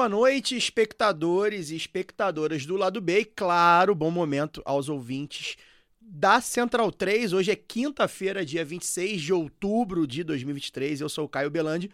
Boa 0.00 0.08
noite, 0.08 0.56
espectadores 0.56 1.70
e 1.70 1.76
espectadoras 1.76 2.64
do 2.64 2.74
lado 2.74 3.02
B. 3.02 3.20
E 3.20 3.24
claro, 3.26 3.94
bom 3.94 4.10
momento 4.10 4.62
aos 4.64 4.88
ouvintes 4.88 5.58
da 6.00 6.40
Central 6.40 6.90
3. 6.90 7.34
Hoje 7.34 7.50
é 7.50 7.54
quinta-feira, 7.54 8.42
dia 8.42 8.64
26 8.64 9.20
de 9.20 9.30
outubro 9.34 10.06
de 10.06 10.24
2023. 10.24 11.02
Eu 11.02 11.08
sou 11.10 11.26
o 11.26 11.28
Caio 11.28 11.50
Belandi, 11.50 11.90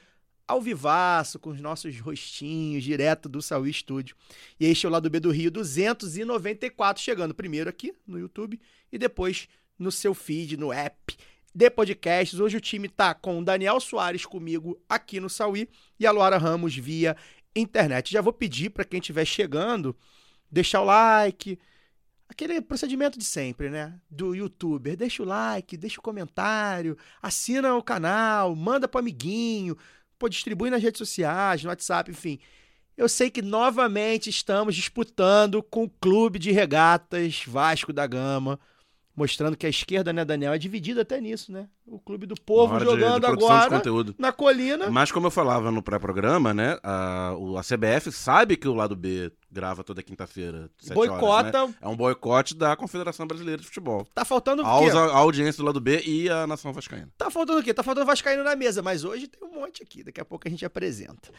ao 0.46 0.62
vivaço, 0.62 1.40
com 1.40 1.50
os 1.50 1.60
nossos 1.60 1.98
rostinhos, 1.98 2.84
direto 2.84 3.28
do 3.28 3.42
Saúl 3.42 3.66
Estúdio. 3.66 4.14
E 4.60 4.66
este 4.66 4.86
é 4.86 4.88
o 4.88 4.92
lado 4.92 5.10
B 5.10 5.18
do 5.18 5.32
Rio 5.32 5.50
294, 5.50 7.02
chegando 7.02 7.34
primeiro 7.34 7.68
aqui 7.68 7.92
no 8.06 8.20
YouTube 8.20 8.60
e 8.92 8.98
depois 8.98 9.48
no 9.76 9.90
seu 9.90 10.14
feed, 10.14 10.56
no 10.56 10.72
app 10.72 11.16
de 11.56 11.70
podcasts. 11.70 12.38
Hoje 12.38 12.58
o 12.58 12.60
time 12.60 12.86
tá 12.86 13.14
com 13.14 13.38
o 13.38 13.44
Daniel 13.44 13.80
Soares 13.80 14.26
comigo 14.26 14.78
aqui 14.86 15.18
no 15.18 15.30
Sauí 15.30 15.66
e 15.98 16.06
a 16.06 16.10
Luara 16.10 16.36
Ramos 16.36 16.76
via 16.76 17.16
internet. 17.60 18.12
Já 18.12 18.20
vou 18.20 18.32
pedir 18.32 18.70
para 18.70 18.84
quem 18.84 19.00
estiver 19.00 19.24
chegando 19.24 19.96
deixar 20.50 20.80
o 20.80 20.84
like, 20.84 21.58
aquele 22.28 22.60
procedimento 22.60 23.18
de 23.18 23.24
sempre, 23.24 23.70
né? 23.70 23.98
Do 24.10 24.34
youtuber. 24.34 24.96
Deixa 24.96 25.22
o 25.22 25.26
like, 25.26 25.76
deixa 25.76 25.98
o 25.98 26.02
comentário, 26.02 26.96
assina 27.22 27.74
o 27.74 27.82
canal, 27.82 28.54
manda 28.54 28.88
pro 28.88 29.00
amiguinho, 29.00 29.76
pô, 30.18 30.28
distribui 30.28 30.70
nas 30.70 30.82
redes 30.82 30.98
sociais, 30.98 31.62
no 31.62 31.68
WhatsApp, 31.68 32.10
enfim. 32.10 32.38
Eu 32.96 33.08
sei 33.08 33.30
que 33.30 33.42
novamente 33.42 34.30
estamos 34.30 34.74
disputando 34.74 35.62
com 35.62 35.84
o 35.84 35.90
Clube 35.90 36.38
de 36.38 36.50
Regatas 36.50 37.42
Vasco 37.46 37.92
da 37.92 38.06
Gama, 38.06 38.58
mostrando 39.16 39.56
que 39.56 39.66
a 39.66 39.70
esquerda, 39.70 40.12
né, 40.12 40.24
Daniel, 40.24 40.52
é 40.52 40.58
dividida 40.58 41.00
até 41.00 41.18
nisso, 41.20 41.50
né? 41.50 41.66
O 41.86 41.98
Clube 41.98 42.26
do 42.26 42.34
Povo 42.34 42.78
jogando 42.78 43.22
de 43.22 43.26
de 43.26 43.44
agora 43.44 43.82
na 44.18 44.30
colina. 44.30 44.90
Mas 44.90 45.10
como 45.10 45.28
eu 45.28 45.30
falava 45.30 45.70
no 45.70 45.82
pré-programa, 45.82 46.52
né? 46.52 46.78
A, 46.82 47.30
a 47.30 47.62
CBF 47.62 48.12
sabe 48.12 48.56
que 48.56 48.68
o 48.68 48.74
lado 48.74 48.94
B 48.94 49.32
grava 49.50 49.82
toda 49.82 50.02
quinta-feira. 50.02 50.70
Boicota. 50.92 51.24
horas, 51.24 51.52
né? 51.52 51.74
É 51.80 51.88
um 51.88 51.96
boicote 51.96 52.54
da 52.54 52.76
Confederação 52.76 53.26
Brasileira 53.26 53.62
de 53.62 53.66
Futebol. 53.66 54.06
Tá 54.14 54.24
faltando 54.24 54.62
o 54.62 54.64
quê? 54.64 54.90
a 54.90 55.16
audiência 55.16 55.62
do 55.62 55.66
lado 55.66 55.80
B 55.80 56.02
e 56.04 56.28
a 56.28 56.46
nação 56.46 56.72
vascaína. 56.72 57.08
Tá 57.16 57.30
faltando 57.30 57.60
o 57.60 57.62
quê? 57.62 57.72
Tá 57.72 57.82
faltando 57.82 58.06
Vascaíno 58.06 58.44
na 58.44 58.54
mesa, 58.54 58.82
mas 58.82 59.02
hoje 59.02 59.26
tem 59.26 59.48
um 59.48 59.52
monte 59.60 59.82
aqui, 59.82 60.02
daqui 60.02 60.20
a 60.20 60.24
pouco 60.24 60.46
a 60.46 60.50
gente 60.50 60.64
apresenta. 60.64 61.30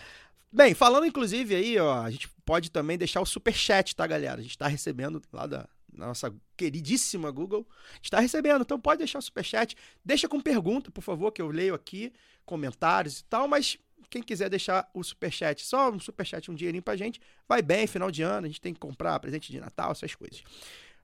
Bem, 0.51 0.73
falando 0.73 1.05
inclusive 1.05 1.53
aí, 1.53 1.77
ó, 1.77 2.01
a 2.01 2.09
gente 2.09 2.27
pode 2.45 2.71
também 2.71 2.97
deixar 2.97 3.21
o 3.21 3.25
superchat, 3.25 3.95
tá, 3.95 4.07
galera? 4.07 4.39
A 4.39 4.43
gente 4.43 4.57
tá 4.57 4.67
recebendo 4.67 5.21
lá 5.31 5.45
da 5.45 5.67
nossa 6.05 6.33
queridíssima 6.55 7.31
Google, 7.31 7.67
a 7.91 7.95
gente 7.95 8.11
tá 8.11 8.19
recebendo, 8.19 8.61
então 8.61 8.79
pode 8.79 8.99
deixar 8.99 9.19
o 9.19 9.21
superchat, 9.21 9.75
deixa 10.03 10.27
com 10.27 10.39
pergunta, 10.39 10.91
por 10.91 11.01
favor, 11.01 11.31
que 11.31 11.41
eu 11.41 11.47
leio 11.47 11.73
aqui, 11.73 12.13
comentários 12.45 13.19
e 13.19 13.23
tal, 13.25 13.47
mas 13.47 13.77
quem 14.09 14.21
quiser 14.21 14.49
deixar 14.49 14.89
o 14.93 15.03
superchat, 15.03 15.65
só 15.65 15.91
um 15.91 15.99
superchat, 15.99 16.49
um 16.49 16.55
dinheirinho 16.55 16.83
pra 16.83 16.95
gente, 16.95 17.19
vai 17.47 17.61
bem, 17.61 17.87
final 17.87 18.11
de 18.11 18.21
ano, 18.21 18.45
a 18.45 18.49
gente 18.49 18.61
tem 18.61 18.73
que 18.73 18.79
comprar 18.79 19.19
presente 19.19 19.51
de 19.51 19.59
Natal, 19.59 19.91
essas 19.91 20.13
coisas. 20.15 20.43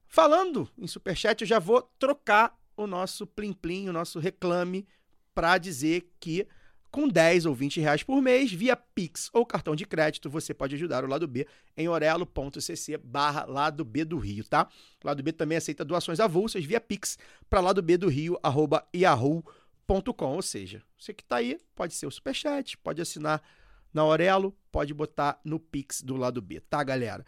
Falando 0.08 0.70
em 0.78 0.88
superchat, 0.88 1.42
eu 1.42 1.48
já 1.48 1.60
vou 1.60 1.82
trocar 1.98 2.58
o 2.78 2.88
nosso 2.88 3.26
plim-plim, 3.26 3.90
o 3.90 3.94
nosso 3.94 4.20
reclame, 4.20 4.88
para 5.34 5.58
dizer 5.58 6.08
que 6.20 6.48
com 6.94 7.08
10 7.08 7.48
ou 7.48 7.56
20 7.56 7.82
reais 7.82 8.04
por 8.04 8.22
mês, 8.22 8.54
via 8.54 8.76
Pix 8.78 9.28
ou 9.34 9.44
cartão 9.44 9.76
de 9.76 9.84
crédito, 9.84 10.30
você 10.30 10.54
pode 10.54 10.76
ajudar 10.76 11.04
o 11.04 11.08
Lado 11.08 11.28
B 11.28 11.48
em 11.76 11.90
orelo.cc 11.90 12.98
barra 12.98 13.46
Lado 13.46 13.84
B 13.84 14.06
do 14.06 14.20
Rio, 14.20 14.44
tá? 14.44 14.70
O 15.04 15.08
Lado 15.08 15.24
B 15.24 15.34
também 15.34 15.58
aceita 15.58 15.84
doações 15.84 16.20
avulsas 16.20 16.64
via 16.64 16.80
Pix 16.80 17.18
para 17.50 17.60
Lado 17.62 17.82
B 17.82 17.98
do 17.98 18.08
Rio, 18.08 18.40
arroba 18.44 18.88
yahoo.com. 18.96 20.36
Ou 20.36 20.42
seja, 20.44 20.84
você 20.96 21.16
que 21.16 21.24
tá 21.24 21.38
aí, 21.38 21.58
pode 21.74 21.96
ser 21.96 22.06
o 22.06 22.12
Superchat, 22.12 22.78
pode 22.78 23.02
assinar 23.02 23.42
na 23.92 24.06
Orelo, 24.06 24.56
pode 24.72 24.94
botar 24.94 25.40
no 25.44 25.60
Pix 25.60 26.00
do 26.00 26.16
Lado 26.16 26.44
B, 26.44 26.60
tá, 26.60 26.84
galera? 26.84 27.26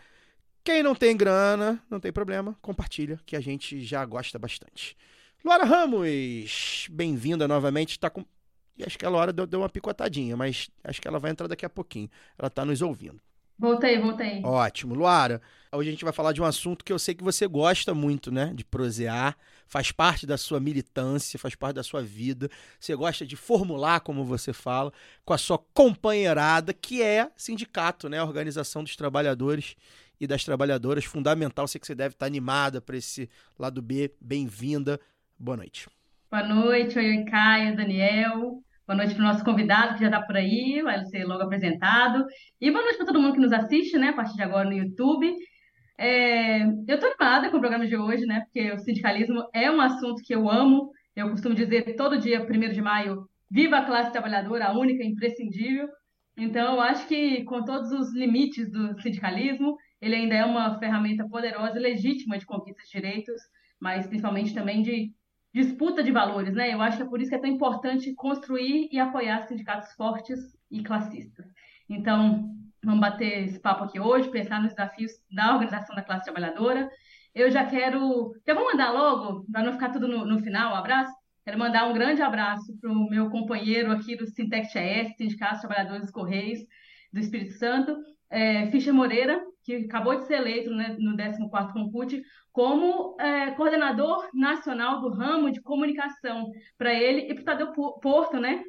Quem 0.63 0.83
não 0.83 0.93
tem 0.93 1.17
grana, 1.17 1.83
não 1.89 1.99
tem 1.99 2.11
problema, 2.11 2.55
compartilha, 2.61 3.19
que 3.25 3.35
a 3.35 3.41
gente 3.41 3.83
já 3.83 4.05
gosta 4.05 4.37
bastante. 4.37 4.95
Luara 5.43 5.63
Ramos, 5.63 6.87
bem-vinda 6.91 7.47
novamente. 7.47 7.99
Tá 7.99 8.09
com... 8.09 8.25
E 8.77 8.83
acho 8.83 8.97
que 8.97 9.05
a 9.05 9.09
Luara 9.09 9.31
deu, 9.31 9.47
deu 9.47 9.61
uma 9.61 9.69
picotadinha, 9.69 10.35
mas 10.35 10.69
acho 10.83 11.01
que 11.01 11.07
ela 11.07 11.19
vai 11.19 11.31
entrar 11.31 11.47
daqui 11.47 11.65
a 11.65 11.69
pouquinho. 11.69 12.09
Ela 12.37 12.49
tá 12.49 12.65
nos 12.65 12.81
ouvindo. 12.81 13.21
Voltei, 13.57 13.97
voltei. 13.97 14.41
Ótimo. 14.43 14.93
Luara, 14.93 15.41
hoje 15.71 15.87
a 15.87 15.91
gente 15.91 16.03
vai 16.03 16.11
falar 16.11 16.33
de 16.33 16.41
um 16.41 16.45
assunto 16.45 16.83
que 16.83 16.91
eu 16.91 16.99
sei 16.99 17.15
que 17.15 17.23
você 17.23 17.47
gosta 17.47 17.93
muito, 17.93 18.29
né? 18.29 18.51
De 18.53 18.65
prosear, 18.65 19.37
faz 19.65 19.93
parte 19.93 20.27
da 20.27 20.37
sua 20.37 20.59
militância, 20.59 21.39
faz 21.39 21.55
parte 21.55 21.75
da 21.75 21.83
sua 21.83 22.03
vida. 22.03 22.49
Você 22.77 22.93
gosta 22.95 23.25
de 23.25 23.37
formular, 23.37 24.01
como 24.01 24.25
você 24.25 24.51
fala, 24.51 24.91
com 25.23 25.33
a 25.33 25.37
sua 25.37 25.57
companheirada, 25.73 26.73
que 26.73 27.01
é 27.01 27.31
sindicato, 27.37 28.09
né? 28.09 28.21
Organização 28.21 28.83
dos 28.83 28.97
Trabalhadores 28.97 29.77
e 30.19 30.27
das 30.27 30.43
Trabalhadoras. 30.43 31.05
Fundamental, 31.05 31.65
sei 31.65 31.79
que 31.79 31.87
você 31.87 31.95
deve 31.95 32.13
estar 32.13 32.25
animada 32.25 32.81
para 32.81 32.97
esse 32.97 33.29
lado 33.57 33.81
B. 33.81 34.11
Bem-vinda. 34.19 34.99
Boa 35.39 35.55
noite. 35.55 35.87
Boa 36.35 36.45
noite, 36.45 36.99
oi, 36.99 37.23
Caio, 37.23 37.77
Daniel. 37.77 38.61
Boa 38.85 38.97
noite 38.97 39.15
para 39.15 39.23
o 39.23 39.25
nosso 39.25 39.45
convidado 39.45 39.93
que 39.93 40.01
já 40.01 40.07
está 40.07 40.21
por 40.21 40.35
aí, 40.35 40.81
vai 40.83 41.01
ser 41.05 41.23
logo 41.23 41.43
apresentado. 41.43 42.25
E 42.59 42.69
boa 42.69 42.83
noite 42.83 42.97
para 42.97 43.05
todo 43.05 43.21
mundo 43.21 43.35
que 43.35 43.39
nos 43.39 43.53
assiste, 43.53 43.97
né, 43.97 44.09
a 44.09 44.13
partir 44.13 44.35
de 44.35 44.43
agora 44.43 44.67
no 44.67 44.75
YouTube. 44.75 45.33
É, 45.97 46.61
eu 46.61 46.95
estou 46.95 47.07
animada 47.07 47.49
com 47.49 47.55
o 47.55 47.59
programa 47.61 47.87
de 47.87 47.95
hoje, 47.95 48.25
né, 48.25 48.41
porque 48.41 48.69
o 48.69 48.77
sindicalismo 48.79 49.45
é 49.53 49.71
um 49.71 49.79
assunto 49.79 50.21
que 50.25 50.35
eu 50.35 50.49
amo. 50.49 50.91
Eu 51.15 51.29
costumo 51.29 51.55
dizer 51.55 51.95
todo 51.95 52.19
dia, 52.19 52.45
1 52.45 52.73
de 52.73 52.81
maio, 52.81 53.29
viva 53.49 53.77
a 53.77 53.85
classe 53.85 54.11
trabalhadora, 54.11 54.65
a 54.65 54.77
única, 54.77 55.05
imprescindível. 55.05 55.87
Então, 56.35 56.73
eu 56.73 56.81
acho 56.81 57.07
que 57.07 57.45
com 57.45 57.63
todos 57.63 57.93
os 57.93 58.13
limites 58.13 58.69
do 58.69 59.01
sindicalismo, 59.01 59.77
ele 60.01 60.15
ainda 60.15 60.35
é 60.35 60.43
uma 60.43 60.77
ferramenta 60.79 61.25
poderosa 61.29 61.79
e 61.79 61.81
legítima 61.81 62.37
de 62.37 62.45
conquista 62.45 62.83
de 62.83 62.91
direitos, 62.91 63.41
mas 63.79 64.05
principalmente 64.05 64.53
também 64.53 64.81
de 64.81 65.13
disputa 65.55 66.03
de 66.03 66.11
valores, 66.11 66.53
né? 66.53 66.73
Eu 66.73 66.81
acho 66.81 66.97
que 66.97 67.03
é 67.03 67.05
por 67.05 67.21
isso 67.21 67.29
que 67.29 67.35
é 67.35 67.39
tão 67.39 67.49
importante 67.49 68.13
construir 68.13 68.89
e 68.91 68.99
apoiar 68.99 69.47
sindicatos 69.47 69.93
fortes 69.93 70.37
e 70.69 70.83
classistas. 70.83 71.45
Então, 71.89 72.53
vamos 72.83 72.99
bater 72.99 73.45
esse 73.45 73.57
papo 73.57 73.85
aqui 73.85 73.97
hoje, 73.97 74.29
pensar 74.29 74.61
nos 74.61 74.73
desafios 74.73 75.13
da 75.31 75.53
organização 75.53 75.95
da 75.95 76.01
classe 76.01 76.25
trabalhadora. 76.25 76.91
Eu 77.33 77.49
já 77.49 77.63
quero, 77.63 78.33
já 78.45 78.53
vou 78.53 78.65
mandar 78.65 78.91
logo, 78.91 79.45
para 79.49 79.63
não 79.63 79.71
ficar 79.71 79.91
tudo 79.91 80.09
no, 80.09 80.25
no 80.25 80.39
final, 80.39 80.73
um 80.73 80.75
abraço. 80.75 81.13
Quero 81.45 81.57
mandar 81.57 81.87
um 81.87 81.93
grande 81.93 82.21
abraço 82.21 82.77
para 82.81 82.91
o 82.91 83.09
meu 83.09 83.29
companheiro 83.29 83.93
aqui 83.93 84.17
do 84.17 84.27
Sintec 84.27 84.77
ES, 84.77 85.15
Sindicato 85.15 85.53
dos 85.53 85.61
Trabalhadores 85.61 86.01
dos 86.01 86.11
Correios 86.11 86.59
do 87.13 87.19
Espírito 87.21 87.53
Santo, 87.53 87.95
é, 88.29 88.91
Moreira, 88.91 89.41
que 89.65 89.77
acabou 89.77 90.15
de 90.15 90.27
ser 90.27 90.35
eleito 90.35 90.69
né, 90.69 90.95
no 90.99 91.17
14º 91.17 91.73
Comput 91.73 92.21
como 92.53 93.19
é, 93.19 93.51
coordenador 93.51 94.29
nacional 94.33 95.01
do 95.01 95.09
ramo 95.09 95.51
de 95.51 95.61
comunicação 95.61 96.51
para 96.77 96.93
ele 96.93 97.21
e 97.21 97.33
para 97.33 97.41
o 97.41 97.45
Tadeu 97.45 97.71
Porto, 97.73 98.39
né? 98.39 98.63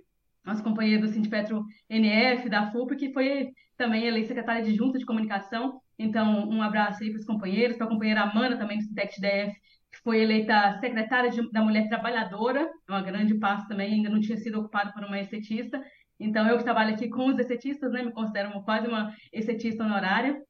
Nosso 0.45 0.63
companheiro 0.63 1.03
do 1.03 1.09
Sindipetro 1.09 1.65
NF, 1.89 2.49
da 2.49 2.71
FUP, 2.71 2.97
que 2.97 3.13
foi 3.13 3.51
também 3.77 4.07
eleito 4.07 4.29
secretário 4.29 4.65
de 4.65 4.75
Junta 4.75 4.99
de 4.99 5.05
Comunicação. 5.05 5.81
Então, 5.99 6.49
um 6.49 6.63
abraço 6.63 7.03
aí 7.03 7.11
para 7.11 7.19
os 7.19 7.27
companheiros, 7.27 7.77
para 7.77 7.87
a 7.87 7.91
companheira 7.91 8.23
Amanda 8.23 8.57
também 8.57 8.79
do 8.79 8.85
Sintec 8.85 9.21
DF, 9.21 9.53
que 9.93 9.99
foi 10.03 10.23
eleita 10.23 10.79
secretária 10.81 11.31
de, 11.31 11.51
da 11.51 11.63
Mulher 11.63 11.89
Trabalhadora, 11.89 12.71
uma 12.89 13.03
grande 13.03 13.35
passo 13.39 13.69
também, 13.69 13.95
ainda 13.95 14.09
não 14.09 14.21
tinha 14.21 14.39
sido 14.39 14.61
ocupado 14.61 14.93
por 14.93 15.05
uma 15.05 15.21
estetista. 15.21 15.83
Então, 16.19 16.47
eu 16.47 16.57
que 16.57 16.65
trabalho 16.65 16.95
aqui 16.95 17.09
com 17.09 17.27
os 17.27 17.39
essetistas, 17.39 17.93
né, 17.93 18.03
me 18.03 18.13
considero 18.13 18.51
quase 18.63 18.87
uma 18.87 19.15
essetista 19.33 19.85
honorária. 19.85 20.41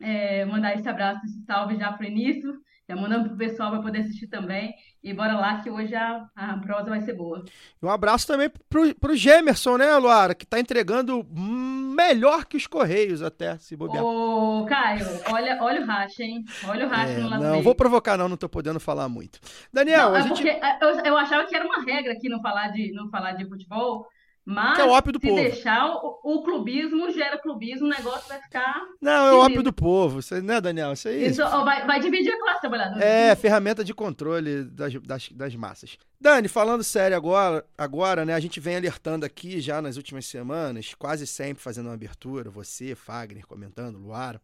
É, 0.00 0.44
mandar 0.44 0.74
esse 0.74 0.88
abraço, 0.88 1.24
esse 1.26 1.44
salve 1.44 1.76
já 1.76 1.92
para 1.92 2.04
o 2.06 2.08
início, 2.08 2.54
já 2.88 2.94
mandando 2.96 3.24
para 3.24 3.34
o 3.34 3.38
pessoal 3.38 3.70
para 3.72 3.82
poder 3.82 4.00
assistir 4.00 4.28
também. 4.28 4.72
E 5.02 5.12
bora 5.12 5.34
lá 5.36 5.60
que 5.60 5.70
hoje 5.70 5.94
a, 5.94 6.24
a 6.36 6.56
prosa 6.58 6.90
vai 6.90 7.00
ser 7.00 7.14
boa. 7.14 7.44
Um 7.82 7.88
abraço 7.88 8.26
também 8.26 8.50
pro, 8.68 8.94
pro 8.96 9.16
Gemerson, 9.16 9.76
né, 9.76 9.96
Luara? 9.96 10.34
Que 10.34 10.46
tá 10.46 10.58
entregando 10.60 11.24
melhor 11.32 12.44
que 12.46 12.56
os 12.56 12.66
Correios 12.66 13.22
até, 13.22 13.56
se 13.58 13.76
bobear. 13.76 14.04
Ô, 14.04 14.64
Caio, 14.66 15.04
olha, 15.32 15.58
olha 15.62 15.82
o 15.82 15.86
racha, 15.86 16.22
hein? 16.22 16.44
Olha 16.66 16.86
o 16.86 16.88
racha 16.88 17.12
É, 17.12 17.18
no 17.18 17.28
lado 17.28 17.42
não, 17.42 17.50
dele. 17.52 17.62
vou 17.62 17.74
provocar 17.74 18.16
não, 18.16 18.28
não 18.28 18.36
tô 18.36 18.48
podendo 18.48 18.80
falar 18.80 19.08
muito. 19.08 19.40
Daniel, 19.72 20.10
Não, 20.10 20.16
é 20.16 20.22
gente... 20.22 20.42
porque 20.42 20.60
eu, 20.82 20.88
eu 21.04 21.16
achava 21.18 21.46
que 21.46 21.54
era 21.56 21.64
uma 21.64 21.82
regra 21.84 22.12
aqui 22.12 22.28
não 22.28 22.40
falar 22.40 22.68
de, 22.68 22.92
não 22.92 23.08
falar 23.10 23.32
de 23.32 23.48
futebol, 23.48 24.06
Mas 24.50 24.76
Que 24.76 24.80
é 24.80 24.84
o 24.86 24.88
ópio 24.92 25.12
do 25.12 25.20
se 25.20 25.26
povo. 25.28 25.36
deixar, 25.42 25.94
o, 25.94 26.20
o 26.24 26.42
clubismo 26.42 27.10
gera 27.12 27.36
clubismo, 27.36 27.84
o 27.86 27.90
negócio 27.90 28.26
vai 28.26 28.40
ficar. 28.40 28.80
Não, 28.98 29.26
é 29.26 29.32
o 29.34 29.40
ópio 29.40 29.62
do 29.62 29.70
povo. 29.74 30.20
Isso, 30.20 30.34
aí- 30.34 30.40
né, 30.40 30.58
Daniel? 30.58 30.94
Isso 30.94 31.06
aí. 31.06 31.26
Isso, 31.26 31.42
ó, 31.42 31.64
vai, 31.64 31.86
vai 31.86 32.00
dividir 32.00 32.32
a 32.32 32.38
classe 32.38 32.60
trabalhadora. 32.62 33.04
É, 33.04 33.36
ferramenta 33.36 33.84
de 33.84 33.92
controle 33.92 34.64
das, 34.64 34.94
das, 35.02 35.28
das 35.32 35.54
massas. 35.54 35.98
Dani, 36.18 36.48
falando 36.48 36.82
sério 36.82 37.14
agora, 37.14 37.62
agora, 37.76 38.24
né? 38.24 38.32
A 38.32 38.40
gente 38.40 38.58
vem 38.58 38.74
alertando 38.76 39.26
aqui 39.26 39.60
já 39.60 39.82
nas 39.82 39.98
últimas 39.98 40.24
semanas, 40.24 40.94
quase 40.94 41.26
sempre 41.26 41.62
fazendo 41.62 41.86
uma 41.88 41.94
abertura, 41.94 42.48
você, 42.48 42.94
Fagner, 42.94 43.46
comentando, 43.46 43.98
Luara, 43.98 44.40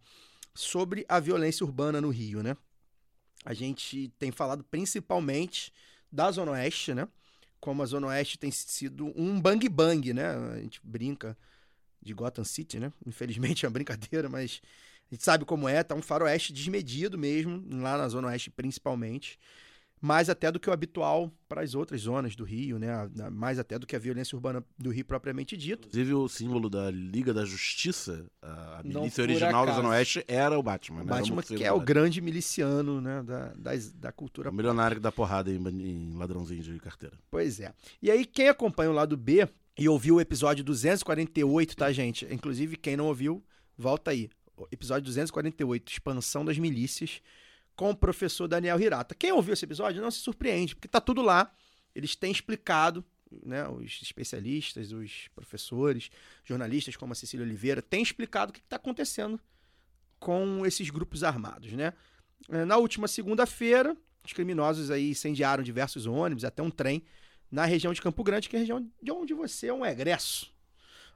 sobre 0.55 1.07
a 1.09 1.19
violência 1.19 1.65
urbana 1.65 1.99
no 1.99 2.11
Rio, 2.11 2.43
né? 2.43 2.55
A 3.43 3.55
gente 3.55 4.09
tem 4.19 4.31
falado 4.31 4.63
principalmente 4.71 5.73
da 6.13 6.31
Zona 6.31 6.53
Oeste, 6.53 6.93
né? 6.93 7.09
Como 7.65 7.83
a 7.83 7.87
Zona 7.87 8.09
Oeste 8.09 8.39
tem 8.39 8.51
sido 8.51 9.11
um 9.17 9.41
bang 9.41 9.67
bang, 9.71 10.13
né? 10.13 10.37
A 10.53 10.61
gente 10.61 10.83
brinca 10.85 11.35
de 12.03 12.13
Gotham 12.13 12.45
City, 12.45 12.79
né? 12.79 12.93
Infelizmente 13.07 13.65
é 13.65 13.67
uma 13.67 13.73
brincadeira, 13.73 14.29
mas 14.29 14.61
a 15.11 15.15
gente 15.15 15.25
sabe 15.25 15.47
como 15.47 15.67
é, 15.67 15.83
tá 15.83 15.95
um 15.95 16.03
faroeste 16.03 16.53
desmedido 16.53 17.17
mesmo, 17.17 17.65
lá 17.81 17.97
na 17.97 18.07
Zona 18.07 18.29
Oeste 18.29 18.51
principalmente. 18.51 19.39
Mais 20.05 20.29
até 20.29 20.53
do 20.53 20.61
que 20.61 20.69
o 20.69 20.73
habitual 20.73 21.33
para 21.49 21.63
as 21.63 21.75
outras 21.75 22.03
zonas 22.03 22.37
do 22.37 22.45
Rio, 22.45 22.79
né? 22.79 23.09
Mais 23.33 23.59
até 23.59 23.79
do 23.79 23.87
que 23.87 23.97
a 23.97 23.99
violência 23.99 24.37
urbana 24.37 24.63
do 24.79 24.91
Rio 24.91 25.03
propriamente 25.07 25.57
dito. 25.57 25.89
Inclusive, 25.89 26.13
o 26.13 26.29
símbolo 26.29 26.69
da 26.69 26.91
Liga 26.91 27.33
da 27.33 27.47
Justiça, 27.47 28.27
a 28.43 28.83
milícia 28.85 29.23
original 29.23 29.65
da. 29.65 29.73
Zona 29.73 29.89
Oeste, 29.89 30.23
era 30.29 30.59
o 30.59 30.63
Batman. 30.63 31.01
O 31.01 31.05
né? 31.05 31.11
Batman, 31.11 31.43
que 31.43 31.65
é 31.65 31.73
o 31.73 31.81
grande 31.81 32.21
miliciano, 32.21 33.01
né? 33.01 33.23
Da, 33.23 33.55
das- 33.55 33.93
da 33.93 34.13
cultura 34.13 34.51
O 34.51 34.53
milionário 34.53 34.97
que 34.97 35.03
dá 35.03 35.11
porrada 35.11 35.51
em, 35.51 35.57
em 35.57 36.15
ladrãozinho 36.15 36.63
de 36.63 36.79
carteira. 36.81 37.17
Pois 37.31 37.59
é. 37.59 37.73
E 38.03 38.11
aí, 38.11 38.27
quem 38.27 38.51
acompanha 38.51 38.91
o 38.91 38.95
lado 38.95 39.17
B 39.17 39.49
e 39.79 39.89
ouviu 39.89 40.17
o 40.17 40.21
episódio 40.21 40.63
248, 40.63 41.75
tá, 41.77 41.91
gente? 41.93 42.27
Inclusive, 42.31 42.77
quem 42.77 42.95
não 42.95 43.07
ouviu, 43.07 43.43
volta 43.77 44.11
aí. 44.11 44.29
O 44.55 44.67
episódio 44.71 45.05
248, 45.05 45.91
Expansão 45.93 46.45
das 46.45 46.59
Milícias, 46.59 47.23
com 47.77 47.91
o 47.91 47.97
professor 47.97 48.47
Daniel 48.47 48.81
Hirata. 48.81 49.15
Quem 49.15 49.33
ouviu 49.33 49.53
esse 49.55 49.65
episódio 49.65 50.01
não 50.01 50.11
se 50.11 50.19
surpreende, 50.21 50.75
porque 50.75 50.89
tá 50.89 51.01
tudo 51.01 51.23
lá. 51.23 51.53
Eles 51.95 52.15
têm 52.17 52.31
explicado, 52.31 53.05
né? 53.45 53.67
Os 53.69 54.01
especialistas, 54.03 54.93
os 54.93 55.29
professores, 55.35 56.11
jornalistas 56.45 56.97
como 56.97 57.13
a 57.13 57.17
Cecília 57.17 57.45
Oliveira, 57.45 57.83
têm 57.83 58.03
explicado 58.03 58.51
o 58.51 58.53
que 58.53 58.61
está 58.61 58.77
acontecendo 58.77 59.41
com 60.19 60.65
esses 60.65 60.89
grupos 60.91 61.23
armados, 61.23 61.73
né? 61.73 61.93
Eh, 62.49 62.65
Na 62.65 62.77
última 62.77 63.09
segunda-feira, 63.09 63.97
os 64.25 64.33
criminosos 64.33 64.91
aí 64.91 65.11
incendiaram 65.11 65.63
diversos 65.63 66.07
ônibus, 66.07 66.45
até 66.45 66.63
um 66.63 66.71
trem, 66.71 67.03
na 67.51 67.65
região 67.65 67.93
de 67.93 68.01
Campo 68.01 68.23
Grande, 68.25 68.49
que 68.49 68.57
é 68.57 68.59
a 68.59 68.61
região 68.61 68.91
de 69.03 69.11
onde 69.13 69.35
você 69.35 69.67
é 69.69 69.73
um 69.73 69.85
egresso. 69.85 70.54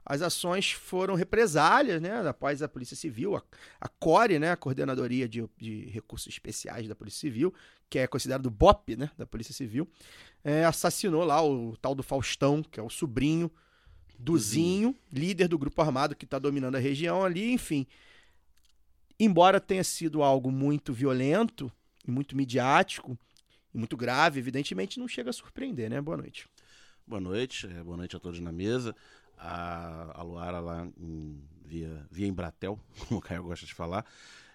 As 0.09 0.23
ações 0.23 0.71
foram 0.71 1.13
represálias, 1.13 2.01
né, 2.01 2.27
após 2.27 2.63
a 2.63 2.67
Polícia 2.67 2.95
Civil, 2.95 3.35
a, 3.35 3.43
a 3.79 3.87
CORE, 3.87 4.39
né, 4.39 4.49
a 4.49 4.57
Coordenadoria 4.57 5.29
de, 5.29 5.47
de 5.55 5.85
Recursos 5.85 6.27
Especiais 6.27 6.87
da 6.87 6.95
Polícia 6.95 7.19
Civil, 7.19 7.53
que 7.87 7.99
é 7.99 8.07
considerado 8.07 8.47
o 8.47 8.49
BOP, 8.49 8.95
né, 8.97 9.11
da 9.15 9.27
Polícia 9.27 9.53
Civil, 9.53 9.87
é, 10.43 10.65
assassinou 10.65 11.23
lá 11.23 11.45
o 11.45 11.77
tal 11.77 11.93
do 11.93 12.01
Faustão, 12.01 12.63
que 12.63 12.79
é 12.79 12.83
o 12.83 12.89
sobrinho 12.89 13.51
do 14.17 14.35
Zinho, 14.35 14.95
líder 15.13 15.47
do 15.47 15.59
grupo 15.59 15.79
armado 15.79 16.15
que 16.15 16.25
está 16.25 16.39
dominando 16.39 16.75
a 16.75 16.79
região 16.79 17.23
ali, 17.23 17.51
enfim. 17.51 17.85
Embora 19.19 19.59
tenha 19.59 19.83
sido 19.83 20.23
algo 20.23 20.51
muito 20.51 20.91
violento 20.91 21.71
e 22.07 22.09
muito 22.09 22.35
midiático 22.35 23.15
e 23.71 23.77
muito 23.77 23.95
grave, 23.95 24.39
evidentemente 24.39 24.99
não 24.99 25.07
chega 25.07 25.29
a 25.29 25.33
surpreender, 25.33 25.87
né? 25.87 26.01
Boa 26.01 26.17
noite. 26.17 26.49
Boa 27.05 27.19
noite, 27.21 27.67
é, 27.67 27.83
boa 27.83 27.97
noite 27.97 28.15
a 28.15 28.19
todos 28.19 28.39
na 28.39 28.51
mesa. 28.51 28.95
A, 29.39 30.19
a 30.19 30.21
Luara 30.21 30.59
lá 30.59 30.85
em- 30.97 31.41
via, 31.65 32.05
via 32.11 32.27
Embratel, 32.27 32.79
como 33.07 33.19
o 33.19 33.23
Caio 33.23 33.43
gosta 33.43 33.65
de 33.65 33.73
falar. 33.73 34.05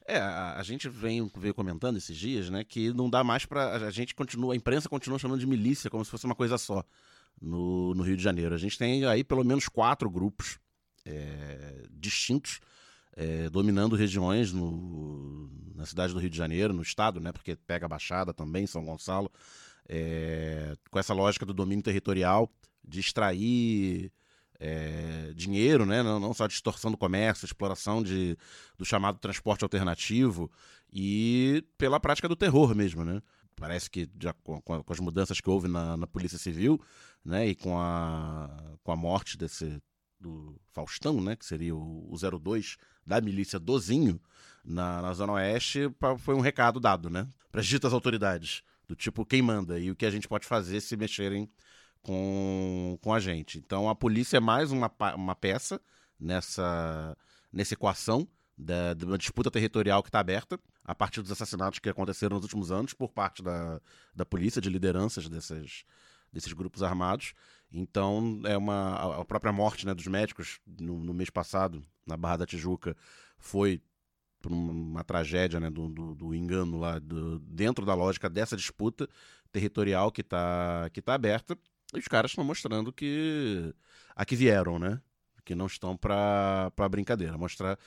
É, 0.06 0.18
a, 0.18 0.58
a 0.58 0.62
gente 0.62 0.88
vem, 0.88 1.30
veio 1.36 1.54
comentando 1.54 1.96
esses 1.96 2.16
dias, 2.16 2.50
né, 2.50 2.62
que 2.62 2.92
não 2.92 3.08
dá 3.08 3.24
mais 3.24 3.46
pra. 3.46 3.86
A 3.86 3.90
gente 3.90 4.14
continua, 4.14 4.52
a 4.52 4.56
imprensa 4.56 4.88
continua 4.88 5.18
chamando 5.18 5.40
de 5.40 5.46
milícia 5.46 5.88
como 5.88 6.04
se 6.04 6.10
fosse 6.10 6.26
uma 6.26 6.34
coisa 6.34 6.58
só 6.58 6.84
no, 7.40 7.94
no 7.94 8.02
Rio 8.02 8.16
de 8.16 8.22
Janeiro. 8.22 8.54
A 8.54 8.58
gente 8.58 8.76
tem 8.76 9.04
aí 9.06 9.24
pelo 9.24 9.42
menos 9.42 9.68
quatro 9.68 10.10
grupos 10.10 10.58
é, 11.06 11.84
distintos 11.90 12.60
é, 13.16 13.48
dominando 13.48 13.96
regiões 13.96 14.52
no, 14.52 15.48
na 15.74 15.86
cidade 15.86 16.12
do 16.12 16.18
Rio 16.18 16.30
de 16.30 16.36
Janeiro, 16.36 16.74
no 16.74 16.82
estado, 16.82 17.20
né, 17.20 17.32
porque 17.32 17.56
pega 17.56 17.86
a 17.86 17.88
Baixada 17.88 18.34
também, 18.34 18.66
São 18.66 18.84
Gonçalo, 18.84 19.30
é, 19.88 20.74
com 20.90 20.98
essa 20.98 21.14
lógica 21.14 21.46
do 21.46 21.54
domínio 21.54 21.82
territorial, 21.82 22.50
de 22.86 23.00
extrair 23.00 24.12
é, 24.60 25.32
dinheiro, 25.34 25.84
né? 25.86 26.02
não, 26.02 26.18
não 26.20 26.32
só 26.34 26.46
distorção 26.46 26.90
do 26.90 26.96
comércio, 26.96 27.44
exploração 27.44 28.02
de, 28.02 28.36
do 28.78 28.84
chamado 28.84 29.18
transporte 29.18 29.62
alternativo 29.64 30.50
e 30.92 31.64
pela 31.76 31.98
prática 32.00 32.28
do 32.28 32.36
terror 32.36 32.74
mesmo. 32.74 33.04
Né? 33.04 33.20
Parece 33.56 33.90
que 33.90 34.08
já 34.20 34.32
com, 34.32 34.60
com 34.60 34.74
a- 34.74 34.82
as 34.88 35.00
mudanças 35.00 35.40
que 35.40 35.50
houve 35.50 35.68
na, 35.68 35.96
na 35.96 36.06
Polícia 36.06 36.38
Civil 36.38 36.80
né? 37.24 37.48
e 37.48 37.54
com 37.54 37.78
a, 37.78 38.76
com 38.82 38.92
a 38.92 38.96
morte 38.96 39.36
desse 39.36 39.80
do 40.20 40.58
Faustão, 40.72 41.20
né? 41.20 41.36
que 41.36 41.44
seria 41.44 41.74
o, 41.76 42.08
o 42.10 42.16
02 42.40 42.76
da 43.06 43.20
milícia 43.20 43.58
Dozinho 43.58 44.18
na, 44.64 45.02
na 45.02 45.12
Zona 45.12 45.34
Oeste, 45.34 45.90
pa- 45.98 46.16
foi 46.16 46.34
um 46.34 46.40
recado 46.40 46.80
dado 46.80 47.10
né? 47.10 47.26
para 47.52 47.60
as 47.60 47.66
ditas 47.66 47.92
autoridades, 47.92 48.62
do 48.88 48.94
tipo 48.96 49.26
quem 49.26 49.42
manda 49.42 49.78
e 49.78 49.90
o 49.90 49.96
que 49.96 50.06
a 50.06 50.10
gente 50.10 50.26
pode 50.28 50.46
fazer 50.46 50.80
se 50.80 50.96
mexerem 50.96 51.48
com, 52.04 52.98
com 53.02 53.12
a 53.12 53.18
gente. 53.18 53.58
Então 53.58 53.88
a 53.88 53.94
polícia 53.94 54.36
é 54.36 54.40
mais 54.40 54.70
uma, 54.70 54.92
uma 55.16 55.34
peça 55.34 55.80
nessa, 56.20 57.16
nessa 57.50 57.74
equação 57.74 58.28
da, 58.56 58.92
de 58.94 59.04
uma 59.06 59.18
disputa 59.18 59.50
territorial 59.50 60.02
que 60.02 60.10
está 60.10 60.20
aberta 60.20 60.60
a 60.84 60.94
partir 60.94 61.22
dos 61.22 61.32
assassinatos 61.32 61.78
que 61.78 61.88
aconteceram 61.88 62.36
nos 62.36 62.44
últimos 62.44 62.70
anos 62.70 62.92
por 62.92 63.10
parte 63.10 63.42
da, 63.42 63.80
da 64.14 64.24
polícia, 64.24 64.60
de 64.60 64.68
lideranças 64.68 65.28
desses, 65.28 65.84
desses 66.30 66.52
grupos 66.52 66.82
armados. 66.82 67.32
Então 67.72 68.40
é 68.44 68.56
uma 68.56 69.20
a 69.20 69.24
própria 69.24 69.52
morte 69.52 69.86
né, 69.86 69.94
dos 69.94 70.06
médicos 70.06 70.60
no, 70.66 70.98
no 70.98 71.14
mês 71.14 71.30
passado 71.30 71.82
na 72.06 72.16
Barra 72.18 72.38
da 72.38 72.46
Tijuca 72.46 72.94
foi 73.38 73.82
por 74.42 74.52
uma, 74.52 74.72
uma 74.72 75.04
tragédia 75.04 75.58
né, 75.58 75.70
do, 75.70 75.88
do, 75.88 76.14
do 76.14 76.34
engano 76.34 76.78
lá 76.78 76.98
do- 76.98 77.38
dentro 77.40 77.86
da 77.86 77.94
lógica 77.94 78.28
dessa 78.28 78.56
disputa 78.56 79.08
territorial 79.50 80.12
que 80.12 80.20
está 80.20 80.90
que 80.92 81.00
tá 81.00 81.14
aberta 81.14 81.58
e 81.92 81.98
os 81.98 82.08
caras 82.08 82.30
estão 82.30 82.44
mostrando 82.44 82.92
que 82.92 83.74
aqui 84.14 84.36
vieram, 84.36 84.78
né? 84.78 85.00
Que 85.44 85.54
não 85.54 85.66
estão 85.66 85.96
pra 85.96 86.70
brincadeira, 86.90 87.36
mostrar 87.36 87.78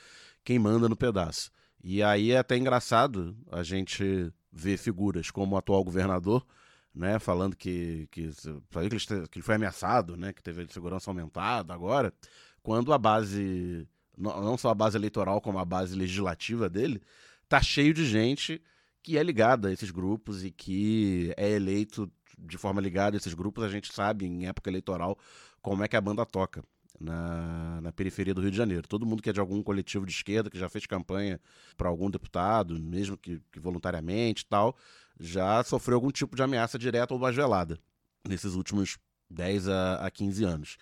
quem 0.44 0.60
manda 0.60 0.88
no 0.88 0.96
pedaço. 0.96 1.52
E 1.84 2.04
aí 2.04 2.32
é 2.32 2.38
até 2.38 2.58
engraçado 2.58 3.38
a 3.52 3.64
gente 3.64 4.32
ver 4.52 4.78
figuras 4.78 5.32
como 5.32 5.56
o 5.56 5.58
atual 5.58 5.84
governador, 5.84 6.46
né? 6.94 7.20
Falando 7.20 7.56
que, 7.56 8.08
que, 8.12 8.30
que, 8.32 9.38
ele, 9.40 9.44
foi 9.44 9.56
ameaçado, 9.56 10.18
né? 10.18 10.34
Que 10.34 10.44
teve 10.44 10.68
segurança 10.72 11.10
aumentada 11.10 11.74
agora, 11.74 12.14
quando 12.62 12.94
a 12.94 12.98
base, 12.98 13.88
não 14.18 14.58
só 14.58 14.70
a 14.70 14.76
base 14.76 14.98
eleitoral, 14.98 15.40
como 15.40 15.60
a 15.60 15.66
base 15.66 15.96
legislativa 15.96 16.70
dele, 16.70 17.02
tá 17.48 17.62
cheio 17.62 17.94
de 17.94 18.06
gente 18.06 18.62
que 19.02 19.18
é 19.18 19.24
ligada 19.24 19.70
a 19.70 19.72
esses 19.72 19.90
grupos 19.90 20.44
e 20.44 20.52
que 20.52 21.34
é 21.38 21.52
eleito 21.52 22.12
de 22.38 22.58
forma 22.58 22.82
ligada 22.82 23.16
a 23.16 23.18
esses 23.18 23.34
grupos, 23.34 23.64
a 23.64 23.70
gente 23.70 23.94
sabe 23.94 24.26
em 24.26 24.48
época 24.48 24.70
eleitoral 24.70 25.18
como 25.62 25.84
é 25.84 25.88
que 25.88 25.96
a 25.96 26.02
banda 26.02 26.26
toca 26.26 26.64
na, 27.00 27.80
na 27.82 27.92
periferia 27.92 28.34
do 28.34 28.42
Rio 28.42 28.52
de 28.52 28.58
Janeiro. 28.58 28.88
Todo 28.88 29.06
mundo 29.06 29.22
que 29.22 29.30
é 29.30 29.34
de 29.34 29.40
algum 29.40 29.62
coletivo 29.62 30.06
de 30.06 30.12
esquerda, 30.12 30.50
que 30.50 30.58
já 30.58 30.70
fez 30.70 30.86
campanha 30.86 31.40
para 31.76 31.90
algum 31.90 32.10
deputado, 32.10 32.80
mesmo 32.80 33.18
que, 33.18 33.42
que 33.52 33.60
voluntariamente 33.60 34.44
e 34.44 34.46
tal, 34.46 34.76
já 35.20 35.64
sofreu 35.64 35.96
algum 35.96 36.12
tipo 36.12 36.36
de 36.36 36.44
ameaça 36.44 36.78
direta 36.78 37.14
ou 37.14 37.20
mais 37.20 37.36
velada 37.36 37.80
nesses 38.28 38.54
últimos 38.56 38.98
10 39.30 39.68
a, 39.68 40.06
a 40.06 40.12
15 40.12 40.44
anos. 40.44 40.78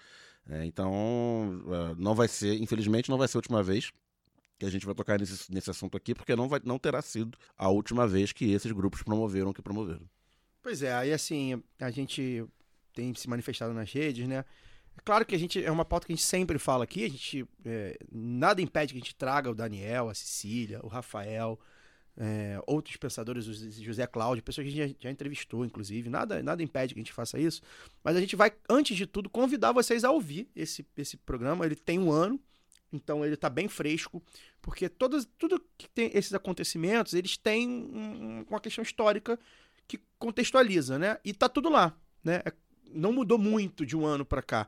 É, 0.47 0.65
então, 0.65 1.63
ah, 1.71 1.95
não 1.97 2.13
vai 2.13 2.27
ser, 2.27 2.61
infelizmente, 2.61 3.09
não 3.09 3.17
vai 3.17 3.27
ser 3.27 3.37
a 3.37 3.39
última 3.39 3.63
vez 3.63 3.91
que 4.57 4.65
a 4.65 4.69
gente 4.69 4.85
vai 4.85 4.95
tocar 4.95 5.19
nesse, 5.19 5.51
nesse 5.51 5.69
assunto 5.69 5.97
aqui, 5.97 6.13
porque 6.15 6.35
não, 6.35 6.47
vai, 6.47 6.61
não 6.63 6.79
terá 6.79 7.01
sido 7.01 7.37
a 7.57 7.69
última 7.69 8.07
vez 8.07 8.31
que 8.31 8.51
esses 8.51 8.71
grupos 8.71 9.03
promoveram 9.03 9.49
o 9.49 9.53
que 9.53 9.61
promoveram. 9.61 10.07
Pois 10.65 10.81
é, 10.81 10.91
aí 10.91 11.13
assim, 11.13 11.61
a 11.79 11.91
gente 11.91 12.43
tem 12.91 13.13
se 13.13 13.29
manifestado 13.29 13.71
nas 13.71 13.91
redes, 13.93 14.27
né? 14.27 14.43
É 14.97 15.01
claro 15.05 15.23
que 15.23 15.35
a 15.35 15.37
gente 15.37 15.63
é 15.63 15.69
uma 15.69 15.85
pauta 15.85 16.07
que 16.07 16.13
a 16.13 16.15
gente 16.15 16.25
sempre 16.25 16.57
fala 16.57 16.83
aqui, 16.85 17.05
a 17.05 17.07
gente 17.07 17.47
é, 17.63 17.95
nada 18.11 18.59
impede 18.63 18.91
que 18.91 18.97
a 18.97 19.01
gente 19.03 19.13
traga 19.13 19.47
o 19.51 19.53
Daniel, 19.53 20.09
a 20.09 20.15
Cecília, 20.15 20.79
o 20.81 20.87
Rafael, 20.87 21.59
é, 22.17 22.59
outros 22.65 22.97
pensadores, 22.97 23.45
o 23.45 23.53
José 23.83 24.07
Cláudio, 24.07 24.43
pessoas 24.43 24.65
que 24.65 24.73
a 24.73 24.75
gente 24.75 24.93
já, 24.93 24.97
já 25.01 25.11
entrevistou, 25.11 25.63
inclusive, 25.63 26.09
nada, 26.09 26.41
nada 26.41 26.63
impede 26.63 26.95
que 26.95 26.99
a 26.99 27.03
gente 27.03 27.13
faça 27.13 27.37
isso, 27.37 27.61
mas 28.03 28.15
a 28.15 28.19
gente 28.19 28.35
vai, 28.35 28.51
antes 28.67 28.97
de 28.97 29.05
tudo, 29.05 29.29
convidar 29.29 29.71
vocês 29.71 30.03
a 30.03 30.09
ouvir 30.09 30.49
esse, 30.55 30.83
esse 30.97 31.15
programa, 31.15 31.63
ele 31.63 31.75
tem 31.75 31.99
um 31.99 32.11
ano, 32.11 32.39
então 32.91 33.23
ele 33.23 33.37
tá 33.37 33.51
bem 33.51 33.67
fresco, 33.67 34.19
porque 34.63 34.89
todos, 34.89 35.27
tudo 35.37 35.63
que 35.77 35.87
tem 35.89 36.09
esses 36.11 36.33
acontecimentos, 36.33 37.13
eles 37.13 37.37
têm 37.37 37.69
um- 37.69 38.39
um- 38.39 38.45
uma 38.49 38.59
questão 38.59 38.81
histórica 38.81 39.39
que 39.87 39.99
contextualiza, 40.19 40.97
né? 40.99 41.17
E 41.23 41.33
tá 41.33 41.47
tudo 41.49 41.69
lá, 41.69 41.95
né? 42.23 42.41
É- 42.45 42.53
Não 42.93 43.11
mudou 43.11 43.37
muito 43.37 43.85
de 43.85 43.95
um 43.97 44.05
ano 44.05 44.23
para 44.25 44.41
cá. 44.41 44.67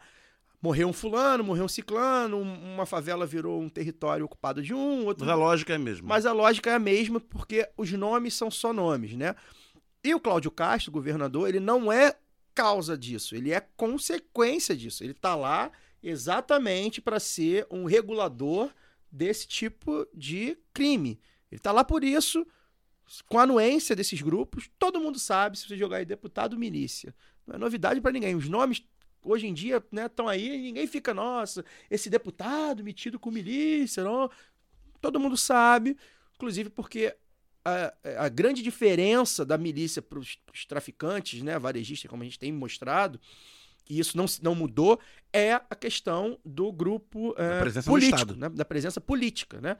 morreu 0.59 0.87
um 0.87 0.93
fulano, 0.93 1.43
morreu 1.43 1.65
um 1.65 1.67
ciclano, 1.67 2.35
um- 2.37 2.73
uma 2.73 2.85
favela 2.85 3.27
virou 3.27 3.61
um 3.61 3.69
território 3.69 4.25
ocupado 4.25 4.61
de 4.61 4.73
um, 4.73 5.05
outro 5.05 5.23
Mas 5.23 5.31
a 5.31 5.35
lógica 5.35 5.73
é 5.73 5.75
a 5.75 5.79
mesma. 5.79 6.07
mas 6.07 6.25
a 6.25 6.33
lógica 6.33 6.71
é 6.71 6.73
a 6.73 6.79
mesma, 6.79 7.19
porque 7.21 7.69
os 7.77 7.91
nomes 7.91 8.33
são 8.33 8.49
só 8.49 8.73
nomes, 8.73 9.13
né? 9.13 9.35
E 10.03 10.15
o 10.15 10.19
Cláudio 10.19 10.49
Castro, 10.49 10.91
governador, 10.91 11.47
ele 11.47 11.59
não 11.59 11.91
é 11.91 12.17
causa 12.55 12.97
disso, 12.97 13.35
ele 13.35 13.51
é 13.53 13.61
consequência 13.77 14.75
disso. 14.75 15.03
Ele 15.03 15.11
está 15.11 15.35
lá 15.35 15.71
exatamente 16.01 16.99
para 16.99 17.19
ser 17.19 17.67
um 17.69 17.85
regulador 17.85 18.71
desse 19.11 19.47
tipo 19.47 20.07
de 20.13 20.57
crime. 20.73 21.19
Ele 21.51 21.59
está 21.59 21.71
lá 21.71 21.83
por 21.83 22.03
isso, 22.03 22.45
com 23.27 23.39
a 23.39 23.43
anuência 23.43 23.95
desses 23.95 24.21
grupos. 24.21 24.69
Todo 24.77 24.99
mundo 24.99 25.19
sabe, 25.19 25.57
se 25.57 25.67
você 25.67 25.77
jogar 25.77 25.97
aí 25.97 26.05
deputado, 26.05 26.57
milícia. 26.57 27.15
Não 27.45 27.55
é 27.55 27.57
novidade 27.57 28.01
para 28.01 28.11
ninguém. 28.11 28.35
Os 28.35 28.49
nomes 28.49 28.83
hoje 29.23 29.47
em 29.47 29.53
dia 29.53 29.83
estão 30.05 30.27
aí 30.27 30.55
e 30.55 30.61
ninguém 30.61 30.87
fica, 30.87 31.13
nossa, 31.13 31.63
esse 31.89 32.09
deputado 32.09 32.83
metido 32.83 33.19
com 33.19 33.31
milícia, 33.31 34.03
não. 34.03 34.29
Todo 35.01 35.19
mundo 35.19 35.37
sabe, 35.37 35.97
inclusive 36.35 36.69
porque 36.69 37.15
a, 37.63 37.93
a 38.25 38.29
grande 38.29 38.61
diferença 38.61 39.45
da 39.45 39.57
milícia 39.57 40.01
para 40.01 40.19
os 40.19 40.37
traficantes, 40.67 41.41
né, 41.41 41.59
varejistas, 41.59 42.09
como 42.09 42.23
a 42.23 42.25
gente 42.25 42.39
tem 42.39 42.51
mostrado, 42.51 43.19
e 43.89 43.99
isso 43.99 44.17
não, 44.17 44.25
não 44.41 44.55
mudou, 44.55 44.99
é 45.31 45.53
a 45.53 45.75
questão 45.75 46.39
do 46.43 46.71
grupo 46.71 47.33
presença 47.59 47.89
do 47.89 47.93
político, 47.93 48.15
Estado. 48.15 48.35
né, 48.35 48.49
da 48.49 48.65
presença 48.65 49.01
política, 49.01 49.61
né? 49.61 49.77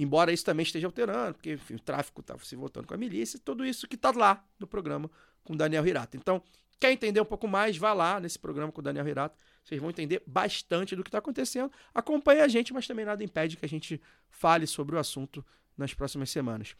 Embora 0.00 0.32
isso 0.32 0.44
também 0.44 0.62
esteja 0.62 0.86
alterando, 0.86 1.34
porque 1.34 1.54
enfim, 1.54 1.74
o 1.74 1.80
tráfico 1.80 2.20
está 2.20 2.38
se 2.38 2.54
voltando 2.54 2.86
com 2.86 2.94
a 2.94 2.96
milícia, 2.96 3.36
tudo 3.44 3.66
isso 3.66 3.88
que 3.88 3.96
está 3.96 4.12
lá 4.12 4.44
no 4.56 4.64
programa 4.64 5.10
com 5.42 5.56
Daniel 5.56 5.84
Hirata. 5.84 6.16
Então, 6.16 6.40
quer 6.78 6.92
entender 6.92 7.20
um 7.20 7.24
pouco 7.24 7.48
mais, 7.48 7.76
vá 7.76 7.92
lá 7.92 8.20
nesse 8.20 8.38
programa 8.38 8.70
com 8.70 8.80
o 8.80 8.84
Daniel 8.84 9.08
Hirata, 9.08 9.36
vocês 9.64 9.80
vão 9.80 9.90
entender 9.90 10.22
bastante 10.24 10.94
do 10.94 11.02
que 11.02 11.08
está 11.08 11.18
acontecendo. 11.18 11.72
Acompanhe 11.92 12.40
a 12.40 12.46
gente, 12.46 12.72
mas 12.72 12.86
também 12.86 13.04
nada 13.04 13.24
impede 13.24 13.56
que 13.56 13.64
a 13.64 13.68
gente 13.68 14.00
fale 14.30 14.68
sobre 14.68 14.94
o 14.94 14.98
assunto 15.00 15.44
nas 15.76 15.92
próximas 15.92 16.30
semanas. 16.30 16.76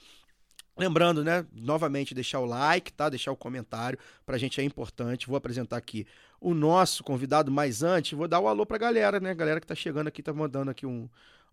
Lembrando, 0.76 1.25
né, 1.25 1.44
novamente, 1.52 2.14
deixar 2.14 2.38
o 2.38 2.44
like, 2.44 2.92
tá? 2.92 3.08
Deixar 3.08 3.32
o 3.32 3.37
comentário, 3.37 3.98
pra 4.25 4.38
gente 4.38 4.60
é 4.60 4.64
importante. 4.64 5.26
Vou 5.26 5.37
apresentar 5.37 5.76
aqui 5.76 6.06
o 6.40 6.54
nosso 6.54 7.02
convidado, 7.02 7.50
mas 7.50 7.82
antes, 7.82 8.16
vou 8.16 8.28
dar 8.28 8.38
o 8.38 8.46
alô 8.46 8.64
pra 8.64 8.78
galera, 8.78 9.18
né? 9.18 9.34
Galera 9.34 9.60
que 9.60 9.66
tá 9.66 9.75
chegando 9.75 10.06
aqui, 10.06 10.22
tá 10.22 10.32
mandando 10.32 10.70
aqui 10.70 10.87
um, 10.87 11.08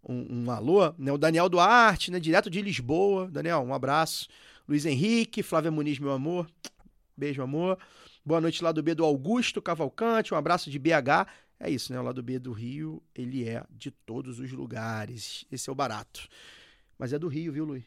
um, 0.07 0.43
um 0.43 0.51
alô, 0.51 0.93
né? 0.97 1.12
O 1.12 1.17
Daniel 1.17 1.50
Duarte, 1.50 2.12
né? 2.12 2.19
Direto 2.19 2.50
de 2.50 2.62
Lisboa. 2.62 3.27
Daniel, 3.29 3.59
um 3.59 3.74
abraço. 3.74 4.27
Luiz 4.67 4.85
Henrique, 4.85 5.43
Flávia 5.43 5.71
Muniz, 5.71 6.00
meu 6.00 6.12
amor. 6.12 6.47
Beijo, 7.15 7.41
amor. 7.41 7.77
Boa 8.25 8.41
noite 8.41 8.63
lá 8.63 8.71
do 8.71 8.81
B 8.81 8.95
do 8.95 9.05
Augusto 9.05 9.62
Cavalcante, 9.62 10.33
um 10.33 10.38
abraço 10.38 10.71
de 10.71 10.79
BH. 10.79 11.27
É 11.59 11.69
isso, 11.69 11.93
né? 11.93 12.00
O 12.00 12.03
lado 12.03 12.21
B 12.21 12.39
do 12.39 12.51
Rio, 12.51 13.01
ele 13.13 13.47
é 13.47 13.63
de 13.69 13.91
todos 13.91 14.39
os 14.39 14.51
lugares. 14.51 15.45
Esse 15.51 15.69
é 15.69 15.71
o 15.71 15.75
barato. 15.75 16.27
Mas 16.97 17.13
é 17.13 17.19
do 17.19 17.27
Rio, 17.27 17.53
viu, 17.53 17.65
Luiz? 17.65 17.83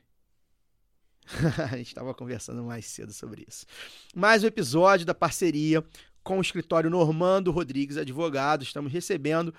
a 1.70 1.76
gente 1.76 1.88
estava 1.88 2.14
conversando 2.14 2.62
mais 2.62 2.86
cedo 2.86 3.12
sobre 3.12 3.44
isso. 3.46 3.66
Mais 4.14 4.42
um 4.42 4.46
episódio 4.46 5.04
da 5.04 5.14
parceria 5.14 5.84
com 6.22 6.38
o 6.38 6.40
escritório 6.40 6.88
Normando 6.88 7.50
Rodrigues 7.50 7.96
Advogados. 7.96 8.68
Estamos 8.68 8.92
recebendo 8.92 9.52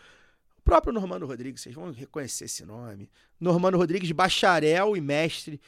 próprio 0.70 0.94
Normando 0.94 1.26
Rodrigues, 1.26 1.64
vocês 1.64 1.74
vão 1.74 1.92
reconhecer 1.92 2.46
esse 2.46 2.64
nome. 2.64 3.10
Normando 3.40 3.76
Rodrigues, 3.76 4.12
bacharel 4.12 4.96
e 4.96 5.02
mestre 5.02 5.60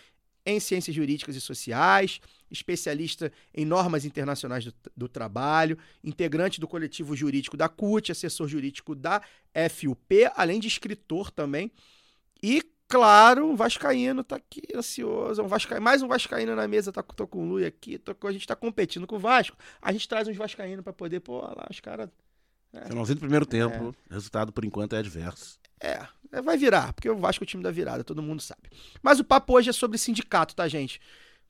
em 0.45 0.59
ciências 0.59 0.95
jurídicas 0.95 1.35
e 1.35 1.41
sociais, 1.41 2.21
especialista 2.51 3.31
em 3.51 3.65
normas 3.65 4.05
internacionais 4.05 4.63
do, 4.63 4.73
do 4.95 5.09
trabalho, 5.09 5.75
integrante 6.03 6.59
do 6.59 6.67
coletivo 6.67 7.15
jurídico 7.15 7.57
da 7.57 7.67
CUT, 7.67 8.11
assessor 8.11 8.47
jurídico 8.47 8.93
da 8.93 9.23
FUP, 9.71 10.29
além 10.35 10.59
de 10.59 10.67
escritor 10.67 11.31
também. 11.31 11.71
E 12.43 12.61
claro, 12.87 13.47
um 13.47 13.55
vascaíno 13.55 14.23
tá 14.23 14.35
aqui 14.35 14.61
ansioso, 14.75 15.41
um 15.41 15.47
vasca... 15.47 15.79
mais 15.79 16.03
um 16.03 16.07
vascaíno 16.07 16.55
na 16.55 16.67
mesa, 16.67 16.91
tá, 16.91 17.01
tô 17.01 17.25
com 17.25 17.43
o 17.43 17.47
Lui 17.47 17.65
aqui, 17.65 17.97
tô 17.97 18.15
a 18.27 18.31
gente 18.31 18.45
tá 18.45 18.55
competindo 18.55 19.07
com 19.07 19.15
o 19.15 19.19
Vasco. 19.19 19.57
A 19.81 19.91
gente 19.91 20.07
traz 20.07 20.27
uns 20.27 20.37
vascaínos 20.37 20.83
para 20.83 20.93
poder, 20.93 21.21
pô, 21.21 21.39
lá 21.39 21.65
os 21.71 21.79
caras 21.79 22.07
Finalzinho 22.87 23.15
do 23.15 23.21
primeiro 23.21 23.45
tempo, 23.45 23.93
resultado 24.09 24.51
por 24.51 24.63
enquanto 24.63 24.95
é 24.95 24.99
adverso. 24.99 25.59
É, 25.79 26.05
é, 26.31 26.41
vai 26.41 26.57
virar, 26.57 26.93
porque 26.93 27.09
o 27.09 27.17
Vasco 27.17 27.43
é 27.43 27.45
o 27.45 27.47
time 27.47 27.63
da 27.63 27.71
virada, 27.71 28.03
todo 28.03 28.21
mundo 28.21 28.41
sabe. 28.41 28.69
Mas 29.01 29.19
o 29.19 29.23
papo 29.23 29.53
hoje 29.53 29.69
é 29.69 29.73
sobre 29.73 29.97
sindicato, 29.97 30.55
tá, 30.55 30.67
gente? 30.67 31.01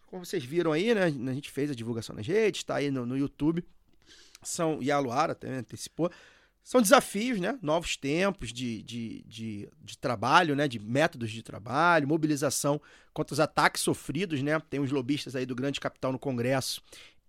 Como 0.08 0.26
vocês 0.26 0.44
viram 0.44 0.72
aí, 0.72 0.96
né? 0.96 1.06
A 1.06 1.34
gente 1.34 1.52
fez 1.52 1.70
a 1.70 1.76
divulgação 1.76 2.16
nas 2.16 2.26
redes, 2.26 2.64
tá 2.64 2.76
aí 2.76 2.90
no, 2.90 3.06
no 3.06 3.18
YouTube. 3.18 3.64
São, 4.42 4.82
e 4.82 4.90
a 4.92 4.98
Luara 4.98 5.36
também 5.36 5.58
antecipou. 5.58 6.12
São 6.64 6.82
desafios, 6.82 7.40
né? 7.40 7.58
Novos 7.62 7.96
tempos 7.98 8.54
de, 8.54 8.84
de, 8.84 9.24
de, 9.24 9.70
de 9.82 9.98
trabalho, 9.98 10.56
né? 10.56 10.68
De 10.68 10.80
métodos 10.80 11.32
de 11.32 11.42
trabalho, 11.42 12.08
mobilização 12.08 12.82
contra 13.14 13.34
os 13.34 13.40
ataques 13.40 13.82
sofridos, 13.82 14.42
né? 14.42 14.60
Tem 14.70 14.80
uns 14.80 14.92
lobistas 14.92 15.36
aí 15.36 15.46
do 15.46 15.56
grande 15.56 15.80
capital 15.80 16.12
no 16.12 16.20
Congresso 16.20 16.82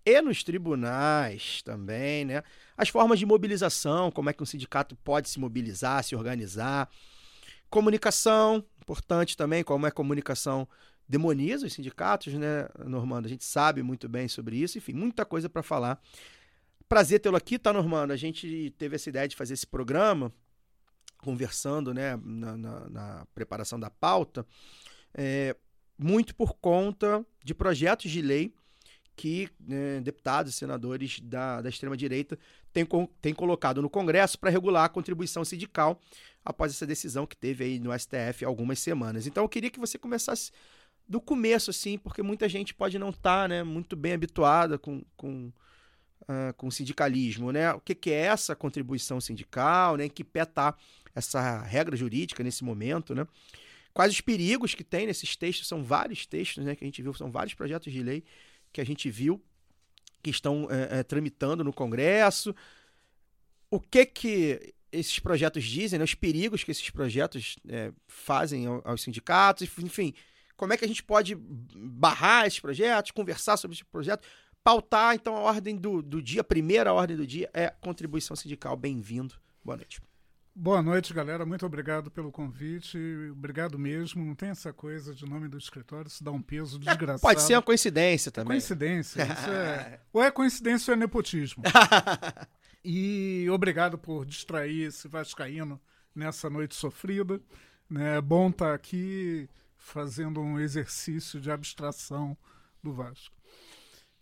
e 0.05 0.21
nos 0.21 0.43
tribunais 0.43 1.61
também, 1.63 2.25
né? 2.25 2.43
As 2.75 2.89
formas 2.89 3.19
de 3.19 3.25
mobilização, 3.25 4.11
como 4.11 4.29
é 4.29 4.33
que 4.33 4.43
um 4.43 4.45
sindicato 4.45 4.95
pode 4.97 5.29
se 5.29 5.39
mobilizar, 5.39 6.03
se 6.03 6.15
organizar. 6.15 6.89
Comunicação, 7.69 8.63
importante 8.81 9.35
também, 9.35 9.63
como 9.63 9.85
é 9.85 9.89
a 9.89 9.91
comunicação 9.91 10.67
demoniza 11.07 11.65
os 11.67 11.73
sindicatos, 11.73 12.33
né, 12.33 12.67
Normando? 12.85 13.25
A 13.25 13.29
gente 13.29 13.43
sabe 13.43 13.81
muito 13.83 14.07
bem 14.07 14.27
sobre 14.27 14.57
isso, 14.57 14.77
enfim, 14.77 14.93
muita 14.93 15.25
coisa 15.25 15.49
para 15.49 15.63
falar. 15.63 16.01
Prazer 16.87 17.19
tê-lo 17.19 17.35
aqui, 17.37 17.57
tá, 17.57 17.73
Normando? 17.73 18.11
A 18.11 18.15
gente 18.15 18.73
teve 18.77 18.95
essa 18.95 19.09
ideia 19.09 19.27
de 19.27 19.35
fazer 19.35 19.53
esse 19.53 19.65
programa, 19.67 20.31
conversando, 21.17 21.93
né, 21.93 22.19
na, 22.23 22.57
na- 22.57 22.89
na 22.89 23.25
preparação 23.33 23.79
da 23.79 23.89
pauta, 23.89 24.45
é, 25.13 25.55
muito 25.97 26.35
por 26.35 26.55
conta 26.55 27.25
de 27.43 27.53
projetos 27.53 28.11
de 28.11 28.21
lei 28.21 28.53
que 29.15 29.49
né, 29.59 30.01
deputados 30.01 30.53
e 30.53 30.57
senadores 30.57 31.19
da, 31.19 31.61
da 31.61 31.69
extrema-direita 31.69 32.37
têm, 32.71 32.87
têm 33.21 33.33
colocado 33.33 33.81
no 33.81 33.89
Congresso 33.89 34.39
para 34.39 34.49
regular 34.49 34.85
a 34.85 34.89
contribuição 34.89 35.45
sindical 35.45 35.99
após 36.43 36.71
essa 36.71 36.85
decisão 36.85 37.25
que 37.25 37.37
teve 37.37 37.63
aí 37.63 37.79
no 37.79 37.97
STF 37.97 38.43
há 38.43 38.47
algumas 38.47 38.79
semanas. 38.79 39.27
Então 39.27 39.43
eu 39.43 39.49
queria 39.49 39.69
que 39.69 39.79
você 39.79 39.97
começasse 39.97 40.51
do 41.07 41.21
começo, 41.21 41.69
assim, 41.69 41.97
porque 41.97 42.21
muita 42.21 42.47
gente 42.49 42.73
pode 42.73 42.97
não 42.97 43.09
estar 43.09 43.47
né, 43.47 43.63
muito 43.63 43.95
bem 43.95 44.13
habituada 44.13 44.77
com, 44.77 45.03
com, 45.15 45.51
ah, 46.27 46.53
com 46.57 46.71
sindicalismo. 46.71 47.51
Né? 47.51 47.71
O 47.73 47.79
que, 47.79 47.93
que 47.93 48.09
é 48.09 48.21
essa 48.21 48.55
contribuição 48.55 49.21
sindical, 49.21 49.97
né? 49.97 50.05
em 50.05 50.09
que 50.09 50.23
pé 50.23 50.43
está 50.43 50.75
essa 51.13 51.61
regra 51.61 51.95
jurídica 51.95 52.43
nesse 52.43 52.63
momento, 52.63 53.13
né? 53.13 53.27
Quais 53.93 54.11
os 54.11 54.19
perigos 54.19 54.73
que 54.73 54.83
tem 54.83 55.05
nesses 55.05 55.35
textos? 55.35 55.67
São 55.67 55.83
vários 55.83 56.25
textos 56.25 56.65
né, 56.65 56.75
que 56.75 56.83
a 56.83 56.87
gente 56.87 56.99
viu, 56.99 57.13
são 57.13 57.29
vários 57.29 57.53
projetos 57.53 57.93
de 57.93 58.01
lei 58.01 58.23
que 58.73 58.81
a 58.81 58.85
gente 58.85 59.09
viu 59.09 59.41
que 60.21 60.29
estão 60.29 60.67
eh, 60.71 60.99
eh, 60.99 61.03
tramitando 61.03 61.63
no 61.63 61.71
Congresso. 61.71 62.55
O 63.69 63.79
que 63.79 64.05
que 64.05 64.73
esses 64.91 65.19
projetos 65.19 65.63
dizem, 65.63 65.99
né, 65.99 66.05
os 66.05 66.15
perigos 66.15 66.63
que 66.63 66.71
esses 66.71 66.89
projetos 66.89 67.57
eh, 67.67 67.91
fazem 68.07 68.65
ao- 68.65 68.81
aos 68.85 69.01
sindicatos, 69.01 69.63
enfim, 69.79 70.13
como 70.55 70.71
é 70.73 70.77
que 70.77 70.85
a 70.85 70.87
gente 70.87 71.03
pode 71.03 71.35
barrar 71.35 72.45
esses 72.45 72.59
projetos, 72.59 73.11
conversar 73.11 73.57
sobre 73.57 73.75
esses 73.75 73.83
projetos, 73.83 74.27
pautar 74.63 75.13
então 75.15 75.35
a 75.35 75.39
ordem 75.41 75.75
do, 75.75 76.01
do 76.01 76.21
dia, 76.21 76.41
a 76.41 76.43
primeira 76.43 76.93
ordem 76.93 77.17
do 77.17 77.27
dia 77.27 77.49
é 77.53 77.69
contribuição 77.69 78.35
sindical. 78.35 78.77
Bem-vindo. 78.77 79.35
Boa 79.63 79.75
noite. 79.77 79.99
Boa 80.55 80.83
noite, 80.83 81.13
galera. 81.13 81.45
Muito 81.45 81.65
obrigado 81.65 82.11
pelo 82.11 82.31
convite. 82.31 82.97
Obrigado 83.31 83.79
mesmo. 83.79 84.23
Não 84.23 84.35
tem 84.35 84.49
essa 84.49 84.71
coisa 84.71 85.13
de 85.13 85.25
nome 85.25 85.47
do 85.47 85.57
escritório, 85.57 86.07
isso 86.07 86.23
dá 86.23 86.31
um 86.31 86.41
peso 86.41 86.77
desgraçado. 86.77 87.21
Pode 87.21 87.41
ser 87.41 87.55
uma 87.55 87.61
coincidência 87.63 88.31
também. 88.31 88.49
coincidência. 88.57 89.23
Isso 89.33 89.49
é... 89.49 89.99
ou 90.13 90.23
é 90.23 90.29
coincidência 90.29 90.91
ou 90.91 90.95
é 90.95 90.99
nepotismo. 90.99 91.63
e 92.85 93.47
obrigado 93.49 93.97
por 93.97 94.25
distrair 94.25 94.83
esse 94.83 95.07
vascaíno 95.07 95.81
nessa 96.13 96.49
noite 96.51 96.75
sofrida. 96.75 97.41
né? 97.89 98.17
É 98.17 98.21
bom 98.21 98.49
estar 98.49 98.75
aqui 98.75 99.49
fazendo 99.75 100.39
um 100.39 100.59
exercício 100.59 101.41
de 101.41 101.49
abstração 101.49 102.37
do 102.81 102.93
Vasco. 102.93 103.35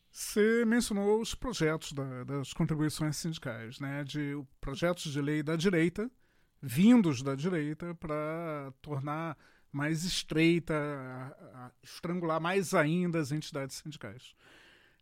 Você 0.09 0.63
mencionou 0.65 1.21
os 1.21 1.35
projetos 1.35 1.91
da- 1.91 2.23
das 2.23 2.53
contribuições 2.53 3.17
sindicais, 3.17 3.79
né? 3.79 4.03
De 4.05 4.41
projetos 4.61 5.11
de 5.11 5.21
lei 5.21 5.41
da 5.43 5.55
direita, 5.55 6.09
vindos 6.61 7.21
da 7.23 7.35
direita, 7.35 7.93
para 7.95 8.71
tornar 8.81 9.37
mais 9.71 10.03
estreita, 10.03 10.73
a- 10.73 11.65
a- 11.65 11.71
estrangular 11.81 12.39
mais 12.41 12.73
ainda 12.73 13.19
as 13.19 13.31
entidades 13.31 13.77
sindicais. 13.77 14.35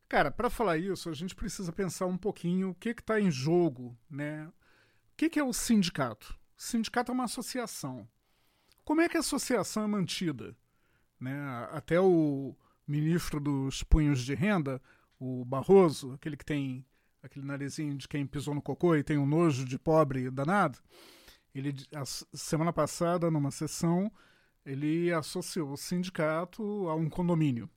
Cara, 0.08 0.32
para 0.32 0.50
falar 0.50 0.78
isso, 0.78 1.10
a 1.10 1.14
gente 1.14 1.36
precisa 1.36 1.72
pensar 1.72 2.06
um 2.06 2.18
pouquinho 2.18 2.70
o 2.72 2.76
que 2.76 2.90
está 2.90 3.20
em 3.20 3.30
jogo, 3.30 3.98
né? 4.10 4.48
O 4.48 4.54
que, 5.18 5.30
que 5.30 5.40
é 5.40 5.44
o 5.44 5.54
sindicato? 5.54 6.36
O 6.58 6.62
sindicato 6.62 7.12
é 7.12 7.14
uma 7.14 7.26
associação. 7.26 8.08
Como 8.84 9.02
é 9.02 9.10
que 9.10 9.18
a 9.18 9.20
associação 9.20 9.84
é 9.84 9.88
mantida? 9.88 10.56
Né? 11.20 11.38
Até 11.72 12.00
o 12.00 12.56
ministro 12.88 13.40
dos 13.40 13.84
punhos 13.84 14.22
de 14.24 14.34
renda, 14.34 14.82
o 15.20 15.46
Barroso, 15.46 16.14
aquele 16.14 16.38
que 16.38 16.46
tem 16.46 16.86
aquele 17.22 17.46
narizinho 17.46 17.96
de 17.96 18.08
quem 18.08 18.26
pisou 18.26 18.56
no 18.56 18.62
cocô 18.62 18.96
e 18.96 19.04
tem 19.04 19.18
um 19.18 19.26
nojo 19.28 19.66
de 19.66 19.78
pobre 19.78 20.32
danado. 20.32 20.80
Ele, 21.54 21.76
a 21.96 22.06
semana 22.06 22.72
passada, 22.72 23.30
numa 23.32 23.52
sessão, 23.52 24.12
ele 24.66 25.12
associou 25.12 25.72
o 25.72 25.78
sindicato 25.78 26.64
a 26.88 26.96
um 26.96 27.10
condomínio. 27.10 27.70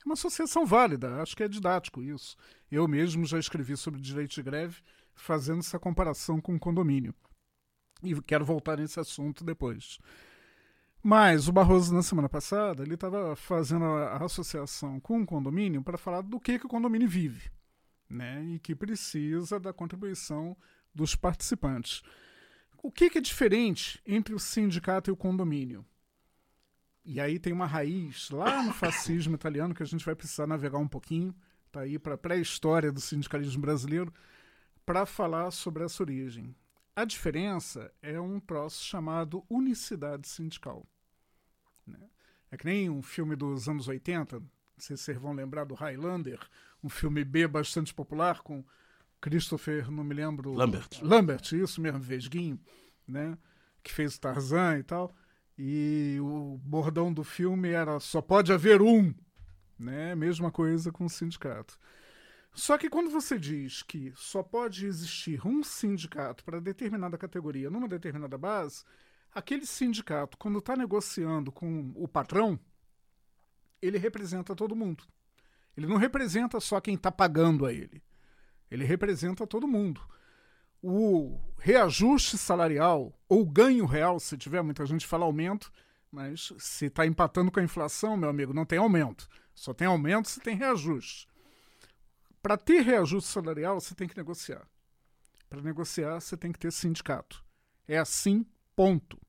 É 0.00 0.08
uma 0.08 0.14
associação 0.14 0.64
válida, 0.64 1.20
acho 1.20 1.36
que 1.36 1.42
é 1.42 1.48
didático 1.48 2.02
isso. 2.02 2.36
Eu 2.70 2.88
mesmo 2.88 3.26
já 3.26 3.38
escrevi 3.38 3.76
sobre 3.76 4.00
direito 4.00 4.34
de 4.34 4.42
greve 4.42 4.80
fazendo 5.14 5.58
essa 5.58 5.78
comparação 5.78 6.40
com 6.40 6.54
o 6.54 6.58
condomínio. 6.58 7.14
E 8.02 8.18
quero 8.22 8.44
voltar 8.44 8.78
nesse 8.78 8.98
assunto 8.98 9.44
depois. 9.44 9.98
Mas 11.02 11.48
o 11.48 11.52
Barroso, 11.52 11.94
na 11.94 12.02
semana 12.02 12.28
passada, 12.28 12.82
ele 12.82 12.94
estava 12.94 13.34
fazendo 13.36 13.84
a, 13.84 14.16
a 14.16 14.24
associação 14.24 15.00
com 15.00 15.20
o 15.20 15.26
condomínio 15.26 15.82
para 15.82 15.96
falar 15.98 16.22
do 16.22 16.38
que, 16.38 16.58
que 16.58 16.66
o 16.66 16.68
condomínio 16.68 17.08
vive, 17.08 17.50
né? 18.08 18.42
E 18.44 18.58
que 18.58 18.74
precisa 18.74 19.58
da 19.58 19.72
contribuição 19.72 20.56
dos 20.94 21.14
participantes. 21.14 22.02
O 22.82 22.90
que, 22.90 23.10
que 23.10 23.18
é 23.18 23.20
diferente 23.20 24.00
entre 24.06 24.34
o 24.34 24.38
sindicato 24.38 25.10
e 25.10 25.12
o 25.12 25.16
condomínio? 25.16 25.84
E 27.04 27.20
aí 27.20 27.38
tem 27.38 27.52
uma 27.52 27.66
raiz 27.66 28.30
lá 28.30 28.62
no 28.62 28.72
fascismo 28.72 29.34
italiano 29.34 29.74
que 29.74 29.82
a 29.82 29.86
gente 29.86 30.04
vai 30.04 30.14
precisar 30.14 30.46
navegar 30.46 30.78
um 30.78 30.88
pouquinho, 30.88 31.34
tá 31.70 31.80
aí 31.80 31.98
para 31.98 32.14
a 32.14 32.18
pré-história 32.18 32.90
do 32.90 33.00
sindicalismo 33.00 33.60
brasileiro, 33.60 34.12
para 34.86 35.04
falar 35.04 35.50
sobre 35.50 35.84
essa 35.84 36.02
origem. 36.02 36.54
A 36.96 37.04
diferença 37.04 37.92
é 38.00 38.18
um 38.18 38.40
troço 38.40 38.82
chamado 38.82 39.44
unicidade 39.48 40.26
sindical. 40.26 40.86
né? 41.86 42.08
É 42.50 42.56
que 42.56 42.64
nem 42.64 42.88
um 42.88 43.02
filme 43.02 43.36
dos 43.36 43.68
anos 43.68 43.88
80, 43.88 44.40
não 44.40 44.48
sei 44.78 44.96
se 44.96 45.04
vocês 45.04 45.18
vão 45.18 45.32
lembrar 45.32 45.64
do 45.64 45.74
Highlander, 45.74 46.40
um 46.82 46.88
filme 46.88 47.24
B 47.24 47.46
bastante 47.46 47.92
popular 47.92 48.40
com 48.40 48.64
Christopher, 49.20 49.90
não 49.90 50.02
me 50.02 50.14
lembro. 50.14 50.52
Lambert. 50.52 50.88
Lambert, 51.02 51.52
isso 51.52 51.80
mesmo, 51.80 52.00
Vesguinho, 52.00 52.58
né? 53.06 53.36
Que 53.82 53.92
fez 53.92 54.16
o 54.16 54.20
Tarzan 54.20 54.78
e 54.78 54.82
tal. 54.82 55.14
E 55.58 56.18
o 56.20 56.58
bordão 56.62 57.12
do 57.12 57.22
filme 57.22 57.68
era 57.68 58.00
só 58.00 58.22
pode 58.22 58.52
haver 58.52 58.80
um, 58.80 59.14
né? 59.78 60.14
Mesma 60.14 60.50
coisa 60.50 60.90
com 60.90 61.04
o 61.04 61.10
sindicato. 61.10 61.78
Só 62.52 62.76
que 62.76 62.90
quando 62.90 63.10
você 63.10 63.38
diz 63.38 63.82
que 63.82 64.12
só 64.16 64.42
pode 64.42 64.86
existir 64.86 65.46
um 65.46 65.62
sindicato 65.62 66.42
para 66.44 66.60
determinada 66.60 67.16
categoria 67.16 67.70
numa 67.70 67.86
determinada 67.86 68.36
base, 68.36 68.84
aquele 69.32 69.66
sindicato, 69.66 70.36
quando 70.36 70.58
está 70.58 70.76
negociando 70.76 71.52
com 71.52 71.92
o 71.94 72.08
patrão, 72.08 72.58
ele 73.80 73.98
representa 73.98 74.56
todo 74.56 74.74
mundo. 74.74 75.04
Ele 75.76 75.86
não 75.86 75.96
representa 75.96 76.58
só 76.58 76.80
quem 76.80 76.94
está 76.94 77.12
pagando 77.12 77.64
a 77.64 77.72
ele. 77.72 78.02
Ele 78.70 78.84
representa 78.84 79.46
todo 79.46 79.66
mundo. 79.66 80.00
O 80.82 81.38
reajuste 81.58 82.38
salarial 82.38 83.12
ou 83.28 83.44
ganho 83.44 83.84
real, 83.84 84.18
se 84.20 84.36
tiver, 84.36 84.62
muita 84.62 84.86
gente 84.86 85.06
fala 85.06 85.24
aumento, 85.24 85.70
mas 86.10 86.52
se 86.58 86.86
está 86.86 87.04
empatando 87.06 87.50
com 87.50 87.60
a 87.60 87.64
inflação, 87.64 88.16
meu 88.16 88.30
amigo, 88.30 88.54
não 88.54 88.64
tem 88.64 88.78
aumento. 88.78 89.28
Só 89.54 89.74
tem 89.74 89.86
aumento 89.86 90.28
se 90.28 90.40
tem 90.40 90.56
reajuste. 90.56 91.28
Para 92.40 92.56
ter 92.56 92.80
reajuste 92.80 93.28
salarial, 93.28 93.80
você 93.80 93.94
tem 93.94 94.08
que 94.08 94.16
negociar. 94.16 94.66
Para 95.48 95.60
negociar, 95.60 96.20
você 96.20 96.36
tem 96.36 96.52
que 96.52 96.58
ter 96.58 96.72
sindicato. 96.72 97.44
É 97.86 97.98
assim, 97.98 98.46
ponto. 98.74 99.20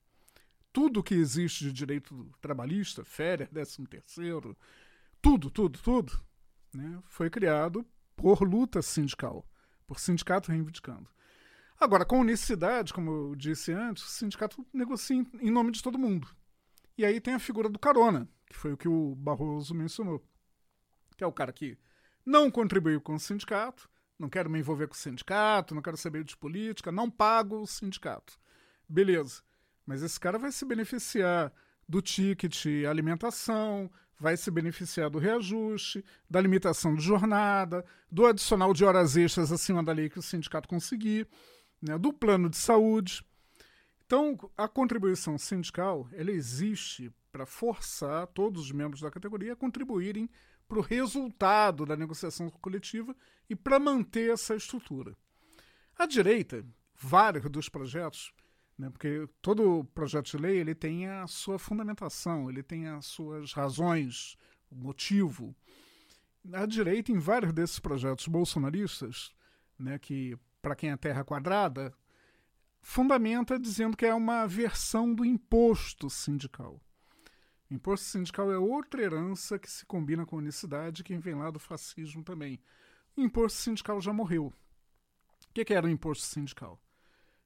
Tudo 0.71 1.03
que 1.03 1.15
existe 1.15 1.65
de 1.65 1.73
direito 1.73 2.31
trabalhista, 2.39 3.03
férias, 3.03 3.49
décimo 3.49 3.87
terceiro, 3.87 4.57
tudo, 5.21 5.49
tudo, 5.49 5.77
tudo, 5.79 6.17
né, 6.73 6.99
foi 7.07 7.29
criado 7.29 7.85
por 8.21 8.43
luta 8.43 8.81
sindical, 8.83 9.43
por 9.87 9.99
sindicato 9.99 10.51
reivindicando. 10.51 11.09
Agora, 11.79 12.05
com 12.05 12.19
unicidade, 12.19 12.93
como 12.93 13.09
eu 13.11 13.35
disse 13.35 13.71
antes, 13.73 14.03
o 14.03 14.07
sindicato 14.07 14.63
negocia 14.71 15.25
em- 15.41 15.49
nome 15.49 15.71
de 15.71 15.81
todo 15.81 15.97
mundo. 15.97 16.27
E 16.95 17.03
aí 17.03 17.19
tem 17.19 17.33
a 17.33 17.39
figura 17.39 17.67
do 17.67 17.79
carona, 17.79 18.29
que 18.45 18.55
foi 18.55 18.73
o 18.73 18.77
que 18.77 18.87
o 18.87 19.15
Barroso 19.15 19.73
mencionou, 19.73 20.23
que 21.17 21.23
é 21.23 21.27
o 21.27 21.31
cara 21.31 21.51
que 21.51 21.75
não 22.23 22.51
contribuiu 22.51 23.01
com 23.01 23.15
o 23.15 23.19
sindicato, 23.19 23.89
não 24.19 24.29
quero 24.29 24.47
me 24.51 24.59
envolver 24.59 24.87
com 24.87 24.93
o 24.93 24.97
sindicato, 24.97 25.73
não 25.73 25.81
quero 25.81 25.97
saber 25.97 26.23
de 26.23 26.37
política, 26.37 26.91
não 26.91 27.09
pago 27.09 27.61
o 27.61 27.65
sindicato. 27.65 28.37
Beleza. 28.87 29.41
Mas 29.83 30.03
esse 30.03 30.19
cara 30.19 30.37
vai 30.37 30.51
se 30.51 30.63
beneficiar 30.63 31.51
do 31.89 31.99
ticket 32.03 32.65
alimentação, 32.87 33.89
vai 34.21 34.37
se 34.37 34.51
beneficiar 34.51 35.09
do 35.09 35.17
reajuste, 35.17 36.05
da 36.29 36.39
limitação 36.39 36.93
de 36.93 37.01
jornada, 37.01 37.83
do 38.09 38.27
adicional 38.27 38.71
de 38.71 38.85
horas 38.85 39.17
extras 39.17 39.51
acima 39.51 39.83
da 39.83 39.91
lei 39.91 40.11
que 40.11 40.19
o 40.19 40.21
sindicato 40.21 40.69
conseguir, 40.69 41.27
né, 41.81 41.97
do 41.97 42.13
plano 42.13 42.47
de 42.47 42.57
saúde. 42.57 43.25
Então, 44.05 44.37
a 44.55 44.67
contribuição 44.67 45.39
sindical 45.39 46.07
ela 46.13 46.29
existe 46.29 47.11
para 47.31 47.47
forçar 47.47 48.27
todos 48.27 48.65
os 48.65 48.71
membros 48.71 49.01
da 49.01 49.09
categoria 49.09 49.53
a 49.53 49.55
contribuírem 49.55 50.29
para 50.67 50.77
o 50.77 50.83
resultado 50.83 51.83
da 51.83 51.97
negociação 51.97 52.47
coletiva 52.47 53.15
e 53.49 53.55
para 53.55 53.79
manter 53.79 54.31
essa 54.31 54.55
estrutura. 54.55 55.17
A 55.97 56.05
direita, 56.05 56.63
vários 56.95 57.49
dos 57.49 57.69
projetos, 57.69 58.31
né, 58.77 58.89
porque 58.89 59.27
todo 59.41 59.85
projeto 59.93 60.31
de 60.31 60.37
lei 60.37 60.57
ele 60.57 60.73
tem 60.73 61.07
a 61.07 61.27
sua 61.27 61.59
fundamentação, 61.59 62.49
ele 62.49 62.63
tem 62.63 62.87
as 62.87 63.05
suas 63.05 63.53
razões, 63.53 64.35
o 64.69 64.75
motivo. 64.75 65.55
A 66.53 66.65
direita, 66.65 67.11
em 67.11 67.19
vários 67.19 67.53
desses 67.53 67.79
projetos 67.79 68.27
bolsonaristas, 68.27 69.31
né, 69.77 69.99
que 69.99 70.37
para 70.61 70.75
quem 70.75 70.91
é 70.91 70.97
terra 70.97 71.23
quadrada, 71.23 71.93
fundamenta 72.81 73.59
dizendo 73.59 73.95
que 73.95 74.05
é 74.05 74.13
uma 74.13 74.47
versão 74.47 75.13
do 75.13 75.23
imposto 75.23 76.09
sindical. 76.09 76.81
O 77.69 77.73
imposto 77.73 78.05
sindical 78.05 78.51
é 78.51 78.57
outra 78.57 79.01
herança 79.01 79.57
que 79.57 79.69
se 79.69 79.85
combina 79.85 80.25
com 80.25 80.35
a 80.35 80.39
unicidade, 80.39 81.03
que 81.03 81.17
vem 81.17 81.35
lá 81.35 81.49
do 81.49 81.59
fascismo 81.59 82.23
também. 82.23 82.59
O 83.15 83.21
imposto 83.21 83.59
sindical 83.59 84.01
já 84.01 84.11
morreu. 84.11 84.47
O 84.47 85.53
que, 85.53 85.63
que 85.63 85.73
era 85.73 85.87
o 85.87 85.89
imposto 85.89 86.25
sindical? 86.25 86.81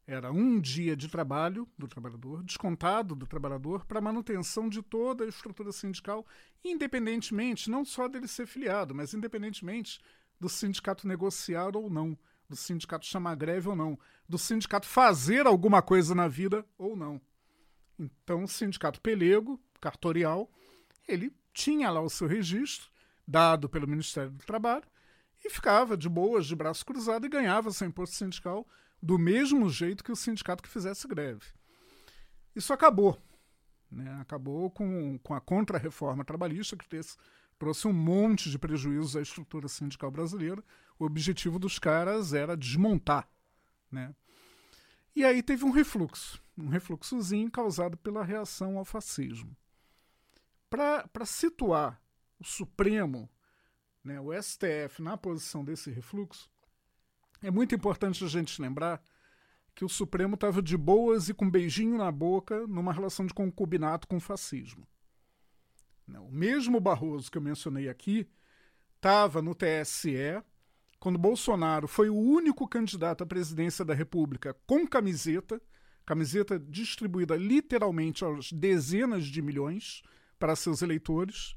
Era 0.08 0.32
um 0.32 0.60
dia 0.60 0.96
de 0.96 1.08
trabalho 1.08 1.68
do 1.76 1.88
trabalhador, 1.88 2.44
descontado 2.44 3.16
do 3.16 3.26
trabalhador, 3.26 3.86
para 3.86 4.00
manutenção 4.00 4.70
de 4.70 4.84
toda 4.84 5.24
a 5.24 5.28
estrutura 5.28 5.72
sindical, 5.72 6.26
independentemente, 6.64 7.72
não 7.72 7.84
só 7.84 8.08
dele 8.08 8.28
ser 8.28 8.46
filiado, 8.46 8.94
mas 8.94 9.16
independentemente 9.16 10.00
do 10.40 10.48
sindicato 10.48 11.08
negociar 11.08 11.76
ou 11.76 11.90
não, 11.90 12.16
do 12.48 12.56
sindicato 12.56 13.06
chamar 13.06 13.36
greve 13.36 13.68
ou 13.68 13.76
não, 13.76 13.98
do 14.30 14.38
sindicato 14.38 14.86
fazer 14.86 15.48
alguma 15.48 15.82
coisa 15.82 16.14
na 16.14 16.28
vida 16.28 16.64
ou 16.78 16.96
não. 16.96 17.20
Então, 17.98 18.44
o 18.44 18.48
sindicato 18.48 19.02
pelego, 19.02 19.60
cartorial, 19.82 20.52
ele 21.08 21.34
tinha 21.52 21.90
lá 21.90 22.02
o 22.02 22.10
seu 22.10 22.28
registro, 22.28 22.92
dado 23.28 23.68
pelo 23.68 23.88
Ministério 23.88 24.30
do 24.30 24.46
Trabalho, 24.46 24.86
e 25.44 25.50
ficava 25.50 25.98
de 25.98 26.08
boas, 26.08 26.46
de 26.46 26.56
braço 26.56 26.86
cruzado, 26.86 27.26
e 27.26 27.30
ganhava 27.30 27.72
seu 27.72 27.88
imposto 27.88 28.16
sindical 28.16 28.68
do 29.02 29.18
mesmo 29.18 29.70
jeito 29.70 30.04
que 30.04 30.12
o 30.12 30.16
sindicato 30.16 30.64
que 30.64 30.70
fizesse 30.70 31.08
greve. 31.08 31.46
Isso 32.56 32.74
acabou. 32.74 33.22
Né? 33.92 34.10
Acabou 34.22 34.70
com, 34.70 35.18
com 35.20 35.34
a 35.34 35.42
contra-reforma 35.42 36.26
trabalhista, 36.26 36.76
que 36.76 36.88
tesse, 36.88 37.18
trouxe 37.60 37.88
um 37.88 37.94
monte 37.94 38.50
de 38.50 38.58
prejuízos 38.58 39.16
à 39.16 39.22
estrutura 39.22 39.68
sindical 39.68 40.10
brasileira. 40.10 40.64
O 40.98 41.06
objetivo 41.06 41.60
dos 41.60 41.78
caras 41.78 42.34
era 42.34 42.58
desmontar. 42.58 43.30
Né? 43.92 44.14
E 45.16 45.24
aí 45.24 45.42
teve 45.42 45.64
um 45.64 45.72
refluxo, 45.72 46.42
um 46.58 46.68
refluxozinho 46.68 47.50
causado 47.50 47.96
pela 47.98 48.24
reação 48.24 48.78
ao 48.78 48.84
fascismo. 48.84 49.56
Para 50.70 51.26
situar 51.26 52.02
o 52.38 52.44
Supremo, 52.44 53.30
né, 54.04 54.20
o 54.20 54.32
STF, 54.34 55.02
na 55.02 55.16
posição 55.16 55.64
desse 55.64 55.90
refluxo, 55.90 56.50
é 57.46 57.52
muito 57.52 57.76
importante 57.76 58.24
a 58.24 58.28
gente 58.28 58.60
lembrar 58.62 59.02
que 59.76 59.86
o 59.86 59.90
Supremo 59.90 60.36
estava 60.36 60.62
de 60.62 60.76
boas 60.76 61.30
e 61.30 61.34
com 61.34 61.46
um 61.46 61.52
beijinho 61.52 61.98
na 61.98 62.12
boca 62.12 62.66
numa 62.66 62.92
relação 62.92 63.26
de 63.26 63.34
concubinato 63.34 64.08
com 64.08 64.18
o 64.18 64.22
fascismo. 64.22 64.88
Né, 66.08 66.20
O 66.20 66.32
mesmo 66.32 66.80
Barroso 66.80 67.30
que 67.30 67.38
eu 67.38 67.42
mencionei 67.42 67.88
aqui 67.88 68.28
estava 68.96 69.42
no 69.42 69.54
TSE 69.54 70.42
quando 71.00 71.20
Bolsonaro 71.20 71.88
foi 71.88 72.10
o 72.10 72.16
único 72.16 72.68
candidato 72.68 73.24
à 73.24 73.28
presidência 73.28 73.86
da 73.86 73.94
República 73.94 74.56
com 74.66 74.88
camiseta, 74.88 75.62
camiseta 76.04 76.58
distribuída 76.58 77.36
literalmente 77.36 78.24
aos 78.24 78.52
dezenas 78.52 79.26
de 79.26 79.40
milhões 79.40 80.02
para 80.40 80.56
seus 80.56 80.82
eleitores, 80.82 81.56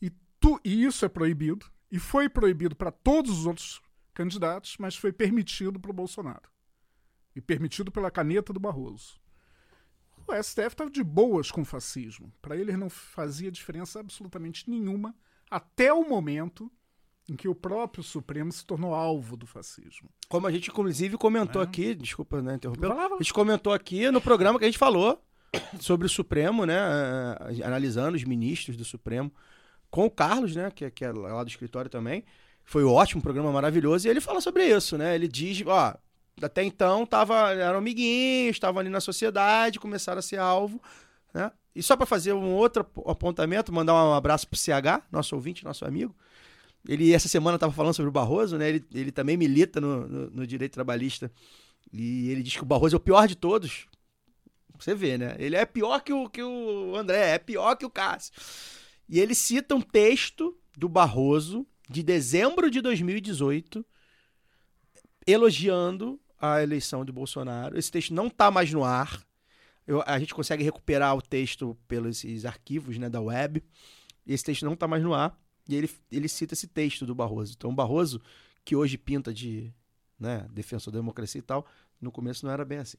e, 0.00 0.08
tu, 0.40 0.58
e 0.64 0.84
isso 0.84 1.04
é 1.04 1.08
proibido, 1.08 1.66
e 1.90 1.98
foi 1.98 2.28
proibido 2.28 2.74
para 2.74 2.90
todos 2.90 3.40
os 3.40 3.46
outros 3.46 3.82
candidatos, 4.14 4.76
mas 4.78 4.96
foi 4.96 5.12
permitido 5.12 5.78
para 5.78 5.90
o 5.90 5.94
Bolsonaro. 5.94 6.48
E 7.36 7.40
permitido 7.40 7.90
pela 7.90 8.10
caneta 8.10 8.52
do 8.52 8.60
Barroso. 8.60 9.20
O 10.26 10.32
STF 10.42 10.68
estava 10.68 10.90
de 10.90 11.02
boas 11.02 11.50
com 11.50 11.60
o 11.62 11.64
fascismo. 11.64 12.32
Para 12.40 12.56
ele 12.56 12.76
não 12.76 12.88
fazia 12.88 13.50
diferença 13.50 14.00
absolutamente 14.00 14.70
nenhuma 14.70 15.14
até 15.50 15.92
o 15.92 16.08
momento 16.08 16.70
em 17.28 17.34
que 17.36 17.48
o 17.48 17.54
próprio 17.54 18.02
Supremo 18.04 18.52
se 18.52 18.64
tornou 18.64 18.94
alvo 18.94 19.36
do 19.36 19.46
fascismo. 19.46 20.08
Como 20.28 20.46
a 20.46 20.52
gente, 20.52 20.70
inclusive, 20.70 21.16
comentou 21.18 21.60
É. 21.60 21.64
aqui, 21.64 21.94
desculpa, 21.94 22.40
né, 22.40 22.54
interromper. 22.54 22.90
A 22.92 23.16
gente 23.18 23.32
comentou 23.34 23.72
aqui 23.72 24.10
no 24.10 24.20
programa 24.20 24.58
que 24.58 24.64
a 24.64 24.68
gente 24.68 24.78
falou 24.78 25.22
sobre 25.80 26.06
o 26.06 26.10
Supremo, 26.10 26.64
né, 26.66 26.78
analisando 27.64 28.16
os 28.16 28.24
ministros 28.24 28.76
do 28.76 28.84
Supremo, 28.84 29.32
com 29.90 30.04
o 30.06 30.10
Carlos, 30.10 30.54
né, 30.54 30.70
que, 30.70 30.84
é- 30.84 30.90
que 30.90 31.04
é 31.04 31.12
lá 31.12 31.42
do 31.42 31.48
escritório 31.48 31.90
também. 31.90 32.24
Foi 32.64 32.84
ótimo, 32.84 33.18
um 33.18 33.22
programa 33.22 33.52
maravilhoso, 33.52 34.06
e 34.06 34.10
ele 34.10 34.20
fala 34.20 34.40
sobre 34.40 34.66
isso, 34.66 34.96
né, 34.96 35.14
ele 35.14 35.28
diz, 35.28 35.62
ó, 35.66 35.94
até 36.42 36.64
então 36.64 37.04
tava, 37.06 37.52
eram 37.52 37.78
amiguinhos, 37.78 38.56
estavam 38.56 38.80
ali 38.80 38.88
na 38.88 39.00
sociedade, 39.00 39.78
começaram 39.78 40.18
a 40.18 40.22
ser 40.22 40.38
alvo, 40.38 40.80
né, 41.32 41.52
e 41.74 41.82
só 41.82 41.96
para 41.96 42.06
fazer 42.06 42.32
um 42.32 42.52
outro 42.52 42.82
ap- 42.82 43.08
apontamento, 43.08 43.72
mandar 43.72 43.94
um 43.94 44.14
abraço 44.14 44.48
pro 44.48 44.58
CH, 44.58 45.02
nosso 45.10 45.34
ouvinte, 45.34 45.64
nosso 45.64 45.84
amigo, 45.84 46.14
ele 46.88 47.12
essa 47.12 47.28
semana 47.28 47.56
estava 47.56 47.72
falando 47.72 47.94
sobre 47.94 48.10
o 48.10 48.12
Barroso, 48.12 48.58
né? 48.58 48.68
Ele, 48.68 48.84
ele 48.92 49.10
também 49.10 49.36
milita 49.36 49.80
no, 49.80 50.06
no, 50.06 50.30
no 50.30 50.46
direito 50.46 50.74
trabalhista. 50.74 51.32
E 51.92 52.28
ele 52.28 52.42
diz 52.42 52.54
que 52.56 52.62
o 52.62 52.66
Barroso 52.66 52.94
é 52.94 52.98
o 52.98 53.00
pior 53.00 53.26
de 53.26 53.34
todos. 53.34 53.86
Você 54.78 54.94
vê, 54.94 55.16
né? 55.16 55.34
Ele 55.38 55.56
é 55.56 55.64
pior 55.64 56.00
que 56.02 56.12
o, 56.12 56.28
que 56.28 56.42
o 56.42 56.94
André, 56.94 57.36
é 57.36 57.38
pior 57.38 57.74
que 57.76 57.86
o 57.86 57.90
Cássio. 57.90 58.34
E 59.08 59.18
ele 59.18 59.34
cita 59.34 59.74
um 59.74 59.80
texto 59.80 60.56
do 60.76 60.88
Barroso 60.88 61.66
de 61.88 62.02
dezembro 62.02 62.70
de 62.70 62.80
2018 62.80 63.84
elogiando 65.26 66.20
a 66.38 66.62
eleição 66.62 67.04
de 67.04 67.12
Bolsonaro. 67.12 67.78
Esse 67.78 67.90
texto 67.90 68.12
não 68.12 68.26
está 68.26 68.50
mais 68.50 68.72
no 68.72 68.84
ar. 68.84 69.24
Eu- 69.86 70.02
a 70.06 70.18
gente 70.18 70.34
consegue 70.34 70.62
recuperar 70.62 71.14
o 71.16 71.22
texto 71.22 71.76
pelos 71.88 72.24
arquivos 72.44 72.98
né, 72.98 73.08
da 73.08 73.20
web. 73.20 73.62
Esse 74.26 74.44
texto 74.44 74.64
não 74.64 74.74
está 74.74 74.86
mais 74.86 75.02
no 75.02 75.14
ar. 75.14 75.38
E 75.68 75.74
ele, 75.74 75.90
ele 76.10 76.28
cita 76.28 76.52
esse 76.54 76.66
texto 76.66 77.06
do 77.06 77.14
Barroso. 77.14 77.54
Então, 77.56 77.70
o 77.70 77.74
Barroso, 77.74 78.20
que 78.64 78.76
hoje 78.76 78.98
pinta 78.98 79.32
de 79.32 79.72
né, 80.18 80.46
defensor 80.50 80.92
da 80.92 80.98
democracia 80.98 81.38
e 81.38 81.42
tal, 81.42 81.66
no 82.00 82.12
começo 82.12 82.44
não 82.44 82.52
era 82.52 82.64
bem 82.64 82.78
assim. 82.78 82.98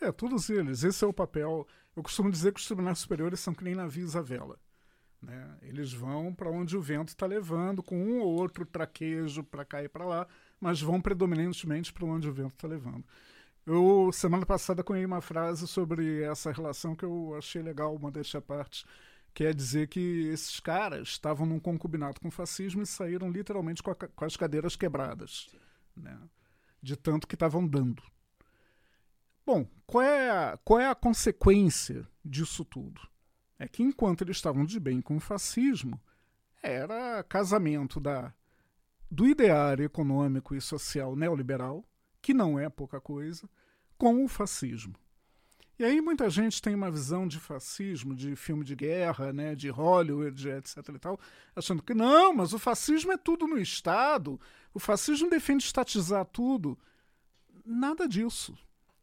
É, 0.00 0.12
todos 0.12 0.50
eles. 0.50 0.84
Esse 0.84 1.04
é 1.04 1.06
o 1.06 1.12
papel. 1.12 1.66
Eu 1.94 2.02
costumo 2.02 2.30
dizer 2.30 2.52
que 2.52 2.60
os 2.60 2.66
tribunais 2.66 2.98
superiores 2.98 3.40
são 3.40 3.54
que 3.54 3.64
nem 3.64 3.74
navios 3.74 4.14
à 4.14 4.20
vela. 4.20 4.58
Né? 5.20 5.56
Eles 5.62 5.92
vão 5.92 6.32
para 6.34 6.50
onde 6.50 6.76
o 6.76 6.80
vento 6.80 7.08
está 7.08 7.26
levando, 7.26 7.82
com 7.82 7.96
um 7.98 8.20
ou 8.20 8.38
outro 8.38 8.64
traquejo 8.64 9.42
para 9.42 9.64
cá 9.64 9.82
e 9.82 9.88
para 9.88 10.04
lá, 10.04 10.26
mas 10.60 10.80
vão 10.80 11.00
predominantemente 11.00 11.92
para 11.92 12.04
onde 12.04 12.28
o 12.28 12.32
vento 12.32 12.54
está 12.54 12.68
levando. 12.68 13.04
Eu, 13.66 14.10
semana 14.12 14.46
passada, 14.46 14.84
cunhei 14.84 15.04
uma 15.04 15.20
frase 15.20 15.66
sobre 15.66 16.22
essa 16.22 16.52
relação 16.52 16.94
que 16.94 17.04
eu 17.04 17.34
achei 17.36 17.60
legal, 17.60 17.94
uma 17.96 18.12
deixa 18.12 18.38
à 18.38 18.40
parte, 18.40 18.84
que 19.34 19.44
é 19.44 19.52
dizer 19.52 19.88
que 19.88 20.28
esses 20.28 20.60
caras 20.60 21.08
estavam 21.08 21.44
num 21.44 21.58
concubinato 21.58 22.20
com 22.20 22.28
o 22.28 22.30
fascismo 22.30 22.82
e 22.82 22.86
saíram 22.86 23.28
literalmente 23.28 23.82
com, 23.82 23.90
a 23.90 23.94
com 23.94 24.24
as 24.24 24.36
cadeiras 24.36 24.76
quebradas, 24.76 25.48
né? 25.96 26.16
de 26.80 26.96
tanto 26.96 27.26
que 27.26 27.34
estavam 27.34 27.66
dando. 27.66 28.02
Bom, 29.44 29.66
qual 29.86 30.04
é, 30.04 30.56
qual 30.64 30.80
é 30.80 30.88
a 30.88 30.94
consequência 30.94 32.06
disso 32.24 32.64
tudo? 32.64 33.00
É 33.58 33.66
que 33.66 33.82
enquanto 33.82 34.22
eles 34.22 34.36
estavam 34.36 34.64
de 34.64 34.78
bem 34.78 35.00
com 35.00 35.16
o 35.16 35.20
fascismo, 35.20 36.00
era 36.62 37.22
casamento 37.22 37.98
da, 37.98 38.32
do 39.10 39.26
ideário 39.26 39.84
econômico 39.84 40.54
e 40.54 40.60
social 40.60 41.16
neoliberal, 41.16 41.84
que 42.20 42.34
não 42.34 42.58
é 42.58 42.68
pouca 42.68 43.00
coisa, 43.00 43.48
com 43.96 44.24
o 44.24 44.28
fascismo. 44.28 44.94
E 45.78 45.84
aí 45.84 46.00
muita 46.00 46.30
gente 46.30 46.62
tem 46.62 46.74
uma 46.74 46.90
visão 46.90 47.28
de 47.28 47.38
fascismo, 47.38 48.14
de 48.14 48.34
filme 48.34 48.64
de 48.64 48.74
guerra, 48.74 49.32
né, 49.32 49.54
de 49.54 49.68
Hollywood, 49.68 50.48
etc 50.48 50.76
e 50.94 50.98
tal, 50.98 51.20
achando 51.54 51.82
que 51.82 51.92
não, 51.92 52.32
mas 52.32 52.54
o 52.54 52.58
fascismo 52.58 53.12
é 53.12 53.16
tudo 53.18 53.46
no 53.46 53.58
Estado, 53.58 54.40
o 54.72 54.78
fascismo 54.78 55.28
defende 55.28 55.64
estatizar 55.64 56.24
tudo. 56.24 56.78
Nada 57.64 58.08
disso. 58.08 58.56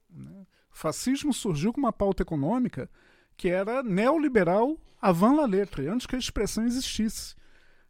né? 0.09 0.47
O 0.71 0.75
fascismo 0.75 1.31
surgiu 1.31 1.71
com 1.71 1.79
uma 1.79 1.93
pauta 1.93 2.23
econômica 2.23 2.89
que 3.35 3.49
era 3.49 3.83
neoliberal 3.83 4.77
avant 5.01 5.35
la 5.35 5.45
lettre, 5.45 5.87
antes 5.87 6.07
que 6.07 6.15
a 6.15 6.19
expressão 6.19 6.65
existisse. 6.65 7.35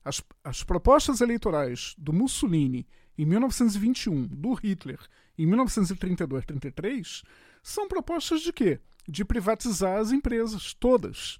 As, 0.03 0.21
as 0.43 0.63
propostas 0.63 1.21
eleitorais 1.21 1.95
do 1.97 2.11
Mussolini 2.11 2.87
em 3.17 3.25
1921, 3.25 4.27
do 4.27 4.53
Hitler 4.53 4.99
em 5.37 5.47
1932-33, 5.47 7.23
são 7.61 7.87
propostas 7.87 8.41
de 8.41 8.51
quê? 8.51 8.79
De 9.07 9.23
privatizar 9.23 9.99
as 9.99 10.11
empresas 10.11 10.73
todas. 10.73 11.39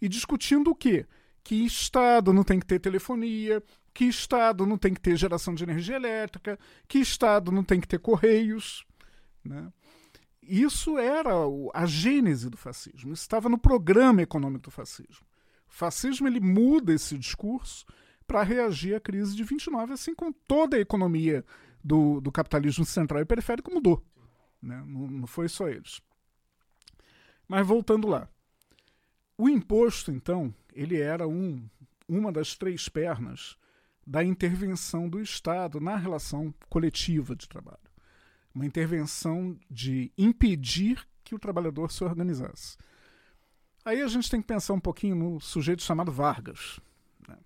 E 0.00 0.08
discutindo 0.08 0.70
o 0.70 0.74
quê? 0.74 1.06
Que 1.42 1.64
Estado 1.64 2.32
não 2.32 2.44
tem 2.44 2.60
que 2.60 2.66
ter 2.66 2.78
telefonia, 2.78 3.62
que 3.92 4.04
Estado 4.04 4.66
não 4.66 4.76
tem 4.76 4.92
que 4.92 5.00
ter 5.00 5.16
geração 5.16 5.54
de 5.54 5.62
energia 5.62 5.96
elétrica, 5.96 6.58
que 6.86 6.98
Estado 6.98 7.50
não 7.50 7.64
tem 7.64 7.80
que 7.80 7.88
ter 7.88 7.98
correios. 7.98 8.84
Né? 9.44 9.72
Isso 10.46 10.98
era 10.98 11.30
a 11.72 11.86
gênese 11.86 12.50
do 12.50 12.56
fascismo. 12.56 13.12
Isso 13.12 13.22
estava 13.22 13.48
no 13.48 13.58
programa 13.58 14.22
econômico 14.22 14.64
do 14.64 14.70
fascismo. 14.70 15.26
O 15.68 15.72
fascismo 15.72 16.26
ele 16.26 16.40
muda 16.40 16.92
esse 16.92 17.18
discurso 17.18 17.84
para 18.26 18.42
reagir 18.42 18.94
à 18.94 19.00
crise 19.00 19.34
de 19.34 19.44
29, 19.44 19.92
assim 19.92 20.14
como 20.14 20.32
toda 20.46 20.76
a 20.76 20.80
economia 20.80 21.44
do, 21.82 22.20
do 22.20 22.32
capitalismo 22.32 22.84
central 22.84 23.20
e 23.20 23.26
periférico 23.26 23.72
mudou. 23.72 24.02
Né? 24.62 24.82
Não, 24.86 25.06
não 25.06 25.26
foi 25.26 25.48
só 25.48 25.68
eles. 25.68 26.00
Mas 27.46 27.66
voltando 27.66 28.08
lá. 28.08 28.28
O 29.36 29.48
imposto, 29.48 30.10
então, 30.10 30.54
ele 30.72 30.98
era 30.98 31.26
um, 31.26 31.68
uma 32.08 32.32
das 32.32 32.56
três 32.56 32.88
pernas 32.88 33.56
da 34.06 34.22
intervenção 34.22 35.08
do 35.08 35.20
Estado 35.20 35.80
na 35.80 35.96
relação 35.96 36.54
coletiva 36.68 37.34
de 37.34 37.48
trabalho. 37.48 37.78
Uma 38.54 38.66
intervenção 38.66 39.58
de 39.68 40.12
impedir 40.16 41.06
que 41.24 41.34
o 41.34 41.38
trabalhador 41.38 41.90
se 41.90 42.04
organizasse. 42.04 42.76
Aí 43.84 44.00
a 44.00 44.06
gente 44.06 44.30
tem 44.30 44.40
que 44.40 44.46
pensar 44.46 44.72
um 44.74 44.80
pouquinho 44.80 45.16
no 45.16 45.40
sujeito 45.40 45.82
chamado 45.82 46.12
Vargas. 46.12 46.80
né? 47.28 47.36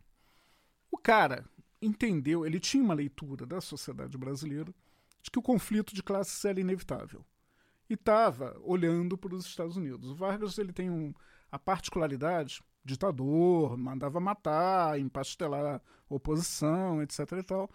O 0.91 0.99
cara 0.99 1.45
entendeu, 1.81 2.45
ele 2.45 2.61
tinha 2.61 2.83
uma 2.83 2.95
leitura 2.95 3.47
da 3.47 3.61
sociedade 3.61 4.17
brasileira 4.19 4.73
de 5.23 5.31
que 5.31 5.39
o 5.39 5.43
conflito 5.43 5.95
de 5.95 6.03
classes 6.03 6.45
era 6.45 6.61
inevitável. 6.61 7.25
E 7.89 7.95
estava 7.95 8.57
olhando 8.63 9.17
para 9.17 9.35
os 9.35 9.47
Estados 9.47 9.77
Unidos. 9.77 10.11
O 10.11 10.15
Vargas 10.15 10.59
ele 10.59 10.73
tem 10.73 10.91
um, 10.91 11.15
a 11.51 11.59
particularidade, 11.59 12.63
ditador, 12.85 13.77
mandava 13.77 14.21
matar, 14.21 15.01
empastelar 15.01 15.81
oposição, 16.09 17.03
etc. 17.03 17.19
E 17.33 17.43
tal, 17.43 17.71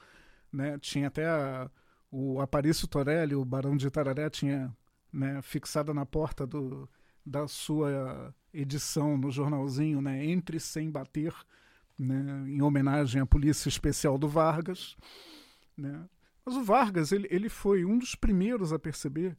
né? 0.52 0.78
Tinha 0.80 1.08
até 1.08 1.28
a, 1.28 1.69
o 2.15 2.39
Aparício 2.39 2.88
Torelli, 2.88 3.34
o 3.34 3.43
Barão 3.43 3.76
de 3.76 3.88
Itararé, 3.88 4.30
tinha 4.30 4.71
né, 5.12 5.41
fixada 5.41 5.95
na 5.95 6.06
porta 6.06 6.45
do, 6.45 6.88
da 7.26 7.47
sua 7.47 8.36
edição 8.54 9.17
no 9.17 9.32
jornalzinho, 9.32 9.99
né, 9.99 10.23
Entre 10.23 10.60
Sem 10.60 10.91
Bater, 10.91 11.34
né, 11.97 12.45
em 12.47 12.62
homenagem 12.62 13.19
à 13.19 13.26
Polícia 13.26 13.67
Especial 13.67 14.15
do 14.19 14.30
Vargas. 14.30 14.95
Né. 15.76 16.08
Mas 16.45 16.56
o 16.56 16.63
Vargas 16.63 17.12
ele, 17.12 17.28
ele 17.32 17.49
foi 17.49 17.84
um 17.84 17.97
dos 17.97 18.13
primeiros 18.13 18.71
a 18.71 18.78
perceber 18.78 19.36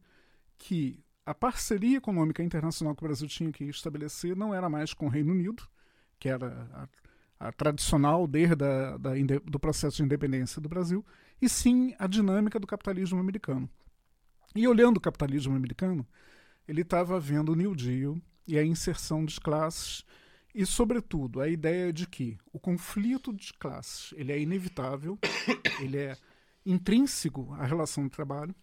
que 0.57 1.01
a 1.25 1.33
parceria 1.33 1.99
econômica 1.99 2.43
internacional 2.43 2.93
que 2.93 3.03
o 3.05 3.07
Brasil 3.07 3.27
tinha 3.29 3.53
que 3.53 3.63
estabelecer 3.63 4.35
não 4.35 4.53
era 4.53 4.69
mais 4.69 4.93
com 4.93 5.05
o 5.05 5.09
Reino 5.09 5.31
Unido, 5.31 5.63
que 6.19 6.27
era 6.27 6.89
a, 7.39 7.47
a 7.47 7.51
tradicional 7.53 8.27
desde 8.27 8.65
a, 8.65 8.97
da, 8.97 9.11
do 9.45 9.59
processo 9.59 9.95
de 9.95 10.03
independência 10.03 10.61
do 10.61 10.67
Brasil, 10.67 11.05
e 11.45 11.49
sim 11.49 11.93
a 11.99 12.07
dinâmica 12.07 12.59
do 12.59 12.65
capitalismo 12.65 13.19
americano. 13.19 13.69
E 14.55 14.67
olhando 14.67 14.97
o 14.97 15.01
capitalismo 15.01 15.55
americano, 15.55 16.05
ele 16.67 16.81
estava 16.81 17.19
vendo 17.19 17.51
o 17.51 17.55
New 17.55 17.75
Deal 17.75 18.17
e 18.47 18.57
a 18.57 18.63
inserção 18.63 19.23
de 19.23 19.39
classes 19.39 20.03
e, 20.53 20.65
sobretudo, 20.65 21.41
a 21.41 21.47
ideia 21.47 21.93
de 21.93 22.07
que 22.07 22.37
o 22.51 22.59
conflito 22.59 23.31
de 23.31 23.53
classes 23.53 24.11
ele 24.17 24.31
é 24.31 24.39
inevitável, 24.39 25.19
ele 25.79 25.97
é 25.97 26.17
intrínseco 26.65 27.53
à 27.53 27.65
relação 27.65 28.05
de 28.05 28.09
trabalho, 28.09 28.55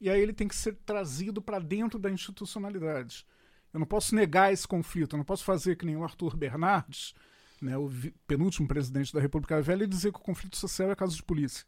e 0.00 0.08
aí 0.08 0.20
ele 0.20 0.32
tem 0.32 0.48
que 0.48 0.56
ser 0.56 0.74
trazido 0.86 1.42
para 1.42 1.58
dentro 1.58 1.98
da 1.98 2.10
institucionalidade. 2.10 3.26
Eu 3.74 3.80
não 3.80 3.86
posso 3.86 4.14
negar 4.14 4.52
esse 4.52 4.66
conflito, 4.66 5.16
eu 5.16 5.18
não 5.18 5.24
posso 5.24 5.44
fazer 5.44 5.76
que 5.76 5.84
nem 5.84 5.96
o 5.96 6.04
Arthur 6.04 6.34
Bernardes, 6.34 7.12
né, 7.60 7.76
o 7.76 7.90
penúltimo 8.26 8.66
presidente 8.66 9.12
da 9.12 9.20
República 9.20 9.60
Velha, 9.60 9.84
e 9.84 9.88
dizer 9.88 10.12
que 10.12 10.18
o 10.18 10.22
conflito 10.22 10.56
social 10.56 10.90
é 10.90 10.94
caso 10.94 11.16
de 11.16 11.22
polícia, 11.22 11.66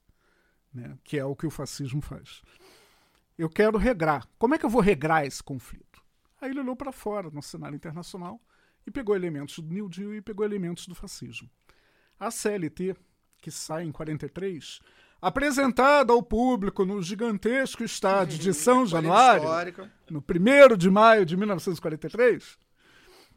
né, 0.79 0.99
que 1.05 1.19
é 1.19 1.25
o 1.25 1.37
que 1.37 1.47
o 1.47 1.51
fascismo 1.51 2.01
faz. 2.01 2.43
Eu 3.37 3.49
quero 3.49 3.79
regrar. 3.79 4.27
Como 4.39 4.55
é 4.55 4.59
que 4.59 4.65
eu 4.65 4.71
vou 4.71 4.81
regrar 4.81 5.27
esse 5.27 5.43
conflito? 5.43 6.03
Aí 6.41 6.51
ele 6.51 6.61
olhou 6.61 6.77
para 6.77 6.93
fora 6.93 7.31
no 7.31 7.43
cenário 7.43 7.77
internacional 7.77 8.41
e 8.87 8.91
pegou 8.91 9.15
elementos 9.15 9.59
do 9.59 9.73
New 9.73 9.89
Deal 9.89 10.15
e 10.15 10.23
pegou 10.23 10.45
elementos 10.45 10.87
do 10.87 10.95
fascismo. 10.95 11.51
A 12.19 12.31
CLT, 12.31 12.97
que 13.41 13.51
sai 13.51 13.85
em 13.85 13.93
43, 13.93 14.81
apresentada 15.21 16.13
ao 16.13 16.23
público 16.23 16.85
no 16.85 17.03
gigantesco 17.03 17.85
estádio 17.85 18.39
de 18.39 18.55
São 18.55 18.87
Januário, 18.87 19.49
no 20.09 20.21
1 20.21 20.77
de 20.77 20.91
maio 20.91 21.27
de 21.27 21.37
1943, 21.37 22.59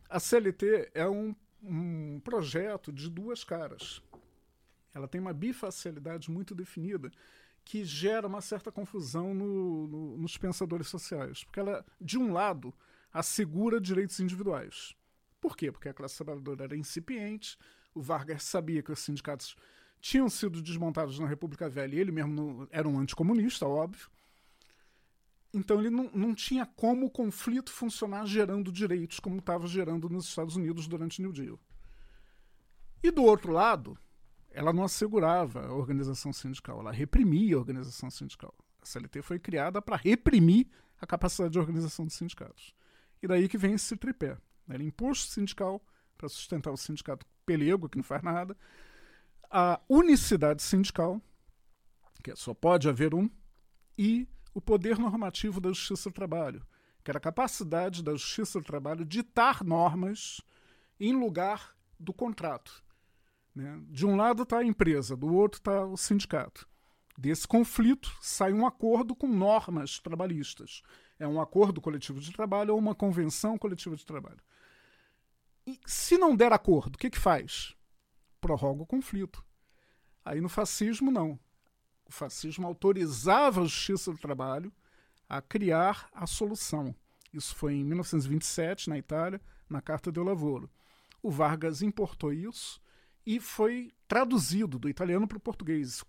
a 0.10 0.20
CLT 0.20 0.92
é 0.94 1.08
um, 1.08 1.36
um 1.64 2.20
projeto 2.20 2.92
de 2.92 3.10
duas 3.10 3.44
caras. 3.44 4.02
Ela 4.94 5.08
tem 5.08 5.20
uma 5.22 5.34
bifacialidade 5.34 6.30
muito 6.30 6.54
definida 6.56 7.12
que 7.64 7.86
gera 7.86 8.28
uma 8.28 8.42
certa 8.42 8.72
confusão 8.72 9.34
no- 9.34 9.88
no- 9.88 10.18
nos 10.18 10.36
pensadores 10.38 10.88
sociais. 10.88 11.44
Porque 11.44 11.60
ela, 11.60 11.86
de 12.00 12.18
um 12.18 12.34
lado, 12.34 12.74
assegura 13.14 13.80
direitos 13.80 14.20
individuais. 14.20 14.96
Por 15.40 15.56
quê? 15.56 15.72
Porque 15.72 15.90
a 15.90 15.94
classe 15.94 16.18
trabalhadora 16.18 16.64
era 16.64 16.76
incipiente, 16.76 17.58
o 17.94 18.02
Vargas 18.02 18.44
sabia 18.44 18.82
que 18.82 18.92
os 18.92 19.00
sindicatos 19.00 19.56
tinham 20.00 20.28
sido 20.30 20.62
desmontados 20.62 21.20
na 21.20 21.28
República 21.28 21.70
Velha 21.70 21.96
e 21.96 22.00
ele 22.00 22.12
mesmo 22.12 22.34
não- 22.34 22.68
era 22.72 22.88
um 22.88 23.00
anticomunista, 23.00 23.68
óbvio. 23.68 24.10
Então 25.54 25.80
ele 25.80 25.90
não, 25.90 26.10
não 26.14 26.34
tinha 26.34 26.66
como 26.66 27.06
o 27.08 27.12
conflito 27.12 27.72
funcionar 27.72 28.26
gerando 28.26 28.72
direitos 28.72 29.20
como 29.20 29.38
estava 29.40 29.68
gerando 29.68 30.10
nos 30.10 30.26
Estados 30.26 30.56
Unidos 30.56 30.88
durante 30.88 31.20
o 31.20 31.24
New 31.24 31.34
Deal. 31.34 31.60
E 33.04 33.12
do 33.12 33.24
outro 33.24 33.52
lado, 33.52 33.98
ela 34.54 34.74
não 34.74 34.84
assegurava 34.84 35.66
a 35.66 35.74
organização 35.74 36.32
sindical, 36.34 36.80
ela 36.80 36.92
reprimia 36.92 37.56
a 37.56 37.60
organização 37.60 38.10
sindical. 38.10 38.54
A 38.82 38.86
CLT 38.86 39.22
foi 39.22 39.40
criada 39.40 39.82
para 39.82 39.96
reprimir 39.96 40.68
a 41.00 41.08
capacidade 41.08 41.54
de 41.54 41.60
organização 41.60 42.06
dos 42.06 42.16
sindicatos. 42.16 42.76
E 43.22 43.28
daí 43.28 43.48
que 43.48 43.58
vem 43.58 43.74
esse 43.74 43.96
tripé. 43.96 44.38
né? 44.68 44.78
Imposto 44.78 45.32
sindical 45.32 45.82
para 46.18 46.30
sustentar 46.30 46.72
o 46.72 46.78
sindicato 46.78 47.26
pelego, 47.46 47.90
que 47.90 47.98
não 47.98 48.04
faz 48.04 48.22
nada, 48.22 48.56
a 49.50 49.80
unicidade 49.90 50.62
sindical, 50.62 51.22
que 52.24 52.36
só 52.36 52.54
pode 52.54 52.88
haver 52.88 53.14
um, 53.14 53.30
e 53.98 54.28
o 54.54 54.62
poder 54.62 54.98
normativo 54.98 55.60
da 55.60 55.70
Justiça 55.70 56.10
do 56.10 56.14
Trabalho, 56.14 56.66
que 57.04 57.12
era 57.12 57.18
a 57.18 57.22
capacidade 57.22 58.04
da 58.04 58.12
Justiça 58.12 58.60
do 58.60 58.66
Trabalho 58.66 59.06
ditar 59.06 59.64
normas 59.64 60.42
em 61.00 61.14
lugar 61.14 61.76
do 62.00 62.14
contrato. 62.14 62.84
Né? 63.56 63.82
De 63.90 64.06
um 64.06 64.16
lado 64.16 64.44
está 64.44 64.60
a 64.60 64.66
empresa, 64.66 65.16
do 65.16 65.34
outro 65.34 65.60
está 65.60 65.86
o 65.86 65.98
sindicato. 65.98 66.68
Desse 67.18 67.48
conflito 67.48 68.16
sai 68.22 68.54
um 68.54 68.66
acordo 68.66 69.16
com 69.16 69.28
normas 69.28 70.00
trabalhistas. 70.00 70.82
É 71.20 71.28
um 71.28 71.40
acordo 71.40 71.82
coletivo 71.82 72.20
de 72.20 72.32
trabalho 72.32 72.74
ou 72.74 72.80
uma 72.80 72.96
convenção 72.96 73.58
coletiva 73.58 73.96
de 73.96 74.06
trabalho. 74.06 74.42
E 75.68 75.80
se 75.86 76.18
não 76.18 76.36
der 76.36 76.52
acordo, 76.52 76.96
o 76.96 76.98
que, 76.98 77.10
que 77.10 77.20
faz? 77.20 77.76
Prorroga 78.40 78.82
o 78.82 78.88
conflito. 78.88 79.46
Aí 80.26 80.42
no 80.42 80.50
fascismo, 80.50 81.12
não. 81.12 81.40
O 82.06 82.12
fascismo 82.12 82.66
autorizava 82.66 83.62
a 83.62 83.66
Justiça 83.66 84.12
do 84.12 84.18
Trabalho 84.18 84.74
a 85.30 85.42
criar 85.42 86.10
a 86.14 86.26
solução. 86.26 86.96
Isso 87.32 87.56
foi 87.56 87.76
em 87.76 87.84
1927, 87.84 88.90
na 88.90 88.98
Itália, 88.98 89.40
na 89.70 89.82
Carta 89.82 90.12
del 90.12 90.24
Lavoro. 90.24 90.70
O 91.22 91.30
Vargas 91.30 91.82
importou 91.82 92.34
isso 92.34 92.82
e 93.26 93.40
foi 93.40 93.92
traduzido 94.08 94.80
do 94.80 94.90
italiano 94.90 95.28
para 95.28 95.38
o 95.38 95.42
português. 95.42 96.04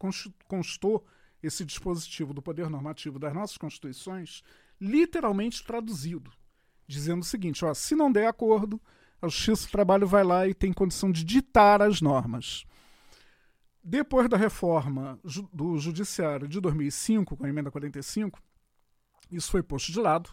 Constou 0.46 1.06
esse 1.42 1.64
dispositivo 1.64 2.32
do 2.32 2.42
poder 2.42 2.70
normativo 2.70 3.18
das 3.18 3.34
nossas 3.34 3.56
constituições 3.56 4.42
literalmente 4.80 5.64
traduzido, 5.64 6.32
dizendo 6.86 7.22
o 7.22 7.26
seguinte: 7.26 7.64
ó, 7.64 7.72
se 7.74 7.94
não 7.94 8.10
der 8.10 8.26
acordo, 8.26 8.80
a 9.20 9.28
Justiça 9.28 9.66
do 9.68 9.72
Trabalho 9.72 10.06
vai 10.06 10.24
lá 10.24 10.48
e 10.48 10.54
tem 10.54 10.72
condição 10.72 11.12
de 11.12 11.24
ditar 11.24 11.80
as 11.80 12.00
normas. 12.00 12.64
Depois 13.84 14.28
da 14.28 14.36
reforma 14.36 15.18
do 15.52 15.78
Judiciário 15.78 16.46
de 16.46 16.60
2005, 16.60 17.36
com 17.36 17.44
a 17.44 17.48
emenda 17.48 17.70
45, 17.70 18.40
isso 19.30 19.50
foi 19.50 19.62
posto 19.62 19.90
de 19.90 19.98
lado. 19.98 20.30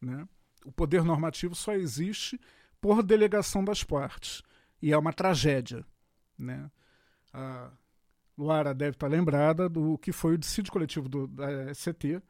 Né? 0.00 0.28
O 0.64 0.70
poder 0.70 1.02
normativo 1.02 1.54
só 1.54 1.74
existe 1.74 2.40
por 2.80 3.02
delegação 3.02 3.64
das 3.64 3.82
partes. 3.82 4.42
E 4.80 4.92
é 4.92 4.98
uma 4.98 5.12
tragédia. 5.12 5.84
Né? 6.38 6.70
A 7.32 7.70
Luara 8.36 8.74
deve 8.74 8.96
estar 8.96 9.08
lembrada 9.08 9.68
do 9.68 9.96
que 9.98 10.12
foi 10.12 10.34
o 10.34 10.38
dissídio 10.38 10.72
coletivo 10.72 11.08
do, 11.08 11.26
da 11.26 11.72
SCT, 11.74 12.20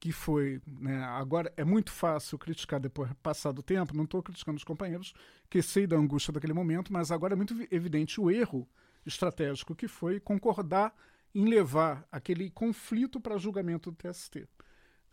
que 0.00 0.12
foi. 0.12 0.60
Né, 0.66 1.02
agora 1.04 1.52
é 1.56 1.64
muito 1.64 1.90
fácil 1.90 2.38
criticar 2.38 2.78
depois 2.80 3.10
passado 3.22 3.58
o 3.58 3.62
tempo, 3.62 3.96
não 3.96 4.04
estou 4.04 4.22
criticando 4.22 4.56
os 4.56 4.64
companheiros, 4.64 5.12
que 5.50 5.62
sei 5.62 5.86
da 5.86 5.96
angústia 5.96 6.32
daquele 6.32 6.52
momento, 6.52 6.92
mas 6.92 7.10
agora 7.10 7.34
é 7.34 7.36
muito 7.36 7.54
vi- 7.54 7.68
evidente 7.70 8.20
o 8.20 8.30
erro 8.30 8.68
estratégico 9.04 9.74
que 9.74 9.88
foi 9.88 10.20
concordar 10.20 10.94
em 11.34 11.46
levar 11.46 12.06
aquele 12.10 12.50
conflito 12.50 13.20
para 13.20 13.38
julgamento 13.38 13.90
do 13.90 13.96
TST, 13.96 14.48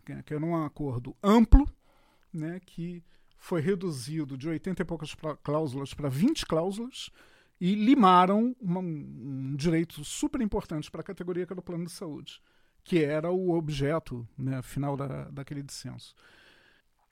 que 0.06 0.24
que 0.24 0.34
era 0.34 0.46
um 0.46 0.64
acordo 0.64 1.16
amplo, 1.24 1.68
né, 2.32 2.60
que 2.66 3.04
foi 3.38 3.62
reduzido 3.62 4.38
de 4.38 4.48
80 4.48 4.82
e 4.82 4.86
poucas 4.86 5.16
cláusulas 5.44 5.94
para 5.94 6.10
20 6.10 6.46
cláusulas 6.46 7.10
e 7.60 7.74
limaram 7.76 8.56
uma- 8.60 8.82
um 8.82 9.56
direito 9.56 10.04
super 10.04 10.42
importante 10.42 10.92
para 10.92 11.02
a 11.02 11.04
categoria 11.04 11.46
que 11.46 11.54
era 11.54 11.60
o 11.60 11.64
plano 11.64 11.86
de 11.86 11.92
saúde, 11.92 12.42
que 12.84 13.04
era 13.04 13.32
o 13.32 13.52
objeto 13.52 14.28
né, 14.38 14.62
final 14.62 14.98
da, 14.98 15.26
daquele 15.30 15.64
dissenso. 15.64 16.14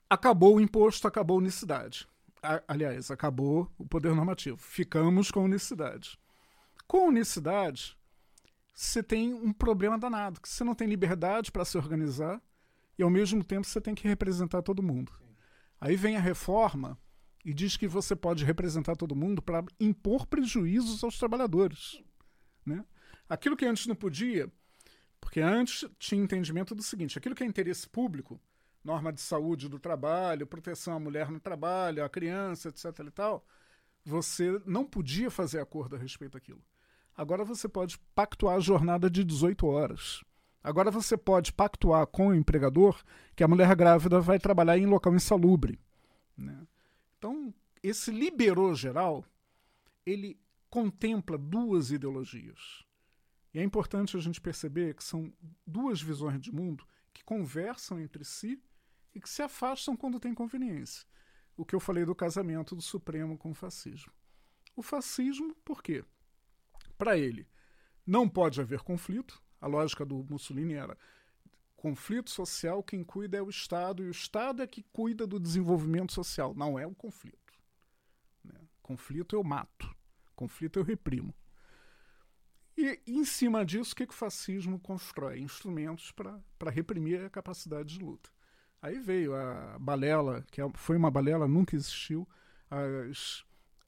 Acabou 0.08 0.56
o 0.56 0.60
imposto, 0.60 1.08
acabou 1.08 1.36
a 1.36 1.40
unicidade. 1.40 2.06
A- 2.42 2.62
aliás, 2.68 3.10
acabou 3.10 3.70
o 3.78 3.86
poder 3.86 4.14
normativo. 4.14 4.58
Ficamos 4.58 5.30
com 5.30 5.40
a 5.40 5.44
unicidade. 5.44 6.18
Com 6.86 6.98
a 6.98 7.08
unicidade, 7.08 7.96
você 8.74 9.02
tem 9.02 9.32
um 9.32 9.52
problema 9.52 9.98
danado, 9.98 10.40
que 10.40 10.48
você 10.48 10.62
não 10.62 10.74
tem 10.74 10.86
liberdade 10.86 11.50
para 11.50 11.64
se 11.64 11.78
organizar 11.78 12.40
e, 12.98 13.02
ao 13.02 13.10
mesmo 13.10 13.42
tempo, 13.42 13.66
você 13.66 13.80
tem 13.80 13.94
que 13.94 14.06
representar 14.06 14.62
todo 14.62 14.82
mundo. 14.82 15.10
Aí 15.80 15.96
vem 15.96 16.16
a 16.16 16.20
reforma 16.20 16.98
e 17.44 17.52
diz 17.52 17.76
que 17.76 17.86
você 17.86 18.16
pode 18.16 18.44
representar 18.44 18.96
todo 18.96 19.14
mundo 19.14 19.42
para 19.42 19.64
impor 19.78 20.26
prejuízos 20.26 21.04
aos 21.04 21.18
trabalhadores. 21.18 22.02
Né? 22.64 22.84
Aquilo 23.28 23.56
que 23.56 23.66
antes 23.66 23.86
não 23.86 23.94
podia, 23.94 24.50
porque 25.20 25.40
antes 25.40 25.88
tinha 25.98 26.22
entendimento 26.22 26.74
do 26.74 26.82
seguinte: 26.82 27.18
aquilo 27.18 27.34
que 27.34 27.44
é 27.44 27.46
interesse 27.46 27.88
público, 27.88 28.40
norma 28.82 29.12
de 29.12 29.20
saúde 29.20 29.68
do 29.68 29.78
trabalho, 29.78 30.46
proteção 30.46 30.94
à 30.94 31.00
mulher 31.00 31.30
no 31.30 31.40
trabalho, 31.40 32.04
à 32.04 32.08
criança, 32.08 32.68
etc. 32.68 32.84
e 33.06 33.10
tal, 33.10 33.46
você 34.04 34.60
não 34.64 34.84
podia 34.84 35.30
fazer 35.30 35.60
acordo 35.60 35.96
a 35.96 35.98
respeito 35.98 36.32
daquilo. 36.32 36.62
Agora 37.16 37.44
você 37.44 37.68
pode 37.68 37.98
pactuar 38.14 38.56
a 38.56 38.60
jornada 38.60 39.08
de 39.08 39.22
18 39.22 39.66
horas. 39.66 40.24
Agora 40.62 40.90
você 40.90 41.16
pode 41.16 41.52
pactuar 41.52 42.06
com 42.06 42.28
o 42.28 42.34
empregador 42.34 43.02
que 43.36 43.44
a 43.44 43.48
mulher 43.48 43.74
grávida 43.76 44.18
vai 44.20 44.38
trabalhar 44.38 44.78
em 44.78 44.86
local 44.86 45.14
insalubre. 45.14 45.78
Né? 46.36 46.66
Então, 47.24 47.54
esse 47.82 48.10
liberou 48.10 48.74
geral, 48.74 49.24
ele 50.04 50.38
contempla 50.68 51.38
duas 51.38 51.90
ideologias. 51.90 52.84
E 53.54 53.58
é 53.58 53.62
importante 53.62 54.14
a 54.14 54.20
gente 54.20 54.42
perceber 54.42 54.94
que 54.94 55.02
são 55.02 55.32
duas 55.66 56.02
visões 56.02 56.38
de 56.38 56.52
mundo 56.52 56.86
que 57.14 57.24
conversam 57.24 57.98
entre 57.98 58.26
si 58.26 58.62
e 59.14 59.22
que 59.22 59.30
se 59.30 59.40
afastam 59.40 59.96
quando 59.96 60.20
tem 60.20 60.34
conveniência. 60.34 61.06
O 61.56 61.64
que 61.64 61.74
eu 61.74 61.80
falei 61.80 62.04
do 62.04 62.14
casamento 62.14 62.76
do 62.76 62.82
Supremo 62.82 63.38
com 63.38 63.52
o 63.52 63.54
fascismo. 63.54 64.12
O 64.76 64.82
fascismo, 64.82 65.54
por 65.64 65.82
quê? 65.82 66.04
Para 66.98 67.16
ele, 67.16 67.48
não 68.06 68.28
pode 68.28 68.60
haver 68.60 68.80
conflito. 68.80 69.42
A 69.58 69.66
lógica 69.66 70.04
do 70.04 70.22
Mussolini 70.28 70.74
era 70.74 70.94
conflito 71.84 72.30
social, 72.30 72.82
quem 72.82 73.04
cuida 73.04 73.36
é 73.36 73.42
o 73.42 73.50
Estado, 73.50 74.02
e 74.02 74.06
o 74.06 74.10
Estado 74.10 74.62
é 74.62 74.66
que 74.66 74.82
cuida 74.84 75.26
do 75.26 75.38
desenvolvimento 75.38 76.14
social. 76.14 76.54
Não 76.54 76.78
é 76.78 76.86
um 76.86 76.94
conflito. 76.94 77.52
né? 78.42 78.58
Conflito 78.80 79.36
eu 79.36 79.44
mato, 79.44 79.94
conflito 80.34 80.78
eu 80.78 80.82
reprimo. 80.82 81.34
E 82.74 82.98
em 83.06 83.22
cima 83.22 83.66
disso, 83.66 83.92
o 83.92 83.96
que, 83.96 84.06
que 84.06 84.14
o 84.14 84.16
fascismo 84.16 84.80
constrói? 84.80 85.40
Instrumentos 85.40 86.10
para 86.10 86.70
reprimir 86.70 87.22
a 87.22 87.28
capacidade 87.28 87.98
de 87.98 88.02
luta. 88.02 88.30
Aí 88.80 88.98
veio 88.98 89.34
a 89.34 89.78
balela, 89.78 90.42
que 90.50 90.62
é- 90.62 90.72
foi 90.76 90.96
uma 90.96 91.10
balela, 91.10 91.46
nunca 91.46 91.76
existiu, 91.76 92.26
as 92.70 93.44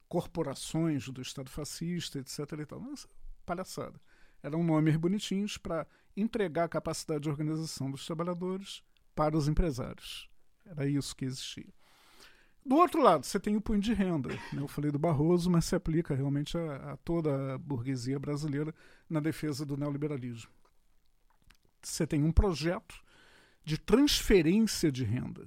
corporações 0.06 1.08
do 1.08 1.22
Estado 1.22 1.48
fascista, 1.48 2.18
etc. 2.18 2.40
E 2.60 2.66
tal. 2.66 2.78
Mas, 2.78 3.06
palhaçada. 3.46 3.98
Eram 4.42 4.62
nomes 4.62 4.96
bonitinhos 4.98 5.56
para 5.56 5.86
entregar 6.16 6.64
a 6.64 6.68
capacidade 6.68 7.22
de 7.22 7.30
organização 7.30 7.90
dos 7.90 8.06
trabalhadores 8.06 8.82
para 9.14 9.36
os 9.36 9.48
empresários. 9.48 10.28
Era 10.64 10.86
isso 10.88 11.14
que 11.14 11.24
existia. 11.24 11.72
Do 12.64 12.74
outro 12.74 13.00
lado, 13.00 13.24
você 13.24 13.38
tem 13.38 13.54
o 13.54 13.60
punho 13.60 13.80
de 13.80 13.94
renda. 13.94 14.30
né? 14.30 14.60
Eu 14.60 14.66
falei 14.66 14.90
do 14.90 14.98
Barroso, 14.98 15.48
mas 15.48 15.66
se 15.66 15.76
aplica 15.76 16.16
realmente 16.16 16.58
a, 16.58 16.92
a 16.92 16.96
toda 16.96 17.54
a 17.54 17.58
burguesia 17.58 18.18
brasileira 18.18 18.74
na 19.08 19.20
defesa 19.20 19.64
do 19.64 19.76
neoliberalismo. 19.76 20.50
Você 21.80 22.04
tem 22.04 22.24
um 22.24 22.32
projeto 22.32 23.00
de 23.64 23.78
transferência 23.78 24.90
de 24.90 25.04
renda, 25.04 25.46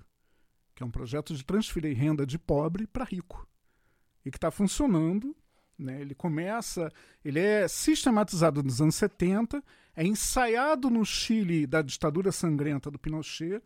que 0.73 0.82
é 0.82 0.86
um 0.86 0.91
projeto 0.91 1.36
de 1.36 1.43
transferir 1.43 1.97
renda 1.97 2.25
de 2.25 2.39
pobre 2.39 2.88
para 2.88 3.03
rico, 3.03 3.45
e 4.23 4.32
que 4.32 4.38
está 4.38 4.49
funcionando. 4.49 5.36
Né? 5.79 6.01
Ele 6.01 6.13
começa, 6.13 6.91
ele 7.23 7.39
é 7.39 7.67
sistematizado 7.67 8.61
nos 8.61 8.81
anos 8.81 8.95
70, 8.95 9.63
é 9.95 10.05
ensaiado 10.05 10.89
no 10.89 11.05
Chile 11.05 11.65
da 11.65 11.81
ditadura 11.81 12.31
sangrenta 12.33 12.91
do 12.91 12.99
Pinochet, 12.99 13.63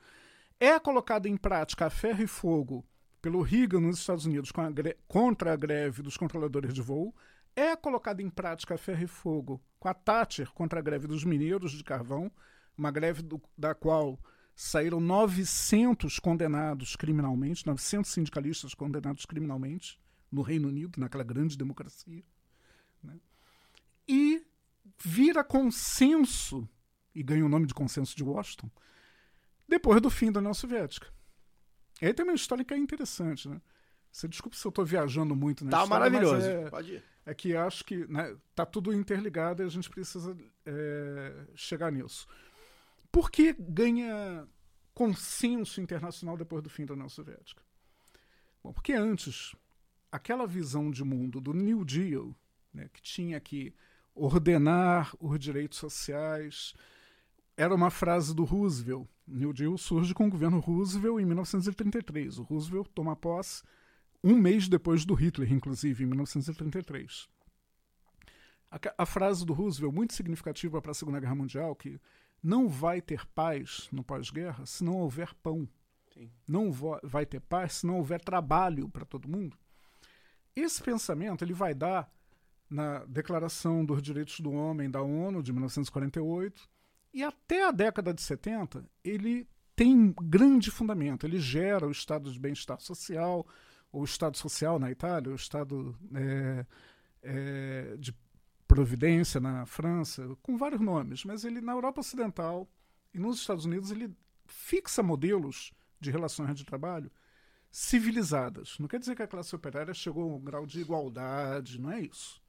é 0.59 0.79
colocado 0.79 1.25
em 1.25 1.35
prática 1.35 1.87
a 1.87 1.89
ferro 1.89 2.21
e 2.21 2.27
fogo 2.27 2.85
pelo 3.19 3.41
Reagan 3.41 3.79
nos 3.79 3.97
Estados 3.97 4.25
Unidos 4.25 4.51
a 4.55 4.95
contra 5.07 5.53
a 5.53 5.55
greve 5.55 6.03
dos 6.03 6.15
controladores 6.15 6.73
de 6.73 6.81
voo, 6.81 7.15
é 7.55 7.75
colocada 7.75 8.21
em 8.21 8.29
prática 8.29 8.75
a 8.75 8.77
ferro 8.77 9.03
e 9.03 9.07
fogo 9.07 9.61
com 9.79 9.87
a 9.87 9.93
Thatcher 9.93 10.51
contra 10.53 10.79
a 10.79 10.81
greve 10.81 11.07
dos 11.07 11.23
mineiros 11.23 11.71
de 11.71 11.83
carvão, 11.83 12.31
uma 12.77 12.91
greve 12.91 13.21
do- 13.21 13.41
da 13.57 13.73
qual 13.73 14.19
saíram 14.55 14.99
900 14.99 16.19
condenados 16.19 16.95
criminalmente, 16.95 17.65
900 17.65 18.11
sindicalistas 18.11 18.73
condenados 18.73 19.25
criminalmente 19.25 19.99
no 20.33 20.41
Reino 20.41 20.67
Unido, 20.67 20.99
naquela 20.99 21.23
grande 21.23 21.57
democracia. 21.57 22.23
né? 23.01 23.19
E 24.07 24.45
vira 24.97 25.43
consenso, 25.43 26.67
e 27.13 27.21
ganha 27.23 27.45
o 27.45 27.49
nome 27.49 27.67
de 27.67 27.73
consenso 27.73 28.15
de 28.15 28.23
Washington, 28.23 28.69
depois 29.67 30.01
do 30.01 30.09
fim 30.09 30.31
da 30.31 30.39
União 30.39 30.53
Soviética. 30.53 31.07
E 32.01 32.05
aí 32.07 32.13
tem 32.13 32.25
uma 32.25 32.33
história 32.35 32.65
que 32.65 32.73
é 32.73 32.77
interessante, 32.77 33.47
né? 33.47 33.61
Você 34.11 34.27
desculpa 34.27 34.55
se 34.57 34.65
eu 34.65 34.69
estou 34.69 34.85
viajando 34.85 35.35
muito 35.35 35.63
na 35.65 35.71
Tá 35.71 35.83
história, 35.83 36.09
maravilhoso. 36.11 36.45
é- 36.45 36.69
Pode 36.69 36.93
ir. 36.95 37.03
é 37.25 37.33
que 37.33 37.55
acho 37.55 37.83
que 37.85 38.05
né, 38.07 38.35
tá 38.53 38.65
tudo 38.65 38.93
interligado 38.93 39.63
e 39.63 39.65
a 39.65 39.69
gente 39.69 39.89
precisa 39.89 40.37
é, 40.65 41.47
chegar 41.55 41.91
nisso. 41.91 42.27
Por 43.11 43.31
que 43.31 43.53
ganha 43.53 44.47
consenso 44.93 45.79
internacional 45.81 46.37
depois 46.37 46.61
do 46.63 46.69
fim 46.69 46.85
da 46.85 46.93
União 46.93 47.09
Soviética? 47.09 47.63
Bom, 48.63 48.71
porque 48.73 48.93
antes, 48.93 49.55
aquela 50.13 50.45
visão 50.45 50.91
de 50.91 51.03
mundo 51.03 51.41
do 51.41 51.53
New 51.53 51.83
Deal, 51.83 52.35
né, 52.71 52.87
que 52.93 53.01
tinha 53.01 53.39
que 53.39 53.73
ordenar 54.13 55.11
os 55.19 55.39
direitos 55.39 55.79
sociais, 55.79 56.75
era 57.57 57.73
uma 57.73 57.89
frase 57.89 58.35
do 58.35 58.43
Roosevelt. 58.43 59.07
New 59.27 59.51
Deal 59.51 59.75
surge 59.75 60.13
com 60.13 60.27
o 60.27 60.29
governo 60.29 60.59
Roosevelt 60.59 61.19
em 61.19 61.25
1933. 61.25 62.37
O 62.37 62.43
Roosevelt 62.43 62.89
toma 62.93 63.15
posse 63.15 63.63
um 64.23 64.35
mês 64.35 64.67
depois 64.67 65.03
do 65.03 65.15
Hitler, 65.15 65.51
inclusive, 65.51 66.03
em 66.03 66.07
1933. 66.07 67.27
A, 68.69 68.79
a 68.99 69.05
frase 69.07 69.43
do 69.43 69.53
Roosevelt, 69.53 69.95
muito 69.95 70.13
significativa 70.13 70.79
para 70.79 70.91
a 70.91 70.95
Segunda 70.95 71.19
Guerra 71.19 71.35
Mundial, 71.35 71.75
que 71.75 71.99
não 72.41 72.69
vai 72.69 73.01
ter 73.01 73.25
paz 73.29 73.89
no 73.91 74.03
pós-guerra 74.03 74.63
se 74.67 74.83
não 74.83 74.97
houver 74.97 75.33
pão. 75.41 75.67
Sim. 76.13 76.29
Não 76.47 76.71
vai 77.01 77.25
ter 77.25 77.39
paz 77.39 77.73
se 77.73 77.87
não 77.87 77.97
houver 77.97 78.21
trabalho 78.21 78.87
para 78.89 79.05
todo 79.05 79.27
mundo. 79.27 79.57
Esse 80.55 80.81
pensamento 80.81 81.43
ele 81.43 81.53
vai 81.53 81.73
dar 81.73 82.11
na 82.69 83.05
Declaração 83.05 83.85
dos 83.85 84.01
Direitos 84.01 84.39
do 84.39 84.51
Homem 84.51 84.89
da 84.89 85.01
ONU 85.01 85.43
de 85.43 85.51
1948 85.51 86.69
e 87.13 87.23
até 87.23 87.67
a 87.67 87.71
década 87.71 88.13
de 88.13 88.21
70 88.21 88.83
ele 89.03 89.47
tem 89.75 90.13
grande 90.21 90.71
fundamento. 90.71 91.25
Ele 91.25 91.39
gera 91.39 91.87
o 91.87 91.91
estado 91.91 92.31
de 92.31 92.39
bem-estar 92.39 92.79
social, 92.79 93.45
ou 93.91 94.03
Estado 94.03 94.37
Social 94.37 94.79
na 94.79 94.89
Itália, 94.89 95.31
o 95.31 95.35
Estado 95.35 95.95
é, 96.15 96.65
é, 97.21 97.95
de 97.97 98.13
Providência 98.67 99.39
na 99.39 99.67
França, 99.67 100.35
com 100.41 100.57
vários 100.57 100.81
nomes, 100.81 101.23
mas 101.23 101.43
ele 101.43 101.61
na 101.61 101.73
Europa 101.73 102.01
Ocidental 102.01 102.67
e 103.13 103.19
nos 103.19 103.39
Estados 103.39 103.65
Unidos 103.65 103.91
ele 103.91 104.11
fixa 104.47 105.03
modelos 105.03 105.71
de 105.99 106.09
relações 106.09 106.57
de 106.57 106.65
trabalho 106.65 107.11
civilizadas. 107.73 108.77
Não 108.79 108.87
quer 108.87 108.99
dizer 108.99 109.15
que 109.15 109.23
a 109.23 109.27
classe 109.27 109.55
operária 109.55 109.95
chegou 109.95 110.31
a 110.31 110.35
um 110.35 110.39
grau 110.39 110.63
de 110.63 110.79
igualdade, 110.79 111.81
não 111.81 111.91
é 111.91 112.01
isso. 112.01 112.39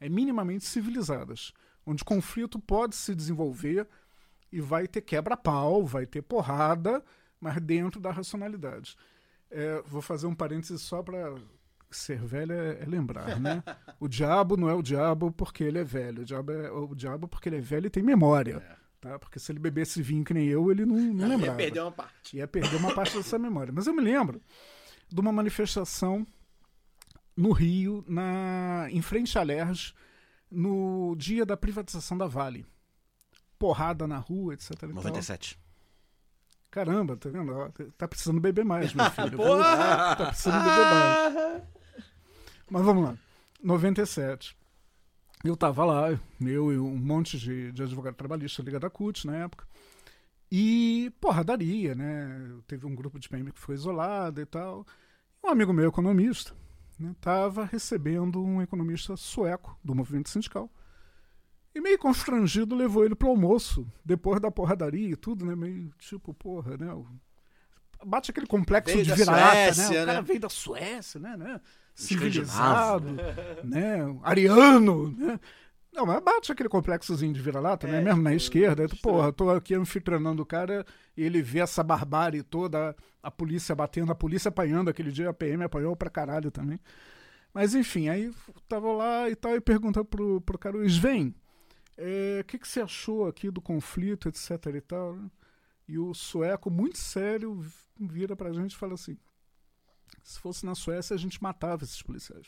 É 0.00 0.08
minimamente 0.08 0.64
civilizadas, 0.64 1.52
onde 1.86 2.02
conflito 2.02 2.58
pode 2.58 2.96
se 2.96 3.14
desenvolver 3.14 3.88
e 4.50 4.60
vai 4.60 4.88
ter 4.88 5.02
quebra-pau, 5.02 5.86
vai 5.86 6.04
ter 6.04 6.22
porrada, 6.22 7.04
mas 7.40 7.60
dentro 7.60 8.00
da 8.00 8.10
racionalidade. 8.10 8.96
É, 9.48 9.80
vou 9.86 10.02
fazer 10.02 10.26
um 10.26 10.34
parênteses 10.34 10.82
só 10.82 11.04
para 11.04 11.36
ser 11.88 12.18
velho 12.18 12.52
é, 12.52 12.82
é 12.82 12.84
lembrar, 12.84 13.38
né? 13.38 13.62
O 14.00 14.08
diabo 14.08 14.56
não 14.56 14.68
é 14.68 14.74
o 14.74 14.82
diabo 14.82 15.30
porque 15.30 15.62
ele 15.62 15.78
é 15.78 15.84
velho, 15.84 16.22
o 16.22 16.24
diabo 16.24 16.50
é 16.50 16.70
o 16.72 16.94
diabo 16.96 17.28
porque 17.28 17.48
ele 17.48 17.58
é 17.58 17.60
velho 17.60 17.86
e 17.86 17.90
tem 17.90 18.02
memória, 18.02 18.60
tá? 19.04 19.18
Porque 19.18 19.38
se 19.38 19.52
ele 19.52 19.58
bebesse 19.58 20.00
vinho 20.02 20.24
que 20.24 20.32
nem 20.32 20.46
eu, 20.48 20.70
ele 20.70 20.86
não, 20.86 20.96
não 20.96 21.28
Ia 21.28 21.36
lembrava. 21.36 21.56
perder 21.58 21.80
uma 21.80 21.92
parte. 21.92 22.36
Ia 22.36 22.48
perder 22.48 22.76
uma 22.76 22.94
parte 22.94 23.16
dessa 23.16 23.38
memória. 23.38 23.72
Mas 23.72 23.86
eu 23.86 23.92
me 23.94 24.00
lembro 24.02 24.40
de 25.08 25.20
uma 25.20 25.30
manifestação 25.30 26.26
no 27.36 27.52
Rio, 27.52 28.02
na, 28.08 28.86
em 28.90 29.02
frente 29.02 29.38
à 29.38 29.42
Lerge, 29.42 29.92
no 30.50 31.14
dia 31.18 31.44
da 31.44 31.56
privatização 31.56 32.16
da 32.16 32.26
Vale. 32.26 32.64
Porrada 33.58 34.06
na 34.06 34.18
rua, 34.18 34.54
etc. 34.54 34.70
e 34.70 34.76
tal. 34.76 34.88
97. 34.90 35.58
Caramba, 36.70 37.16
tá 37.16 37.28
vendo? 37.28 37.52
Tá 37.96 38.08
precisando 38.08 38.40
beber 38.40 38.64
mais, 38.64 38.92
meu 38.94 39.08
filho. 39.12 39.36
Porra! 39.36 40.16
Tá 40.16 40.26
precisando 40.26 40.64
beber 40.64 40.84
mais. 40.90 41.62
Mas 42.70 42.84
vamos 42.84 43.04
lá. 43.04 43.18
97. 43.62 44.56
Eu 45.44 45.54
tava 45.54 45.84
lá, 45.84 46.18
eu 46.40 46.72
e 46.72 46.78
um 46.78 46.96
monte 46.96 47.38
de, 47.38 47.70
de 47.70 47.82
advogado 47.82 48.14
trabalhista 48.14 48.62
ligado 48.62 48.86
à 48.86 48.90
CUT 48.90 49.26
na 49.26 49.36
época. 49.36 49.66
E 50.50 51.12
porradaria, 51.20 51.94
né? 51.94 52.56
Teve 52.66 52.86
um 52.86 52.94
grupo 52.94 53.18
de 53.18 53.28
PM 53.28 53.52
que 53.52 53.60
foi 53.60 53.74
isolado 53.74 54.40
e 54.40 54.46
tal. 54.46 54.86
Um 55.44 55.50
amigo 55.50 55.70
meu, 55.70 55.90
economista, 55.90 56.54
né, 56.98 57.14
tava 57.20 57.66
recebendo 57.66 58.42
um 58.42 58.62
economista 58.62 59.16
sueco 59.18 59.78
do 59.84 59.94
movimento 59.94 60.30
sindical. 60.30 60.70
E 61.74 61.80
meio 61.80 61.98
constrangido 61.98 62.74
levou 62.74 63.04
ele 63.04 63.14
pro 63.14 63.28
almoço, 63.28 63.86
depois 64.02 64.40
da 64.40 64.50
porradaria 64.50 65.10
e 65.10 65.16
tudo, 65.16 65.44
né? 65.44 65.54
Meio 65.54 65.90
tipo, 65.98 66.32
porra, 66.32 66.78
né? 66.78 66.86
Bate 68.02 68.30
aquele 68.30 68.46
complexo 68.46 68.94
Veio 68.94 69.04
de 69.04 69.12
vira-lata, 69.12 69.74
né? 69.74 70.02
O 70.02 70.06
cara 70.06 70.20
né? 70.20 70.22
veio 70.22 70.40
da 70.40 70.48
Suécia, 70.48 71.20
né? 71.20 71.36
né? 71.36 71.60
Civilizado, 71.94 73.06
né? 73.62 73.98
Ariano, 74.22 75.10
né? 75.10 75.38
Não, 75.92 76.04
mas 76.04 76.20
bate 76.24 76.50
aquele 76.50 76.68
complexozinho 76.68 77.32
de 77.32 77.40
vira-lata, 77.40 77.86
né? 77.86 78.00
Mesmo 78.00 78.20
na 78.20 78.34
esquerda. 78.34 78.88
Tu, 78.88 78.96
Porra, 78.96 79.32
tô 79.32 79.48
aqui 79.48 79.74
anfitranando 79.74 80.42
o 80.42 80.46
cara 80.46 80.84
e 81.16 81.22
ele 81.22 81.40
vê 81.40 81.60
essa 81.60 81.84
barbárie 81.84 82.42
toda, 82.42 82.96
a, 83.22 83.30
polícia 83.30 83.76
batendo, 83.76 84.10
a 84.10 84.14
polícia 84.14 84.48
apanhando. 84.48 84.90
Aquele 84.90 85.12
dia 85.12 85.30
a 85.30 85.32
PM 85.32 85.62
apanhou 85.62 85.94
pra 85.94 86.10
caralho 86.10 86.50
também. 86.50 86.80
Mas 87.52 87.76
enfim, 87.76 88.08
aí 88.08 88.32
tava 88.68 88.92
lá 88.92 89.30
e 89.30 89.36
tal, 89.36 89.54
e 89.54 89.60
pergunta 89.60 90.04
pro, 90.04 90.40
pro 90.40 90.58
cara, 90.58 90.76
o 90.76 90.84
Sven, 90.84 91.32
é, 91.96 92.40
o 92.40 92.44
que, 92.44 92.58
que 92.58 92.66
você 92.66 92.80
achou 92.80 93.28
aqui 93.28 93.48
do 93.48 93.62
conflito, 93.62 94.28
etc 94.28 94.50
e 94.74 94.80
tal? 94.80 95.16
E 95.86 95.96
o 95.96 96.12
sueco, 96.12 96.68
muito 96.68 96.98
sério, 96.98 97.64
vira 97.96 98.34
pra 98.34 98.52
gente 98.52 98.72
e 98.72 98.76
fala 98.76 98.94
assim: 98.94 99.16
se 100.24 100.40
fosse 100.40 100.64
na 100.64 100.74
Suécia, 100.74 101.14
a 101.14 101.18
gente 101.18 101.40
matava 101.42 101.84
esses 101.84 102.00
policiais. 102.02 102.46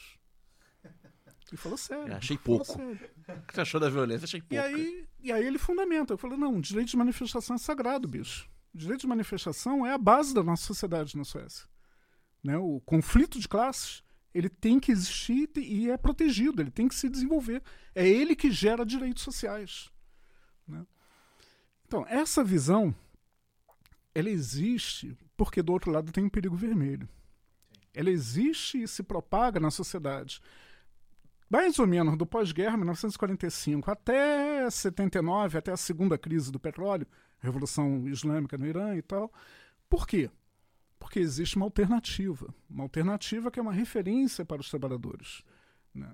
E 1.53 1.57
falou 1.57 1.79
sério. 1.79 2.13
É, 2.13 2.17
achei 2.17 2.37
pouco. 2.37 2.65
sério. 2.65 2.99
O 3.29 3.47
que 3.47 3.55
você 3.55 3.61
achou 3.61 3.79
da 3.79 3.89
violência? 3.89 4.25
Achei 4.25 4.41
pouco. 4.41 4.55
E 4.55 4.59
aí, 4.59 5.07
e 5.21 5.31
aí 5.31 5.47
ele 5.47 5.59
fundamenta. 5.59 6.15
Eu 6.15 6.19
falei, 6.19 6.37
não, 6.37 6.57
o 6.57 6.61
direito 6.61 6.89
de 6.89 6.97
manifestação 6.97 7.55
é 7.55 7.59
sagrado, 7.59 8.09
bicho. 8.09 8.51
O 8.75 8.79
direito 8.79 9.03
de 9.03 9.07
manifestação 9.07 9.87
é 9.87 9.93
a 9.93 9.99
base 9.99 10.35
da 10.35 10.43
nossa 10.43 10.65
sociedade 10.65 11.17
na 11.17 11.23
Suécia. 11.25 11.69
Né? 12.43 12.57
O 12.57 12.81
conflito 12.81 13.39
de 13.39 13.47
classes, 13.47 14.03
ele 14.35 14.49
tem 14.49 14.81
que 14.81 14.91
existir 14.91 15.49
e 15.57 15.91
é 15.91 15.97
protegido, 15.97 16.63
ele 16.63 16.71
tem 16.71 16.89
que 16.89 16.95
se 16.95 17.09
desenvolver. 17.09 17.63
É 17.95 18.09
ele 18.09 18.35
que 18.35 18.51
gera 18.51 18.85
direitos 18.85 19.23
sociais. 19.23 19.91
né? 20.67 20.85
Então, 21.87 22.05
essa 22.09 22.43
visão, 22.43 22.93
ela 24.15 24.31
existe 24.31 25.17
porque 25.37 25.63
do 25.63 25.73
outro 25.73 25.91
lado 25.91 26.11
tem 26.11 26.25
um 26.25 26.31
perigo 26.31 26.57
vermelho. 26.57 27.09
Ela 27.97 28.11
existe 28.11 28.83
e 28.83 28.87
se 28.87 29.03
propaga 29.03 29.59
na 29.59 29.71
sociedade 29.71 30.41
mais 31.49 31.79
ou 31.79 31.87
menos 31.87 32.17
do 32.17 32.27
pós-guerra, 32.27 32.77
1945 32.77 33.91
até 33.91 34.69
79, 34.69 35.59
até 35.59 35.73
a 35.73 35.77
segunda 35.77 36.19
crise 36.19 36.51
do 36.51 36.59
petróleo, 36.59 37.07
Revolução 37.39 38.07
Islâmica 38.09 38.59
no 38.59 38.67
Irã 38.67 38.97
e 38.97 39.03
tal. 39.03 39.33
Por 39.89 40.07
quê? 40.07 40.29
Porque 40.99 41.21
existe 41.21 41.57
uma 41.57 41.67
alternativa. 41.67 42.53
Uma 42.69 42.83
alternativa 42.83 43.51
que 43.51 43.61
é 43.61 43.63
uma 43.63 43.73
referência 43.73 44.45
para 44.45 44.61
os 44.61 44.69
trabalhadores. 44.69 45.43
né? 45.95 46.13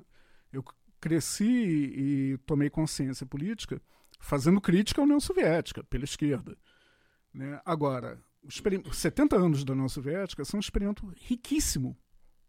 Eu 0.52 0.62
cresci 1.00 1.44
e 1.44 2.38
tomei 2.44 2.68
consciência 2.68 3.24
política 3.24 3.80
fazendo 4.20 4.60
crítica 4.60 5.00
à 5.00 5.04
União 5.04 5.18
Soviética, 5.18 5.82
pela 5.84 6.04
esquerda. 6.04 6.56
né? 7.32 7.60
Agora, 7.64 8.22
70 8.48 9.36
anos 9.36 9.64
da 9.64 9.72
União 9.72 9.88
Soviética 9.88 10.44
são 10.44 10.58
um 10.58 10.60
experimento 10.60 11.06
riquíssimo 11.16 11.96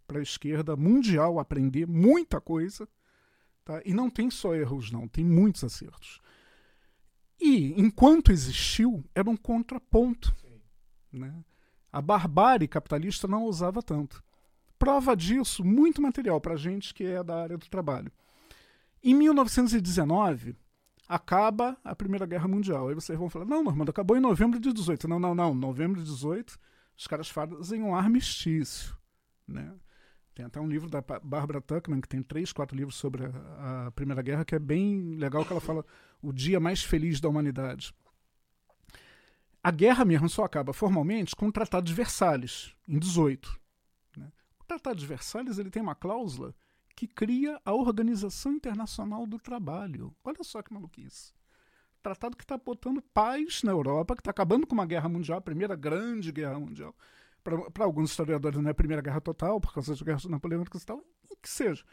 para 0.07 0.19
a 0.19 0.23
esquerda 0.23 0.75
mundial 0.75 1.39
aprender 1.39 1.87
muita 1.87 2.41
coisa, 2.41 2.87
tá? 3.63 3.81
E 3.85 3.93
não 3.93 4.09
tem 4.09 4.29
só 4.29 4.55
erros 4.55 4.91
não, 4.91 5.07
tem 5.07 5.23
muitos 5.23 5.63
acertos. 5.63 6.19
E 7.39 7.79
enquanto 7.79 8.31
existiu, 8.31 9.03
era 9.13 9.29
um 9.29 9.37
contraponto, 9.37 10.33
né? 11.11 11.43
A 11.91 12.01
barbárie 12.01 12.67
capitalista 12.67 13.27
não 13.27 13.43
usava 13.45 13.81
tanto. 13.83 14.23
Prova 14.79 15.15
disso, 15.15 15.63
muito 15.63 16.01
material 16.01 16.41
para 16.41 16.55
gente 16.55 16.93
que 16.93 17.05
é 17.05 17.23
da 17.23 17.41
área 17.41 17.57
do 17.57 17.69
trabalho. 17.69 18.11
Em 19.03 19.13
1919, 19.13 20.55
acaba 21.13 21.77
a 21.83 21.95
Primeira 21.95 22.25
Guerra 22.25 22.47
Mundial. 22.47 22.89
Aí 22.89 22.95
vocês 22.95 23.17
vão 23.17 23.29
falar, 23.29 23.45
não, 23.45 23.63
Normando, 23.63 23.89
acabou 23.89 24.17
em 24.17 24.19
novembro 24.19 24.59
de 24.59 24.73
18. 24.73 25.07
Não, 25.07 25.19
não, 25.19 25.35
não. 25.35 25.53
Novembro 25.53 26.01
de 26.01 26.09
18, 26.09 26.57
os 26.97 27.05
caras 27.05 27.29
fazem 27.29 27.83
um 27.83 27.93
armistício. 27.93 28.97
Né? 29.47 29.71
Tem 30.33 30.43
até 30.43 30.59
um 30.59 30.67
livro 30.67 30.89
da 30.89 31.01
Barbara 31.01 31.61
Tuchman, 31.61 32.01
que 32.01 32.09
tem 32.09 32.23
três, 32.23 32.51
quatro 32.51 32.75
livros 32.75 32.95
sobre 32.95 33.25
a, 33.25 33.87
a 33.87 33.91
Primeira 33.91 34.23
Guerra, 34.23 34.43
que 34.43 34.55
é 34.55 34.59
bem 34.59 35.15
legal, 35.15 35.45
que 35.45 35.51
ela 35.51 35.61
fala 35.61 35.85
o 36.19 36.33
dia 36.33 36.59
mais 36.59 36.83
feliz 36.83 37.21
da 37.21 37.29
humanidade. 37.29 37.93
A 39.61 39.69
guerra 39.69 40.03
mesmo 40.03 40.27
só 40.27 40.43
acaba 40.43 40.73
formalmente 40.73 41.35
com 41.35 41.47
o 41.47 41.51
Tratado 41.51 41.85
de 41.85 41.93
Versalhes, 41.93 42.75
em 42.87 42.97
18. 42.97 43.59
né? 44.17 44.31
O 44.59 44.63
Tratado 44.63 44.97
de 44.97 45.05
Versalhes 45.05 45.59
ele 45.59 45.69
tem 45.69 45.81
uma 45.81 45.93
cláusula 45.95 46.55
que 46.95 47.07
cria 47.07 47.59
a 47.65 47.73
Organização 47.73 48.53
Internacional 48.53 49.25
do 49.25 49.39
Trabalho. 49.39 50.15
Olha 50.23 50.43
só 50.43 50.61
que 50.61 50.73
maluquice. 50.73 51.33
Tratado 52.01 52.35
que 52.35 52.43
está 52.43 52.57
botando 52.57 53.01
paz 53.01 53.63
na 53.63 53.71
Europa, 53.71 54.15
que 54.15 54.21
está 54.21 54.31
acabando 54.31 54.67
com 54.67 54.73
uma 54.73 54.85
guerra 54.85 55.07
mundial, 55.07 55.37
a 55.37 55.41
primeira 55.41 55.75
grande 55.75 56.31
guerra 56.31 56.59
mundial. 56.59 56.95
Para 57.43 57.83
alguns 57.83 58.11
historiadores 58.11 58.59
não 58.59 58.67
é 58.67 58.71
a 58.71 58.75
primeira 58.75 59.01
guerra 59.01 59.19
total, 59.21 59.59
por 59.59 59.73
causa 59.73 59.91
das 59.91 60.01
guerras 60.01 60.25
napoleônicas 60.25 60.83
e 60.83 60.85
tal, 60.85 61.03
que 61.41 61.49
seja. 61.49 61.83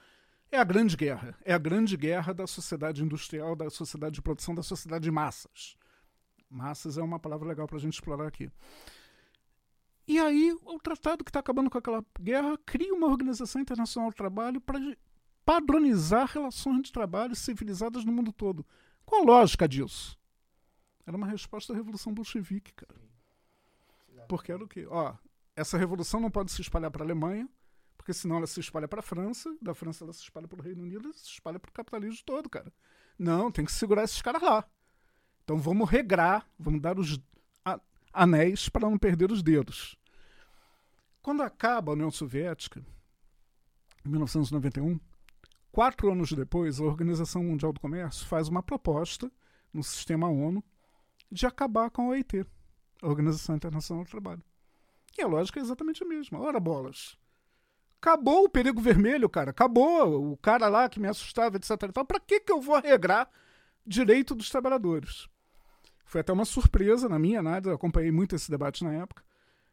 É 0.52 0.58
a 0.58 0.64
grande 0.64 0.96
guerra. 0.96 1.36
É 1.44 1.52
a 1.52 1.58
grande 1.58 1.96
guerra 1.96 2.32
da 2.32 2.46
sociedade 2.46 3.04
industrial, 3.04 3.54
da 3.54 3.70
sociedade 3.70 4.16
de 4.16 4.22
produção, 4.22 4.54
da 4.54 4.62
sociedade 4.62 5.04
de 5.04 5.10
massas. 5.10 5.76
Massas 6.48 6.98
é 6.98 7.02
uma 7.02 7.20
palavra 7.20 7.48
legal 7.48 7.68
para 7.68 7.76
a 7.76 7.80
gente 7.80 7.94
explorar 7.94 8.26
aqui. 8.26 8.50
E 10.10 10.18
aí, 10.18 10.52
o 10.64 10.76
tratado 10.80 11.22
que 11.22 11.30
está 11.30 11.38
acabando 11.38 11.70
com 11.70 11.78
aquela 11.78 12.04
guerra 12.20 12.58
cria 12.66 12.92
uma 12.92 13.06
organização 13.06 13.62
internacional 13.62 14.10
do 14.10 14.16
trabalho 14.16 14.60
para 14.60 14.80
padronizar 15.44 16.26
relações 16.26 16.82
de 16.82 16.90
trabalho 16.90 17.36
civilizadas 17.36 18.04
no 18.04 18.10
mundo 18.10 18.32
todo. 18.32 18.66
Qual 19.06 19.22
a 19.22 19.24
lógica 19.24 19.68
disso? 19.68 20.18
Era 21.06 21.16
uma 21.16 21.28
resposta 21.28 21.72
à 21.72 21.76
Revolução 21.76 22.12
Bolchevique, 22.12 22.72
cara. 22.72 23.00
Porque 24.26 24.50
era 24.50 24.64
o 24.64 24.66
quê? 24.66 24.84
Ó, 24.90 25.14
essa 25.54 25.78
revolução 25.78 26.18
não 26.18 26.28
pode 26.28 26.50
se 26.50 26.60
espalhar 26.60 26.90
para 26.90 27.04
a 27.04 27.06
Alemanha, 27.06 27.48
porque 27.96 28.12
senão 28.12 28.38
ela 28.38 28.48
se 28.48 28.58
espalha 28.58 28.88
para 28.88 28.98
a 28.98 29.04
França, 29.04 29.56
da 29.62 29.74
França 29.74 30.02
ela 30.02 30.12
se 30.12 30.24
espalha 30.24 30.48
para 30.48 30.58
o 30.58 30.62
Reino 30.64 30.82
Unido, 30.82 31.04
ela 31.04 31.14
se 31.14 31.34
espalha 31.34 31.60
para 31.60 31.68
o 31.68 31.72
capitalismo 31.72 32.24
todo, 32.26 32.50
cara. 32.50 32.72
Não, 33.16 33.52
tem 33.52 33.64
que 33.64 33.70
segurar 33.70 34.02
esses 34.02 34.20
caras 34.20 34.42
lá. 34.42 34.68
Então 35.44 35.56
vamos 35.56 35.88
regrar, 35.88 36.44
vamos 36.58 36.80
dar 36.80 36.98
os 36.98 37.16
anéis 38.12 38.68
para 38.68 38.90
não 38.90 38.98
perder 38.98 39.30
os 39.30 39.40
dedos. 39.40 39.99
Quando 41.22 41.42
acaba 41.42 41.92
a 41.92 41.94
União 41.94 42.10
Soviética, 42.10 42.84
em 44.04 44.08
1991, 44.08 44.98
quatro 45.70 46.10
anos 46.10 46.32
depois, 46.32 46.80
a 46.80 46.84
Organização 46.84 47.44
Mundial 47.44 47.72
do 47.72 47.80
Comércio 47.80 48.26
faz 48.26 48.48
uma 48.48 48.62
proposta 48.62 49.30
no 49.72 49.82
sistema 49.82 50.28
ONU 50.28 50.64
de 51.30 51.46
acabar 51.46 51.90
com 51.90 52.02
a 52.02 52.08
OIT, 52.08 52.46
a 53.02 53.06
Organização 53.06 53.54
Internacional 53.54 54.04
do 54.04 54.10
Trabalho. 54.10 54.42
E 55.18 55.22
a 55.22 55.26
lógica 55.26 55.60
é 55.60 55.62
exatamente 55.62 56.02
a 56.02 56.06
mesma. 56.06 56.40
Ora, 56.40 56.58
bolas. 56.58 57.16
Acabou 58.00 58.44
o 58.44 58.48
perigo 58.48 58.80
vermelho, 58.80 59.28
cara. 59.28 59.50
Acabou 59.50 60.32
o 60.32 60.36
cara 60.38 60.68
lá 60.68 60.88
que 60.88 60.98
me 60.98 61.08
assustava, 61.08 61.56
etc. 61.56 61.70
E 61.70 61.92
tal. 61.92 62.06
Pra 62.06 62.18
que, 62.18 62.40
que 62.40 62.50
eu 62.50 62.60
vou 62.60 62.80
regrar 62.80 63.28
direito 63.86 64.34
dos 64.34 64.48
trabalhadores? 64.48 65.28
Foi 66.06 66.22
até 66.22 66.32
uma 66.32 66.46
surpresa 66.46 67.08
na 67.08 67.18
minha 67.18 67.40
análise, 67.40 67.68
eu 67.68 67.74
acompanhei 67.74 68.10
muito 68.10 68.34
esse 68.34 68.50
debate 68.50 68.82
na 68.82 68.94
época. 68.94 69.22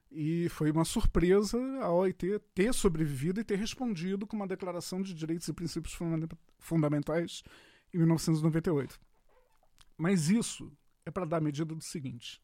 E 0.10 0.48
foi 0.50 0.72
uma 0.72 0.86
surpresa 0.86 1.58
a 1.82 1.92
OIT 1.92 2.40
ter 2.56 2.74
sobrevivido 2.74 3.40
e 3.40 3.44
ter 3.44 3.58
respondido 3.58 4.26
com 4.26 4.38
uma 4.38 4.48
declaração 4.48 5.02
de 5.02 5.14
direitos 5.14 5.48
e 5.48 5.54
princípios 5.54 5.94
funda- 5.94 6.30
fundamentais 6.60 7.44
em 7.94 7.98
1998. 7.98 9.00
Mas 9.98 10.30
isso 10.30 10.72
é 11.06 11.12
para 11.12 11.26
dar 11.26 11.42
medida 11.42 11.74
do 11.74 11.82
seguinte: 11.82 12.42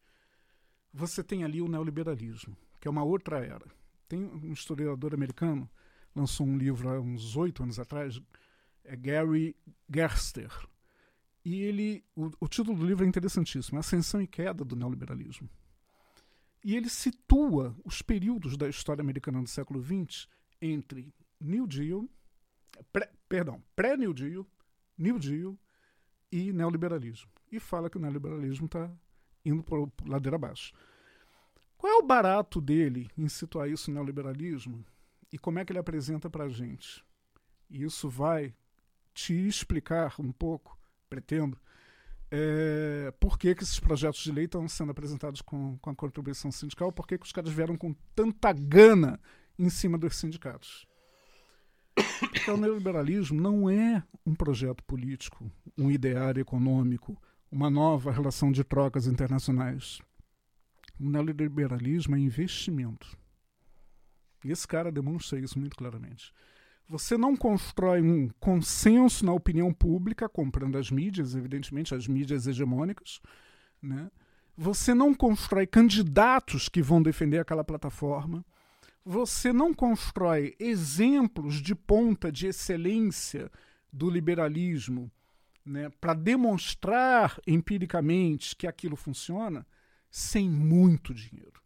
você 0.92 1.24
tem 1.24 1.44
ali 1.44 1.62
o 1.62 1.68
neoliberalismo, 1.68 2.58
que 2.80 2.88
é 2.88 2.92
uma 2.92 3.04
outra 3.04 3.40
era. 3.40 3.66
Tem 4.08 4.24
um 4.26 4.52
historiador 4.52 5.14
americano, 5.14 5.70
lançou 6.16 6.46
um 6.46 6.58
livro 6.58 6.90
há 6.90 7.00
uns 7.00 7.36
oito 7.36 7.64
anos 7.64 7.80
atrás, 7.80 8.22
é 8.84 8.96
Gary 8.96 9.56
Gerster. 9.90 10.52
E 11.46 11.62
ele, 11.62 12.06
o, 12.16 12.32
o 12.40 12.48
título 12.48 12.78
do 12.78 12.86
livro 12.86 13.04
é 13.04 13.08
interessantíssimo, 13.08 13.80
Ascensão 13.80 14.22
e 14.22 14.28
Queda 14.28 14.64
do 14.64 14.76
Neoliberalismo. 14.76 15.50
E 16.64 16.76
ele 16.76 16.90
situa 16.90 17.76
os 17.84 18.02
períodos 18.02 18.56
da 18.56 18.70
história 18.70 19.02
americana 19.02 19.42
do 19.42 19.50
século 19.50 19.84
XX 19.84 20.28
entre 20.62 21.14
New 21.40 21.68
Deal, 21.68 22.08
pré, 22.92 23.12
perdão, 23.28 23.62
pré-New 23.76 24.14
Deal, 24.14 24.48
New 24.98 25.20
Deal 25.20 25.60
e 26.32 26.54
neoliberalismo. 26.54 27.30
E 27.52 27.60
fala 27.60 27.90
que 27.90 27.98
o 27.98 28.00
neoliberalismo 28.00 28.66
está 28.68 28.90
indo 29.44 29.62
por 29.62 29.92
ladeira 30.06 30.38
abaixo. 30.38 30.74
Qual 31.78 31.92
é 31.92 31.96
o 31.98 32.08
barato 32.08 32.62
dele 32.62 33.10
em 33.18 33.28
situar 33.28 33.70
isso 33.70 33.92
no 33.92 33.96
neoliberalismo 33.96 34.86
e 35.32 35.38
como 35.38 35.60
é 35.60 35.66
que 35.66 35.74
ele 35.74 35.80
apresenta 35.80 36.30
para 36.30 36.46
a 36.46 36.50
gente? 36.50 37.04
E 37.70 37.84
isso 37.84 38.10
vai 38.10 38.56
te 39.14 39.34
explicar 39.34 40.16
um 40.20 40.32
pouco, 40.32 40.78
pretendo, 41.10 41.60
é, 42.36 43.14
por 43.20 43.38
que, 43.38 43.54
que 43.54 43.62
esses 43.62 43.80
projetos 43.80 44.24
de 44.24 44.32
lei 44.32 44.46
estão 44.46 44.68
sendo 44.68 44.90
apresentados 44.92 45.40
com, 45.40 45.78
com 45.78 45.92
a 45.92 45.96
contribuição 45.96 46.52
sindical, 46.52 46.92
por 46.92 47.06
que, 47.06 47.16
que 47.16 47.28
os 47.28 47.32
caras 47.32 47.54
vieram 47.54 47.78
com 47.78 47.94
tanta 48.16 48.52
gana 48.52 49.20
em 49.58 49.70
cima 49.70 50.00
dos 50.00 50.16
sindicatos. 50.16 50.88
Porque 52.20 52.50
o 52.50 52.58
neoliberalismo 52.58 53.40
não 53.40 53.70
é 53.70 54.04
um 54.26 54.34
projeto 54.34 54.84
político, 54.84 55.52
um 55.78 55.92
ideário 55.92 56.42
econômico, 56.42 57.22
uma 57.52 57.70
nova 57.70 58.12
relação 58.12 58.52
de 58.52 58.64
trocas 58.64 59.06
internacionais. 59.06 60.02
O 61.00 61.08
neoliberalismo 61.08 62.16
é 62.16 62.20
investimento. 62.20 63.16
E 64.44 64.52
esse 64.52 64.68
cara 64.68 64.92
demonstra 64.92 65.40
isso 65.40 65.60
muito 65.60 65.76
claramente. 65.76 66.34
Você 66.88 67.18
não 67.18 67.36
constrói 67.36 68.02
um 68.02 68.30
consenso 68.40 69.26
na 69.26 69.34
opinião 69.34 69.74
pública, 69.74 70.30
comprando 70.30 70.78
as 70.78 70.92
mídias, 70.92 71.36
evidentemente, 71.36 71.96
as 71.96 72.08
mídias 72.08 72.46
hegemônicas. 72.46 73.22
Né? 73.82 74.12
Você 74.56 74.94
não 74.94 75.14
constrói 75.14 75.66
candidatos 75.66 76.70
que 76.70 76.82
vão 76.82 77.02
defender 77.02 77.40
aquela 77.40 77.64
plataforma. 77.64 78.46
Você 79.06 79.52
não 79.52 79.74
constrói 79.74 80.56
exemplos 80.60 81.56
de 81.62 81.74
ponta 81.74 82.32
de 82.32 82.48
excelência 82.48 83.52
do 83.92 84.10
liberalismo 84.10 85.12
né, 85.66 85.90
para 86.02 86.14
demonstrar 86.14 87.40
empiricamente 87.48 88.56
que 88.56 88.68
aquilo 88.68 88.96
funciona 88.96 89.66
sem 90.10 90.50
muito 90.50 91.14
dinheiro. 91.14 91.62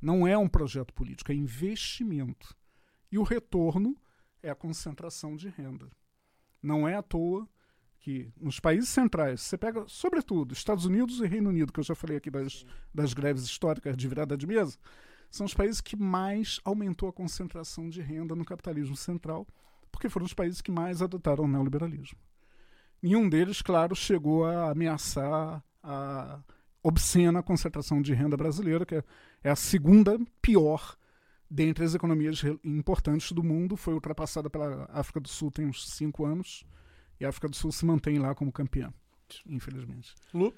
Não 0.00 0.26
é 0.26 0.36
um 0.36 0.48
projeto 0.48 0.92
político, 0.92 1.30
é 1.30 1.34
investimento. 1.34 2.56
E 3.10 3.18
o 3.18 3.22
retorno 3.22 3.96
é 4.42 4.50
a 4.50 4.54
concentração 4.54 5.36
de 5.36 5.48
renda. 5.48 5.88
Não 6.62 6.86
é 6.86 6.94
à 6.94 7.02
toa 7.02 7.48
que 7.98 8.32
nos 8.40 8.58
países 8.58 8.88
centrais, 8.88 9.40
você 9.40 9.56
pega, 9.56 9.84
sobretudo, 9.86 10.52
Estados 10.52 10.84
Unidos 10.84 11.20
e 11.20 11.26
Reino 11.26 11.50
Unido, 11.50 11.72
que 11.72 11.78
eu 11.78 11.84
já 11.84 11.94
falei 11.94 12.16
aqui 12.16 12.30
das, 12.30 12.66
das 12.92 13.14
greves 13.14 13.44
históricas 13.44 13.96
de 13.96 14.08
virada 14.08 14.36
de 14.36 14.46
mesa, 14.46 14.76
são 15.30 15.46
os 15.46 15.54
países 15.54 15.80
que 15.80 15.96
mais 15.96 16.60
aumentou 16.64 17.08
a 17.08 17.12
concentração 17.12 17.88
de 17.88 18.02
renda 18.02 18.34
no 18.34 18.44
capitalismo 18.44 18.96
central, 18.96 19.46
porque 19.90 20.08
foram 20.08 20.26
os 20.26 20.34
países 20.34 20.60
que 20.60 20.70
mais 20.70 21.00
adotaram 21.00 21.44
o 21.44 21.48
neoliberalismo. 21.48 22.18
Nenhum 23.00 23.28
deles, 23.28 23.62
claro, 23.62 23.94
chegou 23.94 24.44
a 24.44 24.70
ameaçar 24.70 25.64
a 25.82 26.40
obscena 26.82 27.42
concentração 27.42 28.02
de 28.02 28.12
renda 28.12 28.36
brasileira, 28.36 28.84
que 28.84 28.96
é, 28.96 29.04
é 29.44 29.50
a 29.50 29.56
segunda 29.56 30.18
pior 30.40 30.96
dentre 31.52 31.84
as 31.84 31.94
economias 31.94 32.42
importantes 32.64 33.30
do 33.32 33.44
mundo, 33.44 33.76
foi 33.76 33.92
ultrapassada 33.94 34.48
pela 34.48 34.88
África 34.90 35.20
do 35.20 35.28
Sul 35.28 35.50
tem 35.50 35.66
uns 35.66 35.90
cinco 35.90 36.24
anos, 36.24 36.64
e 37.20 37.24
a 37.24 37.28
África 37.28 37.48
do 37.48 37.54
Sul 37.56 37.70
se 37.70 37.84
mantém 37.84 38.18
lá 38.18 38.34
como 38.34 38.50
campeã, 38.50 38.92
infelizmente. 39.46 40.14
Lu? 40.32 40.52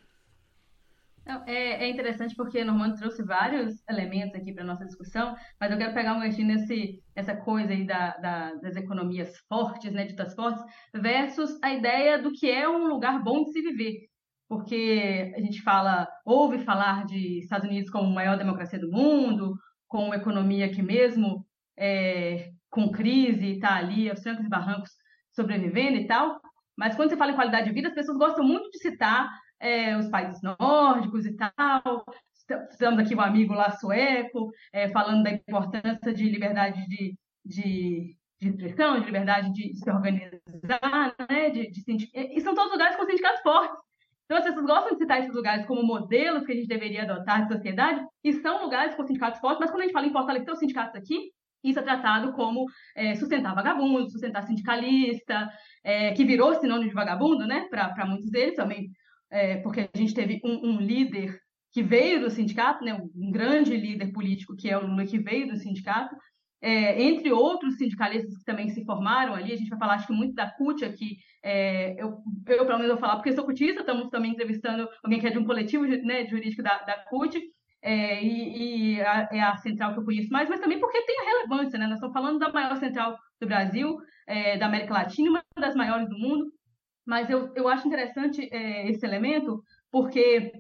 Não, 1.26 1.42
é, 1.46 1.84
é 1.84 1.88
interessante 1.88 2.34
porque 2.36 2.60
o 2.60 2.64
Normando 2.66 2.96
trouxe 2.98 3.22
vários 3.22 3.82
elementos 3.88 4.34
aqui 4.34 4.52
para 4.52 4.62
nossa 4.62 4.84
discussão, 4.84 5.34
mas 5.58 5.72
eu 5.72 5.78
quero 5.78 5.94
pegar 5.94 6.14
um 6.14 6.20
ganchinho 6.20 6.48
nesse, 6.48 7.02
nessa 7.16 7.34
coisa 7.34 7.72
aí 7.72 7.86
da, 7.86 8.16
da- 8.18 8.54
das 8.56 8.76
economias 8.76 9.36
fortes, 9.48 9.90
né, 9.90 10.04
ditas 10.04 10.34
fortes, 10.34 10.62
versus 10.94 11.58
a 11.62 11.72
ideia 11.72 12.20
do 12.22 12.30
que 12.30 12.48
é 12.50 12.68
um 12.68 12.86
lugar 12.86 13.22
bom 13.22 13.42
de 13.42 13.52
se 13.52 13.62
viver. 13.62 14.06
Porque 14.46 15.32
a 15.34 15.40
gente 15.40 15.62
fala, 15.62 16.06
ouve 16.26 16.58
falar 16.58 17.06
de 17.06 17.38
Estados 17.38 17.66
Unidos 17.68 17.90
como 17.90 18.06
a 18.10 18.14
maior 18.14 18.36
democracia 18.36 18.78
do 18.78 18.90
mundo, 18.90 19.54
com 19.88 20.06
uma 20.06 20.16
economia 20.16 20.70
que 20.70 20.82
mesmo 20.82 21.46
é, 21.76 22.50
com 22.70 22.90
crise 22.90 23.52
está 23.52 23.76
ali, 23.76 24.10
aos 24.10 24.20
trancos 24.20 24.44
e 24.44 24.48
barrancos, 24.48 24.90
sobrevivendo 25.32 25.98
e 25.98 26.06
tal, 26.06 26.40
mas 26.76 26.96
quando 26.96 27.10
você 27.10 27.16
fala 27.16 27.32
em 27.32 27.36
qualidade 27.36 27.66
de 27.66 27.72
vida, 27.72 27.88
as 27.88 27.94
pessoas 27.94 28.18
gostam 28.18 28.44
muito 28.44 28.70
de 28.70 28.78
citar 28.78 29.30
é, 29.60 29.96
os 29.96 30.08
países 30.08 30.40
nórdicos 30.42 31.24
e 31.24 31.36
tal. 31.36 32.04
Estamos 32.70 33.00
aqui 33.00 33.14
um 33.14 33.20
amigo 33.20 33.54
lá 33.54 33.70
sueco, 33.70 34.50
é, 34.72 34.88
falando 34.90 35.22
da 35.22 35.30
importância 35.30 36.12
de 36.12 36.28
liberdade 36.28 36.86
de, 36.88 37.16
de, 37.44 38.16
de 38.40 38.48
expressão, 38.48 39.00
de 39.00 39.06
liberdade 39.06 39.52
de 39.52 39.74
se 39.76 39.90
organizar, 39.90 41.14
né? 41.28 41.50
De, 41.50 41.70
de 41.70 41.80
sindic... 41.80 42.10
E 42.14 42.40
são 42.40 42.54
todos 42.54 42.72
lugares 42.72 42.96
com 42.96 43.06
sindicatos 43.06 43.40
fortes. 43.40 43.83
Então, 44.24 44.38
as 44.38 44.44
pessoas 44.44 44.66
gostam 44.66 44.92
de 44.92 44.98
citar 44.98 45.20
esses 45.20 45.34
lugares 45.34 45.66
como 45.66 45.82
modelos 45.82 46.46
que 46.46 46.52
a 46.52 46.54
gente 46.54 46.66
deveria 46.66 47.02
adotar 47.02 47.42
de 47.42 47.52
sociedade, 47.52 48.04
e 48.22 48.32
são 48.34 48.62
lugares 48.62 48.94
com 48.94 49.06
sindicatos 49.06 49.40
fortes, 49.40 49.60
mas 49.60 49.70
quando 49.70 49.80
a 49.80 49.84
gente 49.84 49.92
fala 49.92 50.06
em 50.06 50.12
fortalecer 50.12 50.52
os 50.52 50.58
sindicatos 50.58 50.94
aqui, 50.96 51.30
isso 51.62 51.78
é 51.78 51.82
tratado 51.82 52.32
como 52.32 52.66
é, 52.94 53.14
sustentar 53.14 53.54
vagabundo, 53.54 54.10
sustentar 54.10 54.42
sindicalista, 54.42 55.50
é, 55.82 56.12
que 56.12 56.24
virou 56.24 56.54
sinônimo 56.54 56.88
de 56.88 56.94
vagabundo, 56.94 57.46
né, 57.46 57.66
para 57.70 58.06
muitos 58.06 58.30
deles 58.30 58.54
também, 58.54 58.90
é, 59.30 59.56
porque 59.56 59.88
a 59.92 59.98
gente 59.98 60.14
teve 60.14 60.40
um, 60.44 60.72
um, 60.72 60.80
líder 60.80 61.38
que 61.72 61.82
veio 61.82 62.20
do 62.20 62.30
sindicato, 62.30 62.84
né, 62.84 62.94
um 62.94 63.32
grande 63.32 63.76
líder 63.76 64.12
político 64.12 64.54
que 64.54 64.70
é 64.70 64.76
o 64.76 64.86
Lula, 64.86 65.06
que 65.06 65.18
veio 65.18 65.48
do 65.48 65.56
sindicato, 65.56 66.14
é, 66.64 67.02
entre 67.02 67.30
outros 67.30 67.76
sindicalistas 67.76 68.38
que 68.38 68.44
também 68.44 68.70
se 68.70 68.82
formaram 68.86 69.34
ali, 69.34 69.52
a 69.52 69.56
gente 69.56 69.68
vai 69.68 69.78
falar 69.78 69.94
acho 69.96 70.06
que 70.06 70.14
muito 70.14 70.34
da 70.34 70.50
CUT 70.50 70.82
aqui, 70.82 71.18
é, 71.42 71.94
eu, 72.02 72.22
eu 72.48 72.64
pelo 72.64 72.78
menos 72.78 72.92
vou 72.92 72.96
falar 72.96 73.16
porque 73.16 73.34
sou 73.34 73.44
cutista, 73.44 73.80
estamos 73.80 74.08
também 74.08 74.30
entrevistando 74.30 74.88
alguém 75.02 75.20
que 75.20 75.26
é 75.26 75.30
de 75.30 75.38
um 75.38 75.44
coletivo 75.44 75.84
né, 75.84 76.26
jurídico 76.26 76.62
da, 76.62 76.78
da 76.78 76.96
CUT, 77.04 77.38
é, 77.82 78.24
e, 78.24 78.94
e 78.94 79.00
a, 79.02 79.28
é 79.30 79.40
a 79.42 79.56
central 79.58 79.92
que 79.92 80.00
eu 80.00 80.04
conheço 80.06 80.32
mais, 80.32 80.48
mas 80.48 80.58
também 80.58 80.80
porque 80.80 81.02
tem 81.02 81.20
a 81.20 81.24
relevância, 81.24 81.78
né? 81.78 81.84
Nós 81.84 81.96
estamos 81.96 82.14
falando 82.14 82.38
da 82.38 82.50
maior 82.50 82.74
central 82.78 83.18
do 83.38 83.46
Brasil, 83.46 83.98
é, 84.26 84.56
da 84.56 84.64
América 84.64 84.94
Latina, 84.94 85.28
uma 85.28 85.44
das 85.60 85.76
maiores 85.76 86.08
do 86.08 86.18
mundo, 86.18 86.46
mas 87.06 87.28
eu, 87.28 87.52
eu 87.54 87.68
acho 87.68 87.86
interessante 87.86 88.48
é, 88.50 88.88
esse 88.88 89.04
elemento, 89.04 89.62
porque 89.90 90.50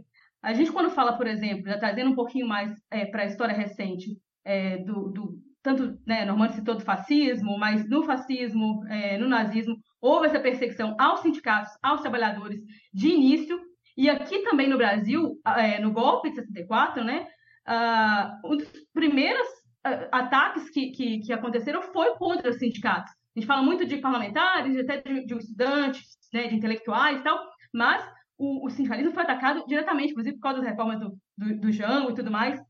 a 0.42 0.52
gente, 0.52 0.70
quando 0.70 0.90
fala, 0.90 1.16
por 1.16 1.26
exemplo, 1.26 1.64
já 1.66 1.78
trazendo 1.78 2.10
um 2.10 2.14
pouquinho 2.14 2.46
mais 2.46 2.78
é, 2.90 3.06
para 3.06 3.22
a 3.22 3.26
história 3.26 3.54
recente 3.54 4.18
é, 4.44 4.76
do, 4.76 5.08
do, 5.08 5.38
tanto, 5.64 5.98
né, 6.06 6.26
Normando 6.26 6.52
citou 6.52 6.74
do 6.74 6.84
fascismo, 6.84 7.58
mas 7.58 7.88
no 7.88 8.04
fascismo, 8.04 8.84
é, 8.86 9.16
no 9.16 9.26
nazismo, 9.26 9.76
houve 9.98 10.26
essa 10.26 10.38
perseguição 10.38 10.94
aos 11.00 11.20
sindicatos, 11.20 11.72
aos 11.82 12.02
trabalhadores 12.02 12.60
de 12.92 13.08
início, 13.08 13.58
e 13.96 14.10
aqui 14.10 14.40
também 14.40 14.68
no 14.68 14.76
Brasil, 14.76 15.40
é, 15.56 15.80
no 15.80 15.90
golpe 15.90 16.28
de 16.28 16.36
64, 16.36 17.02
né, 17.02 17.26
uh, 17.66 18.52
um 18.52 18.58
dos 18.58 18.68
primeiros 18.92 19.46
uh, 19.86 20.06
ataques 20.12 20.68
que, 20.68 20.90
que, 20.90 21.20
que, 21.20 21.32
aconteceram 21.32 21.80
foi 21.80 22.14
contra 22.16 22.50
os 22.50 22.58
sindicatos. 22.58 23.10
A 23.34 23.40
gente 23.40 23.46
fala 23.46 23.62
muito 23.62 23.86
de 23.86 23.96
parlamentares, 23.96 24.76
até 24.78 25.00
de, 25.00 25.24
de 25.24 25.34
estudantes, 25.34 26.18
né, 26.30 26.46
de 26.46 26.56
intelectuais 26.56 27.20
e 27.20 27.22
tal, 27.22 27.40
mas 27.72 28.06
o, 28.36 28.66
o, 28.66 28.70
sindicalismo 28.70 29.12
foi 29.12 29.22
atacado 29.22 29.64
diretamente, 29.66 30.10
inclusive 30.10 30.36
por 30.36 30.42
causa 30.42 30.60
das 30.60 30.68
reformas 30.68 31.00
do, 31.00 31.16
do, 31.38 31.60
do 31.60 31.72
Jango 31.72 32.10
e 32.10 32.14
tudo 32.14 32.30
mais, 32.30 32.60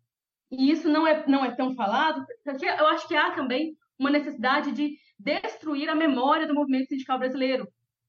e 0.58 0.70
isso 0.70 0.88
não 0.88 1.06
é, 1.06 1.24
não 1.26 1.44
é 1.44 1.54
tão 1.54 1.74
falado, 1.74 2.24
porque 2.44 2.66
eu 2.66 2.86
acho 2.88 3.06
que 3.08 3.16
há 3.16 3.32
também 3.32 3.76
uma 3.98 4.10
necessidade 4.10 4.72
de 4.72 4.96
destruir 5.18 5.88
a 5.88 5.94
memória 5.94 6.46
do 6.46 6.54
movimento 6.54 6.88
sindical 6.88 7.18
brasileiro. 7.18 7.66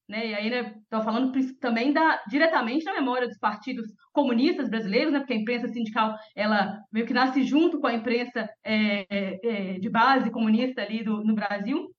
Né? 0.08 0.28
E 0.28 0.34
aí, 0.34 0.50
né, 0.50 0.74
estou 0.82 1.02
falando 1.02 1.32
também 1.60 1.92
da, 1.92 2.22
diretamente 2.28 2.84
da 2.84 2.94
memória 2.94 3.26
dos 3.26 3.38
partidos 3.38 3.86
comunistas 4.12 4.68
brasileiros, 4.68 5.12
né, 5.12 5.18
porque 5.18 5.32
a 5.32 5.36
imprensa 5.36 5.68
sindical 5.68 6.14
ela 6.34 6.80
meio 6.92 7.06
que 7.06 7.14
nasce 7.14 7.42
junto 7.42 7.80
com 7.80 7.88
a 7.88 7.94
imprensa 7.94 8.48
é, 8.64 9.04
é, 9.10 9.40
é 9.42 9.78
de 9.78 9.90
base 9.90 10.30
comunista 10.30 10.82
ali 10.82 11.02
do, 11.02 11.24
no 11.24 11.34
Brasil. 11.34 11.90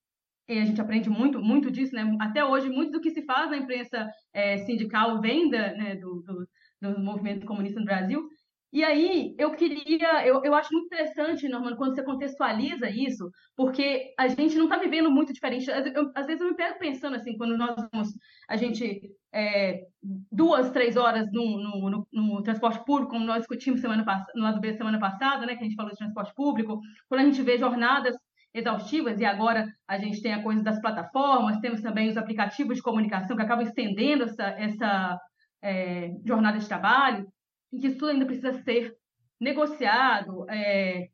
E 0.47 0.57
a 0.57 0.63
gente 0.63 0.79
aprende 0.79 1.09
muito, 1.09 1.41
muito 1.41 1.69
disso, 1.69 1.93
né? 1.93 2.09
Até 2.21 2.45
hoje, 2.45 2.69
muito 2.69 2.93
do 2.93 3.01
que 3.01 3.11
se 3.11 3.21
faz 3.23 3.49
na 3.49 3.57
imprensa 3.57 4.09
é, 4.31 4.57
sindical 4.59 5.19
vem 5.19 5.49
da, 5.49 5.73
né, 5.73 5.95
do, 5.97 6.23
do, 6.23 6.47
do 6.81 6.99
movimento 7.01 7.45
comunista 7.45 7.81
no 7.81 7.85
Brasil. 7.85 8.29
E 8.71 8.83
aí, 8.83 9.33
eu 9.37 9.51
queria, 9.51 10.27
eu, 10.27 10.43
eu 10.43 10.53
acho 10.53 10.73
muito 10.73 10.87
interessante, 10.87 11.47
Normando, 11.47 11.77
quando 11.77 11.95
você 11.95 12.03
contextualiza 12.03 12.89
isso, 12.89 13.29
porque 13.55 14.13
a 14.19 14.27
gente 14.27 14.57
não 14.57 14.65
está 14.65 14.77
vivendo 14.77 15.09
muito 15.09 15.31
diferente. 15.31 15.69
Eu, 15.69 16.11
às 16.13 16.27
vezes 16.27 16.41
eu 16.41 16.49
me 16.49 16.55
pego 16.55 16.77
pensando 16.77 17.15
assim, 17.15 17.37
quando 17.37 17.57
nós 17.57 17.75
vamos, 17.91 18.09
a 18.49 18.57
gente, 18.57 19.01
é, 19.33 19.83
duas, 20.29 20.69
três 20.71 20.97
horas 20.97 21.31
no, 21.31 21.57
no, 21.57 21.89
no, 21.89 22.07
no, 22.11 22.43
transporte 22.43 22.83
público, 22.85 23.13
como 23.13 23.25
nós 23.25 23.39
discutimos 23.39 23.79
semana, 23.79 24.05
no 24.35 24.43
lado 24.43 24.59
B 24.59 24.73
semana 24.73 24.99
passada, 24.99 25.45
né, 25.45 25.55
que 25.55 25.61
a 25.61 25.67
gente 25.67 25.75
falou 25.75 25.91
de 25.91 25.97
transporte 25.97 26.33
público, 26.35 26.79
quando 27.07 27.21
a 27.21 27.25
gente 27.25 27.41
vê 27.41 27.57
jornadas 27.57 28.15
exaustivas, 28.53 29.19
e 29.21 29.25
agora 29.25 29.65
a 29.87 29.97
gente 29.97 30.21
tem 30.21 30.33
a 30.33 30.43
coisa 30.43 30.61
das 30.61 30.79
plataformas, 30.81 31.59
temos 31.59 31.81
também 31.81 32.09
os 32.09 32.17
aplicativos 32.17 32.77
de 32.77 32.83
comunicação 32.83 33.37
que 33.37 33.43
acabam 33.43 33.65
estendendo 33.65 34.23
essa, 34.23 34.43
essa 34.43 35.19
é, 35.61 36.11
jornada 36.25 36.57
de 36.57 36.67
trabalho, 36.67 37.25
em 37.71 37.79
que 37.79 37.87
isso 37.87 37.97
tudo 37.97 38.11
ainda 38.11 38.25
precisa 38.25 38.53
ser 38.63 38.95
negociado, 39.39 40.49
é, 40.49 41.07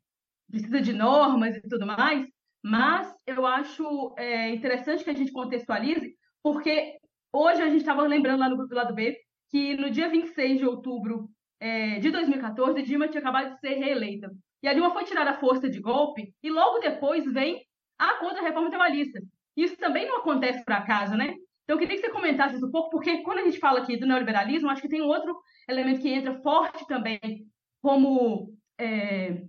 precisa 0.50 0.80
de 0.80 0.92
normas 0.92 1.56
e 1.56 1.68
tudo 1.68 1.86
mais, 1.86 2.26
mas 2.62 3.14
eu 3.26 3.46
acho 3.46 4.14
é, 4.16 4.50
interessante 4.50 5.04
que 5.04 5.10
a 5.10 5.14
gente 5.14 5.32
contextualize, 5.32 6.14
porque 6.42 6.96
hoje 7.32 7.60
a 7.62 7.68
gente 7.68 7.80
estava 7.80 8.02
lembrando 8.02 8.40
lá 8.40 8.48
no 8.48 8.56
grupo 8.56 8.70
do 8.70 8.76
lado 8.76 8.94
B 8.94 9.16
que 9.50 9.76
no 9.76 9.90
dia 9.90 10.08
26 10.08 10.58
de 10.58 10.66
outubro 10.66 11.28
é, 11.60 11.98
de 11.98 12.10
2014, 12.10 12.82
Dilma 12.82 13.08
tinha 13.08 13.20
acabado 13.20 13.54
de 13.54 13.60
ser 13.60 13.74
reeleita. 13.74 14.30
E 14.62 14.68
a 14.68 14.72
Dilma 14.72 14.92
foi 14.92 15.04
tirada 15.04 15.30
a 15.30 15.38
força 15.38 15.68
de 15.68 15.80
golpe, 15.80 16.34
e 16.42 16.50
logo 16.50 16.78
depois 16.78 17.24
vem 17.32 17.62
a 17.98 18.14
contra-reforma 18.18 18.70
trabalhista. 18.70 19.20
Isso 19.56 19.76
também 19.76 20.06
não 20.06 20.18
acontece 20.18 20.64
por 20.64 20.72
acaso, 20.72 21.16
né? 21.16 21.34
Então, 21.62 21.76
eu 21.76 21.78
queria 21.78 21.96
que 21.96 22.02
você 22.06 22.12
comentasse 22.12 22.56
isso 22.56 22.66
um 22.66 22.70
pouco, 22.70 22.90
porque 22.90 23.22
quando 23.22 23.38
a 23.38 23.44
gente 23.44 23.58
fala 23.58 23.80
aqui 23.80 23.96
do 23.96 24.06
neoliberalismo, 24.06 24.68
acho 24.68 24.82
que 24.82 24.88
tem 24.88 25.00
outro 25.00 25.34
elemento 25.68 26.00
que 26.00 26.08
entra 26.08 26.40
forte 26.42 26.86
também 26.86 27.46
como, 27.80 28.54
é, 28.78 29.42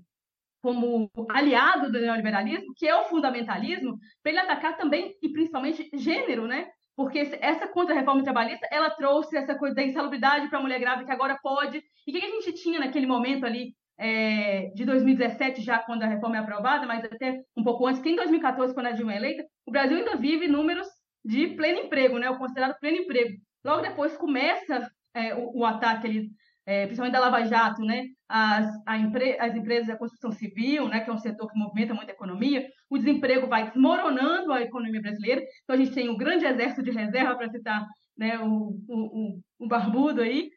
como 0.61 1.09
aliado 1.29 1.91
do 1.91 1.99
neoliberalismo, 1.99 2.73
que 2.75 2.87
é 2.87 2.95
o 2.95 3.05
fundamentalismo, 3.05 3.97
para 4.21 4.31
ele 4.31 4.41
atacar 4.41 4.75
também, 4.75 5.15
e 5.21 5.29
principalmente, 5.29 5.89
gênero, 5.93 6.47
né? 6.47 6.67
Porque 6.95 7.19
essa 7.41 7.67
contra-reforma 7.67 8.23
trabalhista, 8.23 8.67
ela 8.71 8.89
trouxe 8.89 9.37
essa 9.37 9.55
coisa 9.55 9.75
da 9.75 9.83
insalubridade 9.83 10.49
para 10.49 10.59
a 10.59 10.61
mulher 10.61 10.79
grávida, 10.79 11.05
que 11.05 11.11
agora 11.11 11.37
pode. 11.41 11.83
E 12.07 12.11
o 12.11 12.13
que 12.13 12.25
a 12.25 12.29
gente 12.29 12.53
tinha 12.53 12.79
naquele 12.79 13.05
momento 13.05 13.45
ali, 13.45 13.73
é, 13.97 14.71
de 14.75 14.85
2017, 14.85 15.61
já 15.61 15.79
quando 15.79 16.03
a 16.03 16.07
reforma 16.07 16.37
é 16.37 16.39
aprovada, 16.39 16.85
mas 16.85 17.03
até 17.05 17.41
um 17.55 17.63
pouco 17.63 17.85
antes, 17.85 18.01
que 18.01 18.09
em 18.09 18.15
2014, 18.15 18.73
quando 18.73 18.87
a 18.87 18.91
Dilma 18.91 19.13
é 19.13 19.17
eleita, 19.17 19.45
o 19.65 19.71
Brasil 19.71 19.97
ainda 19.97 20.15
vive 20.15 20.47
números 20.47 20.87
de 21.23 21.47
pleno 21.55 21.79
emprego, 21.79 22.17
né? 22.17 22.29
O 22.29 22.37
considerado 22.37 22.77
pleno 22.79 22.97
emprego. 22.97 23.37
Logo 23.63 23.81
depois 23.81 24.15
começa 24.15 24.89
é, 25.15 25.33
o, 25.33 25.59
o, 25.59 25.65
ataque 25.65 26.29
é, 26.65 26.85
principalmente 26.85 27.13
da 27.13 27.19
Lava 27.19 27.45
Jato, 27.45 27.81
né? 27.81 28.05
As, 28.27 28.67
empre, 28.99 29.39
as 29.39 29.55
empresas 29.55 29.87
da 29.87 29.97
construção 29.97 30.31
civil, 30.31 30.87
né? 30.87 30.99
Que 30.99 31.09
é 31.09 31.13
um 31.13 31.17
setor 31.17 31.49
que 31.49 31.57
movimenta 31.57 31.93
muita 31.93 32.11
economia. 32.11 32.67
O 32.89 32.97
desemprego 32.97 33.47
vai 33.47 33.65
desmoronando 33.65 34.51
a 34.51 34.61
economia 34.61 35.01
brasileira. 35.01 35.41
Então 35.63 35.75
a 35.75 35.77
gente 35.77 35.93
tem 35.93 36.09
um 36.09 36.17
grande 36.17 36.45
exército 36.45 36.83
de 36.83 36.91
reserva 36.91 37.35
para 37.35 37.49
citar, 37.49 37.85
né? 38.17 38.39
O, 38.39 38.77
o, 38.87 39.39
o, 39.59 39.67
barbudo 39.67 40.21
aí, 40.21 40.49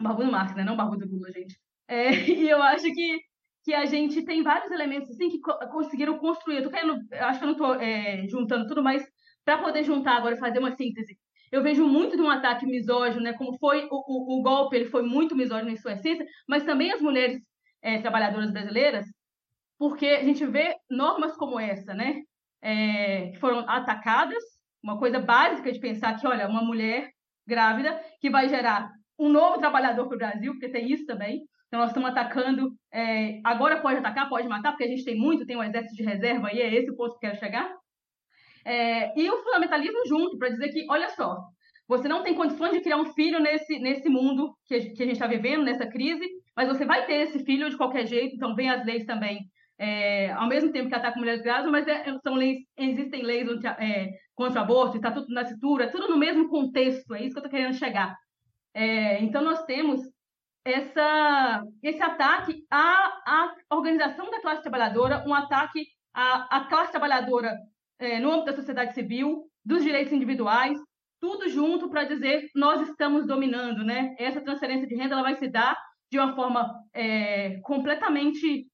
barbudo 0.00 0.30
Marx, 0.30 0.54
né? 0.54 0.64
Não 0.64 0.76
barbudo 0.76 1.06
Lula, 1.06 1.30
gente. 1.30 1.58
É, 1.88 2.10
e 2.28 2.48
eu 2.48 2.62
acho 2.62 2.92
que 2.92 3.20
que 3.66 3.74
a 3.74 3.84
gente 3.84 4.24
tem 4.24 4.44
vários 4.44 4.70
elementos 4.70 5.10
assim 5.10 5.28
que 5.28 5.40
co 5.40 5.52
conseguiram 5.72 6.16
construir. 6.18 6.62
Eu 6.62 6.70
querendo, 6.70 7.00
eu 7.10 7.24
acho 7.24 7.40
que 7.40 7.44
eu 7.44 7.48
não 7.48 7.54
estou 7.54 7.74
é, 7.74 8.24
juntando 8.28 8.68
tudo, 8.68 8.80
mas 8.80 9.04
para 9.44 9.58
poder 9.58 9.82
juntar 9.82 10.16
agora 10.16 10.36
e 10.36 10.38
fazer 10.38 10.60
uma 10.60 10.76
síntese, 10.76 11.18
eu 11.50 11.62
vejo 11.62 11.86
muito 11.86 12.16
de 12.16 12.22
um 12.22 12.30
ataque 12.30 12.66
misógino, 12.66 13.22
né? 13.22 13.32
Como 13.34 13.56
foi 13.58 13.86
o, 13.86 13.88
o, 13.90 14.38
o 14.38 14.42
golpe, 14.42 14.76
ele 14.76 14.86
foi 14.86 15.02
muito 15.02 15.36
misógino 15.36 15.70
em 15.70 15.76
sua 15.76 15.92
essência, 15.92 16.26
mas 16.48 16.64
também 16.64 16.92
as 16.92 17.00
mulheres 17.00 17.40
é, 17.82 18.00
trabalhadoras 18.00 18.50
brasileiras, 18.52 19.06
porque 19.78 20.06
a 20.06 20.24
gente 20.24 20.44
vê 20.46 20.74
normas 20.90 21.36
como 21.36 21.58
essa, 21.60 21.94
né? 21.94 22.22
É, 22.62 23.30
que 23.30 23.38
foram 23.38 23.60
atacadas, 23.68 24.42
uma 24.82 24.98
coisa 24.98 25.20
básica 25.20 25.70
de 25.70 25.78
pensar 25.78 26.18
que, 26.18 26.26
olha, 26.26 26.48
uma 26.48 26.62
mulher 26.62 27.10
grávida 27.46 28.00
que 28.20 28.30
vai 28.30 28.48
gerar 28.48 28.90
um 29.18 29.28
novo 29.28 29.58
trabalhador 29.58 30.06
para 30.06 30.14
o 30.14 30.18
Brasil, 30.18 30.52
porque 30.52 30.68
tem 30.68 30.90
isso 30.90 31.06
também. 31.06 31.42
Então, 31.66 31.80
nós 31.80 31.90
estamos 31.90 32.10
atacando. 32.10 32.72
É, 32.92 33.40
agora 33.44 33.80
pode 33.80 33.98
atacar, 33.98 34.28
pode 34.28 34.48
matar, 34.48 34.72
porque 34.72 34.84
a 34.84 34.88
gente 34.88 35.04
tem 35.04 35.16
muito, 35.16 35.46
tem 35.46 35.56
um 35.56 35.62
exército 35.62 35.94
de 35.94 36.02
reserva 36.02 36.52
e 36.52 36.60
é 36.60 36.74
esse 36.74 36.90
o 36.90 36.96
ponto 36.96 37.18
que 37.18 37.26
eu 37.26 37.30
quero 37.30 37.38
chegar. 37.38 37.72
É, 38.66 39.16
e 39.16 39.30
o 39.30 39.44
fundamentalismo 39.44 40.04
junto, 40.08 40.36
para 40.36 40.48
dizer 40.48 40.70
que, 40.70 40.84
olha 40.90 41.08
só, 41.10 41.38
você 41.86 42.08
não 42.08 42.24
tem 42.24 42.34
condições 42.34 42.72
de 42.72 42.80
criar 42.80 42.96
um 42.96 43.12
filho 43.12 43.38
nesse, 43.38 43.78
nesse 43.78 44.08
mundo 44.08 44.56
que 44.66 44.90
que 44.90 45.02
a 45.04 45.06
gente 45.06 45.14
está 45.14 45.28
vivendo, 45.28 45.62
nessa 45.62 45.86
crise, 45.86 46.28
mas 46.56 46.66
você 46.66 46.84
vai 46.84 47.06
ter 47.06 47.14
esse 47.14 47.44
filho 47.44 47.70
de 47.70 47.76
qualquer 47.76 48.06
jeito, 48.06 48.34
então 48.34 48.56
vem 48.56 48.68
as 48.68 48.84
leis 48.84 49.04
também, 49.04 49.48
é, 49.78 50.32
ao 50.32 50.48
mesmo 50.48 50.72
tempo 50.72 50.88
que 50.88 50.96
atacam 50.96 51.20
mulheres 51.20 51.42
grávidas, 51.42 51.70
mas 51.70 51.86
é, 51.86 52.18
são 52.24 52.34
leis, 52.34 52.58
existem 52.76 53.22
leis 53.22 53.48
é, 53.78 54.10
contra 54.34 54.60
o 54.60 54.64
aborto, 54.64 54.96
está 54.96 55.12
tudo 55.12 55.32
na 55.32 55.44
cintura, 55.44 55.88
tudo 55.88 56.08
no 56.08 56.16
mesmo 56.16 56.48
contexto, 56.48 57.14
é 57.14 57.22
isso 57.22 57.34
que 57.34 57.38
eu 57.38 57.44
estou 57.44 57.50
querendo 57.50 57.78
chegar. 57.78 58.16
É, 58.74 59.22
então, 59.22 59.44
nós 59.44 59.64
temos 59.64 60.00
essa, 60.64 61.62
esse 61.84 62.02
ataque 62.02 62.64
à, 62.68 63.12
à 63.24 63.54
organização 63.70 64.28
da 64.28 64.40
classe 64.40 64.62
trabalhadora, 64.62 65.22
um 65.24 65.32
ataque 65.32 65.86
à, 66.12 66.56
à 66.56 66.64
classe 66.64 66.90
trabalhadora 66.90 67.56
é, 67.98 68.18
no 68.18 68.30
âmbito 68.30 68.46
da 68.46 68.56
sociedade 68.56 68.94
civil, 68.94 69.44
dos 69.64 69.82
direitos 69.82 70.12
individuais, 70.12 70.78
tudo 71.20 71.48
junto 71.48 71.88
para 71.88 72.04
dizer 72.04 72.48
nós 72.54 72.88
estamos 72.88 73.26
dominando, 73.26 73.84
né? 73.84 74.14
Essa 74.18 74.40
transferência 74.40 74.86
de 74.86 74.94
renda 74.94 75.14
ela 75.14 75.22
vai 75.22 75.36
se 75.36 75.48
dar 75.48 75.76
de 76.10 76.18
uma 76.18 76.34
forma 76.34 76.72
é, 76.94 77.58
completamente 77.62 78.66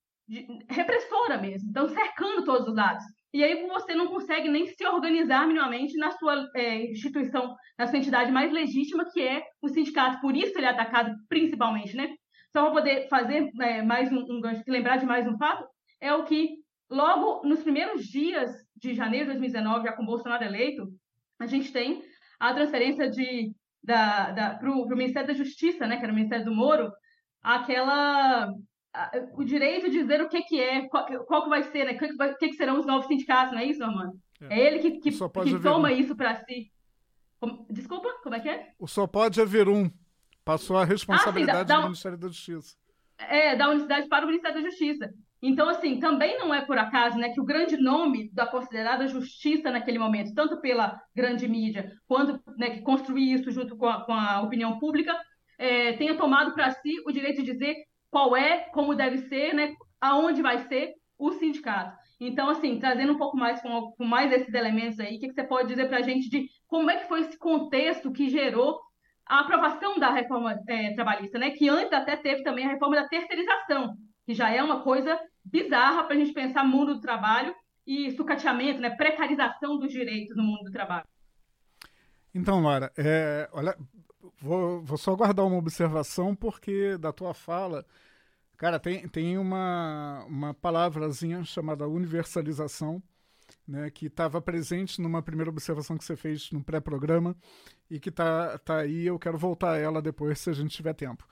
repressora 0.68 1.38
mesmo, 1.38 1.68
então 1.70 1.88
cercando 1.88 2.44
todos 2.44 2.68
os 2.68 2.76
lados. 2.76 3.04
E 3.34 3.42
aí 3.42 3.66
você 3.66 3.94
não 3.94 4.08
consegue 4.08 4.48
nem 4.48 4.66
se 4.66 4.86
organizar 4.86 5.46
minimamente 5.46 5.96
na 5.96 6.10
sua 6.10 6.46
é, 6.54 6.90
instituição, 6.90 7.54
na 7.78 7.86
sua 7.86 7.98
entidade 7.98 8.30
mais 8.30 8.52
legítima, 8.52 9.06
que 9.10 9.22
é 9.22 9.42
o 9.62 9.68
sindicato. 9.68 10.20
Por 10.20 10.36
isso 10.36 10.56
ele 10.58 10.66
é 10.66 10.70
atacado 10.70 11.14
principalmente, 11.28 11.96
né? 11.96 12.14
Só 12.52 12.64
para 12.64 12.72
poder 12.72 13.08
fazer 13.08 13.50
é, 13.60 13.82
mais 13.82 14.12
um, 14.12 14.18
um 14.18 14.40
lembrar 14.66 14.98
de 14.98 15.06
mais 15.06 15.26
um 15.26 15.38
fato, 15.38 15.66
é 15.98 16.12
o 16.12 16.24
que 16.24 16.56
logo 16.90 17.46
nos 17.48 17.62
primeiros 17.62 18.04
dias 18.04 18.50
de 18.82 18.94
janeiro 18.94 19.26
de 19.26 19.38
2019, 19.38 19.84
já 19.84 19.92
com 19.92 20.04
Bolsonaro 20.04 20.44
eleito, 20.44 20.92
a 21.38 21.46
gente 21.46 21.72
tem 21.72 22.02
a 22.38 22.52
transferência 22.52 23.08
de 23.08 23.52
da, 23.82 24.30
da, 24.30 24.54
para 24.54 24.70
o 24.70 24.86
Ministério 24.88 25.28
da 25.28 25.34
Justiça, 25.34 25.86
né, 25.86 25.96
que 25.96 26.02
era 26.02 26.12
o 26.12 26.14
Ministério 26.14 26.44
do 26.44 26.54
Moro, 26.54 26.92
aquela 27.42 28.52
a, 28.94 29.10
o 29.34 29.44
direito 29.44 29.90
de 29.90 29.98
dizer 29.98 30.20
o 30.20 30.28
que, 30.28 30.42
que 30.42 30.60
é, 30.60 30.88
qual, 30.88 31.06
qual 31.24 31.42
que 31.44 31.48
vai 31.48 31.62
ser, 31.64 31.84
né, 31.84 31.92
o 31.92 31.98
que, 31.98 32.36
que, 32.38 32.48
que, 32.48 32.56
serão 32.56 32.78
os 32.78 32.86
novos 32.86 33.06
sindicatos, 33.06 33.54
não 33.54 33.60
é 33.60 33.64
isso, 33.64 33.80
Normando? 33.80 34.18
É. 34.40 34.60
É, 34.60 34.66
ele 34.66 34.78
que, 34.80 34.90
que, 34.98 35.10
que 35.10 35.60
toma 35.60 35.88
um. 35.88 35.92
isso 35.92 36.14
para 36.16 36.36
si. 36.44 36.70
Desculpa, 37.70 38.08
como 38.22 38.34
é 38.34 38.40
que 38.40 38.48
é? 38.48 38.72
O 38.78 38.86
só 38.86 39.06
pode 39.06 39.40
haver 39.40 39.68
um. 39.68 39.90
Passou 40.44 40.76
a 40.76 40.84
responsabilidade 40.84 41.68
dá 41.68 41.76
do 41.76 41.80
um- 41.80 41.84
Ministério 41.84 42.18
da 42.18 42.28
Justiça. 42.28 42.76
é, 43.18 43.56
da 43.56 43.68
unicidade 43.68 44.08
para 44.08 44.24
o 44.24 44.28
Ministério 44.28 44.62
da 44.62 44.68
Justiça. 44.68 45.12
Então, 45.42 45.68
assim, 45.68 45.98
também 45.98 46.38
não 46.38 46.54
é 46.54 46.60
por 46.60 46.78
acaso 46.78 47.18
né, 47.18 47.30
que 47.30 47.40
o 47.40 47.44
grande 47.44 47.76
nome 47.76 48.30
da 48.32 48.46
considerada 48.46 49.08
justiça 49.08 49.72
naquele 49.72 49.98
momento, 49.98 50.32
tanto 50.34 50.60
pela 50.60 51.00
grande 51.14 51.48
mídia, 51.48 51.90
quanto 52.06 52.40
né, 52.56 52.70
que 52.70 52.82
construir 52.82 53.32
isso 53.32 53.50
junto 53.50 53.76
com 53.76 53.86
a, 53.86 54.04
com 54.04 54.12
a 54.12 54.40
opinião 54.40 54.78
pública, 54.78 55.12
é, 55.58 55.94
tenha 55.94 56.16
tomado 56.16 56.54
para 56.54 56.70
si 56.70 56.92
o 57.04 57.10
direito 57.10 57.42
de 57.42 57.52
dizer 57.52 57.74
qual 58.08 58.36
é, 58.36 58.68
como 58.72 58.94
deve 58.94 59.18
ser, 59.18 59.52
né, 59.52 59.74
aonde 60.00 60.40
vai 60.40 60.58
ser 60.68 60.92
o 61.18 61.32
sindicato. 61.32 61.96
Então, 62.20 62.48
assim, 62.48 62.78
trazendo 62.78 63.14
um 63.14 63.18
pouco 63.18 63.36
mais 63.36 63.60
com, 63.60 63.92
com 63.96 64.04
mais 64.04 64.30
esses 64.30 64.54
elementos 64.54 65.00
aí, 65.00 65.16
o 65.16 65.18
que, 65.18 65.28
que 65.28 65.34
você 65.34 65.42
pode 65.42 65.68
dizer 65.68 65.88
para 65.88 65.98
a 65.98 66.02
gente 66.02 66.30
de 66.30 66.46
como 66.68 66.88
é 66.88 66.98
que 66.98 67.08
foi 67.08 67.20
esse 67.20 67.36
contexto 67.36 68.12
que 68.12 68.28
gerou 68.28 68.78
a 69.26 69.40
aprovação 69.40 69.98
da 69.98 70.10
reforma 70.10 70.56
eh, 70.68 70.94
trabalhista, 70.94 71.38
né? 71.38 71.50
Que 71.50 71.68
antes 71.68 71.92
até 71.92 72.16
teve 72.16 72.42
também 72.42 72.66
a 72.66 72.70
reforma 72.70 72.96
da 72.96 73.08
terceirização, 73.08 73.94
que 74.24 74.34
já 74.34 74.50
é 74.50 74.62
uma 74.62 74.82
coisa 74.82 75.18
bizarra 75.44 76.04
para 76.04 76.14
a 76.14 76.18
gente 76.18 76.32
pensar 76.32 76.64
mundo 76.64 76.94
do 76.94 77.00
trabalho 77.00 77.54
e 77.86 78.10
sucateamento, 78.12 78.80
né? 78.80 78.90
Precarização 78.90 79.78
dos 79.78 79.92
direitos 79.92 80.36
no 80.36 80.42
mundo 80.42 80.64
do 80.64 80.70
trabalho. 80.70 81.06
Então, 82.34 82.62
Laura, 82.62 82.90
é, 82.96 83.48
olha, 83.52 83.76
vou, 84.40 84.82
vou 84.82 84.96
só 84.96 85.14
guardar 85.14 85.44
uma 85.44 85.56
observação, 85.56 86.34
porque 86.34 86.96
da 86.96 87.12
tua 87.12 87.34
fala, 87.34 87.84
cara, 88.56 88.78
tem, 88.78 89.06
tem 89.08 89.36
uma, 89.36 90.24
uma 90.26 90.54
palavrazinha 90.54 91.44
chamada 91.44 91.86
universalização, 91.86 93.02
né, 93.68 93.90
que 93.90 94.06
estava 94.06 94.40
presente 94.40 95.00
numa 95.00 95.22
primeira 95.22 95.50
observação 95.50 95.98
que 95.98 96.04
você 96.04 96.16
fez 96.16 96.50
no 96.50 96.64
pré-programa 96.64 97.36
e 97.90 98.00
que 98.00 98.10
tá, 98.10 98.58
tá 98.58 98.78
aí, 98.78 99.06
eu 99.06 99.18
quero 99.18 99.36
voltar 99.36 99.72
a 99.72 99.78
ela 99.78 100.00
depois, 100.00 100.38
se 100.38 100.48
a 100.48 100.54
gente 100.54 100.74
tiver 100.74 100.94
tempo. 100.94 101.26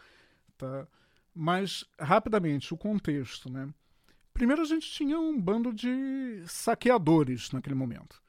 Tá? 0.58 0.86
Mas, 1.34 1.84
rapidamente, 1.98 2.74
o 2.74 2.76
contexto, 2.76 3.50
né? 3.50 3.68
Primeiro 4.40 4.62
a 4.62 4.64
gente 4.64 4.90
tinha 4.90 5.20
um 5.20 5.38
bando 5.38 5.70
de 5.70 6.42
saqueadores 6.46 7.50
naquele 7.50 7.74
momento. 7.74 8.22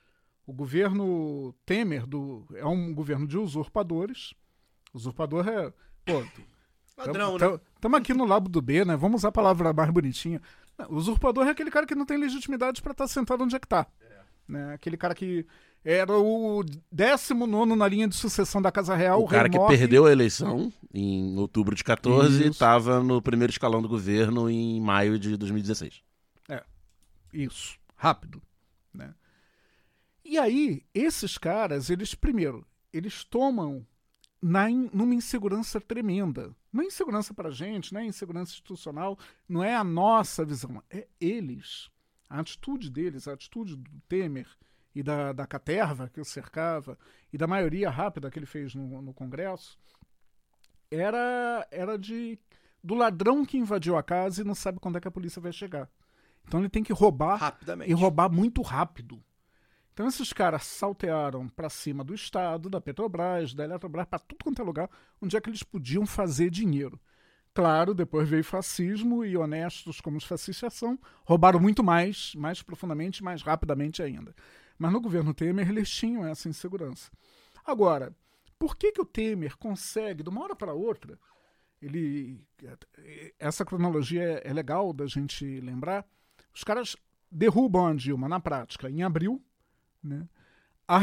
O 0.46 0.52
governo 0.52 1.56
Temer 1.66 2.06
do, 2.06 2.46
é 2.54 2.66
um 2.66 2.94
governo 2.94 3.26
de 3.26 3.38
usurpadores. 3.38 4.34
Usurpador 4.94 5.48
é. 5.48 5.72
Pô, 6.04 6.22
Ladrão, 7.00 7.38
né? 7.38 7.60
Estamos 7.74 7.98
aqui 7.98 8.14
no 8.14 8.26
Labo 8.26 8.50
do 8.50 8.62
B, 8.62 8.84
né? 8.84 8.98
Vamos 8.98 9.22
usar 9.22 9.30
a 9.30 9.32
palavra 9.32 9.72
mais 9.72 9.90
bonitinha. 9.90 10.42
Não, 10.78 10.92
usurpador 10.92 11.48
é 11.48 11.52
aquele 11.52 11.72
cara 11.72 11.86
que 11.86 11.96
não 11.96 12.06
tem 12.06 12.18
legitimidade 12.18 12.82
para 12.82 12.92
estar 12.92 13.08
sentado 13.08 13.46
onde 13.46 13.56
é 13.56 13.60
que 13.60 13.68
tá. 13.70 13.88
Né? 14.46 14.74
Aquele 14.74 14.98
cara 14.98 15.16
que 15.16 15.48
era 15.84 16.18
o 16.18 16.64
19 16.92 17.76
na 17.76 17.88
linha 17.88 18.08
de 18.08 18.16
sucessão 18.16 18.62
da 18.62 18.72
Casa 18.72 18.96
Real. 18.96 19.22
o 19.22 19.28
cara 19.28 19.50
rei 19.50 19.60
que 19.60 19.68
perdeu 19.68 20.06
a 20.06 20.12
eleição 20.12 20.72
em 20.94 21.38
outubro 21.38 21.76
de 21.76 21.84
14 21.84 22.36
e 22.36 22.42
Isso. 22.42 22.50
estava 22.52 23.02
no 23.02 23.22
primeiro 23.22 23.52
escalão 23.52 23.82
do 23.82 23.90
governo 23.90 24.50
em 24.50 24.80
maio 24.80 25.18
de 25.18 25.36
2016. 25.38 26.04
Isso, 27.34 27.80
rápido, 27.96 28.42
né? 28.94 29.16
E 30.24 30.38
aí, 30.38 30.84
esses 30.94 31.38
caras, 31.38 31.90
eles 31.90 32.14
primeiro, 32.14 32.66
eles 32.92 33.24
tomam 33.24 33.86
na 34.42 34.70
numa 34.70 35.16
insegurança 35.16 35.80
tremenda. 35.80 36.54
Não 36.74 36.84
é 36.84 36.88
insegurança 36.88 37.34
pra 37.34 37.52
gente, 37.52 37.94
não 37.94 38.02
é 38.02 38.06
insegurança 38.06 38.52
institucional, 38.52 39.18
não 39.48 39.64
é 39.64 39.76
a 39.76 39.84
nossa 39.84 40.44
visão, 40.44 40.84
é 40.90 41.08
eles. 41.20 41.90
A 42.30 42.40
atitude 42.40 42.90
deles, 42.90 43.28
a 43.28 43.34
atitude 43.34 43.76
do 43.76 43.90
Temer 44.08 44.48
e 44.94 45.02
da, 45.02 45.32
da 45.32 45.48
Caterva, 45.48 46.10
que 46.10 46.20
o 46.20 46.26
cercava, 46.26 46.98
e 47.32 47.38
da 47.38 47.48
maioria 47.48 47.90
rápida 47.90 48.30
que 48.30 48.38
ele 48.38 48.46
fez 48.46 48.76
no, 48.76 49.02
no 49.02 49.14
Congresso, 49.14 49.80
era, 50.90 51.66
era 51.72 51.98
de 51.98 52.38
do 52.84 52.96
ladrão 52.96 53.46
que 53.46 53.58
invadiu 53.58 53.96
a 53.96 54.04
casa 54.04 54.42
e 54.42 54.44
não 54.44 54.56
sabe 54.56 54.80
quando 54.80 54.98
é 54.98 55.02
que 55.02 55.08
a 55.08 55.12
polícia 55.12 55.42
vai 55.42 55.52
chegar. 55.52 55.88
Então 56.48 56.60
ele 56.60 56.70
tem 56.70 56.84
que 56.84 56.92
roubar 56.92 57.38
Rapidamente. 57.38 57.92
e 57.92 57.94
roubar 57.94 58.32
muito 58.32 58.62
rápido. 58.62 59.24
Então 59.94 60.08
esses 60.08 60.34
caras 60.34 60.64
saltearam 60.64 61.48
para 61.48 61.70
cima 61.70 62.04
do 62.04 62.14
Estado, 62.14 62.70
da 62.70 62.82
Petrobras, 62.82 63.54
da 63.54 63.64
Eletrobras, 63.64 64.08
para 64.08 64.20
tudo 64.20 64.44
quanto 64.44 64.62
é 64.62 64.66
lugar 64.66 64.90
onde 65.22 65.38
é 65.38 65.42
que 65.42 65.50
eles 65.50 65.64
podiam 65.64 66.06
fazer 66.06 66.50
dinheiro. 66.50 67.00
Claro, 67.54 67.94
depois 67.94 68.30
veio 68.30 68.44
fascismo 68.44 69.26
e 69.26 69.36
honestos 69.36 70.00
como 70.00 70.18
os 70.18 70.24
fascistas 70.24 70.74
são, 70.74 70.98
roubaram 71.26 71.60
muito 71.60 71.84
mais, 71.84 72.34
mais 72.36 72.64
profundamente, 72.64 73.22
mais 73.22 73.42
rapidamente 73.42 74.02
ainda. 74.02 74.34
Mas 74.82 74.92
no 74.92 75.00
governo 75.00 75.32
Temer 75.32 75.70
eles 75.70 75.92
tinham 75.92 76.26
essa 76.26 76.50
insegurança. 76.50 77.12
Agora, 77.64 78.12
por 78.58 78.76
que, 78.76 78.92
que 78.92 79.00
o 79.00 79.06
Temer 79.06 79.56
consegue, 79.56 80.24
de 80.24 80.30
uma 80.30 80.42
hora 80.42 80.56
para 80.56 80.74
outra, 80.74 81.20
ele 81.80 82.44
essa 83.38 83.64
cronologia 83.64 84.24
é, 84.24 84.50
é 84.50 84.52
legal 84.52 84.92
da 84.92 85.06
gente 85.06 85.60
lembrar. 85.60 86.04
Os 86.52 86.64
caras 86.64 86.96
derrubam 87.30 87.86
a 87.86 87.94
Dilma 87.94 88.28
na 88.28 88.40
prática 88.40 88.90
em 88.90 89.04
abril, 89.04 89.40
né? 90.04 90.28
A, 90.88 90.98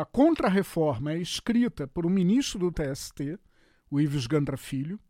a 0.00 0.04
contra-reforma 0.04 1.12
é 1.12 1.18
escrita 1.18 1.88
por 1.88 2.06
um 2.06 2.10
ministro 2.10 2.60
do 2.60 2.70
TST, 2.70 3.40
o 3.90 4.00
Ives 4.00 4.28
Gandra 4.28 4.56
Filho, 4.56 5.00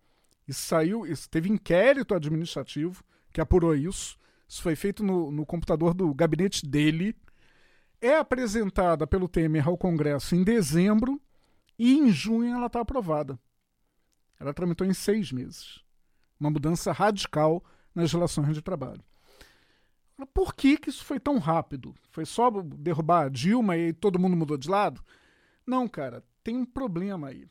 e 0.49 0.55
saiu, 0.55 1.05
isso, 1.05 1.29
teve 1.29 1.51
inquérito 1.51 2.15
administrativo 2.15 3.05
que 3.31 3.43
apurou 3.43 3.75
isso. 3.75 4.17
Isso 4.49 4.63
foi 4.63 4.75
feito 4.75 5.05
no, 5.05 5.31
no 5.31 5.45
computador 5.45 5.93
do 5.93 6.15
gabinete 6.15 6.67
dele. 6.67 7.15
É 8.01 8.17
apresentada 8.17 9.07
pelo 9.07 9.29
Temer 9.29 9.69
ao 9.69 9.77
Congresso 9.77 10.35
em 10.35 10.43
dezembro 10.43 11.21
e 11.79 11.99
em 11.99 12.11
junho 12.11 12.55
ela 12.55 12.67
está 12.67 12.81
aprovada. 12.81 13.39
Ela 14.39 14.55
tramitou 14.55 14.87
em 14.87 14.95
seis 14.95 15.31
meses. 15.31 15.81
Uma 16.39 16.51
mudança 16.51 16.93
radical 16.93 17.63
nas 17.95 18.13
relações 18.13 18.55
de 18.55 18.63
trabalho. 18.63 19.03
Por 20.33 20.55
que, 20.55 20.77
que 20.77 20.91
isso 20.91 21.05
foi 21.05 21.19
tão 21.19 21.39
rápido? 21.39 21.95
Foi 22.11 22.25
só 22.25 22.51
derrubar 22.51 23.27
a 23.27 23.29
Dilma 23.29 23.77
e 23.77 23.93
todo 23.93 24.19
mundo 24.19 24.37
mudou 24.37 24.57
de 24.57 24.69
lado? 24.69 25.03
Não, 25.67 25.89
cara, 25.89 26.25
tem 26.43 26.57
um 26.57 26.65
problema 26.65 27.29
aí. 27.29 27.47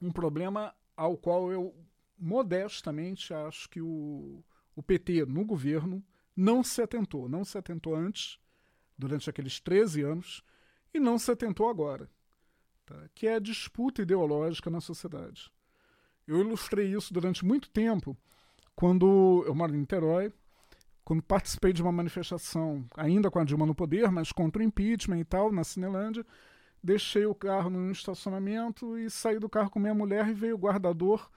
Um 0.00 0.12
problema 0.12 0.74
ao 0.96 1.16
qual 1.16 1.50
eu 1.52 1.74
modestamente 2.18 3.34
acho 3.34 3.68
que 3.68 3.80
o, 3.80 4.42
o 4.74 4.82
PT 4.82 5.26
no 5.26 5.44
governo 5.44 6.02
não 6.34 6.62
se 6.62 6.82
atentou. 6.82 7.28
Não 7.28 7.44
se 7.44 7.58
atentou 7.58 7.94
antes, 7.94 8.38
durante 8.98 9.28
aqueles 9.28 9.60
13 9.60 10.02
anos, 10.02 10.42
e 10.92 11.00
não 11.00 11.18
se 11.18 11.30
atentou 11.30 11.68
agora. 11.68 12.08
tá? 12.84 12.96
Que 13.14 13.26
é 13.26 13.34
a 13.34 13.40
disputa 13.40 14.02
ideológica 14.02 14.70
na 14.70 14.80
sociedade. 14.80 15.50
Eu 16.26 16.40
ilustrei 16.40 16.92
isso 16.92 17.12
durante 17.12 17.44
muito 17.44 17.70
tempo 17.70 18.16
quando 18.74 19.44
eu 19.46 19.54
moro 19.54 19.74
em 19.74 19.78
Niterói, 19.78 20.32
quando 21.04 21.22
participei 21.22 21.72
de 21.72 21.80
uma 21.80 21.92
manifestação, 21.92 22.84
ainda 22.96 23.30
com 23.30 23.38
a 23.38 23.44
Dilma 23.44 23.64
no 23.64 23.74
poder, 23.74 24.10
mas 24.10 24.32
contra 24.32 24.60
o 24.60 24.64
impeachment 24.64 25.20
e 25.20 25.24
tal, 25.24 25.52
na 25.52 25.62
Cinelândia, 25.62 26.26
deixei 26.82 27.24
o 27.26 27.34
carro 27.34 27.70
no 27.70 27.90
estacionamento 27.90 28.98
e 28.98 29.08
saí 29.08 29.38
do 29.38 29.48
carro 29.48 29.70
com 29.70 29.78
minha 29.78 29.94
mulher 29.94 30.28
e 30.28 30.34
veio 30.34 30.56
o 30.56 30.58
guardador 30.58 31.30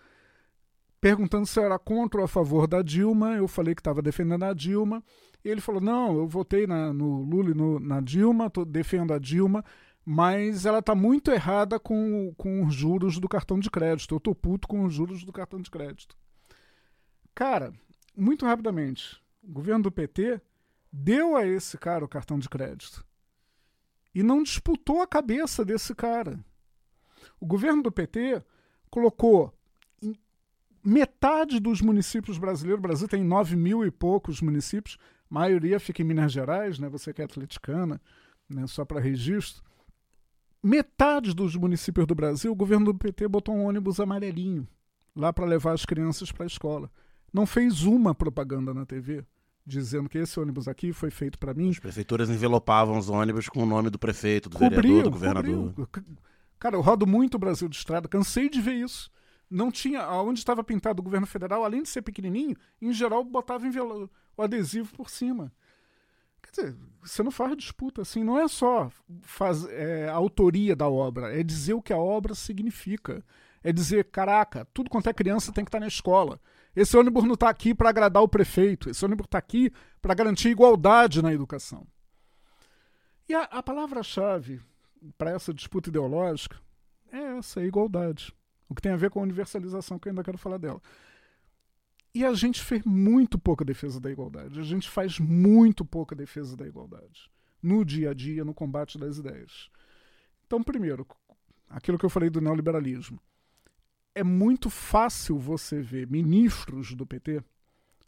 perguntando 0.99 1.45
se 1.45 1.60
eu 1.60 1.64
era 1.64 1.80
contra 1.80 2.20
ou 2.20 2.26
a 2.26 2.28
favor 2.28 2.68
da 2.68 2.82
Dilma. 2.82 3.36
Eu 3.36 3.47
falei 3.47 3.74
que 3.74 3.82
estava 3.82 4.01
defendendo 4.01 4.43
a 4.43 4.53
Dilma. 4.53 5.03
E 5.44 5.50
ele 5.50 5.62
falou: 5.62 5.82
Não, 5.82 6.16
eu 6.18 6.28
votei 6.28 6.68
na- 6.68 6.94
no 6.94 7.24
Lula 7.24 7.52
e 7.52 7.54
no- 7.54 7.80
na 7.80 8.02
Dilma, 8.02 8.50
tô, 8.50 8.66
defendo 8.66 9.14
a 9.14 9.20
Dilma, 9.20 9.64
mas 10.06 10.66
ela 10.66 10.80
está 10.80 10.94
muito 10.96 11.32
errada 11.32 11.80
com, 11.80 12.34
com 12.38 12.66
os 12.66 12.74
juros 12.74 13.20
do 13.20 13.30
cartão 13.30 13.60
de 13.60 13.70
crédito. 13.70 14.16
Eu 14.16 14.20
tô 14.20 14.34
puto 14.36 14.68
com 14.68 14.84
os 14.86 14.94
juros 14.94 15.24
do 15.24 15.32
cartão 15.32 15.62
de 15.62 15.70
crédito. 15.72 16.18
Cara, 17.34 17.74
muito 18.16 18.46
rapidamente, 18.46 19.22
o 19.44 19.52
governo 19.52 19.84
do 19.84 19.92
PT 19.92 20.42
deu 20.92 21.36
a 21.38 21.46
esse 21.46 21.78
cara 21.78 22.04
o 22.04 22.08
cartão 22.10 22.38
de 22.40 22.50
crédito 22.50 23.06
e 24.14 24.24
não 24.24 24.44
disputou 24.44 25.02
a 25.02 25.08
cabeça 25.08 25.64
desse 25.64 25.94
cara. 25.96 26.40
O 27.40 27.46
governo 27.46 27.82
do 27.84 27.92
PT 27.92 28.44
colocou 28.90 29.54
metade 30.84 31.60
dos 31.60 31.82
municípios 31.82 32.38
brasileiros, 32.38 32.80
o 32.80 32.88
Brasil 32.88 33.08
tem 33.08 33.24
9 33.24 33.56
mil 33.56 33.86
e 33.86 33.92
poucos 33.92 34.42
municípios, 34.42 34.98
maioria 35.30 35.80
fica 35.80 36.02
em 36.02 36.06
Minas 36.06 36.32
Gerais, 36.32 36.80
né? 36.80 36.90
você 36.90 37.14
que 37.14 37.22
é 37.22 37.26
atleticana, 37.26 38.02
né? 38.50 38.66
só 38.68 38.84
para 38.84 39.00
registro. 39.00 39.64
Metade 40.62 41.34
dos 41.34 41.56
municípios 41.56 42.06
do 42.06 42.14
Brasil, 42.16 42.52
o 42.52 42.56
governo 42.56 42.88
do 42.88 42.96
PT 42.98 43.28
botou 43.28 43.56
um 43.56 43.64
ônibus 43.66 44.00
amarelinho 44.00 44.68
lá 45.16 45.32
para 45.32 45.46
levar 45.46 45.74
as 45.74 45.86
crianças 45.86 46.32
para 46.32 46.44
a 46.44 46.48
escola. 46.48 46.92
Não 47.32 47.46
fez 47.46 47.84
uma 47.84 48.14
propaganda 48.14 48.74
na 48.74 48.86
TV 48.86 49.24
dizendo 49.66 50.10
que 50.10 50.18
esse 50.18 50.40
ônibus 50.40 50.68
aqui 50.68 50.92
foi 50.92 51.12
feito 51.12 51.38
para 51.38 51.54
mim. 51.54 51.70
As 51.70 51.80
prefeituras 51.80 52.30
envelopavam 52.30 52.98
os 52.98 53.08
ônibus 53.08 53.48
com 53.48 53.62
o 53.64 53.66
nome 53.68 53.90
do 53.90 54.00
prefeito, 54.00 54.50
do 54.50 54.58
vereador, 54.58 55.04
do 55.04 55.12
governador. 55.12 55.90
Cara, 56.58 56.76
eu 56.76 56.82
rodo 56.82 57.06
muito 57.06 57.36
o 57.36 57.40
Brasil 57.40 57.70
de 57.70 57.76
estrada, 57.78 58.08
cansei 58.08 58.50
de 58.50 58.60
ver 58.60 58.74
isso. 58.74 59.10
Não 59.50 59.72
tinha, 59.72 60.02
aonde 60.02 60.40
estava 60.40 60.64
pintado 60.64 61.00
o 61.02 61.04
governo 61.04 61.26
federal, 61.28 61.64
além 61.64 61.84
de 61.84 61.90
ser 61.90 62.02
pequenininho, 62.02 62.56
em 62.82 62.92
geral 62.92 63.24
botava 63.24 63.66
envelo- 63.66 64.10
o 64.40 64.44
adesivo 64.44 64.94
por 64.94 65.10
cima. 65.10 65.52
Quer 66.42 66.52
dizer, 66.52 66.78
você 67.02 67.22
não 67.22 67.32
faz 67.32 67.56
disputa 67.58 68.02
assim, 68.02 68.24
não 68.24 68.40
é 68.40 68.48
só 68.48 68.90
faz, 69.22 69.66
é, 69.66 70.08
a 70.08 70.14
autoria 70.14 70.76
da 70.76 70.88
obra, 70.88 71.38
é 71.38 71.44
dizer 71.44 71.74
o 71.74 71.82
que 71.82 71.94
a 71.94 71.98
obra 71.98 72.34
significa. 72.34 73.24
É 73.62 73.74
dizer, 73.74 74.06
caraca, 74.06 74.66
tudo 74.74 74.90
quanto 74.90 75.10
é 75.10 75.14
criança 75.14 75.52
tem 75.52 75.66
que 75.66 75.68
estar 75.68 75.82
na 75.82 75.88
escola. 75.88 76.40
Esse 76.74 76.96
ônibus 76.96 77.26
não 77.26 77.34
está 77.34 77.50
aqui 77.50 77.76
para 77.76 77.90
agradar 77.90 78.24
o 78.24 78.28
prefeito, 78.28 78.90
esse 78.90 79.04
ônibus 79.04 79.26
está 79.26 79.38
aqui 79.38 79.70
para 80.02 80.14
garantir 80.14 80.48
igualdade 80.48 81.22
na 81.22 81.34
educação. 81.34 81.86
E 83.28 83.34
a, 83.34 83.44
a 83.44 83.62
palavra-chave 83.62 84.62
para 85.18 85.32
essa 85.32 85.54
disputa 85.54 85.90
ideológica 85.90 86.58
é 87.12 87.38
essa, 87.38 87.60
é 87.60 87.66
igualdade. 87.66 88.34
O 88.70 88.76
que 88.76 88.82
tem 88.82 88.94
a 88.94 88.96
ver 88.96 89.10
com 89.10 89.20
a 89.20 89.24
universalização, 89.24 90.00
que 90.00 90.08
eu 90.08 90.12
ainda 90.12 90.24
quero 90.24 90.38
falar 90.38 90.58
dela. 90.58 90.82
E 92.14 92.26
a 92.26 92.34
gente 92.34 92.64
fez 92.64 92.84
muito 92.84 93.38
pouca 93.38 93.64
defesa 93.64 93.99
da 93.99 94.12
igualdade. 94.12 94.60
A 94.60 94.64
gente 94.64 94.89
faz 94.89 95.20
muito 95.20 95.86
pouca 95.86 96.16
defesa 96.16 96.57
da 96.57 96.68
igualdade 96.68 97.30
no 97.62 97.84
dia 97.84 98.12
a 98.12 98.14
dia, 98.14 98.43
no 98.43 98.53
combate 98.53 98.97
das 98.97 99.18
ideias. 99.18 99.70
Então, 100.45 100.64
primeiro, 100.64 101.05
aquilo 101.70 101.97
que 101.97 102.05
eu 102.05 102.10
falei 102.10 102.30
do 102.30 102.41
neoliberalismo. 102.41 103.20
É 104.16 104.24
muito 104.24 104.70
fácil 104.70 105.38
você 105.38 105.82
ver 105.82 106.07
ministros 106.07 106.95
do 106.95 107.05
PT, 107.05 107.43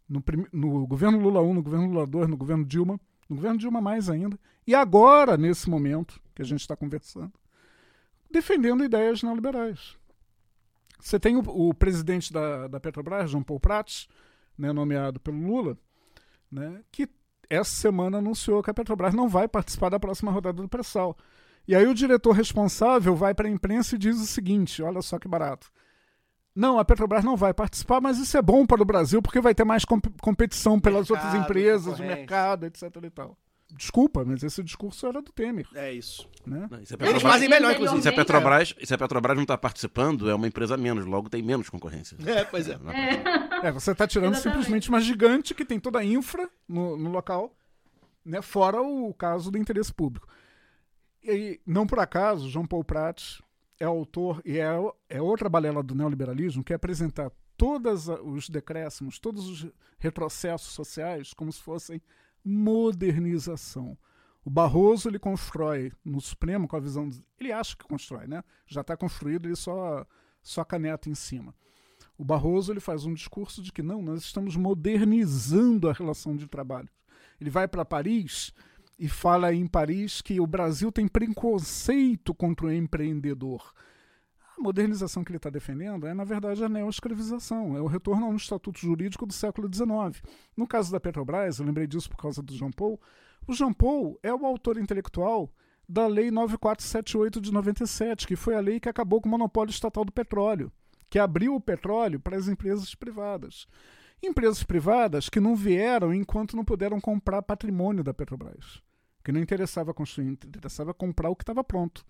no, 0.10 0.24
no 0.52 0.88
governo 0.88 1.20
Lula 1.20 1.42
1, 1.42 1.54
no 1.54 1.64
governo 1.64 1.88
Lula 1.88 2.08
2, 2.08 2.28
no 2.28 2.38
governo 2.38 2.66
Dilma, 2.66 3.00
no 3.30 3.36
governo 3.36 3.58
Dilma 3.58 3.80
mais 3.80 4.10
ainda, 4.10 4.38
e 4.66 4.74
agora, 4.74 5.38
nesse 5.38 5.70
momento 5.70 6.22
que 6.34 6.42
a 6.42 6.46
gente 6.46 6.62
está 6.62 6.76
conversando, 6.76 7.32
defendendo 8.30 8.84
ideias 8.84 9.22
neoliberais. 9.22 9.98
Você 11.02 11.20
tem 11.20 11.36
o, 11.36 11.42
o 11.42 11.74
presidente 11.74 12.32
da, 12.32 12.68
da 12.68 12.80
Petrobras, 12.80 13.30
João 13.30 13.44
Paulo 13.44 13.60
Prats, 13.60 14.08
né, 14.58 14.72
nomeado 14.72 15.20
pelo 15.20 15.38
Lula, 15.38 15.78
né, 16.52 16.82
que 16.92 17.10
essa 17.50 17.72
semana 17.72 18.20
anunciou 18.20 18.62
que 18.64 18.70
a 18.70 18.74
Petrobras 18.74 19.14
não 19.14 19.28
vai 19.28 19.48
participar 19.48 19.90
da 19.90 20.00
próxima 20.00 20.32
rodada 20.32 20.62
do 20.62 20.70
pré-sal. 20.70 21.18
E 21.68 21.76
aí 21.76 21.86
o 21.86 21.94
diretor 21.94 22.32
responsável 22.32 23.16
vai 23.16 23.34
para 23.34 23.48
a 23.48 23.52
imprensa 23.52 23.96
e 23.96 23.98
diz 23.98 24.20
o 24.20 24.26
seguinte: 24.26 24.82
olha 24.82 25.02
só 25.02 25.20
que 25.20 25.28
barato. 25.28 25.72
Não, 26.56 26.78
a 26.80 26.84
Petrobras 26.86 27.24
não 27.24 27.38
vai 27.38 27.54
participar, 27.54 28.02
mas 28.02 28.18
isso 28.18 28.38
é 28.38 28.42
bom 28.42 28.66
para 28.66 28.82
o 28.82 28.86
Brasil 28.86 29.22
porque 29.22 29.40
vai 29.40 29.56
ter 29.56 29.64
mais 29.64 29.86
comp- 29.86 30.20
competição 30.22 30.80
pelas 30.80 31.10
Mercado, 31.10 31.26
outras 31.26 31.44
empresas, 31.44 32.00
o 32.00 32.04
mercado, 32.04 32.66
etc. 32.66 32.84
E 33.04 33.10
tal. 33.10 33.38
Desculpa, 33.76 34.24
mas 34.26 34.44
esse 34.44 34.62
discurso 34.64 35.08
era 35.08 35.22
do 35.22 35.32
Temer, 35.32 35.68
É 35.74 35.92
isso. 35.92 36.28
né? 36.46 36.68
Não, 36.70 36.86
se 36.86 36.94
a 36.94 37.08
Eles 37.08 37.22
fazem 37.22 37.48
melhor, 37.50 37.72
inclusive. 37.74 38.00
e 38.00 38.02
se 38.02 38.08
a 38.08 38.12
bem, 38.12 38.20
Petrobras, 38.20 38.76
e 38.80 38.86
se 38.86 38.94
a 38.94 38.98
Petrobras 38.98 39.36
não 39.36 39.44
está 39.44 39.58
participando, 39.58 40.30
é 40.30 40.36
uma 40.36 40.48
empresa 40.48 40.76
a 40.76 40.78
menos, 40.78 41.06
logo 41.06 41.30
tem 41.30 41.42
menos 41.42 41.70
concorrência. 41.70 42.18
É, 42.26 42.44
pois 42.44 42.68
é. 42.68 42.78
Não 42.78 42.92
É, 42.92 43.72
você 43.72 43.92
está 43.92 44.08
tirando 44.08 44.34
Exatamente. 44.34 44.58
simplesmente 44.58 44.90
uma 44.90 45.00
gigante 45.02 45.54
que 45.54 45.64
tem 45.66 45.80
toda 45.80 46.00
a 46.00 46.04
infra 46.06 46.50
no, 46.68 46.98
no 46.98 47.10
local, 47.12 47.56
né, 48.26 48.42
fora 48.42 48.82
o 48.82 49.14
caso 49.14 49.50
do 49.50 49.58
interesse 49.58 49.94
público. 49.94 50.28
E 51.24 51.30
aí, 51.30 51.60
não 51.66 51.86
por 51.88 52.00
acaso, 52.00 52.50
João 52.50 52.66
Paulo 52.68 52.84
Prats 52.86 53.42
é 53.80 53.86
autor 53.86 54.42
e 54.46 54.58
é, 54.60 54.68
é 55.10 55.22
outra 55.22 55.50
balela 55.50 55.82
do 55.82 55.96
neoliberalismo 55.96 56.64
que 56.64 56.74
é 56.74 56.76
apresentar 56.76 57.32
todos 57.58 58.08
os 58.08 58.50
decréscimos, 58.50 59.20
todos 59.20 59.48
os 59.48 59.68
retrocessos 60.00 60.74
sociais 60.74 61.32
como 61.34 61.52
se 61.52 61.62
fossem 61.62 62.02
modernização. 62.44 63.98
O 64.44 64.50
Barroso 64.50 65.08
ele 65.08 65.20
constrói 65.20 65.92
no 66.04 66.20
Supremo 66.20 66.68
com 66.68 66.76
a 66.76 66.80
visão. 66.80 67.08
de- 67.08 67.24
ele 67.40 67.52
acha 67.52 67.76
que 67.76 67.86
constrói, 67.86 68.28
né? 68.28 68.44
Já 68.66 68.82
está 68.82 68.98
construído, 68.98 69.48
ele 69.48 69.56
só, 69.56 70.06
só 70.42 70.64
caneta 70.64 71.10
em 71.10 71.16
cima. 71.16 71.54
O 72.18 72.24
Barroso 72.26 72.72
ele 72.72 72.80
faz 72.80 73.06
um 73.06 73.14
discurso 73.14 73.62
de 73.62 73.72
que 73.72 73.82
não, 73.82 74.02
nós 74.02 74.22
estamos 74.22 74.56
modernizando 74.56 75.90
a 75.90 75.94
relação 75.94 76.36
de 76.36 76.48
trabalho. 76.48 76.90
Ele 77.40 77.50
vai 77.50 77.68
para 77.68 77.86
Paris 77.86 78.54
e 78.98 79.08
fala 79.08 79.54
em 79.54 79.66
Paris 79.68 80.22
que 80.22 80.40
o 80.40 80.46
Brasil 80.48 80.92
tem 80.92 81.08
preconceito 81.08 82.34
contra 82.34 82.68
o 82.68 82.72
empreendedor. 82.74 83.74
Modernização 84.62 85.24
que 85.24 85.32
ele 85.32 85.38
está 85.38 85.50
defendendo 85.50 86.08
é, 86.08 86.14
na 86.14 86.24
verdade, 86.24 86.64
a 86.64 86.70
neoescravização, 86.70 87.76
é 87.76 87.82
o 87.82 87.88
retorno 87.88 88.26
a 88.26 88.30
um 88.30 88.36
estatuto 88.36 88.80
jurídico 88.80 89.26
do 89.26 89.34
século 89.34 89.68
XIX. 89.74 90.24
No 90.56 90.68
caso 90.68 90.92
da 90.92 91.00
Petrobras, 91.00 91.60
eu 91.60 91.66
lembrei 91.66 91.88
disso 91.88 92.10
por 92.10 92.18
causa 92.18 92.42
do 92.42 92.54
Jean 92.54 92.72
Paul, 92.72 93.00
o 93.48 93.54
Jean 93.54 93.74
Paul 93.74 94.20
é 94.22 94.34
o 94.34 94.46
autor 94.46 94.78
intelectual 94.78 95.52
da 95.90 96.08
Lei 96.08 96.32
9478 96.32 97.42
de 97.42 97.52
97, 97.52 98.28
que 98.28 98.36
foi 98.36 98.56
a 98.56 98.60
lei 98.60 98.80
que 98.80 98.88
acabou 98.88 99.20
com 99.20 99.28
o 99.28 99.32
monopólio 99.32 99.72
estatal 99.72 100.06
do 100.06 100.12
petróleo, 100.12 100.72
que 101.10 101.20
abriu 101.20 101.56
o 101.56 101.60
petróleo 101.60 102.20
para 102.20 102.38
as 102.38 102.48
empresas 102.48 102.96
privadas. 102.96 103.68
Empresas 104.24 104.64
privadas 104.64 105.28
que 105.28 105.40
não 105.40 105.56
vieram 105.56 106.14
enquanto 106.14 106.56
não 106.56 106.64
puderam 106.64 107.02
comprar 107.02 107.42
patrimônio 107.42 108.04
da 108.04 108.14
Petrobras. 108.14 108.82
Que 109.24 109.32
não 109.32 109.42
interessava 109.42 109.94
construir, 109.94 110.28
interessava 110.28 110.94
comprar 110.94 111.30
o 111.30 111.36
que 111.36 111.44
estava 111.44 111.64
pronto. 111.64 112.06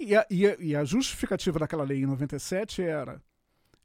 E 0.00 0.16
a, 0.16 0.26
e, 0.30 0.46
a, 0.46 0.56
e 0.58 0.76
a 0.76 0.84
justificativa 0.84 1.58
daquela 1.58 1.84
lei 1.84 2.02
em 2.02 2.06
97 2.06 2.82
era: 2.82 3.22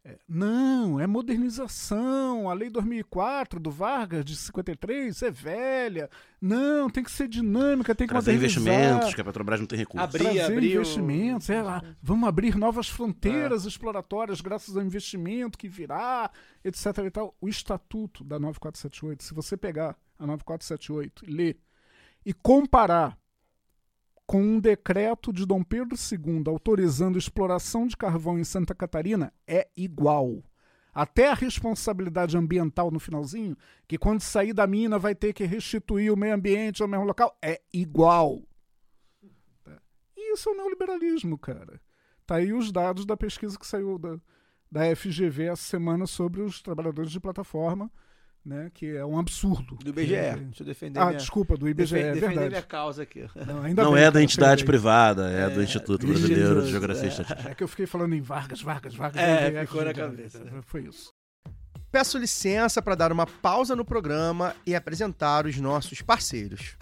é, 0.03 0.18
não, 0.28 0.99
é 0.99 1.05
modernização. 1.05 2.49
A 2.49 2.53
lei 2.53 2.70
2004 2.70 3.60
do 3.60 3.70
Vargas 3.70 4.24
de 4.26 4.36
53 4.36 5.22
é 5.22 5.30
velha. 5.32 6.10
Não, 6.41 6.89
tem 6.89 7.03
que 7.03 7.12
ser 7.12 7.28
dinâmica, 7.28 7.93
tem 7.93 8.08
que 8.08 8.14
Trazer 8.14 8.34
modernizar. 8.34 8.74
investimentos, 8.74 9.14
que 9.14 9.22
a 9.22 9.24
Petrobras 9.26 9.60
não 9.60 9.68
tem 9.68 9.78
recursos. 9.80 10.03
Abrir- 10.08 10.24
Trazer 10.24 10.41
abrir 10.53 10.68
o- 10.70 10.82
investimentos, 10.82 11.49
é 11.49 11.62
lá, 11.62 11.84
vamos 12.01 12.28
abrir 12.28 12.55
novas 12.55 12.88
fronteiras 12.88 13.66
exploratórias 13.66 14.39
graças 14.41 14.76
ao 14.78 14.84
investimento 14.84 15.58
que 15.58 15.68
virá, 15.68 16.32
etc. 16.64 16.86
E 17.05 17.12
tal. 17.12 17.36
O 17.41 17.47
estatuto 17.49 18.24
da 18.24 18.39
9478, 18.39 19.24
se 19.24 19.34
você 19.34 19.58
pegar 19.58 19.95
a 20.18 20.26
9478 20.26 21.26
e 21.26 21.32
ler 21.32 21.60
e 22.26 22.34
comparar 22.34 23.18
com 24.28 24.41
um 24.41 24.59
decreto 24.59 25.32
de 25.32 25.45
Dom 25.45 25.63
Pedro 25.63 25.95
II 25.97 26.43
autorizando 26.47 27.17
exploração 27.17 27.88
de 27.88 27.95
carvão 27.95 28.38
em 28.38 28.43
Santa 28.43 28.75
Catarina, 28.75 29.34
é 29.47 29.69
igual. 29.75 30.43
Até 30.93 31.30
a 31.32 31.34
responsabilidade 31.34 32.36
ambiental 32.36 32.91
no 32.91 32.99
finalzinho, 32.99 33.55
que 33.88 33.97
quando 33.97 34.19
sair 34.19 34.51
da 34.51 34.67
mina 34.67 34.99
vai 34.99 35.15
ter 35.15 35.32
que 35.32 35.45
restituir 35.45 36.11
o 36.11 36.17
meio 36.17 36.36
ambiente 36.36 36.82
ao 36.82 36.89
mesmo 36.89 37.05
local, 37.05 37.38
é 37.41 37.61
igual. 37.71 38.41
Tá? 39.63 39.80
E 40.17 40.34
isso 40.34 40.49
é 40.49 40.51
o 40.51 40.57
neoliberalismo, 40.57 41.38
cara. 41.38 41.80
Tá 42.25 42.36
aí 42.36 42.51
os 42.51 42.69
dados 42.69 43.05
da 43.05 43.15
pesquisa 43.15 43.57
que 43.57 43.65
saiu 43.65 43.97
da, 43.97 44.19
da 44.69 44.93
FGV 44.93 45.45
essa 45.45 45.63
semana 45.63 46.05
sobre 46.05 46.41
os 46.41 46.61
trabalhadores 46.61 47.11
de 47.11 47.19
plataforma, 47.21 47.89
né? 48.47 48.71
Que 48.73 48.95
é 48.95 49.05
um 49.05 49.19
absurdo. 49.19 49.75
Do 49.83 49.89
IBGE. 49.89 50.15
É. 50.15 50.35
Deixa 50.37 50.63
eu 50.63 50.65
defender 50.67 50.99
Ah, 50.99 51.07
minha... 51.07 51.17
desculpa, 51.17 51.57
do 51.57 51.67
IBGE, 51.67 51.93
defen- 51.95 52.09
é 52.09 52.13
defender 52.13 52.27
verdade. 52.29 52.49
minha 52.49 52.61
causa 52.63 53.03
aqui. 53.03 53.25
Não, 53.45 53.61
ainda 53.63 53.83
Não 53.83 53.93
bem 53.93 54.03
é 54.03 54.09
da 54.11 54.23
entidade 54.23 54.63
privada, 54.63 55.29
é, 55.29 55.49
do 55.49 55.61
Instituto 55.61 56.03
isso, 56.05 56.13
Brasileiro 56.13 56.61
de 56.61 56.67
é. 56.67 56.71
Geografia 56.71 57.05
e 57.05 57.07
Estatística. 57.09 57.49
É 57.49 57.53
que 57.55 57.63
eu 57.63 57.67
fiquei 57.67 57.85
falando 57.85 58.13
em 58.15 58.21
Vargas, 58.21 58.61
Vargas, 58.61 58.95
Vargas. 58.95 59.21
É, 59.21 59.65
ficou 59.65 59.83
na 59.83 59.91
FGV. 59.91 60.07
cabeça. 60.07 60.41
Foi 60.65 60.81
isso. 60.83 61.11
Peço 61.91 62.17
licença 62.17 62.81
para 62.81 62.95
dar 62.95 63.11
uma 63.11 63.25
pausa 63.25 63.75
no 63.75 63.83
programa 63.85 64.55
e 64.65 64.75
apresentar 64.75 65.45
os 65.45 65.57
nossos 65.57 66.01
parceiros. 66.01 66.75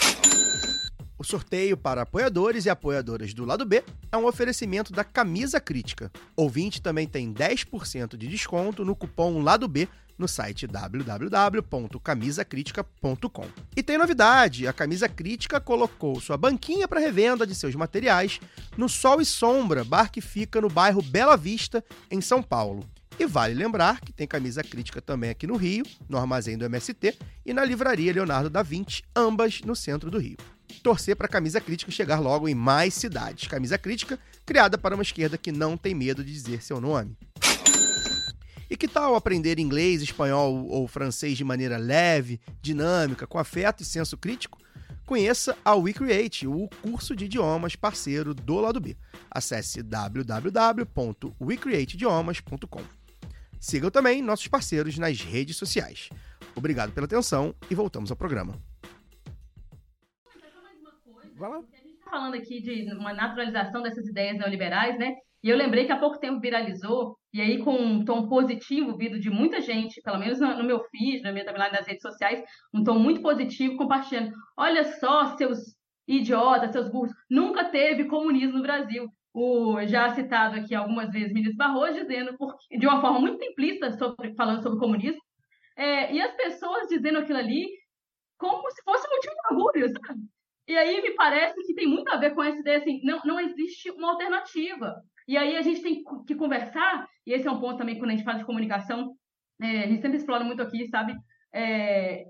O 1.17 1.23
sorteio 1.23 1.77
para 1.77 2.01
apoiadores 2.01 2.65
e 2.65 2.69
apoiadoras 2.69 3.33
do 3.33 3.45
lado 3.45 3.65
B 3.65 3.83
é 4.11 4.17
um 4.17 4.25
oferecimento 4.27 4.91
da 4.91 5.03
Camisa 5.03 5.59
Crítica. 5.61 6.11
Ouvinte 6.35 6.81
também 6.81 7.07
tem 7.07 7.33
10% 7.33 8.17
de 8.17 8.27
desconto 8.27 8.83
no 8.83 8.95
cupom 8.95 9.41
Lado 9.41 9.67
B 9.67 9.87
no 10.17 10.27
site 10.27 10.67
www.camisacritica.com. 10.67 13.47
E 13.75 13.83
tem 13.83 13.97
novidade: 13.97 14.67
a 14.67 14.73
Camisa 14.73 15.09
Crítica 15.09 15.59
colocou 15.59 16.19
sua 16.19 16.37
banquinha 16.37 16.87
para 16.87 16.99
revenda 16.99 17.45
de 17.45 17.53
seus 17.55 17.75
materiais 17.75 18.39
no 18.77 18.89
Sol 18.89 19.21
e 19.21 19.25
Sombra, 19.25 19.83
bar 19.83 20.11
que 20.11 20.21
fica 20.21 20.61
no 20.61 20.69
bairro 20.69 21.01
Bela 21.01 21.35
Vista, 21.35 21.83
em 22.09 22.21
São 22.21 22.41
Paulo. 22.41 22.87
E 23.17 23.25
vale 23.25 23.53
lembrar 23.53 24.01
que 24.01 24.11
tem 24.11 24.27
camisa 24.27 24.61
crítica 24.61 25.01
também 25.01 25.29
aqui 25.29 25.47
no 25.47 25.55
Rio, 25.55 25.85
no 26.09 26.17
armazém 26.17 26.57
do 26.57 26.65
MST 26.65 27.17
e 27.45 27.53
na 27.53 27.63
livraria 27.63 28.11
Leonardo 28.11 28.49
da 28.49 28.61
Vinci, 28.61 29.03
ambas 29.15 29.61
no 29.61 29.73
centro 29.75 30.11
do 30.11 30.17
Rio. 30.17 30.35
Torcer 30.83 31.15
para 31.15 31.27
a 31.27 31.29
camisa 31.29 31.61
crítica 31.61 31.91
chegar 31.91 32.19
logo 32.19 32.49
em 32.49 32.55
mais 32.55 32.93
cidades. 32.93 33.47
Camisa 33.47 33.77
crítica 33.77 34.19
criada 34.45 34.77
para 34.77 34.95
uma 34.95 35.03
esquerda 35.03 35.37
que 35.37 35.51
não 35.51 35.77
tem 35.77 35.95
medo 35.95 36.23
de 36.23 36.33
dizer 36.33 36.61
seu 36.61 36.81
nome. 36.81 37.15
E 38.69 38.75
que 38.75 38.87
tal 38.87 39.15
aprender 39.15 39.59
inglês, 39.59 40.01
espanhol 40.01 40.67
ou 40.67 40.87
francês 40.87 41.37
de 41.37 41.43
maneira 41.43 41.77
leve, 41.77 42.39
dinâmica, 42.61 43.27
com 43.27 43.37
afeto 43.37 43.81
e 43.81 43.85
senso 43.85 44.17
crítico? 44.17 44.57
Conheça 45.05 45.55
a 45.63 45.75
WeCreate, 45.75 46.47
o 46.47 46.67
curso 46.81 47.15
de 47.15 47.25
idiomas 47.25 47.75
parceiro 47.75 48.33
do 48.33 48.59
lado 48.59 48.79
B. 48.79 48.97
Acesse 49.29 49.83
www.wecreateidiomas.com. 49.83 52.81
Sigam 53.59 53.91
também 53.91 54.21
nossos 54.21 54.47
parceiros 54.47 54.97
nas 54.97 55.19
redes 55.21 55.57
sociais. 55.57 56.09
Obrigado 56.55 56.91
pela 56.91 57.05
atenção 57.05 57.53
e 57.69 57.75
voltamos 57.75 58.09
ao 58.09 58.17
programa. 58.17 58.59
Vai 61.35 61.49
lá. 61.49 61.61
tá 61.61 62.09
falando 62.09 62.35
aqui 62.35 62.61
de 62.61 62.91
uma 62.93 63.13
naturalização 63.13 63.83
dessas 63.83 64.07
ideias 64.07 64.37
neoliberais, 64.37 64.97
né? 64.97 65.17
E 65.45 65.49
eu 65.51 65.55
lembrei 65.55 65.85
que 65.85 65.91
há 65.91 65.99
pouco 65.99 66.19
tempo 66.19 66.39
viralizou, 66.41 67.15
e 67.31 67.39
aí 67.39 67.63
com 67.63 67.75
um 67.75 68.03
tom 68.03 68.27
positivo 68.27 68.97
vindo 68.97 69.19
de 69.19 69.29
muita 69.29 69.61
gente, 69.61 70.01
pelo 70.01 70.17
menos 70.17 70.39
no 70.39 70.63
meu 70.63 70.83
feed, 70.85 71.21
na 71.21 71.31
minha 71.31 71.45
timeline 71.45 71.71
nas 71.71 71.85
redes 71.85 72.01
sociais, 72.01 72.43
um 72.73 72.83
tom 72.83 72.97
muito 72.97 73.21
positivo 73.21 73.77
compartilhando. 73.77 74.31
Olha 74.57 74.83
só, 74.83 75.37
seus 75.37 75.59
idiotas, 76.07 76.71
seus 76.71 76.89
burros, 76.89 77.11
nunca 77.29 77.65
teve 77.65 78.05
comunismo 78.05 78.57
no 78.57 78.63
Brasil. 78.63 79.07
O 79.35 79.85
já 79.85 80.09
citado 80.15 80.55
aqui 80.55 80.73
algumas 80.73 81.11
vezes 81.11 81.31
ministro 81.31 81.57
Barroso 81.57 81.93
dizendo 82.01 82.35
por- 82.37 82.55
de 82.71 82.87
uma 82.87 82.99
forma 82.99 83.19
muito 83.19 83.37
simplista 83.37 83.91
sobre, 83.99 84.33
falando 84.35 84.63
sobre 84.63 84.79
comunismo, 84.79 85.21
é, 85.77 86.11
e 86.13 86.21
as 86.21 86.35
pessoas 86.35 86.87
dizendo 86.87 87.19
aquilo 87.19 87.37
ali 87.39 87.67
como 88.37 88.69
se 88.71 88.81
fosse 88.83 89.07
motivo 89.09 89.33
de 89.33 89.55
orgulho, 89.55 89.89
sabe? 90.07 90.21
E 90.67 90.77
aí 90.77 91.01
me 91.01 91.11
parece 91.15 91.55
que 91.65 91.75
tem 91.75 91.87
muito 91.87 92.09
a 92.11 92.17
ver 92.17 92.33
com 92.33 92.43
essa 92.43 92.59
ideia 92.59 92.79
assim, 92.79 92.99
não, 93.03 93.19
não 93.25 93.39
existe 93.39 93.91
uma 93.91 94.11
alternativa. 94.11 94.95
E 95.27 95.37
aí 95.37 95.57
a 95.57 95.61
gente 95.61 95.81
tem 95.81 96.03
que 96.27 96.35
conversar, 96.35 97.07
e 97.25 97.33
esse 97.33 97.47
é 97.47 97.51
um 97.51 97.59
ponto 97.59 97.77
também 97.77 97.97
quando 97.97 98.11
a 98.11 98.13
gente 98.13 98.23
fala 98.23 98.37
de 98.37 98.45
comunicação, 98.45 99.15
é, 99.61 99.83
a 99.83 99.87
gente 99.87 100.01
sempre 100.01 100.17
explora 100.17 100.43
muito 100.43 100.61
aqui, 100.61 100.85
sabe? 100.87 101.15
É, 101.53 102.25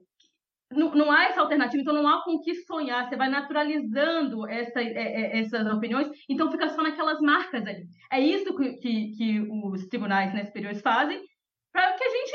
não, 0.71 0.93
não 0.95 1.11
há 1.11 1.25
essa 1.25 1.41
alternativa, 1.41 1.81
então 1.81 1.93
não 1.93 2.07
há 2.07 2.23
com 2.23 2.35
o 2.35 2.41
que 2.41 2.53
sonhar. 2.55 3.07
Você 3.07 3.15
vai 3.15 3.29
naturalizando 3.29 4.47
essa, 4.47 4.81
é, 4.81 4.93
é, 4.93 5.39
essas 5.39 5.65
opiniões, 5.67 6.09
então 6.29 6.51
fica 6.51 6.69
só 6.69 6.81
naquelas 6.81 7.19
marcas 7.19 7.65
ali. 7.65 7.85
É 8.11 8.19
isso 8.19 8.55
que, 8.55 8.73
que, 8.77 9.11
que 9.15 9.39
os 9.41 9.87
tribunais 9.87 10.33
né, 10.33 10.45
superiores 10.45 10.81
fazem 10.81 11.21
para 11.71 11.93
que 11.93 12.03
a 12.03 12.09
gente 12.09 12.33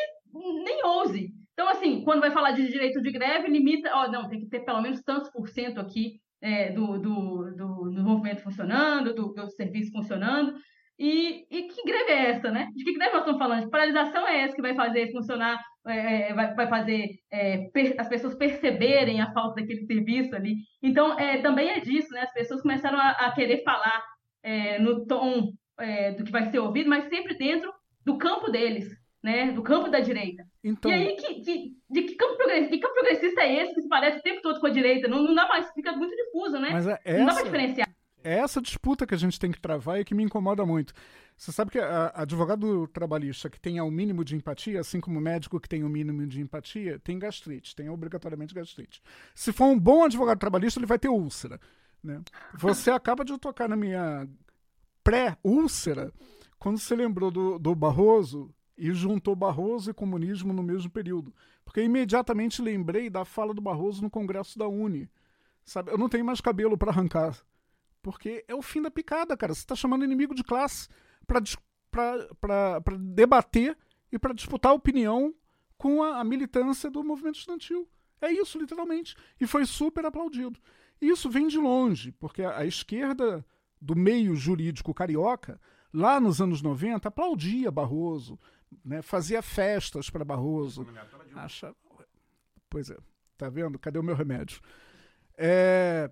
nem 0.64 0.84
ouse. 0.84 1.32
Então, 1.52 1.68
assim, 1.68 2.02
quando 2.04 2.20
vai 2.20 2.30
falar 2.30 2.52
de 2.52 2.68
direito 2.68 3.02
de 3.02 3.10
greve, 3.10 3.48
limita, 3.48 3.90
ó, 3.92 4.10
não, 4.10 4.28
tem 4.28 4.40
que 4.40 4.48
ter 4.48 4.60
pelo 4.60 4.80
menos 4.80 5.02
tantos 5.02 5.30
por 5.30 5.48
cento 5.48 5.80
aqui 5.80 6.20
é, 6.42 6.70
do, 6.72 6.98
do, 6.98 7.54
do, 7.56 7.90
do 7.90 8.02
movimento 8.02 8.42
funcionando, 8.42 9.14
do, 9.14 9.32
do 9.32 9.50
serviço 9.50 9.92
funcionando. 9.92 10.54
E, 10.98 11.46
e 11.50 11.62
que 11.62 11.82
greve 11.82 12.12
é 12.12 12.30
essa, 12.32 12.50
né? 12.50 12.68
De 12.74 12.84
que 12.84 12.92
greve 12.92 13.12
nós 13.12 13.20
estamos 13.22 13.38
falando? 13.38 13.64
De 13.64 13.70
paralisação 13.70 14.28
é 14.28 14.42
essa 14.42 14.54
que 14.54 14.60
vai 14.60 14.74
fazer 14.74 15.10
funcionar, 15.10 15.58
é, 15.86 16.34
vai, 16.34 16.54
vai 16.54 16.68
fazer 16.68 17.08
é, 17.32 17.68
per- 17.72 17.94
as 17.98 18.06
pessoas 18.06 18.34
perceberem 18.34 19.20
a 19.22 19.32
falta 19.32 19.60
daquele 19.62 19.86
serviço 19.86 20.36
ali. 20.36 20.56
Então, 20.82 21.18
é, 21.18 21.38
também 21.40 21.70
é 21.70 21.80
disso, 21.80 22.12
né? 22.12 22.20
As 22.20 22.32
pessoas 22.34 22.60
começaram 22.60 22.98
a, 22.98 23.10
a 23.12 23.32
querer 23.32 23.62
falar 23.62 24.02
é, 24.42 24.78
no 24.78 25.06
tom 25.06 25.52
é, 25.78 26.12
do 26.12 26.22
que 26.24 26.30
vai 26.30 26.50
ser 26.50 26.58
ouvido, 26.58 26.90
mas 26.90 27.08
sempre 27.08 27.34
dentro 27.34 27.72
do 28.04 28.18
campo 28.18 28.50
deles, 28.50 28.88
né? 29.22 29.52
Do 29.52 29.62
campo 29.62 29.88
da 29.90 30.00
direita. 30.00 30.46
Então, 30.64 30.90
E 30.90 30.94
aí, 30.94 31.16
que, 31.16 31.34
que- 31.40 31.76
de 31.90 32.02
que 32.02 32.14
campo, 32.14 32.36
progressista, 32.36 32.70
que 32.70 32.78
campo 32.80 32.94
progressista 32.94 33.40
é 33.42 33.62
esse 33.62 33.74
que 33.74 33.82
se 33.82 33.88
parece 33.88 34.18
o 34.18 34.22
tempo 34.22 34.40
todo 34.42 34.60
com 34.60 34.66
a 34.66 34.70
direita? 34.70 35.08
Não, 35.08 35.22
não 35.22 35.34
dá 35.34 35.46
mais, 35.48 35.70
fica 35.72 35.92
muito 35.92 36.14
difuso, 36.16 36.58
né? 36.58 36.70
mas 36.72 36.86
é 36.86 37.18
não 37.18 37.26
dá 37.26 37.32
pra 37.32 37.40
essa, 37.40 37.44
diferenciar. 37.44 37.88
é 38.24 38.38
essa 38.38 38.60
disputa 38.62 39.06
que 39.06 39.14
a 39.14 39.18
gente 39.18 39.38
tem 39.38 39.50
que 39.50 39.60
travar 39.60 40.00
e 40.00 40.04
que 40.04 40.14
me 40.14 40.22
incomoda 40.22 40.64
muito. 40.64 40.92
Você 41.36 41.52
sabe 41.52 41.70
que 41.70 41.78
a, 41.78 42.12
advogado 42.14 42.86
trabalhista 42.88 43.48
que 43.48 43.58
tenha 43.58 43.82
o 43.82 43.90
mínimo 43.90 44.22
de 44.24 44.36
empatia, 44.36 44.80
assim 44.80 45.00
como 45.00 45.18
o 45.18 45.22
médico 45.22 45.58
que 45.58 45.68
tem 45.68 45.82
o 45.84 45.88
mínimo 45.88 46.26
de 46.26 46.40
empatia, 46.40 46.98
tem 46.98 47.18
gastrite, 47.18 47.74
tem 47.74 47.88
obrigatoriamente 47.88 48.54
gastrite. 48.54 49.02
Se 49.34 49.52
for 49.52 49.64
um 49.66 49.78
bom 49.78 50.04
advogado 50.04 50.38
trabalhista, 50.38 50.78
ele 50.78 50.86
vai 50.86 50.98
ter 50.98 51.08
úlcera. 51.08 51.58
Né? 52.04 52.20
Você 52.54 52.90
acaba 52.92 53.24
de 53.24 53.36
tocar 53.38 53.68
na 53.68 53.76
minha 53.76 54.28
pré-úlcera 55.02 56.12
quando 56.58 56.78
você 56.78 56.94
lembrou 56.94 57.30
do, 57.30 57.58
do 57.58 57.74
Barroso 57.74 58.54
e 58.80 58.94
juntou 58.94 59.36
Barroso 59.36 59.90
e 59.90 59.94
comunismo 59.94 60.54
no 60.54 60.62
mesmo 60.62 60.90
período. 60.90 61.34
Porque 61.62 61.82
imediatamente 61.82 62.62
lembrei 62.62 63.10
da 63.10 63.26
fala 63.26 63.52
do 63.52 63.60
Barroso 63.60 64.02
no 64.02 64.08
Congresso 64.08 64.58
da 64.58 64.66
Uni. 64.66 65.08
Sabe, 65.62 65.92
eu 65.92 65.98
não 65.98 66.08
tenho 66.08 66.24
mais 66.24 66.40
cabelo 66.40 66.78
para 66.78 66.90
arrancar. 66.90 67.36
Porque 68.00 68.42
é 68.48 68.54
o 68.54 68.62
fim 68.62 68.80
da 68.80 68.90
picada, 68.90 69.36
cara. 69.36 69.52
Você 69.52 69.60
está 69.60 69.76
chamando 69.76 70.02
inimigo 70.02 70.34
de 70.34 70.42
classe 70.42 70.88
para 71.26 71.42
debater 72.98 73.76
e 74.10 74.18
para 74.18 74.32
disputar 74.32 74.72
opinião 74.72 75.34
com 75.76 76.02
a, 76.02 76.18
a 76.18 76.24
militância 76.24 76.90
do 76.90 77.04
movimento 77.04 77.36
estudantil. 77.36 77.86
É 78.18 78.32
isso, 78.32 78.58
literalmente. 78.58 79.14
E 79.38 79.46
foi 79.46 79.66
super 79.66 80.06
aplaudido. 80.06 80.58
E 81.02 81.08
isso 81.10 81.28
vem 81.28 81.48
de 81.48 81.58
longe, 81.58 82.12
porque 82.12 82.42
a, 82.42 82.58
a 82.58 82.66
esquerda 82.66 83.44
do 83.78 83.94
meio 83.94 84.34
jurídico 84.34 84.94
carioca, 84.94 85.60
lá 85.92 86.18
nos 86.18 86.40
anos 86.40 86.62
90, 86.62 87.08
aplaudia 87.08 87.70
Barroso, 87.70 88.38
né, 88.84 89.02
fazia 89.02 89.42
festas 89.42 90.10
para 90.10 90.24
Barroso. 90.24 90.86
Acha... 91.34 91.74
Pois 92.68 92.90
é, 92.90 92.96
tá 93.36 93.48
vendo? 93.48 93.78
Cadê 93.78 93.98
o 93.98 94.02
meu 94.02 94.14
remédio? 94.14 94.60
É, 95.36 96.10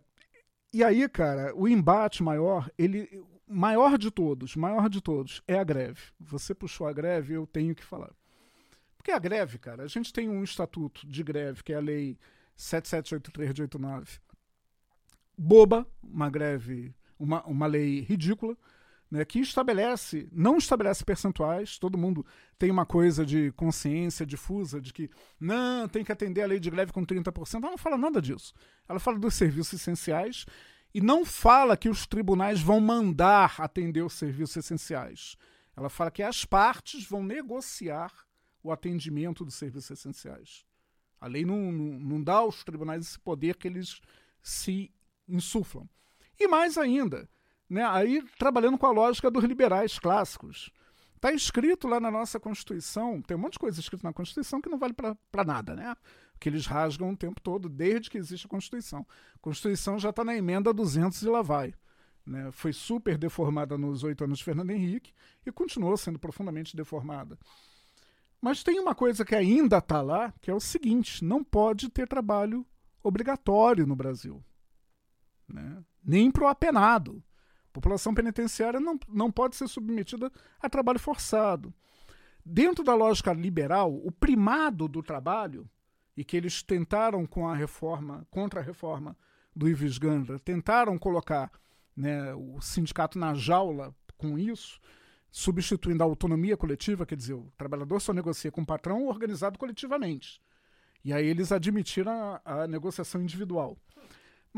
e 0.73 0.83
aí, 0.83 1.09
cara, 1.09 1.55
o 1.55 1.69
embate 1.69 2.23
maior, 2.23 2.71
ele 2.77 3.25
maior 3.47 3.97
de 3.97 4.11
todos, 4.11 4.55
maior 4.57 4.89
de 4.89 5.01
todos, 5.01 5.43
é 5.47 5.59
a 5.59 5.65
greve. 5.65 6.01
Você 6.21 6.55
puxou 6.55 6.87
a 6.87 6.93
greve, 6.93 7.35
eu 7.35 7.47
tenho 7.47 7.75
que 7.75 7.85
falar. 7.85 8.13
Porque 8.97 9.11
a 9.11 9.19
greve, 9.19 9.59
cara, 9.59 9.85
a 9.85 9.89
gente 9.89 10.13
tem 10.13 10.29
um 10.29 10.43
estatuto 10.45 11.07
de 11.07 11.23
greve, 11.23 11.63
que 11.63 11.73
é 11.73 11.77
a 11.77 11.81
lei 11.81 12.19
7783 12.57 13.55
de 13.55 13.63
89. 13.63 14.19
Boba, 15.37 15.87
uma 16.03 16.29
greve, 16.29 16.95
uma, 17.19 17.43
uma 17.45 17.67
lei 17.67 18.01
ridícula, 18.01 18.57
né, 19.11 19.25
que 19.25 19.39
estabelece, 19.39 20.29
não 20.31 20.59
estabelece 20.59 21.05
percentuais, 21.05 21.79
todo 21.79 21.99
mundo 21.99 22.25
tem 22.59 22.71
uma 22.71 22.85
coisa 22.85 23.25
de 23.25 23.53
consciência 23.53 24.27
difusa 24.27 24.81
de 24.81 24.93
que 24.93 25.11
não, 25.41 25.89
tem 25.89 26.05
que 26.05 26.13
atender 26.13 26.43
a 26.43 26.47
lei 26.47 26.61
de 26.61 26.71
greve 26.71 26.93
com 26.93 27.05
30%. 27.05 27.55
Ela 27.55 27.71
não 27.71 27.79
fala 27.79 27.97
nada 27.97 28.21
disso. 28.21 28.53
Ela 28.89 28.99
fala 28.99 29.19
dos 29.19 29.35
serviços 29.35 29.81
essenciais 29.81 30.45
e 30.93 31.01
não 31.01 31.25
fala 31.25 31.77
que 31.77 31.89
os 31.89 32.07
tribunais 32.07 32.61
vão 32.61 32.81
mandar 32.81 33.55
atender 33.59 34.03
os 34.03 34.15
serviços 34.15 34.57
essenciais. 34.57 35.37
Ela 35.77 35.89
fala 35.89 36.11
que 36.11 36.23
as 36.23 36.45
partes 36.45 37.05
vão 37.07 37.23
negociar 37.23 38.13
o 38.63 38.73
atendimento 38.73 39.45
dos 39.45 39.55
serviços 39.55 39.91
essenciais. 39.91 40.67
A 41.21 41.27
lei 41.27 41.45
não, 41.45 41.73
não, 41.73 41.99
não 41.99 42.23
dá 42.23 42.35
aos 42.35 42.63
tribunais 42.65 43.07
esse 43.07 43.19
poder 43.19 43.57
que 43.57 43.69
eles 43.69 44.01
se 44.43 44.93
insuflam. 45.27 45.89
E 46.39 46.47
mais 46.47 46.79
ainda, 46.79 47.29
né, 47.69 47.85
aí 47.85 48.23
trabalhando 48.39 48.79
com 48.79 48.87
a 48.87 48.91
lógica 48.91 49.31
dos 49.31 49.45
liberais 49.45 49.99
clássicos. 49.99 50.71
Está 51.17 51.33
escrito 51.33 51.89
lá 51.89 51.99
na 51.99 52.11
nossa 52.11 52.39
Constituição, 52.39 53.21
tem 53.21 53.37
um 53.37 53.41
monte 53.41 53.55
de 53.55 53.59
coisa 53.59 53.81
escrito 53.81 54.05
na 54.05 54.13
Constituição 54.13 54.61
que 54.61 54.69
não 54.69 54.79
vale 54.79 54.95
para 54.95 55.45
nada, 55.45 55.75
né? 55.75 55.97
Que 56.39 56.49
eles 56.49 56.65
rasgam 56.65 57.11
o 57.11 57.17
tempo 57.17 57.41
todo, 57.41 57.69
desde 57.69 58.09
que 58.09 58.17
existe 58.17 58.47
a 58.47 58.49
Constituição. 58.49 59.05
A 59.35 59.39
Constituição 59.41 59.99
já 59.99 60.11
está 60.11 60.23
na 60.23 60.37
emenda 60.37 60.73
200 60.73 61.21
e 61.23 61.29
lá 61.29 61.43
vai. 61.43 61.75
Né? 62.25 62.53
Foi 62.53 62.73
super 62.73 63.19
deformada 63.19 63.77
nos 63.77 64.05
oito 64.05 64.23
anos 64.23 64.39
de 64.39 64.45
Fernando 64.45 64.71
Henrique 64.71 65.13
e 65.45 65.51
continuou 65.51 65.97
sendo 65.97 66.21
profundamente 66.21 66.77
deformada. 66.77 67.37
Mas 68.41 68.63
tem 68.63 68.79
uma 68.79 68.95
coisa 68.95 69.25
que 69.25 69.35
ainda 69.35 69.79
está 69.79 70.01
lá, 70.01 70.33
que 70.41 70.51
é 70.51 70.55
o 70.55 70.61
seguinte: 70.61 71.25
não 71.25 71.43
pode 71.43 71.91
ter 71.91 72.07
trabalho 72.07 72.65
obrigatório 73.03 73.87
no 73.87 73.97
Brasil. 73.97 74.45
Né? 75.49 75.83
Nem 76.05 76.31
para 76.31 76.45
o 76.45 76.49
apenado. 76.49 77.23
A 77.71 77.73
população 77.73 78.15
penitenciária 78.15 78.81
não, 78.81 78.99
não 79.09 79.31
pode 79.31 79.57
ser 79.57 79.69
submetida 79.69 80.33
a 80.61 80.69
trabalho 80.69 80.99
forçado. 80.99 81.73
Dentro 82.45 82.83
da 82.83 82.95
lógica 82.95 83.33
liberal, 83.33 83.95
o 83.95 84.11
primado 84.11 84.89
do 84.89 85.03
trabalho, 85.03 85.69
e 86.17 86.25
que 86.25 86.37
eles 86.37 86.63
tentaram 86.63 87.27
com 87.27 87.47
a 87.47 87.55
reforma, 87.55 88.27
contra 88.31 88.61
a 88.61 88.63
reforma 88.63 89.17
do 89.55 89.69
Ives 89.69 89.99
Gandra, 89.99 90.39
tentaram 90.39 90.99
colocar 90.99 91.53
né, 91.97 92.35
o 92.35 92.61
sindicato 92.61 93.19
na 93.19 93.35
jaula 93.35 93.95
com 94.17 94.39
isso, 94.39 94.81
substituindo 95.31 96.03
a 96.03 96.07
autonomia 96.07 96.57
coletiva, 96.57 97.05
quer 97.05 97.17
dizer, 97.17 97.35
o 97.35 97.53
trabalhador 97.57 98.01
só 98.01 98.13
negocia 98.13 98.51
com 98.51 98.63
o 98.63 98.67
patrão 98.67 99.07
organizado 99.07 99.59
coletivamente. 99.59 100.41
E 101.05 101.13
aí 101.13 101.27
eles 101.27 101.53
admitiram 101.53 102.41
a, 102.45 102.63
a 102.63 102.67
negociação 102.67 103.23
individual. 103.23 103.77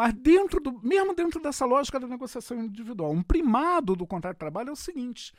Mas 0.01 0.15
dentro 0.15 0.61
do, 0.61 0.81
mesmo 0.83 1.15
dentro 1.15 1.43
dessa 1.43 1.67
lógica 1.67 2.01
da 2.01 2.07
negociação 2.07 2.59
individual, 2.65 3.13
um 3.13 3.23
primado 3.23 3.95
do 3.95 4.07
contrato 4.07 4.37
de 4.37 4.39
trabalho 4.39 4.71
é 4.71 4.73
o 4.73 4.77
seguinte: 4.77 5.31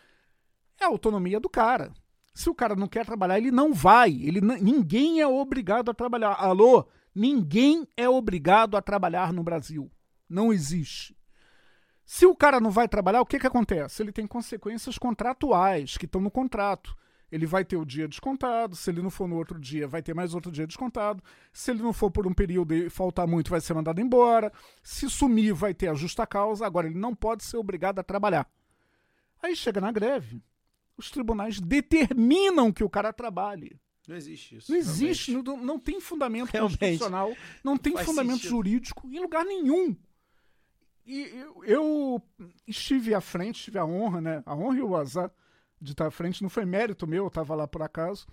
é 0.80 0.84
a 0.86 0.88
autonomia 0.88 1.40
do 1.40 1.50
cara. 1.50 1.92
Se 2.32 2.48
o 2.48 2.54
cara 2.54 2.76
não 2.76 2.88
quer 2.88 3.04
trabalhar, 3.04 3.40
ele 3.40 3.50
não 3.50 3.74
vai. 3.74 4.12
Ele 4.12 4.40
ninguém 4.40 5.20
é 5.20 5.26
obrigado 5.26 5.90
a 5.90 5.96
trabalhar. 5.96 6.34
Alô? 6.34 6.88
Ninguém 7.14 7.88
é 7.98 8.08
obrigado 8.08 8.78
a 8.78 8.84
trabalhar 8.84 9.34
no 9.34 9.42
Brasil. 9.42 9.92
Não 10.30 10.54
existe. 10.54 11.18
Se 12.06 12.28
o 12.28 12.36
cara 12.36 12.60
não 12.60 12.70
vai 12.70 12.88
trabalhar, 12.88 13.22
o 13.22 13.26
que, 13.26 13.40
que 13.40 13.48
acontece? 13.48 14.04
Ele 14.04 14.12
tem 14.12 14.28
consequências 14.28 14.96
contratuais 14.96 15.98
que 15.98 16.06
estão 16.06 16.22
no 16.22 16.30
contrato. 16.30 16.96
Ele 17.32 17.46
vai 17.46 17.64
ter 17.64 17.78
o 17.78 17.86
dia 17.86 18.08
descontado, 18.10 18.76
se 18.76 18.90
ele 18.92 19.02
não 19.02 19.10
for 19.10 19.26
no 19.28 19.38
outro 19.38 19.58
dia, 19.58 19.88
vai 19.88 20.02
ter 20.02 20.14
mais 20.14 20.34
outro 20.36 20.52
dia 20.52 20.68
descontado. 20.68 21.24
Se 21.54 21.72
ele 21.72 21.82
não 21.82 21.94
for 21.94 22.12
por 22.12 22.28
um 22.28 22.34
período 22.34 22.74
e 22.74 22.90
faltar 22.90 23.26
muito, 23.26 23.50
vai 23.50 23.62
ser 23.62 23.74
mandado 23.74 24.02
embora. 24.02 24.52
Se 24.84 25.10
sumir, 25.10 25.54
vai 25.54 25.74
ter 25.74 25.88
a 25.88 25.94
justa 25.94 26.28
causa. 26.28 26.66
Agora, 26.66 26.88
ele 26.88 27.00
não 27.00 27.16
pode 27.16 27.46
ser 27.46 27.56
obrigado 27.56 28.00
a 28.00 28.04
trabalhar. 28.04 28.46
Aí 29.42 29.56
chega 29.56 29.80
na 29.80 29.92
greve, 29.92 30.44
os 30.98 31.10
tribunais 31.10 31.60
determinam 31.60 32.72
que 32.72 32.84
o 32.84 32.90
cara 32.90 33.14
trabalhe. 33.14 33.80
Não 34.08 34.16
existe 34.16 34.58
isso. 34.58 34.72
Não 34.72 34.78
existe, 34.78 35.32
não, 35.32 35.58
não 35.58 35.80
tem 35.80 36.02
fundamento 36.02 36.50
Realmente. 36.50 36.78
constitucional, 36.78 37.34
não 37.64 37.78
tem 37.78 37.94
Faz 37.94 38.06
fundamento 38.06 38.38
sentido. 38.38 38.50
jurídico 38.50 39.08
em 39.08 39.20
lugar 39.20 39.46
nenhum. 39.46 39.96
E 41.06 41.22
eu, 41.34 41.64
eu 41.64 42.22
estive 42.68 43.14
à 43.14 43.22
frente, 43.22 43.64
tive 43.64 43.80
a 43.80 43.86
honra, 43.86 44.20
né? 44.22 44.44
A 44.46 44.56
honra 44.56 44.78
e 44.78 44.82
o 44.82 44.96
azar 44.96 45.32
de 45.82 45.92
estar 45.94 46.08
à 46.08 46.12
frente, 46.12 46.44
não 46.44 46.50
foi 46.50 46.64
mérito 46.64 47.08
meu, 47.08 47.24
eu 47.24 47.28
estava 47.28 47.56
lá 47.56 47.68
por 47.68 47.82
acaso, 47.82 48.28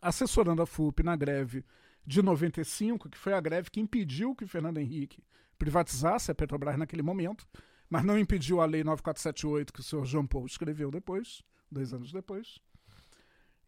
assessorando 0.00 0.62
a 0.62 0.66
FUP 0.66 1.02
na 1.02 1.16
greve 1.16 1.64
de 2.06 2.22
95, 2.22 3.08
que 3.08 3.18
foi 3.18 3.32
a 3.32 3.40
greve 3.40 3.70
que 3.70 3.80
impediu 3.80 4.34
que 4.34 4.46
Fernando 4.46 4.78
Henrique 4.78 5.22
privatizasse 5.58 6.30
a 6.30 6.34
Petrobras 6.34 6.78
naquele 6.78 7.02
momento, 7.02 7.46
mas 7.88 8.04
não 8.04 8.18
impediu 8.18 8.60
a 8.60 8.66
Lei 8.66 8.84
9478 8.84 9.72
que 9.72 9.80
o 9.80 9.82
senhor 9.82 10.06
Jean 10.06 10.26
Paul 10.26 10.46
escreveu 10.46 10.90
depois, 10.90 11.42
dois 11.70 11.92
anos 11.92 12.12
depois. 12.12 12.60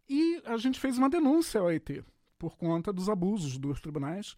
E 0.09 0.41
a 0.45 0.57
gente 0.57 0.79
fez 0.79 0.97
uma 0.97 1.11
denúncia 1.11 1.61
ao 1.61 1.67
OIT 1.67 2.05
por 2.39 2.57
conta 2.57 2.93
dos 2.93 3.09
abusos 3.09 3.59
dos 3.59 3.81
tribunais. 3.81 4.37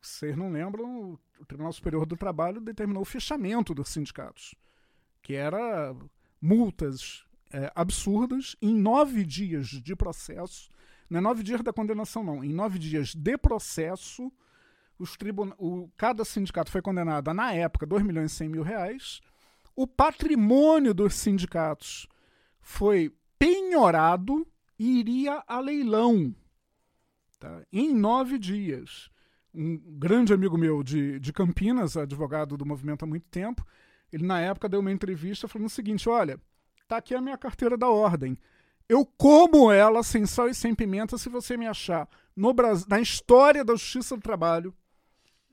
Vocês 0.00 0.36
não 0.36 0.50
lembram, 0.50 1.18
o 1.38 1.46
Tribunal 1.46 1.72
Superior 1.72 2.06
do 2.06 2.16
Trabalho 2.16 2.60
determinou 2.60 3.02
o 3.02 3.06
fechamento 3.06 3.74
dos 3.74 3.88
sindicatos, 3.88 4.54
que 5.22 5.34
era 5.34 5.94
multas 6.40 7.25
é, 7.52 7.70
absurdas 7.74 8.56
em 8.60 8.74
nove 8.74 9.24
dias 9.24 9.68
de 9.68 9.94
processo. 9.94 10.70
Não 11.08 11.18
é 11.18 11.20
nove 11.20 11.42
dias 11.42 11.62
da 11.62 11.72
condenação, 11.72 12.24
não. 12.24 12.42
Em 12.42 12.52
nove 12.52 12.78
dias 12.78 13.14
de 13.14 13.38
processo, 13.38 14.32
os 14.98 15.16
tribuna 15.16 15.54
o, 15.58 15.88
cada 15.96 16.24
sindicato 16.24 16.70
foi 16.70 16.82
condenado 16.82 17.28
a, 17.28 17.34
na 17.34 17.52
época, 17.52 17.86
2 17.86 18.02
milhões 18.02 18.32
e 18.32 18.36
100 18.36 18.48
mil 18.48 18.62
reais. 18.62 19.20
O 19.74 19.86
patrimônio 19.86 20.94
dos 20.94 21.14
sindicatos 21.14 22.08
foi 22.60 23.14
penhorado 23.38 24.46
e 24.78 24.98
iria 24.98 25.42
a 25.46 25.60
leilão 25.60 26.34
tá? 27.38 27.62
em 27.72 27.94
nove 27.94 28.38
dias. 28.38 29.10
Um 29.54 29.78
grande 29.98 30.34
amigo 30.34 30.58
meu 30.58 30.82
de, 30.82 31.18
de 31.18 31.32
Campinas, 31.32 31.96
advogado 31.96 32.56
do 32.56 32.66
movimento 32.66 33.04
há 33.04 33.06
muito 33.06 33.26
tempo, 33.28 33.64
ele 34.12 34.26
na 34.26 34.40
época 34.40 34.68
deu 34.68 34.80
uma 34.80 34.92
entrevista 34.92 35.48
falando 35.48 35.68
o 35.68 35.70
seguinte: 35.70 36.08
olha, 36.08 36.38
tá 36.86 36.96
aqui 36.98 37.14
a 37.14 37.20
minha 37.20 37.36
carteira 37.36 37.76
da 37.76 37.88
ordem. 37.88 38.38
Eu 38.88 39.04
como 39.04 39.70
ela 39.70 40.02
sem 40.02 40.26
sal 40.26 40.48
e 40.48 40.54
sem 40.54 40.74
pimenta 40.74 41.18
se 41.18 41.28
você 41.28 41.56
me 41.56 41.66
achar 41.66 42.08
no 42.34 42.52
Brasil, 42.52 42.86
na 42.88 43.00
história 43.00 43.64
da 43.64 43.74
Justiça 43.74 44.16
do 44.16 44.22
Trabalho, 44.22 44.74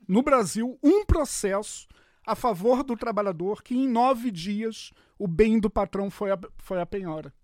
no 0.06 0.22
Brasil, 0.22 0.78
um 0.82 1.04
processo 1.04 1.88
a 2.26 2.34
favor 2.34 2.82
do 2.82 2.96
trabalhador 2.96 3.62
que 3.62 3.74
em 3.74 3.88
nove 3.88 4.30
dias 4.30 4.92
o 5.18 5.26
bem 5.26 5.58
do 5.58 5.68
patrão 5.68 6.10
foi 6.10 6.30
a, 6.30 6.38
foi 6.58 6.80
a 6.80 6.86
penhora. 6.86 7.34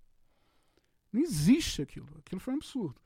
Não 1.12 1.20
existe 1.20 1.82
aquilo. 1.82 2.08
Aquilo 2.18 2.40
foi 2.40 2.54
um 2.54 2.58
absurdo. 2.58 3.00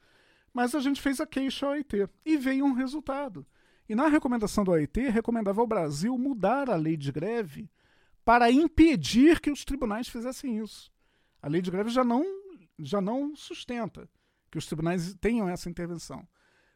Mas 0.53 0.75
a 0.75 0.81
gente 0.81 1.01
fez 1.01 1.21
a 1.21 1.27
queixa 1.27 1.67
ao 1.67 1.73
OIT 1.73 2.09
e 2.25 2.37
veio 2.37 2.65
um 2.65 2.73
resultado. 2.73 3.47
E 3.89 3.95
na 3.95 4.09
recomendação 4.09 4.63
do 4.63 4.71
OIT, 4.71 5.09
recomendava 5.09 5.61
ao 5.61 5.67
Brasil 5.67 6.17
mudar 6.17 6.71
a 6.71 6.77
lei 6.77 6.97
de 6.97 7.11
greve 7.11 7.69
para 8.25 8.51
impedir 8.51 9.41
que 9.41 9.51
os 9.51 9.65
tribunais 9.65 10.09
fizessem 10.09 10.59
isso. 10.59 10.91
A 11.43 11.49
lei 11.49 11.61
de 11.61 11.71
greve 11.71 11.91
já 11.91 12.03
não, 12.03 12.25
já 12.79 13.01
não 13.01 13.37
sustenta 13.37 14.09
que 14.51 14.59
os 14.59 14.67
tribunais 14.67 15.15
tenham 15.21 15.49
essa 15.49 15.69
intervenção. 15.69 16.27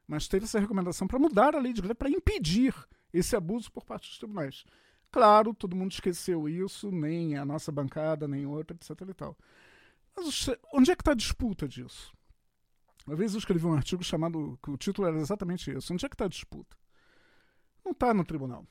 Mas 0.07 0.29
teve 0.29 0.45
essa 0.45 0.59
recomendação 0.59 1.07
para 1.07 1.19
mudar 1.19 1.55
a 1.55 1.61
lei 1.61 1.73
de 1.73 1.81
greve 1.81 1.95
para 1.95 2.11
impedir 2.11 2.75
esse 3.13 3.35
abuso 3.35 3.71
por 3.73 3.85
parte 3.85 4.09
dos 4.09 4.19
tribunais. 4.19 4.65
Claro, 5.11 5.55
todo 5.55 5.77
mundo 5.77 5.93
esqueceu 5.93 6.49
isso, 6.49 6.91
nem 6.91 7.37
a 7.37 7.45
nossa 7.45 7.73
bancada, 7.73 8.29
nem 8.29 8.45
outra, 8.47 8.77
etc. 8.77 9.09
E 9.09 9.15
tal. 9.15 9.37
Mas 10.15 10.51
onde 10.73 10.91
é 10.91 10.97
que 10.97 11.03
está 11.03 11.13
a 11.13 11.17
disputa 11.17 11.67
disso? 11.67 12.13
Uma 13.07 13.17
vez 13.17 13.33
eu 13.33 13.39
escrevi 13.39 13.65
um 13.65 13.73
artigo 13.73 14.05
chamado, 14.05 14.59
que 14.63 14.71
o 14.71 14.77
título 14.77 15.09
era 15.09 15.19
exatamente 15.19 15.71
esse. 15.71 15.93
Onde 15.93 16.05
é 16.05 16.09
que 16.09 16.15
está 16.15 16.27
a 16.27 16.29
disputa? 16.29 16.77
Não 17.83 17.93
está 17.93 18.13
no 18.13 18.25
tribunal. 18.25 18.67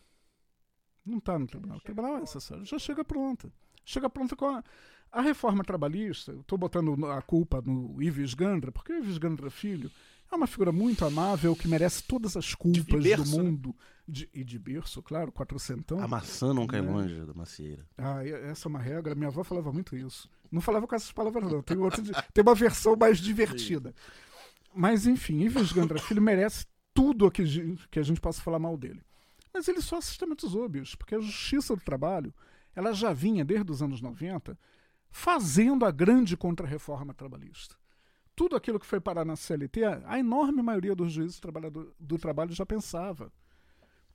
Não 1.07 1.17
está 1.19 1.39
no 1.39 1.47
tribunal. 1.47 1.77
O 1.77 1.81
tribunal 1.81 2.17
é 2.17 2.19
necessário. 2.21 2.65
Já 2.65 2.77
chega 2.77 3.03
pronta. 3.03 3.51
Chega 3.85 4.09
pronta 4.09 4.35
com 4.35 4.45
a, 4.45 4.63
a 5.11 5.21
reforma 5.21 5.63
trabalhista. 5.63 6.33
Estou 6.33 6.57
botando 6.57 7.05
a 7.05 7.21
culpa 7.21 7.61
no 7.65 8.01
Ives 8.01 8.33
Gandra, 8.33 8.71
porque 8.71 8.91
o 8.91 8.97
Ives 8.97 9.17
Gandra 9.17 9.49
Filho 9.49 9.89
é 10.29 10.35
uma 10.35 10.45
figura 10.47 10.73
muito 10.73 11.05
amável 11.05 11.55
que 11.55 11.67
merece 11.69 12.03
todas 12.03 12.35
as 12.35 12.53
culpas 12.53 12.83
berço, 13.01 13.23
do 13.23 13.37
né? 13.37 13.43
mundo. 13.43 13.75
De, 14.09 14.29
e 14.33 14.41
de 14.43 14.57
berço, 14.57 15.01
claro, 15.01 15.31
quatrocentão. 15.33 15.99
A 15.99 16.07
maçã 16.07 16.53
não 16.53 16.65
cai 16.65 16.81
Né? 16.81 16.89
longe 16.91 17.25
da 17.25 17.33
macieira. 17.33 17.85
Ah, 17.97 18.25
essa 18.25 18.67
é 18.67 18.69
uma 18.69 18.79
regra. 18.79 19.15
Minha 19.15 19.27
avó 19.27 19.43
falava 19.43 19.71
muito 19.71 19.95
isso. 19.97 20.29
Não 20.51 20.61
falava 20.61 20.87
com 20.87 20.95
essas 20.95 21.11
palavras, 21.11 21.51
não. 21.51 21.61
Tem, 21.61 21.77
outro, 21.77 22.01
tem 22.33 22.41
uma 22.41 22.55
versão 22.55 22.95
mais 22.95 23.17
divertida. 23.19 23.93
Mas, 24.73 25.07
enfim, 25.07 25.41
Ives 25.41 25.71
Gandra 25.73 25.99
Filho 25.99 26.21
merece 26.21 26.65
tudo 26.93 27.25
o 27.27 27.31
que, 27.31 27.43
que 27.91 27.99
a 27.99 28.03
gente 28.03 28.21
possa 28.21 28.41
falar 28.41 28.59
mal 28.59 28.77
dele. 28.77 29.01
Mas 29.53 29.67
ele 29.67 29.81
só 29.81 29.99
sistematizou, 30.01 30.67
bicho, 30.69 30.97
porque 30.97 31.15
a 31.15 31.19
justiça 31.19 31.75
do 31.75 31.81
trabalho 31.81 32.33
ela 32.75 32.93
já 32.93 33.11
vinha, 33.11 33.43
desde 33.43 33.71
os 33.71 33.81
anos 33.81 34.01
90, 34.01 34.57
fazendo 35.09 35.83
a 35.83 35.91
grande 35.91 36.37
contra-reforma 36.37 37.13
trabalhista. 37.13 37.75
Tudo 38.35 38.55
aquilo 38.55 38.79
que 38.79 38.85
foi 38.85 38.99
parar 38.99 39.25
na 39.25 39.35
CLT, 39.35 39.83
a 40.05 40.19
enorme 40.19 40.61
maioria 40.61 40.95
dos 40.95 41.11
juízes 41.11 41.39
do, 41.39 41.95
do 41.99 42.17
trabalho 42.19 42.53
já 42.53 42.65
pensava. 42.65 43.31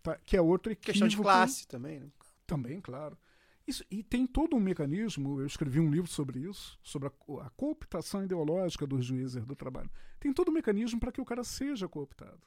tá? 0.01 0.17
Que 0.25 0.37
é 0.37 0.41
outro 0.41 0.71
equívoco. 0.71 0.93
Questão 0.93 1.09
de 1.09 1.17
classe 1.17 1.67
também, 1.67 1.99
né? 1.99 2.07
Também, 2.47 2.81
claro. 2.81 3.19
Isso, 3.67 3.85
e 3.91 4.03
tem 4.03 4.27
todo 4.27 4.55
um 4.55 4.61
mecanismo, 4.61 5.41
eu 5.41 5.47
escrevi 5.47 5.81
um 5.81 5.91
livro 5.91 6.11
sobre 6.11 6.41
isso, 6.41 6.79
sobre 6.83 7.09
a, 7.09 7.13
a 7.45 7.51
cooptação 7.51 8.25
ideológica 8.25 8.87
dos 8.87 9.05
juízes 9.05 9.45
do 9.45 9.57
trabalho. 9.57 9.91
Tem 10.21 10.33
todo 10.33 10.51
um 10.51 10.55
mecanismo 10.55 11.01
para 11.01 11.11
que 11.11 11.21
o 11.21 11.25
cara 11.25 11.43
seja 11.43 11.89
cooptado. 11.89 12.41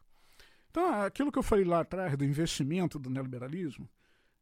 Então, 0.76 0.93
aquilo 1.05 1.32
que 1.32 1.39
eu 1.39 1.43
falei 1.43 1.63
lá 1.63 1.80
atrás 1.80 2.17
do 2.17 2.26
investimento 2.26 2.99
do 2.99 3.09
neoliberalismo, 3.09 3.89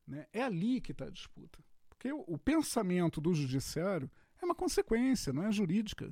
né, 0.08 0.26
é 0.34 0.42
ali 0.42 0.82
que 0.82 0.92
está 0.92 1.06
a 1.06 1.12
disputa. 1.12 1.60
Porque 1.88 2.12
o, 2.12 2.24
o 2.26 2.40
pensamento 2.40 3.22
do 3.22 3.36
judiciário 3.36 4.10
é 4.42 4.46
uma 4.46 4.56
consequência, 4.56 5.32
não 5.32 5.44
é 5.44 5.52
jurídica. 5.52 6.12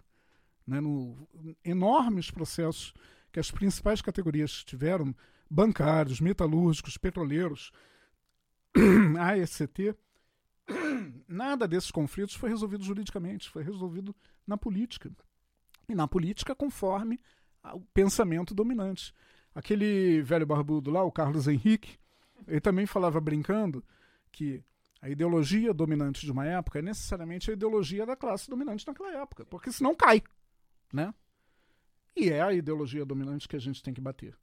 Né, 0.67 0.80
no, 0.80 1.28
enormes 1.65 2.30
processos 2.30 2.93
que 3.32 3.39
as 3.39 3.49
principais 3.49 3.99
categorias 3.99 4.63
tiveram, 4.63 5.15
bancários, 5.49 6.22
metalúrgicos, 6.22 6.99
petroleiros, 6.99 7.72
AECT, 9.19 9.95
nada 11.28 11.67
desses 11.67 11.89
conflitos 11.89 12.36
foi 12.36 12.51
resolvido 12.51 12.84
juridicamente, 12.84 13.49
foi 13.49 13.63
resolvido 13.63 14.15
na 14.45 14.55
política. 14.55 15.11
E 15.89 15.95
na 15.95 16.07
política 16.07 16.53
conforme 16.53 17.19
a- 17.63 17.76
o 17.76 17.82
pensamento 17.91 18.53
dominante. 18.53 19.15
Aquele 19.54 20.22
velho 20.22 20.45
barbudo 20.45 20.91
lá, 20.91 21.04
o 21.04 21.12
Carlos 21.12 21.47
Henrique, 21.47 21.97
ele 22.47 22.62
também 22.62 22.86
falava 22.86 23.20
brincando 23.20 23.84
que 24.32 24.64
a 25.02 25.10
ideologia 25.10 25.74
dominante 25.74 26.26
de 26.26 26.32
uma 26.32 26.45
época 26.45 26.80
é 26.80 26.82
necessariamente 26.82 27.49
a 27.49 27.54
ideologia 27.54 28.06
da 28.06 28.16
classe 28.16 28.49
dominante 28.49 28.86
naquela 28.86 29.12
época, 29.22 29.45
porque 29.45 29.72
senão 29.72 29.95
cai, 29.95 30.22
né? 30.93 31.14
E 32.16 32.30
é 32.30 32.41
a 32.41 32.54
ideologia 32.54 33.06
dominante 33.06 33.47
que 33.47 33.56
a 33.56 33.60
gente 33.60 33.82
tem 33.82 33.93
que 33.93 34.02
bater. 34.02 34.38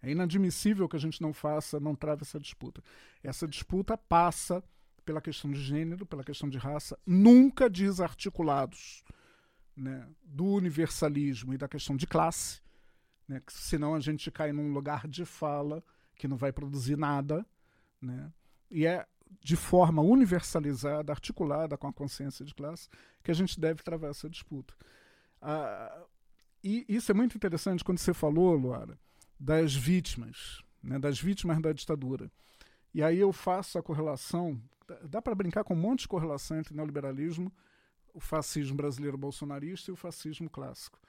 É 0.00 0.10
inadmissível 0.10 0.88
que 0.88 0.96
a 0.96 1.00
gente 1.00 1.20
não 1.20 1.32
faça, 1.32 1.78
não 1.78 1.94
trave 1.94 2.22
essa 2.22 2.38
disputa. 2.38 2.82
Essa 3.22 3.46
disputa 3.46 3.96
passa 3.96 4.62
pela 5.04 5.20
questão 5.20 5.50
de 5.50 5.60
gênero, 5.60 6.06
pela 6.06 6.24
questão 6.24 6.48
de 6.48 6.58
raça, 6.58 6.98
nunca 7.04 7.68
desarticulados 7.68 9.02
né, 9.76 10.08
do 10.22 10.44
universalismo 10.44 11.54
e 11.54 11.58
da 11.58 11.66
questão 11.66 11.96
de 11.96 12.06
classe, 12.06 12.61
né, 13.32 13.42
senão 13.48 13.94
a 13.94 14.00
gente 14.00 14.30
cai 14.30 14.52
num 14.52 14.72
lugar 14.72 15.08
de 15.08 15.24
fala 15.24 15.82
que 16.14 16.28
não 16.28 16.36
vai 16.36 16.52
produzir 16.52 16.96
nada, 16.96 17.46
né, 18.00 18.30
e 18.70 18.86
é 18.86 19.06
de 19.40 19.56
forma 19.56 20.02
universalizada, 20.02 21.10
articulada 21.10 21.78
com 21.78 21.86
a 21.86 21.92
consciência 21.92 22.44
de 22.44 22.54
classe, 22.54 22.88
que 23.22 23.30
a 23.30 23.34
gente 23.34 23.58
deve 23.58 23.82
travar 23.82 24.10
essa 24.10 24.28
disputa. 24.28 24.74
Ah, 25.40 26.04
e 26.62 26.84
isso 26.86 27.10
é 27.10 27.14
muito 27.14 27.34
interessante 27.34 27.82
quando 27.82 27.98
você 27.98 28.12
falou, 28.12 28.54
Luara, 28.54 28.98
das 29.40 29.74
vítimas, 29.74 30.62
né, 30.82 30.98
das 30.98 31.18
vítimas 31.18 31.60
da 31.62 31.72
ditadura. 31.72 32.30
E 32.92 33.02
aí 33.02 33.18
eu 33.18 33.32
faço 33.32 33.78
a 33.78 33.82
correlação, 33.82 34.60
dá 35.08 35.22
para 35.22 35.34
brincar 35.34 35.64
com 35.64 35.72
um 35.72 35.80
monte 35.80 36.00
de 36.00 36.08
correlação 36.08 36.58
entre 36.58 36.74
neoliberalismo, 36.74 37.50
o 38.12 38.20
fascismo 38.20 38.76
brasileiro 38.76 39.16
bolsonarista 39.16 39.90
e 39.90 39.94
o 39.94 39.96
fascismo 39.96 40.50
clássico. 40.50 41.00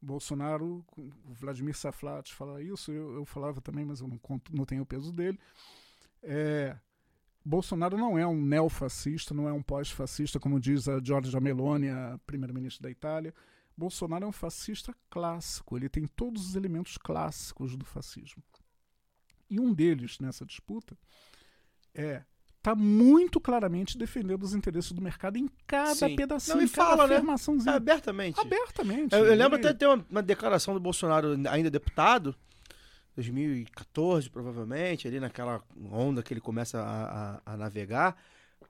Bolsonaro, 0.00 0.84
o 0.96 1.32
Vladimir 1.32 1.76
Saflat 1.76 2.32
fala 2.32 2.62
isso, 2.62 2.92
eu, 2.92 3.14
eu 3.14 3.24
falava 3.24 3.60
também, 3.60 3.84
mas 3.84 4.00
eu 4.00 4.08
não, 4.08 4.18
conto, 4.18 4.54
não 4.54 4.64
tenho 4.64 4.82
o 4.82 4.86
peso 4.86 5.12
dele. 5.12 5.38
É, 6.22 6.76
Bolsonaro 7.44 7.96
não 7.96 8.18
é 8.18 8.26
um 8.26 8.40
neofascista, 8.40 9.32
não 9.32 9.48
é 9.48 9.52
um 9.52 9.62
pós-fascista, 9.62 10.40
como 10.40 10.60
diz 10.60 10.88
a 10.88 11.00
Giorgia 11.02 11.40
Meloni, 11.40 11.88
a 11.88 12.18
primeira-ministra 12.26 12.84
da 12.84 12.90
Itália. 12.90 13.34
Bolsonaro 13.76 14.24
é 14.24 14.28
um 14.28 14.32
fascista 14.32 14.94
clássico, 15.10 15.76
ele 15.76 15.88
tem 15.88 16.06
todos 16.06 16.48
os 16.48 16.56
elementos 16.56 16.96
clássicos 16.96 17.76
do 17.76 17.84
fascismo. 17.84 18.42
E 19.48 19.60
um 19.60 19.72
deles 19.72 20.18
nessa 20.18 20.44
disputa 20.44 20.96
é 21.94 22.24
tá 22.66 22.74
muito 22.74 23.38
claramente 23.38 23.96
defendendo 23.96 24.42
os 24.42 24.52
interesses 24.54 24.90
do 24.90 25.00
mercado 25.00 25.38
em 25.38 25.48
cada 25.68 25.94
Sim. 25.94 26.16
pedacinho, 26.16 26.56
Não, 26.56 26.64
e 26.64 26.68
cada 26.68 26.88
fala, 26.90 27.06
né? 27.06 27.14
afirmaçãozinha. 27.14 27.74
Abertamente. 27.76 28.40
Abertamente. 28.40 29.14
Eu, 29.14 29.24
eu 29.24 29.34
lembro 29.36 29.56
até 29.56 29.72
de 29.72 29.78
ter 29.78 29.86
uma, 29.86 30.04
uma 30.10 30.22
declaração 30.22 30.74
do 30.74 30.80
Bolsonaro, 30.80 31.36
ainda 31.48 31.70
deputado, 31.70 32.34
2014, 33.14 34.28
provavelmente, 34.30 35.06
ali 35.08 35.20
naquela 35.20 35.62
onda 35.90 36.22
que 36.22 36.32
ele 36.34 36.40
começa 36.40 36.80
a, 36.80 37.36
a- 37.46 37.52
a 37.54 37.56
navegar, 37.56 38.16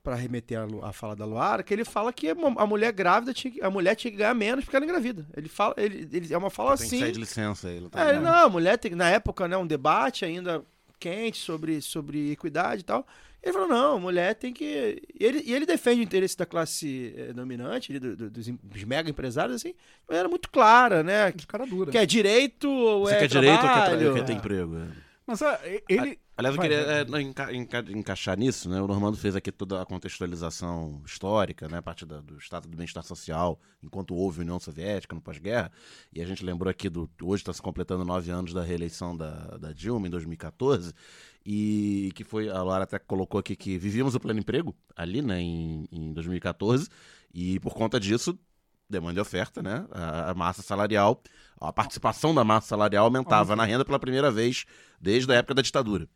para 0.03 0.15
remeter 0.15 0.59
a, 0.59 0.89
a 0.89 0.93
fala 0.93 1.15
da 1.15 1.25
Luara, 1.25 1.63
que 1.63 1.73
ele 1.73 1.83
fala 1.83 2.13
que 2.13 2.31
uma- 2.31 2.61
a 2.61 2.65
mulher 2.67 2.93
grávida, 2.93 3.33
tinha, 3.33 3.51
que- 3.51 3.61
a 3.61 3.69
mulher 3.69 3.95
tinha 3.95 4.11
que 4.11 4.17
ganhar 4.17 4.33
menos 4.33 4.63
porque 4.63 4.75
ela 4.75 4.85
é 4.85 4.87
engravida. 4.87 5.25
Ele 5.35 5.49
fala, 5.49 5.73
ele, 5.77 6.07
ele- 6.11 6.33
é 6.33 6.37
uma 6.37 6.49
fala 6.49 6.77
Tem 6.77 6.77
que 6.77 6.83
assim. 6.95 6.99
sair 6.99 7.11
de 7.11 7.19
licença. 7.19 7.69
Ele 7.69 7.89
tá 7.89 7.99
É, 8.01 8.19
não, 8.19 8.45
a 8.45 8.49
mulher 8.49 8.77
tem, 8.77 8.91
na 8.95 9.09
época, 9.09 9.47
né, 9.47 9.57
um 9.57 9.67
debate 9.67 10.23
ainda 10.23 10.63
quente 10.99 11.37
sobre, 11.39 11.81
sobre 11.81 12.31
equidade 12.31 12.81
e 12.81 12.85
tal. 12.85 13.05
Ele 13.43 13.53
falou, 13.53 13.67
não, 13.67 13.99
mulher 13.99 14.33
tem 14.35 14.51
que. 14.51 15.01
E 15.17 15.23
ele, 15.25 15.41
e 15.45 15.53
ele 15.53 15.65
defende 15.65 16.01
o 16.01 16.03
interesse 16.03 16.35
da 16.37 16.45
classe 16.45 17.13
eh, 17.15 17.33
dominante, 17.33 17.97
do- 17.97 18.15
do- 18.15 18.29
dos, 18.29 18.47
dos 18.47 18.83
mega 18.83 19.09
empresários, 19.09 19.55
assim, 19.55 19.69
de 19.69 19.75
maneira 20.07 20.27
muito 20.27 20.49
clara, 20.49 21.01
né? 21.03 21.31
de 21.31 21.45
cara 21.47 21.65
dura. 21.65 21.91
Que 21.91 21.97
é 21.97 22.05
direito 22.05 22.69
ou 22.69 23.05
Você 23.05 23.13
é 23.15 23.19
quer 23.19 23.27
direito 23.27 23.53
ou 23.55 23.61
quer, 23.61 23.73
tra- 23.73 23.83
trabalho? 23.85 24.13
quer 24.15 24.25
ter 24.25 24.33
emprego? 24.33 24.75
é. 24.77 24.87
Mas 25.25 25.41
é, 25.41 25.81
ele. 25.87 26.19
Aliás, 26.37 26.55
eu 26.55 26.61
queria 26.61 26.77
é, 26.77 27.21
enca- 27.21 27.51
enca- 27.51 27.85
encaixar 27.91 28.37
nisso, 28.37 28.69
né? 28.69 28.79
O 28.79 28.85
Normando 28.87 29.17
fez 29.17 29.35
aqui 29.35 29.51
toda 29.51 29.81
a 29.81 29.85
contextualização 29.87 31.01
histórica, 31.03 31.67
né? 31.67 31.79
A 31.79 31.81
parte 31.81 32.05
da- 32.05 32.21
do 32.21 32.37
estado 32.37 32.67
do 32.67 32.77
bem-estar 32.77 33.03
social, 33.03 33.59
enquanto 33.81 34.13
houve 34.13 34.41
União 34.41 34.59
Soviética 34.59 35.15
no 35.15 35.21
pós-guerra. 35.21 35.71
E 36.13 36.21
a 36.21 36.25
gente 36.27 36.45
lembrou 36.45 36.69
aqui 36.69 36.89
do. 36.89 37.09
Hoje 37.23 37.41
está 37.41 37.51
se 37.51 37.59
completando 37.61 38.05
nove 38.05 38.29
anos 38.29 38.53
da 38.53 38.61
reeleição 38.61 39.17
da, 39.17 39.57
da 39.57 39.73
Dilma, 39.73 40.05
em 40.07 40.11
2014. 40.11 40.93
E 41.43 42.11
que 42.13 42.23
foi. 42.23 42.49
A 42.49 42.61
Laura 42.61 42.83
até 42.83 42.99
colocou 42.99 43.39
aqui 43.39 43.55
que 43.55 43.75
vivíamos 43.79 44.13
o 44.13 44.19
pleno 44.19 44.39
emprego 44.39 44.75
ali, 44.95 45.23
né? 45.23 45.41
Em, 45.41 45.87
em 45.91 46.13
2014. 46.13 46.87
E 47.33 47.59
por 47.61 47.73
conta 47.73 47.99
disso. 47.99 48.37
Demanda 48.89 49.19
e 49.19 49.21
oferta, 49.21 49.61
né? 49.61 49.85
A, 49.91 50.31
a 50.31 50.33
massa 50.33 50.61
salarial, 50.61 51.21
a 51.59 51.73
participação 51.73 52.33
da 52.33 52.41
massa 52.45 52.67
salarial 52.69 53.03
aumentava 53.03 53.53
na 53.53 53.65
renda 53.65 53.83
pela 53.83 53.99
primeira 53.99 54.31
vez 54.31 54.63
desde 55.01 55.29
a 55.29 55.35
época 55.35 55.53
da 55.55 55.61
ditadura 55.61 56.07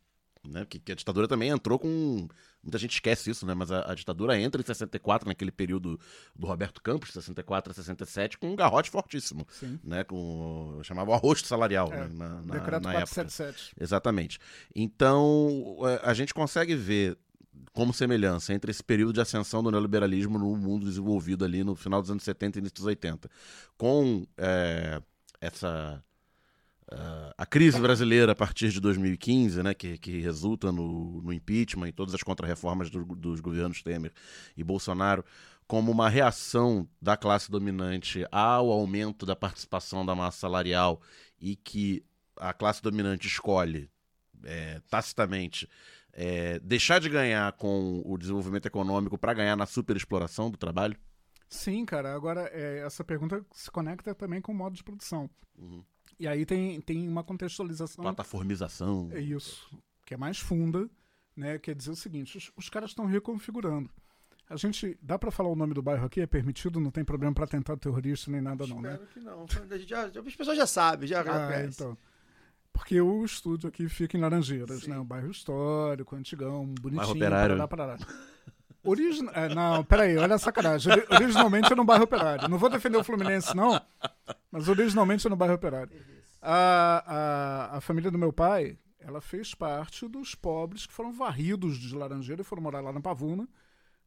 né? 0.46 0.66
Que, 0.68 0.78
que 0.78 0.92
a 0.92 0.94
ditadura 0.94 1.28
também 1.28 1.50
entrou 1.50 1.78
com. 1.78 2.28
Muita 2.62 2.78
gente 2.78 2.92
esquece 2.92 3.30
isso, 3.30 3.46
né? 3.46 3.54
Mas 3.54 3.70
a, 3.70 3.90
a 3.90 3.94
ditadura 3.94 4.38
entra 4.38 4.60
em 4.60 4.64
64, 4.64 5.28
naquele 5.28 5.50
período 5.50 5.98
do 6.34 6.46
Roberto 6.46 6.80
Campos, 6.82 7.12
64 7.12 7.70
a 7.70 7.74
67, 7.74 8.38
com 8.38 8.50
um 8.50 8.56
garrote 8.56 8.90
fortíssimo. 8.90 9.46
Sim. 9.50 9.78
Né? 9.82 10.04
Com, 10.04 10.80
chamava 10.82 11.10
o 11.10 11.14
arrosto 11.14 11.46
salarial 11.48 11.92
É, 11.92 12.00
né? 12.00 12.10
na, 12.12 12.28
na, 12.42 12.54
Decreto 12.54 12.82
na 12.84 12.94
época. 12.94 13.14
477. 13.14 13.74
Exatamente. 13.80 14.38
Então, 14.74 15.78
é, 15.82 16.00
a 16.08 16.14
gente 16.14 16.32
consegue 16.32 16.74
ver 16.74 17.18
como 17.72 17.92
semelhança 17.92 18.52
entre 18.52 18.70
esse 18.70 18.82
período 18.82 19.14
de 19.14 19.20
ascensão 19.20 19.62
do 19.62 19.70
neoliberalismo 19.70 20.38
no 20.38 20.56
mundo 20.56 20.86
desenvolvido 20.86 21.44
ali 21.44 21.64
no 21.64 21.74
final 21.74 22.00
dos 22.00 22.10
anos 22.10 22.22
70 22.22 22.58
e 22.58 22.60
início 22.60 22.74
dos 22.74 22.84
80, 22.84 23.30
com 23.76 24.26
é, 24.36 25.00
essa 25.40 26.02
ah, 26.96 27.34
a 27.38 27.46
crise 27.46 27.80
brasileira 27.80 28.32
a 28.32 28.34
partir 28.34 28.70
de 28.70 28.80
2015, 28.80 29.62
né, 29.62 29.74
que, 29.74 29.98
que 29.98 30.20
resulta 30.20 30.70
no, 30.72 31.20
no 31.22 31.32
impeachment 31.32 31.88
e 31.88 31.92
todas 31.92 32.14
as 32.14 32.22
contrarreformas 32.22 32.90
do- 32.90 33.04
dos 33.04 33.40
governos 33.40 33.82
Temer 33.82 34.12
e 34.56 34.62
Bolsonaro, 34.62 35.24
como 35.66 35.90
uma 35.90 36.08
reação 36.08 36.88
da 37.00 37.16
classe 37.16 37.50
dominante 37.50 38.26
ao 38.30 38.70
aumento 38.70 39.24
da 39.24 39.34
participação 39.34 40.04
da 40.04 40.14
massa 40.14 40.38
salarial 40.38 41.00
e 41.40 41.56
que 41.56 42.04
a 42.36 42.52
classe 42.52 42.82
dominante 42.82 43.26
escolhe 43.26 43.88
é, 44.44 44.80
tacitamente 44.90 45.68
é, 46.12 46.58
deixar 46.60 46.98
de 46.98 47.08
ganhar 47.08 47.52
com 47.52 48.02
o 48.04 48.18
desenvolvimento 48.18 48.66
econômico 48.66 49.16
para 49.16 49.32
ganhar 49.32 49.56
na 49.56 49.64
superexploração 49.66 50.50
do 50.50 50.58
trabalho? 50.58 50.96
Sim, 51.48 51.84
cara. 51.84 52.14
Agora, 52.14 52.50
é, 52.52 52.80
essa 52.80 53.04
pergunta 53.04 53.44
se 53.52 53.70
conecta 53.70 54.14
também 54.14 54.40
com 54.40 54.52
o 54.52 54.54
modo 54.54 54.74
de 54.74 54.82
produção. 54.84 55.28
Uhum. 55.58 55.84
E 56.22 56.28
aí 56.28 56.46
tem, 56.46 56.80
tem 56.80 57.08
uma 57.08 57.24
contextualização. 57.24 58.00
Plataformização. 58.04 59.08
É 59.12 59.18
isso. 59.20 59.68
Que 60.06 60.14
é 60.14 60.16
mais 60.16 60.38
funda, 60.38 60.88
né? 61.36 61.58
Quer 61.58 61.74
dizer 61.74 61.90
o 61.90 61.96
seguinte: 61.96 62.38
os, 62.38 62.52
os 62.56 62.68
caras 62.68 62.90
estão 62.90 63.06
reconfigurando. 63.06 63.90
A 64.48 64.54
gente. 64.54 64.96
Dá 65.02 65.18
pra 65.18 65.32
falar 65.32 65.48
o 65.48 65.56
nome 65.56 65.74
do 65.74 65.82
bairro 65.82 66.06
aqui? 66.06 66.20
É 66.20 66.26
permitido? 66.28 66.78
Não 66.78 66.92
tem 66.92 67.04
problema 67.04 67.34
pra 67.34 67.44
tentar 67.44 67.76
terrorista 67.76 68.30
nem 68.30 68.40
nada, 68.40 68.64
não, 68.68 68.80
né? 68.80 68.92
Espero 68.92 69.08
que 69.08 69.18
não. 69.18 69.46
Já- 69.80 70.08
já- 70.10 70.20
as 70.20 70.36
pessoas 70.36 70.56
já 70.56 70.66
sabem, 70.66 71.08
já 71.08 71.22
Ah, 71.22 71.64
então. 71.64 71.98
Porque 72.72 73.00
o 73.00 73.24
estúdio 73.24 73.68
aqui 73.68 73.88
fica 73.88 74.16
em 74.16 74.20
Laranjeiras, 74.20 74.84
Sim. 74.84 74.90
né? 74.90 74.98
Um 75.00 75.04
bairro 75.04 75.28
histórico, 75.32 76.14
antigão, 76.14 76.66
bonitinho. 76.66 76.98
Bairro 76.98 77.10
operário. 77.12 77.56
Parará, 77.66 77.96
parará. 77.96 77.98
É, 79.32 79.54
não, 79.54 79.84
peraí, 79.84 80.16
olha 80.16 80.34
a 80.34 80.38
sacanagem. 80.38 80.92
Ori- 80.92 81.06
Originalmente 81.10 81.72
é 81.72 81.76
no 81.76 81.84
bairro 81.84 82.04
operário. 82.04 82.48
Não 82.48 82.58
vou 82.58 82.68
defender 82.70 82.96
o 82.98 83.04
Fluminense, 83.04 83.54
não, 83.56 83.80
mas 84.50 84.68
originalmente 84.68 85.26
é 85.26 85.30
no 85.30 85.36
bairro 85.36 85.54
operário. 85.54 85.92
A, 86.40 87.70
a, 87.72 87.76
a 87.76 87.80
família 87.80 88.10
do 88.10 88.18
meu 88.18 88.32
pai, 88.32 88.76
ela 88.98 89.20
fez 89.20 89.54
parte 89.54 90.08
dos 90.08 90.34
pobres 90.34 90.86
que 90.86 90.92
foram 90.92 91.12
varridos 91.12 91.76
de 91.78 91.94
Laranjeira 91.94 92.42
e 92.42 92.44
foram 92.44 92.62
morar 92.62 92.80
lá 92.80 92.92
na 92.92 93.00
Pavuna, 93.00 93.48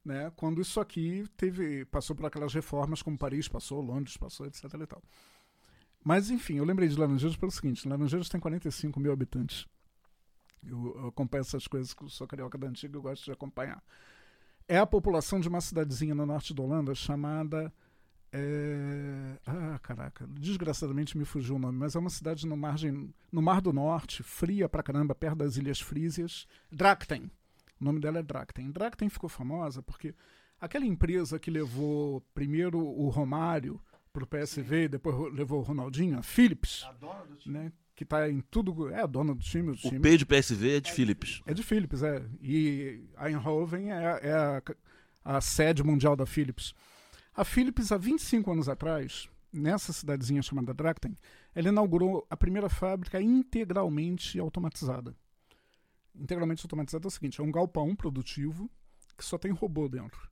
né? 0.03 0.31
Quando 0.35 0.61
isso 0.61 0.79
aqui 0.81 1.25
teve, 1.37 1.85
passou 1.85 2.15
por 2.15 2.25
aquelas 2.25 2.53
reformas 2.53 3.01
como 3.01 3.17
Paris 3.17 3.47
passou, 3.47 3.81
Londres 3.81 4.17
passou, 4.17 4.45
etc 4.45 4.65
e 4.81 4.85
tal. 4.85 5.01
Mas 6.03 6.29
enfim, 6.29 6.57
eu 6.57 6.65
lembrei 6.65 6.87
de 6.89 6.99
Laranjeiras 6.99 7.37
pelo 7.37 7.51
seguinte: 7.51 7.87
Laranjeiras 7.87 8.29
tem 8.29 8.39
45 8.39 8.99
mil 8.99 9.11
habitantes. 9.13 9.65
Eu, 10.67 10.95
eu 10.99 11.07
acompanho 11.07 11.41
essas 11.41 11.67
coisas 11.67 11.93
que 11.93 12.03
eu 12.03 12.09
sou 12.09 12.27
carioca 12.27 12.57
da 12.57 12.67
antiga 12.67 12.97
eu 12.97 13.01
gosto 13.01 13.23
de 13.23 13.31
acompanhar. 13.31 13.81
É 14.67 14.77
a 14.77 14.85
população 14.85 15.39
de 15.39 15.47
uma 15.47 15.61
cidadezinha 15.61 16.15
no 16.15 16.25
norte 16.25 16.53
da 16.53 16.63
Holanda 16.63 16.95
chamada. 16.95 17.71
é, 18.31 19.37
Ah, 19.45 19.79
caraca, 19.79 20.27
desgraçadamente 20.27 21.17
me 21.17 21.23
fugiu 21.25 21.55
o 21.55 21.59
nome, 21.59 21.77
mas 21.77 21.95
é 21.95 21.99
uma 21.99 22.09
cidade 22.09 22.47
no, 22.47 22.57
margem, 22.57 23.13
no 23.31 23.41
Mar 23.41 23.61
do 23.61 23.71
Norte, 23.71 24.23
fria 24.23 24.67
pra 24.67 24.83
caramba, 24.83 25.13
perto 25.15 25.37
das 25.37 25.55
Ilhas 25.57 25.79
Frísias. 25.79 26.47
Drakten. 26.71 27.29
O 27.79 27.83
nome 27.85 27.99
dela 27.99 28.19
é 28.19 28.23
Drakten. 28.23 28.71
Drakten 28.71 29.09
ficou 29.09 29.29
famosa 29.29 29.81
porque 29.83 30.15
aquela 30.59 30.85
empresa 30.85 31.37
que 31.39 31.51
levou 31.51 32.21
primeiro 32.33 32.79
o 32.79 33.07
Romário 33.09 33.79
pro 34.11 34.25
PSV 34.25 34.85
e 34.85 34.87
depois 34.89 35.33
levou 35.33 35.59
o 35.59 35.63
Ronaldinho, 35.63 36.17
a 36.17 36.23
Philips, 36.23 36.83
né? 37.45 37.71
Que 37.95 38.03
tá 38.03 38.29
em 38.29 38.41
tudo. 38.41 38.89
É 38.89 39.01
a 39.01 39.05
dona 39.05 39.33
do 39.33 39.41
time, 39.41 39.67
do 39.71 39.73
O 39.73 39.77
time. 39.77 39.99
P 39.99 40.17
de 40.17 40.25
PSV 40.25 40.77
é 40.77 40.79
de 40.81 40.91
Philips. 40.91 41.41
É 41.45 41.53
de 41.53 41.63
Philips, 41.63 42.03
é. 42.03 42.25
E 42.41 43.05
a 43.15 43.29
Eindhoven 43.29 43.91
é, 43.91 44.19
é 44.21 44.33
a, 44.33 44.61
a 45.23 45.41
sede 45.41 45.81
mundial 45.83 46.15
da 46.15 46.25
Philips. 46.25 46.73
A 47.33 47.43
Philips, 47.45 47.91
há 47.91 47.97
25 47.97 48.51
anos 48.51 48.67
atrás, 48.67 49.29
nessa 49.51 49.93
cidadezinha 49.93 50.41
chamada 50.41 50.73
Drakten, 50.73 51.15
ela 51.53 51.69
inaugurou 51.69 52.25
a 52.29 52.35
primeira 52.35 52.67
fábrica 52.69 53.21
integralmente 53.21 54.37
automatizada. 54.39 55.15
Integralmente 56.13 56.65
automatizada 56.65 57.05
é 57.05 57.09
o 57.09 57.11
seguinte: 57.11 57.39
é 57.39 57.43
um 57.43 57.51
galpão 57.51 57.95
produtivo 57.95 58.69
que 59.17 59.23
só 59.23 59.37
tem 59.37 59.51
robô 59.51 59.87
dentro. 59.87 60.29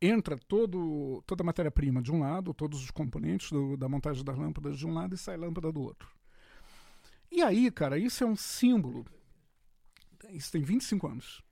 Entra 0.00 0.36
todo, 0.36 1.22
toda 1.26 1.42
a 1.42 1.46
matéria-prima 1.46 2.00
de 2.02 2.12
um 2.12 2.20
lado, 2.20 2.54
todos 2.54 2.82
os 2.82 2.90
componentes 2.90 3.50
do- 3.50 3.76
da 3.76 3.88
montagem 3.88 4.24
das 4.24 4.36
lâmpadas 4.36 4.78
de 4.78 4.86
um 4.86 4.94
lado 4.94 5.14
e 5.14 5.18
sai 5.18 5.36
lâmpada 5.36 5.72
do 5.72 5.80
outro. 5.80 6.08
E 7.30 7.42
aí, 7.42 7.70
cara, 7.70 7.98
isso 7.98 8.24
é 8.24 8.26
um 8.26 8.36
símbolo 8.36 9.04
isso 10.30 10.52
tem 10.52 10.62
25 10.62 11.06
anos. 11.06 11.42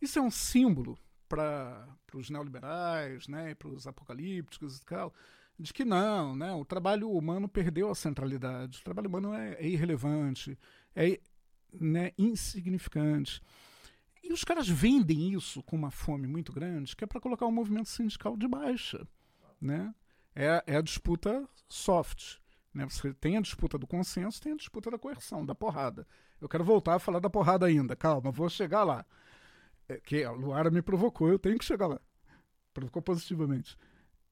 Isso 0.00 0.18
é 0.18 0.22
um 0.22 0.30
símbolo 0.30 0.98
para 1.28 1.86
os 2.14 2.30
neoliberais, 2.30 3.28
né, 3.28 3.54
para 3.54 3.68
os 3.68 3.86
apocalípticos 3.86 4.78
e 4.78 4.84
tal, 4.84 5.14
de 5.58 5.72
que 5.72 5.84
não, 5.84 6.34
né, 6.34 6.52
o 6.52 6.64
trabalho 6.64 7.10
humano 7.10 7.48
perdeu 7.48 7.90
a 7.90 7.94
centralidade, 7.94 8.78
o 8.80 8.84
trabalho 8.84 9.08
humano 9.08 9.34
é, 9.34 9.54
é 9.54 9.68
irrelevante, 9.68 10.58
é 10.94 11.20
né, 11.72 12.12
insignificante. 12.18 13.40
E 14.22 14.32
os 14.32 14.42
caras 14.42 14.68
vendem 14.68 15.34
isso 15.34 15.62
com 15.62 15.76
uma 15.76 15.90
fome 15.90 16.26
muito 16.26 16.52
grande, 16.52 16.96
que 16.96 17.04
é 17.04 17.06
para 17.06 17.20
colocar 17.20 17.46
o 17.46 17.52
movimento 17.52 17.88
sindical 17.88 18.36
de 18.36 18.48
baixa. 18.48 19.06
Né? 19.60 19.94
É, 20.34 20.62
é 20.66 20.76
a 20.76 20.82
disputa 20.82 21.48
soft. 21.68 22.39
Né? 22.72 22.84
Você 22.88 23.12
tem 23.14 23.36
a 23.36 23.40
disputa 23.40 23.76
do 23.78 23.86
consenso, 23.86 24.40
tem 24.40 24.52
a 24.52 24.56
disputa 24.56 24.90
da 24.90 24.98
coerção, 24.98 25.44
da 25.44 25.54
porrada. 25.54 26.06
Eu 26.40 26.48
quero 26.48 26.64
voltar 26.64 26.94
a 26.94 26.98
falar 26.98 27.18
da 27.18 27.28
porrada 27.28 27.66
ainda. 27.66 27.96
Calma, 27.96 28.30
vou 28.30 28.48
chegar 28.48 28.84
lá. 28.84 29.04
É, 29.88 29.98
que 30.00 30.22
a 30.22 30.30
Luara 30.30 30.70
me 30.70 30.80
provocou, 30.80 31.28
eu 31.28 31.38
tenho 31.38 31.58
que 31.58 31.64
chegar 31.64 31.86
lá. 31.86 32.00
Provocou 32.72 33.02
positivamente. 33.02 33.76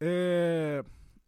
É, 0.01 0.85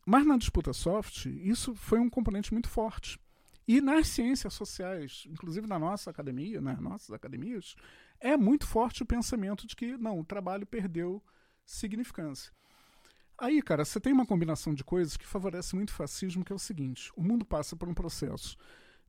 mas 0.06 0.24
na 0.24 0.36
disputa 0.36 0.72
soft, 0.72 1.26
isso 1.26 1.74
foi 1.74 1.98
um 1.98 2.08
componente 2.08 2.52
muito 2.52 2.68
forte. 2.68 3.18
E 3.66 3.80
nas 3.80 4.08
ciências 4.08 4.54
sociais, 4.54 5.24
inclusive 5.28 5.66
na 5.66 5.78
nossa 5.78 6.10
academia, 6.10 6.60
nas 6.60 6.80
nossas 6.80 7.10
academias, 7.12 7.76
é 8.18 8.36
muito 8.36 8.66
forte 8.66 9.02
o 9.02 9.06
pensamento 9.06 9.66
de 9.66 9.76
que 9.76 9.96
não, 9.96 10.18
o 10.18 10.24
trabalho 10.24 10.66
perdeu 10.66 11.22
significância. 11.64 12.52
Aí, 13.40 13.62
cara, 13.62 13.86
você 13.86 13.98
tem 13.98 14.12
uma 14.12 14.26
combinação 14.26 14.74
de 14.74 14.84
coisas 14.84 15.16
que 15.16 15.26
favorece 15.26 15.74
muito 15.74 15.88
o 15.88 15.94
fascismo, 15.94 16.44
que 16.44 16.52
é 16.52 16.54
o 16.54 16.58
seguinte: 16.58 17.10
o 17.16 17.22
mundo 17.22 17.42
passa 17.42 17.74
por 17.74 17.88
um 17.88 17.94
processo 17.94 18.54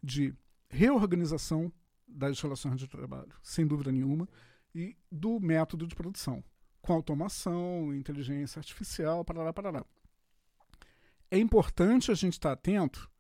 de 0.02 0.34
reorganização 0.70 1.72
das 2.08 2.40
relações 2.40 2.80
de 2.80 2.88
trabalho, 2.88 3.34
sem 3.44 3.68
dúvida 3.68 3.92
nenhuma, 3.92 4.30
e 4.74 4.96
do 5.12 5.38
método 5.38 5.86
de 5.86 5.94
produção, 5.94 6.42
com 6.82 6.94
automação, 6.94 7.94
inteligência 7.94 8.60
artificial, 8.60 9.26
parará, 9.26 9.52
parará. 9.52 9.86
É 11.30 11.38
importante 11.38 12.10
a 12.10 12.14
gente 12.14 12.34
estar 12.34 12.54
atento, 12.54 13.12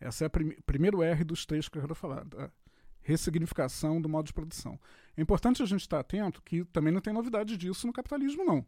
essa 0.00 0.24
é 0.24 0.26
o 0.26 0.30
prim 0.30 0.50
primeiro 0.66 1.02
R 1.04 1.22
dos 1.22 1.46
três 1.46 1.68
que 1.68 1.78
eu 1.78 1.82
quero 1.82 1.94
falar, 1.94 2.24
da 2.24 2.50
ressignificação 3.00 4.00
do 4.00 4.08
modo 4.08 4.26
de 4.26 4.32
produção. 4.32 4.78
É 5.16 5.22
importante 5.22 5.62
a 5.62 5.66
gente 5.66 5.82
estar 5.82 6.00
atento 6.00 6.42
que 6.42 6.64
também 6.66 6.92
não 6.92 7.00
tem 7.00 7.12
novidade 7.12 7.56
disso 7.56 7.86
no 7.86 7.92
capitalismo, 7.92 8.44
não. 8.44 8.66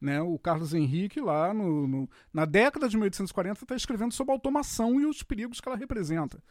Né? 0.00 0.20
O 0.20 0.38
Carlos 0.38 0.74
Henrique, 0.74 1.20
lá 1.20 1.54
no, 1.54 1.86
no- 1.88 2.10
na 2.32 2.44
década 2.44 2.88
de 2.88 2.96
1840, 2.96 3.62
está 3.64 3.74
escrevendo 3.74 4.12
sobre 4.12 4.32
a 4.32 4.34
automação 4.36 5.00
e 5.00 5.06
os 5.06 5.22
perigos 5.22 5.60
que 5.60 5.68
ela 5.68 5.76
representa. 5.76 6.42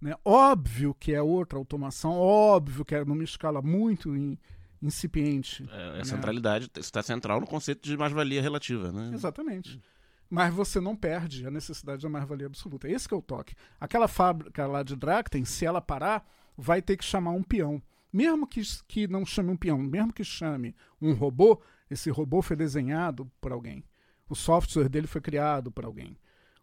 Né? 0.00 0.14
Óbvio 0.24 0.94
que 0.98 1.12
é 1.14 1.22
outra 1.22 1.58
automação, 1.58 2.12
óbvio 2.12 2.84
que 2.84 2.94
é 2.94 3.04
numa 3.04 3.24
escala 3.24 3.62
muito 3.62 4.14
in- 4.16 4.36
incipiente. 4.82 5.64
É, 5.72 6.00
a 6.00 6.04
centralidade 6.04 6.70
está 6.76 7.02
central 7.02 7.40
no 7.40 7.46
conceito 7.46 7.82
de 7.82 7.96
mais-valia 7.96 8.42
relativa, 8.42 8.90
né? 8.92 9.10
Exatamente. 9.14 9.80
Mas 10.28 10.52
você 10.52 10.80
não 10.80 10.96
perde 10.96 11.46
a 11.46 11.50
necessidade 11.50 12.02
da 12.02 12.08
mais-valia 12.08 12.46
absoluta. 12.46 12.88
Esse 12.88 13.06
que 13.06 13.14
é 13.14 13.16
o 13.16 13.22
toque. 13.22 13.54
Aquela 13.80 14.08
fábrica 14.08 14.66
lá 14.66 14.82
de 14.82 14.96
Drakten, 14.96 15.44
se 15.44 15.64
ela 15.64 15.80
parar, 15.80 16.26
vai 16.56 16.80
ter 16.82 16.96
que 16.96 17.04
chamar 17.04 17.30
um 17.32 17.42
peão. 17.42 17.80
Mesmo 18.12 18.46
que, 18.46 18.60
que 18.88 19.06
não 19.06 19.24
chame 19.24 19.50
um 19.50 19.56
peão, 19.56 19.78
mesmo 19.78 20.12
que 20.12 20.24
chame 20.24 20.74
um 21.00 21.12
robô, 21.12 21.60
esse 21.92 22.10
robô 22.10 22.42
foi 22.42 22.56
desenhado 22.56 23.30
por 23.40 23.52
alguém. 23.52 23.84
O 24.28 24.34
software 24.34 24.88
dele 24.88 25.06
foi 25.06 25.20
criado 25.20 25.70
por 25.70 25.84
alguém. 25.84 26.16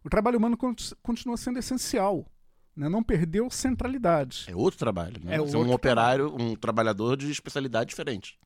O 0.04 0.08
trabalho 0.10 0.38
humano 0.38 0.56
conti- 0.56 0.94
continua 1.02 1.36
sendo 1.36 1.58
essencial. 1.58 2.26
né? 2.76 2.88
Não 2.88 3.02
perdeu 3.02 3.50
centralidade. 3.50 4.46
É 4.48 4.54
outro 4.56 4.78
trabalho, 4.78 5.20
né? 5.22 5.32
É 5.32 5.36
é 5.36 5.40
um 5.40 5.44
outro 5.44 5.72
operário, 5.72 6.34
um 6.34 6.54
trabalhador 6.56 7.16
de 7.16 7.30
especialidade 7.30 7.90
diferente. 7.90 8.38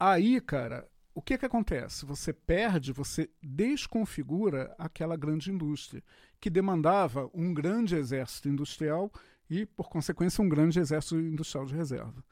Aí, 0.00 0.40
cara, 0.40 0.88
o 1.14 1.20
que 1.20 1.36
que 1.36 1.44
acontece? 1.44 2.06
Você 2.06 2.32
perde, 2.32 2.92
você 2.92 3.28
desconfigura 3.42 4.74
aquela 4.78 5.16
grande 5.16 5.50
indústria 5.50 6.02
que 6.40 6.48
demandava 6.50 7.28
um 7.34 7.52
grande 7.52 7.96
exército 7.96 8.48
industrial 8.48 9.10
e, 9.50 9.66
por 9.66 9.88
consequência, 9.88 10.42
um 10.42 10.48
grande 10.48 10.78
exército 10.78 11.16
industrial 11.18 11.66
de 11.66 11.74
reserva. 11.74 12.22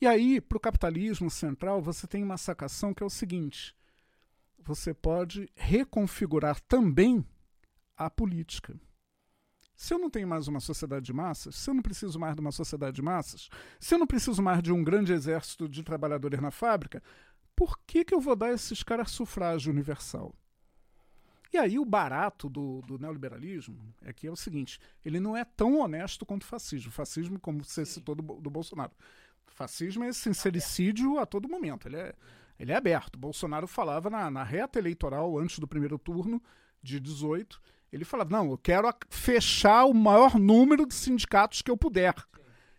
E 0.00 0.06
aí, 0.06 0.40
para 0.40 0.56
o 0.56 0.60
capitalismo 0.60 1.30
central, 1.30 1.80
você 1.80 2.06
tem 2.06 2.22
uma 2.22 2.36
sacação 2.36 2.92
que 2.92 3.02
é 3.02 3.06
o 3.06 3.10
seguinte: 3.10 3.74
você 4.58 4.92
pode 4.92 5.48
reconfigurar 5.54 6.60
também 6.60 7.24
a 7.96 8.10
política. 8.10 8.78
Se 9.74 9.92
eu 9.92 9.98
não 9.98 10.08
tenho 10.08 10.26
mais 10.26 10.48
uma 10.48 10.58
sociedade 10.60 11.04
de 11.04 11.12
massas, 11.12 11.54
se 11.54 11.68
eu 11.68 11.74
não 11.74 11.82
preciso 11.82 12.18
mais 12.18 12.34
de 12.34 12.40
uma 12.40 12.52
sociedade 12.52 12.96
de 12.96 13.02
massas, 13.02 13.50
se 13.78 13.94
eu 13.94 13.98
não 13.98 14.06
preciso 14.06 14.42
mais 14.42 14.62
de 14.62 14.72
um 14.72 14.82
grande 14.82 15.12
exército 15.12 15.68
de 15.68 15.82
trabalhadores 15.82 16.40
na 16.40 16.50
fábrica, 16.50 17.02
por 17.54 17.78
que, 17.86 18.04
que 18.04 18.14
eu 18.14 18.20
vou 18.20 18.34
dar 18.34 18.46
a 18.46 18.52
esses 18.52 18.82
caras 18.82 19.10
sufrágio 19.10 19.70
universal? 19.70 20.34
E 21.52 21.58
aí 21.58 21.78
o 21.78 21.84
barato 21.84 22.48
do, 22.48 22.82
do 22.82 22.98
neoliberalismo 22.98 23.94
é 24.02 24.12
que 24.12 24.26
é 24.26 24.30
o 24.30 24.36
seguinte, 24.36 24.78
ele 25.04 25.20
não 25.20 25.36
é 25.36 25.44
tão 25.44 25.78
honesto 25.78 26.26
quanto 26.26 26.42
o 26.42 26.46
fascismo. 26.46 26.88
O 26.88 26.92
fascismo, 26.92 27.38
como 27.38 27.62
você 27.62 27.84
citou 27.84 28.14
do, 28.14 28.22
do 28.22 28.50
Bolsonaro. 28.50 28.92
Fascismo 29.56 30.04
é 30.04 30.12
sincericídio 30.12 31.18
a 31.18 31.24
todo 31.24 31.48
momento. 31.48 31.88
Ele 31.88 31.96
é, 31.96 32.14
ele 32.60 32.72
é 32.72 32.76
aberto. 32.76 33.18
Bolsonaro 33.18 33.66
falava 33.66 34.10
na, 34.10 34.30
na 34.30 34.44
reta 34.44 34.78
eleitoral, 34.78 35.38
antes 35.38 35.58
do 35.58 35.66
primeiro 35.66 35.98
turno 35.98 36.42
de 36.82 37.00
18, 37.00 37.60
ele 37.90 38.04
falava, 38.04 38.30
não, 38.30 38.50
eu 38.50 38.58
quero 38.58 38.86
fechar 39.08 39.86
o 39.86 39.94
maior 39.94 40.38
número 40.38 40.84
de 40.84 40.94
sindicatos 40.94 41.62
que 41.62 41.70
eu 41.70 41.76
puder. 41.76 42.14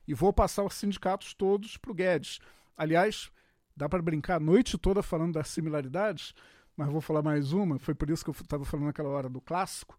E 0.08 0.14
vou 0.14 0.32
passar 0.32 0.64
os 0.64 0.76
sindicatos 0.76 1.34
todos 1.34 1.78
para 1.78 1.92
o 1.92 1.96
Guedes. 1.96 2.40
Aliás, 2.78 3.32
dá 3.76 3.90
para 3.90 4.02
brincar 4.02 4.36
a 4.36 4.40
noite 4.40 4.78
toda 4.78 5.02
falando 5.02 5.34
das 5.34 5.48
similaridades, 5.48 6.36
mas 6.76 6.90
vou 6.90 7.02
falar 7.02 7.24
mais 7.24 7.54
uma. 7.54 7.80
Foi 7.80 7.96
por 7.96 8.08
isso 8.08 8.24
que 8.24 8.30
eu 8.30 8.36
estava 8.40 8.64
falando 8.64 8.86
naquela 8.86 9.10
hora 9.10 9.28
do 9.28 9.42
clássico. 9.42 9.98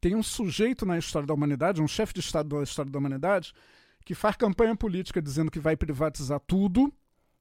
Tem 0.00 0.16
um 0.16 0.22
sujeito 0.22 0.84
na 0.84 0.98
história 0.98 1.28
da 1.28 1.32
humanidade, 1.32 1.80
um 1.80 1.86
chefe 1.86 2.12
de 2.12 2.20
Estado 2.20 2.56
da 2.56 2.62
história 2.64 2.90
da 2.90 2.98
humanidade, 2.98 3.54
que 4.04 4.14
faz 4.14 4.36
campanha 4.36 4.76
política 4.76 5.22
dizendo 5.22 5.50
que 5.50 5.58
vai 5.58 5.76
privatizar 5.76 6.40
tudo, 6.40 6.92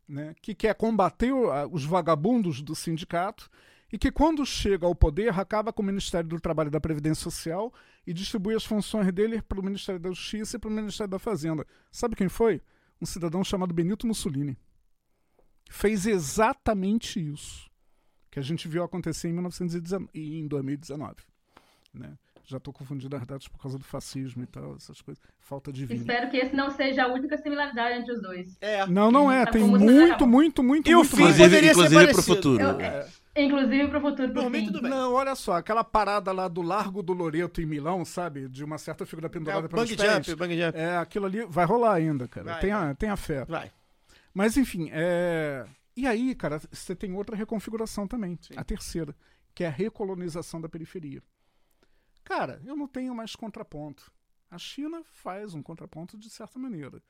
né, 0.07 0.34
que 0.41 0.53
quer 0.53 0.76
combater 0.76 1.34
os 1.72 1.84
vagabundos 1.84 2.61
do 2.61 2.76
sindicato 2.76 3.49
e 3.91 3.98
que, 3.98 4.11
quando 4.11 4.45
chega 4.45 4.88
ao 4.88 4.95
poder, 4.95 5.38
acaba 5.38 5.72
com 5.72 5.84
o 5.84 5.85
Ministério 5.85 6.27
do 6.27 6.40
Trabalho 6.40 6.69
e 6.69 6.72
da 6.72 6.81
Previdência 6.81 7.23
Social 7.23 7.72
e 8.07 8.14
distribui 8.14 8.56
as 8.56 8.65
funções 8.65 9.11
dele 9.11 9.41
para 9.41 9.60
o 9.60 9.64
Ministério 9.64 9.99
da 9.99 10.10
Justiça 10.10 10.57
e 10.57 10.60
para 10.60 10.69
o 10.69 10.73
Ministério 10.73 11.11
da 11.11 11.19
Fazenda. 11.19 11.65
Sabe 11.91 12.15
quem 12.15 12.27
foi? 12.27 12.61
Um 12.99 13.06
cidadão 13.06 13.44
chamado 13.44 13.73
Benito 13.73 14.07
Mussolini. 14.07 14.57
Fez 15.69 16.06
exatamente 16.06 17.19
isso 17.19 17.69
que 18.31 18.40
a 18.40 18.41
gente 18.41 18.68
viu 18.68 18.84
acontecer 18.84 19.27
em, 19.30 19.34
1919, 19.34 20.10
e 20.14 20.40
em 20.40 20.48
2019. 20.48 21.15
Né? 21.94 22.18
Já 22.45 22.57
estou 22.57 22.73
confundindo 22.73 23.15
as 23.15 23.25
datas 23.25 23.47
por 23.47 23.57
causa 23.61 23.77
do 23.77 23.83
fascismo 23.85 24.43
e 24.43 24.45
tal, 24.45 24.75
essas 24.75 25.01
coisas. 25.01 25.23
Falta 25.39 25.71
de 25.71 25.85
vinho. 25.85 25.97
Espero 26.01 26.29
que 26.29 26.35
esse 26.37 26.53
não 26.53 26.69
seja 26.71 27.03
a 27.05 27.07
única 27.07 27.37
similaridade 27.37 27.99
entre 28.01 28.11
os 28.13 28.21
dois. 28.21 28.57
É. 28.59 28.85
Não, 28.85 29.09
não 29.09 29.31
é. 29.31 29.45
Tá 29.45 29.51
Tem 29.53 29.61
muito, 29.63 29.83
acabou. 30.13 30.27
muito, 30.27 30.61
muito, 30.63 30.91
E 30.91 30.93
o 30.95 30.97
muito 30.99 31.15
fim 31.15 31.23
mais. 31.23 31.37
poderia 31.37 31.71
Inclusive, 31.71 31.89
ser 31.95 32.01
inclusive 32.03 32.13
pro 32.13 32.23
futuro. 32.35 32.61
Eu- 32.63 32.79
é, 32.81 33.07
Inclusive 33.35 33.87
pro 33.87 34.01
futuro, 34.01 34.49
mim, 34.49 34.59
fim. 34.59 34.65
tudo 34.67 34.81
bem. 34.81 34.91
Não, 34.91 35.13
olha 35.13 35.33
só, 35.35 35.53
aquela 35.55 35.83
parada 35.83 36.31
lá 36.31 36.47
do 36.47 36.61
Largo 36.61 37.01
do 37.01 37.13
Loreto 37.13 37.61
em 37.61 37.65
Milão, 37.65 38.03
sabe? 38.05 38.47
De 38.49 38.63
uma 38.63 38.77
certa 38.77 39.05
figura 39.05 39.27
É, 39.27 39.29
pendurada 39.29 39.65
o 39.65 39.69
pelos 39.69 39.89
bang 39.89 39.97
pés. 39.97 40.25
jump, 40.27 40.35
bang 40.39 40.59
jump. 40.59 40.77
É, 40.77 40.97
aquilo 40.97 41.25
ali 41.25 41.45
vai 41.45 41.65
rolar 41.65 41.93
ainda, 41.93 42.27
cara. 42.27 42.51
Vai, 42.51 42.59
tenha, 42.61 42.79
vai. 42.79 42.95
tenha 42.95 43.15
fé. 43.15 43.45
Vai. 43.45 43.71
Mas 44.33 44.57
enfim, 44.57 44.89
é... 44.91 45.65
e 45.95 46.05
aí, 46.05 46.35
cara, 46.35 46.59
você 46.71 46.93
tem 46.95 47.13
outra 47.13 47.35
reconfiguração 47.35 48.05
também, 48.07 48.37
Sim. 48.41 48.53
a 48.57 48.63
terceira, 48.63 49.15
que 49.55 49.63
é 49.63 49.67
a 49.67 49.71
recolonização 49.71 50.59
da 50.61 50.67
periferia. 50.69 51.21
Cara, 52.23 52.61
eu 52.65 52.75
não 52.75 52.87
tenho 52.87 53.13
mais 53.13 53.35
contraponto. 53.35 54.11
A 54.49 54.57
China 54.57 55.03
faz 55.03 55.53
um 55.53 55.61
contraponto 55.61 56.17
de 56.17 56.29
certa 56.29 56.59
maneira. 56.59 57.01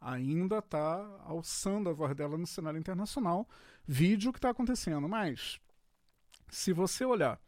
Ainda 0.00 0.58
está 0.58 0.96
alçando 1.24 1.88
a 1.88 1.92
voz 1.92 2.14
dela 2.14 2.36
no 2.36 2.46
cenário 2.46 2.78
internacional, 2.78 3.48
vídeo 3.86 4.30
o 4.30 4.32
que 4.32 4.38
está 4.38 4.50
acontecendo. 4.50 5.08
Mas, 5.08 5.60
se 6.48 6.72
você 6.72 7.04
olhar 7.04 7.40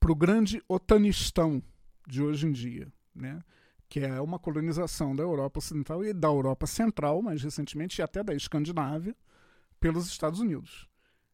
para 0.00 0.12
o 0.12 0.16
grande 0.16 0.62
Otanistão 0.68 1.62
de 2.06 2.22
hoje 2.22 2.46
em 2.46 2.52
dia, 2.52 2.92
né? 3.14 3.42
que 3.88 4.00
é 4.00 4.20
uma 4.20 4.38
colonização 4.38 5.16
da 5.16 5.22
Europa 5.22 5.58
Ocidental 5.58 6.04
e 6.04 6.12
da 6.12 6.28
Europa 6.28 6.66
Central, 6.66 7.22
mais 7.22 7.42
recentemente, 7.42 8.00
e 8.00 8.02
até 8.02 8.22
da 8.22 8.34
Escandinávia, 8.34 9.16
pelos 9.80 10.06
Estados 10.06 10.40
Unidos, 10.40 10.86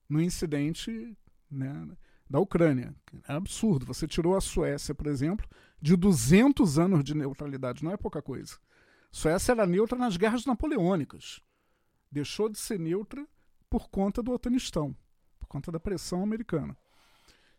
no 0.09 0.20
incidente 0.20 1.16
né, 1.51 1.88
da 2.28 2.38
Ucrânia. 2.38 2.94
É 3.28 3.32
absurdo. 3.32 3.86
Você 3.86 4.06
tirou 4.06 4.36
a 4.36 4.40
Suécia, 4.40 4.94
por 4.94 5.06
exemplo, 5.06 5.46
de 5.80 5.96
200 5.96 6.78
anos 6.78 7.05
de 7.05 7.14
neutralidade, 7.14 7.84
não 7.84 7.92
é 7.92 7.96
pouca 7.96 8.22
coisa. 8.22 8.56
Suécia 9.10 9.52
era 9.52 9.66
neutra 9.66 9.98
nas 9.98 10.16
guerras 10.16 10.44
napoleônicas. 10.44 11.40
Deixou 12.10 12.48
de 12.48 12.59
ser 12.59 12.78
neutra 12.78 13.26
por 13.70 13.88
conta 13.88 14.22
do 14.22 14.32
Otanistão, 14.32 14.96
por 15.38 15.46
conta 15.46 15.70
da 15.70 15.80
pressão 15.80 16.22
americana. 16.22 16.76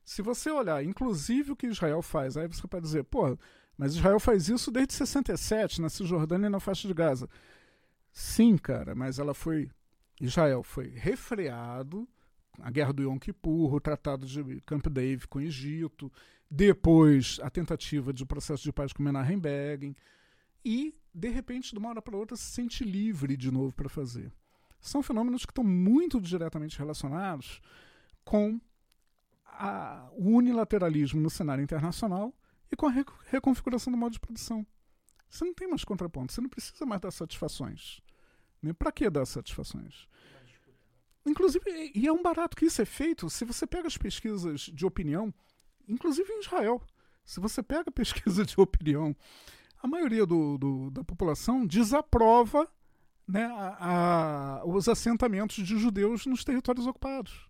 Se 0.03 0.21
você 0.21 0.51
olhar, 0.51 0.83
inclusive 0.83 1.51
o 1.51 1.55
que 1.55 1.67
Israel 1.67 2.01
faz, 2.01 2.37
aí 2.37 2.47
você 2.47 2.67
pode 2.67 2.85
dizer, 2.85 3.03
pô, 3.05 3.37
mas 3.77 3.95
Israel 3.95 4.19
faz 4.19 4.47
isso 4.47 4.71
desde 4.71 4.93
67, 4.93 5.81
na 5.81 5.89
Cisjordânia 5.89 6.47
e 6.47 6.49
na 6.49 6.59
faixa 6.59 6.87
de 6.87 6.93
Gaza. 6.93 7.27
Sim, 8.11 8.57
cara, 8.57 8.95
mas 8.95 9.19
ela 9.19 9.33
foi. 9.33 9.69
Israel 10.21 10.63
foi 10.63 10.89
refreado, 10.89 12.07
a 12.61 12.72
guerra 12.72 12.94
do 12.94 13.03
Yom 13.03 13.18
Kippur, 13.19 13.73
o 13.73 13.80
tratado 13.80 14.26
de 14.26 14.61
Camp 14.61 14.86
David 14.88 15.27
com 15.27 15.40
o 15.40 15.41
Egito, 15.41 16.11
depois 16.49 17.40
a 17.41 17.49
tentativa 17.49 18.14
de 18.14 18.26
processo 18.26 18.64
de 18.64 18.72
paz 18.72 18.94
com 18.94 19.03
Menachem 19.03 19.41
e, 20.64 20.94
de 21.14 21.30
repente, 21.30 21.72
de 21.72 21.77
uma 21.77 21.90
hora 21.90 22.02
para 22.02 22.18
outra, 22.18 22.36
se 22.36 22.44
sente 22.52 22.84
livre 22.84 23.36
de 23.38 23.52
novo 23.52 23.73
para 23.73 23.90
fazer. 23.90 24.32
São 24.80 25.02
fenômenos 25.02 25.45
que 25.45 25.52
estão 25.52 25.64
muito 25.64 26.19
diretamente 26.22 26.77
relacionados 26.77 27.61
com 28.23 28.60
a- 29.45 30.10
o 30.14 30.32
unilateralismo 30.32 31.22
no 31.22 31.30
cenário 31.30 31.64
internacional 31.64 32.34
e 32.72 32.76
com 32.76 32.88
a 32.88 32.91
re- 32.91 33.06
reconfiguração 33.27 33.91
do 33.91 33.98
modo 33.98 34.14
de 34.14 34.19
produção. 34.19 34.65
Você 35.30 35.44
não 35.45 35.53
tem 35.53 35.68
mais 35.68 35.84
contraponto, 35.84 36.34
você 36.34 36.41
não 36.41 36.49
precisa 36.49 36.86
mais 36.86 37.02
dar 37.02 37.11
satisfações. 37.11 38.02
Né? 38.61 38.73
Para 38.73 38.91
que 38.91 39.10
dar 39.10 39.26
satisfações? 39.26 40.07
Inclusive, 41.26 41.91
e- 41.95 42.07
é 42.07 42.11
um 42.14 42.22
barato 42.22 42.56
que 42.56 42.65
isso 42.65 42.81
é 42.81 42.85
feito 42.85 43.30
se 43.30 43.43
você 43.45 43.65
pega 43.65 43.88
as 43.88 43.97
pesquisas 43.97 44.61
de 44.61 44.85
opinião, 44.85 45.34
inclusive 45.88 46.31
em 46.31 46.39
Israel. 46.41 46.81
Se 47.23 47.39
você 47.39 47.64
pega 47.64 47.89
pesquisa 47.91 48.45
de 48.45 48.60
opinião, 48.60 49.15
a 49.81 49.88
maioria 49.88 50.26
do, 50.26 50.57
do- 50.57 50.91
da 50.91 51.03
população 51.03 51.65
desaprova 51.65 52.69
né, 53.27 53.43
a- 53.45 54.60
a- 54.60 54.65
os 54.65 54.88
assentamentos 54.88 55.56
de 55.65 55.77
judeus 55.80 56.27
nos 56.27 56.43
territórios 56.43 56.85
ocupados. 56.85 57.49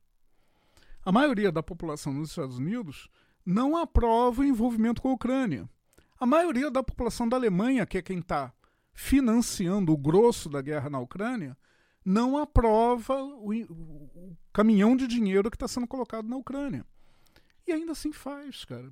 A 1.03 1.11
maioria 1.11 1.52
da 1.52 1.61
população 1.61 2.14
nos 2.14 2.30
Estados 2.30 2.57
Unidos 2.57 3.10
não 3.45 3.76
aprova 3.76 4.41
o 4.41 4.45
envolvimento 4.45 5.02
com 5.02 5.10
a 5.10 5.14
Ucrânia. 5.14 5.69
A 6.18 6.26
maioria 6.26 6.72
da 6.72 6.81
população 6.81 7.27
da 7.27 7.35
Alemanha, 7.35 7.85
que 7.85 7.97
é 7.97 8.02
quem 8.02 8.19
está 8.19 8.53
financiando 8.93 9.91
o 9.91 9.97
grosso 9.97 10.47
da 10.49 10.61
guerra 10.61 10.89
na 10.89 10.99
Ucrânia, 10.99 11.57
não 12.06 12.38
aprova 12.38 13.15
o, 13.23 13.49
o 13.52 14.38
caminhão 14.53 14.95
de 14.95 15.07
dinheiro 15.07 15.49
que 15.49 15.56
está 15.56 15.68
sendo 15.68 15.88
colocado 15.88 16.27
na 16.30 16.38
Ucrânia. 16.38 16.86
E 17.68 17.72
ainda 17.72 17.94
assim 17.94 18.14
faz, 18.14 18.64
cara. 18.64 18.91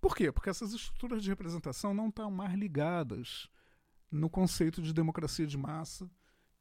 Por 0.00 0.16
quê? 0.16 0.32
Porque 0.32 0.48
essas 0.48 0.72
estruturas 0.72 1.22
de 1.22 1.28
representação 1.28 1.92
não 1.92 2.08
estão 2.08 2.30
mais 2.30 2.54
ligadas 2.54 3.48
no 4.10 4.30
conceito 4.30 4.80
de 4.80 4.92
democracia 4.94 5.46
de 5.46 5.58
massa 5.58 6.08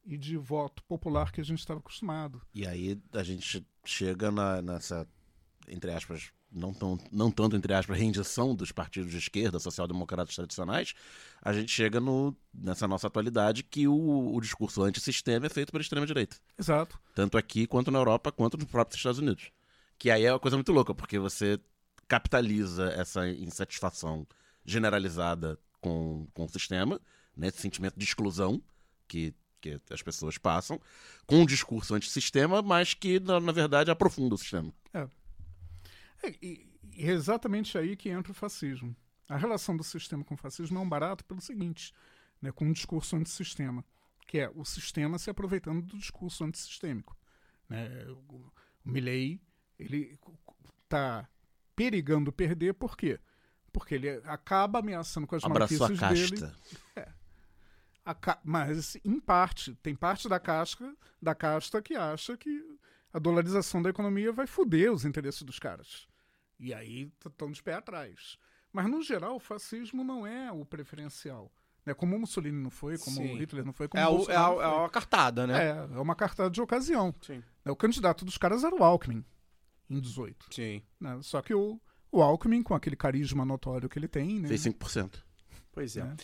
e 0.03 0.17
de 0.17 0.35
voto 0.37 0.83
popular 0.83 1.31
que 1.31 1.39
a 1.41 1.43
gente 1.45 1.59
estava 1.59 1.79
acostumado. 1.79 2.41
E 2.53 2.67
aí 2.67 3.01
a 3.13 3.23
gente 3.23 3.65
chega 3.85 4.31
na- 4.31 4.61
nessa, 4.61 5.07
entre 5.67 5.91
aspas, 5.91 6.31
não, 6.55 6.73
tão, 6.73 6.97
não 7.11 7.29
tanto 7.29 7.55
entre 7.55 7.73
aspas, 7.73 7.97
rendição 7.97 8.55
dos 8.55 8.71
partidos 8.71 9.11
de 9.11 9.17
esquerda, 9.17 9.59
social-democratas 9.59 10.35
tradicionais, 10.35 10.93
a 11.41 11.51
gente 11.51 11.71
chega 11.71 11.99
no, 11.99 12.35
nessa 12.53 12.87
nossa 12.87 13.07
atualidade 13.07 13.63
que 13.63 13.87
o, 13.87 14.33
o 14.33 14.39
discurso 14.39 14.81
antissistema 14.81 15.45
é 15.45 15.49
feito 15.49 15.71
pela 15.71 15.81
extrema-direita. 15.81 16.37
Exato. 16.57 16.99
Tanto 17.13 17.37
aqui, 17.37 17.67
quanto 17.67 17.91
na 17.91 17.99
Europa, 17.99 18.31
quanto 18.31 18.57
nos 18.57 18.67
próprios 18.67 18.97
Estados 18.97 19.19
Unidos. 19.19 19.51
Que 19.97 20.09
aí 20.09 20.23
é 20.23 20.31
uma 20.31 20.39
coisa 20.39 20.57
muito 20.57 20.71
louca, 20.71 20.95
porque 20.95 21.19
você 21.19 21.59
capitaliza 22.07 22.91
essa 22.93 23.27
insatisfação 23.27 24.25
generalizada 24.65 25.59
com, 25.81 26.27
com 26.33 26.45
o 26.45 26.49
sistema, 26.49 26.99
né, 27.35 27.47
esse 27.47 27.61
sentimento 27.61 27.97
de 27.97 28.05
exclusão 28.05 28.61
que, 29.07 29.33
que 29.61 29.79
as 29.89 30.01
pessoas 30.01 30.37
passam, 30.37 30.79
com 31.25 31.41
um 31.41 31.45
discurso 31.45 31.93
antissistema, 31.93 32.61
mas 32.61 32.93
que, 32.93 33.19
na, 33.19 33.39
na 33.39 33.51
verdade, 33.51 33.91
aprofunda 33.91 34.35
o 34.35 34.37
sistema. 34.37 34.73
É, 36.27 36.35
e, 36.41 36.67
e 36.93 37.05
é 37.09 37.11
exatamente 37.11 37.77
aí 37.77 37.95
que 37.95 38.09
entra 38.09 38.31
o 38.31 38.35
fascismo. 38.35 38.95
A 39.27 39.37
relação 39.37 39.75
do 39.75 39.83
sistema 39.83 40.23
com 40.23 40.35
o 40.35 40.37
fascismo 40.37 40.77
é 40.77 40.81
um 40.81 40.87
barato 40.89 41.25
pelo 41.25 41.41
seguinte, 41.41 41.93
né, 42.41 42.51
com 42.51 42.65
um 42.65 42.71
discurso 42.71 43.15
antissistema, 43.15 43.83
que 44.27 44.37
é 44.39 44.49
o 44.53 44.63
sistema 44.63 45.17
se 45.17 45.29
aproveitando 45.29 45.81
do 45.81 45.97
discurso 45.97 46.43
antissistêmico. 46.43 47.17
Né? 47.67 47.87
O, 48.29 48.51
Milley, 48.83 49.41
ele 49.79 50.17
está 50.83 51.27
perigando 51.75 52.31
perder, 52.31 52.73
por 52.75 52.95
quê? 52.95 53.19
Porque 53.73 53.95
ele 53.95 54.09
acaba 54.25 54.79
ameaçando 54.79 55.25
com 55.27 55.35
as 55.35 55.43
Abraçou 55.43 55.85
a 55.87 55.89
dele. 55.89 56.37
casta. 56.39 56.55
A 58.05 58.13
ca- 58.13 58.39
Mas, 58.43 58.95
em 59.03 59.19
parte, 59.19 59.73
tem 59.81 59.95
parte 59.95 60.29
da 60.29 60.39
casca, 60.39 60.95
da 61.19 61.33
casta 61.33 61.81
que 61.81 61.95
acha 61.95 62.37
que 62.37 62.77
a 63.11 63.17
dolarização 63.17 63.81
da 63.81 63.89
economia 63.89 64.31
vai 64.31 64.45
foder 64.45 64.91
os 64.93 65.03
interesses 65.05 65.41
dos 65.41 65.57
caras. 65.57 66.07
E 66.59 66.73
aí 66.73 67.11
estão 67.25 67.51
de 67.51 67.61
pé 67.61 67.73
atrás. 67.75 68.37
Mas, 68.71 68.89
no 68.89 69.01
geral, 69.01 69.35
o 69.35 69.39
fascismo 69.39 70.03
não 70.03 70.25
é 70.27 70.51
o 70.51 70.65
preferencial. 70.65 71.51
Né? 71.85 71.93
Como 71.93 72.15
o 72.15 72.19
Mussolini 72.19 72.61
não 72.61 72.69
foi, 72.69 72.97
como 72.97 73.17
Sim. 73.17 73.33
o 73.33 73.37
Hitler 73.37 73.63
não 73.63 73.71
foi, 73.71 73.87
como 73.87 74.01
É, 74.01 74.07
o 74.07 74.23
o, 74.25 74.31
é, 74.31 74.35
a, 74.35 74.41
é 74.41 74.67
uma 74.67 74.89
cartada, 74.89 75.45
né? 75.45 75.67
É, 75.67 75.69
é 75.97 75.99
uma 75.99 76.15
cartada 76.15 76.49
de 76.49 76.59
ocasião. 76.59 77.13
Sim. 77.21 77.43
Né, 77.63 77.71
O 77.71 77.75
candidato 77.75 78.25
dos 78.25 78.37
caras 78.37 78.63
era 78.63 78.75
o 78.75 78.83
Alckmin, 78.83 79.23
em 79.89 79.99
18. 79.99 80.47
Sim. 80.51 80.81
né? 80.99 81.19
Só 81.21 81.41
que 81.41 81.53
o, 81.53 81.79
o 82.11 82.21
Alckmin, 82.21 82.63
com 82.63 82.73
aquele 82.73 82.95
carisma 82.95 83.45
notório 83.45 83.87
que 83.87 83.99
ele 83.99 84.07
tem, 84.07 84.39
né? 84.39 84.47
Fez 84.47 84.65
5%. 84.65 85.23
Pois 85.71 85.95
é. 85.95 86.01
É. 86.01 86.15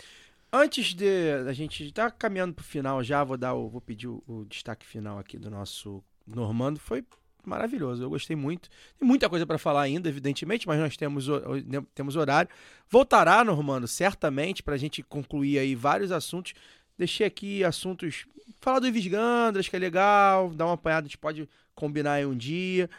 Antes 0.54 0.94
de 0.94 1.32
a 1.48 1.54
gente 1.54 1.86
estar 1.86 2.12
caminhando 2.12 2.54
pro 2.54 2.66
final 2.66 3.02
já, 3.04 3.24
vou 3.24 3.38
dar 3.38 3.54
o, 3.54 3.70
vou 3.70 3.80
pedir 3.80 4.08
o, 4.08 4.22
o 4.28 4.46
destaque 4.46 4.86
final 4.86 5.18
aqui 5.20 5.38
do 5.38 5.50
nosso 5.50 6.04
Normando. 6.28 6.80
Foi 6.80 7.06
maravilhoso, 7.50 8.04
eu 8.04 8.10
gostei 8.10 8.36
muito. 8.36 8.70
Tem 8.98 9.08
muita 9.08 9.30
coisa 9.30 9.46
para 9.46 9.58
falar 9.58 9.82
ainda, 9.82 10.08
evidentemente, 10.10 10.68
mas 10.68 10.80
nós 10.80 10.96
temos, 10.98 11.28
ne- 11.66 11.82
temos 11.94 12.16
horário. 12.16 12.50
Voltará, 12.90 13.44
Normando, 13.44 13.88
certamente, 13.88 14.62
para 14.64 14.76
a 14.76 14.78
gente 14.78 15.02
concluir 15.04 15.60
aí 15.60 15.76
vários 15.76 16.12
assuntos. 16.12 16.54
Deixei 16.98 17.26
aqui 17.26 17.64
assuntos. 17.64 18.26
Falar 18.60 18.80
do 18.80 18.88
Ives 18.88 19.08
Gandras, 19.08 19.68
que 19.68 19.76
é 19.76 19.80
legal, 19.80 20.50
dar 20.52 20.66
uma 20.66 20.74
apanhada, 20.74 21.06
a 21.06 21.08
gente 21.08 21.18
pode 21.18 21.48
combinar 21.74 22.14
aí 22.14 22.26
um 22.26 22.36
dia. 22.36 22.90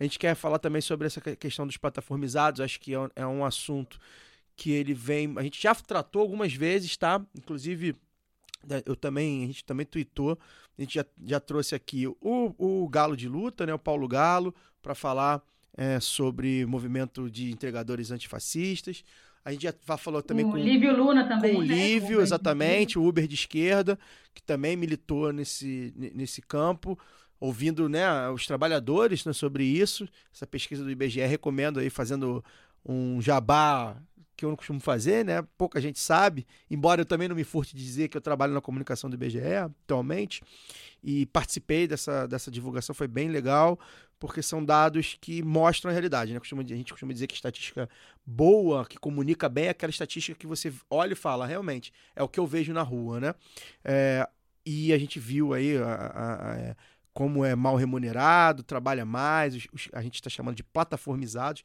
A 0.00 0.02
gente 0.04 0.18
quer 0.18 0.34
falar 0.34 0.58
também 0.58 0.80
sobre 0.82 1.06
essa 1.06 1.20
que- 1.20 1.36
questão 1.36 1.66
dos 1.66 1.76
plataformizados, 1.76 2.60
acho 2.60 2.80
que 2.80 2.92
é 2.94 2.98
um- 3.00 3.08
é 3.14 3.26
um 3.26 3.44
assunto 3.44 3.98
que 4.56 4.70
ele 4.70 4.94
vem. 4.94 5.32
A 5.36 5.42
gente 5.42 5.62
já 5.62 5.74
tratou 5.74 6.22
algumas 6.22 6.52
vezes, 6.52 6.96
tá? 6.96 7.24
Inclusive, 7.36 7.94
né, 8.66 8.82
eu 8.84 8.96
também, 8.96 9.44
a 9.44 9.46
gente 9.46 9.64
também 9.64 9.86
tweetou, 9.86 10.38
a 10.78 10.82
gente 10.82 10.94
já, 10.94 11.04
já 11.24 11.38
trouxe 11.40 11.74
aqui 11.74 12.06
o, 12.06 12.16
o 12.58 12.88
Galo 12.88 13.16
de 13.16 13.28
Luta, 13.28 13.66
né? 13.66 13.74
O 13.74 13.78
Paulo 13.78 14.08
Galo, 14.08 14.54
para 14.80 14.94
falar 14.94 15.42
é, 15.76 16.00
sobre 16.00 16.64
movimento 16.66 17.30
de 17.30 17.50
entregadores 17.50 18.10
antifascistas. 18.10 19.04
A 19.44 19.50
gente 19.52 19.62
já 19.62 19.74
fa- 19.80 19.96
falou 19.96 20.22
também 20.22 20.44
o 20.44 20.50
com 20.50 20.56
Lívio 20.56 20.96
Luna 20.96 21.26
também. 21.28 21.54
com 21.54 21.60
o 21.60 21.64
né? 21.64 21.74
Lívio, 21.74 22.18
O- 22.18 22.22
exatamente, 22.22 22.98
o 22.98 23.04
Uber 23.06 23.26
de 23.26 23.34
esquerda, 23.34 23.98
que 24.34 24.42
também 24.42 24.76
militou 24.76 25.32
nesse, 25.32 25.92
ne- 25.96 26.12
nesse 26.14 26.40
campo, 26.40 26.98
ouvindo 27.40 27.88
né, 27.88 28.28
os 28.30 28.46
trabalhadores 28.46 29.24
né, 29.24 29.32
sobre 29.32 29.64
isso. 29.64 30.08
Essa 30.32 30.46
pesquisa 30.46 30.84
do 30.84 30.90
IBGE 30.90 31.20
recomendo 31.26 31.80
aí, 31.80 31.90
fazendo 31.90 32.44
um 32.84 33.20
jabá 33.20 33.96
que 34.42 34.46
eu 34.46 34.50
não 34.50 34.56
costumo 34.56 34.80
fazer, 34.80 35.24
né? 35.24 35.40
Pouca 35.56 35.80
gente 35.80 36.00
sabe, 36.00 36.44
embora 36.68 37.00
eu 37.00 37.06
também 37.06 37.28
não 37.28 37.36
me 37.36 37.44
furte 37.44 37.76
de 37.76 37.84
dizer 37.84 38.08
que 38.08 38.16
eu 38.16 38.20
trabalho 38.20 38.52
na 38.52 38.60
comunicação 38.60 39.08
do 39.08 39.14
IBGE 39.14 39.40
atualmente 39.54 40.42
e 41.02 41.26
participei 41.26 41.86
dessa, 41.86 42.26
dessa 42.26 42.50
divulgação, 42.50 42.92
foi 42.94 43.06
bem 43.06 43.28
legal, 43.28 43.78
porque 44.18 44.42
são 44.42 44.64
dados 44.64 45.16
que 45.20 45.42
mostram 45.42 45.90
a 45.90 45.92
realidade, 45.92 46.32
né? 46.32 46.38
Costuma- 46.40 46.62
a 46.62 46.66
gente 46.66 46.92
costuma 46.92 47.12
dizer 47.12 47.26
que 47.28 47.34
estatística 47.34 47.88
boa, 48.26 48.84
que 48.84 48.96
comunica 48.98 49.48
bem, 49.48 49.66
é 49.66 49.70
aquela 49.70 49.90
estatística 49.90 50.36
que 50.38 50.46
você 50.46 50.72
olha 50.90 51.12
e 51.12 51.16
fala, 51.16 51.46
realmente, 51.46 51.92
é 52.16 52.22
o 52.22 52.28
que 52.28 52.38
eu 52.40 52.46
vejo 52.46 52.72
na 52.72 52.82
rua, 52.82 53.20
né? 53.20 53.34
É, 53.84 54.28
e 54.66 54.92
a 54.92 54.98
gente 54.98 55.18
viu 55.20 55.52
aí 55.54 55.76
a- 55.76 55.84
a- 55.86 56.52
a- 56.52 56.56
é, 56.58 56.76
como 57.12 57.44
é 57.44 57.54
mal 57.54 57.76
remunerado, 57.76 58.62
trabalha 58.62 59.04
mais, 59.04 59.54
os- 59.54 59.68
os- 59.72 59.88
a 59.92 60.00
gente 60.02 60.14
está 60.14 60.30
chamando 60.30 60.54
de 60.56 60.62
plataformizados, 60.62 61.62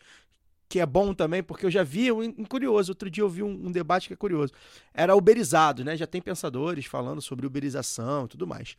que 0.69 0.79
é 0.79 0.85
bom 0.85 1.13
também, 1.13 1.41
porque 1.41 1.65
eu 1.65 1.71
já 1.71 1.83
vi, 1.83 2.11
um, 2.11 2.21
um 2.23 2.43
curioso, 2.45 2.91
outro 2.91 3.09
dia 3.09 3.23
eu 3.23 3.29
vi 3.29 3.41
um, 3.43 3.67
um 3.67 3.71
debate 3.71 4.07
que 4.07 4.13
é 4.13 4.17
curioso, 4.17 4.51
era 4.93 5.15
uberizado, 5.15 5.83
né? 5.83 5.95
Já 5.95 6.05
tem 6.05 6.21
pensadores 6.21 6.85
falando 6.85 7.21
sobre 7.21 7.45
uberização 7.47 8.25
e 8.25 8.27
tudo 8.27 8.45
mais. 8.45 8.75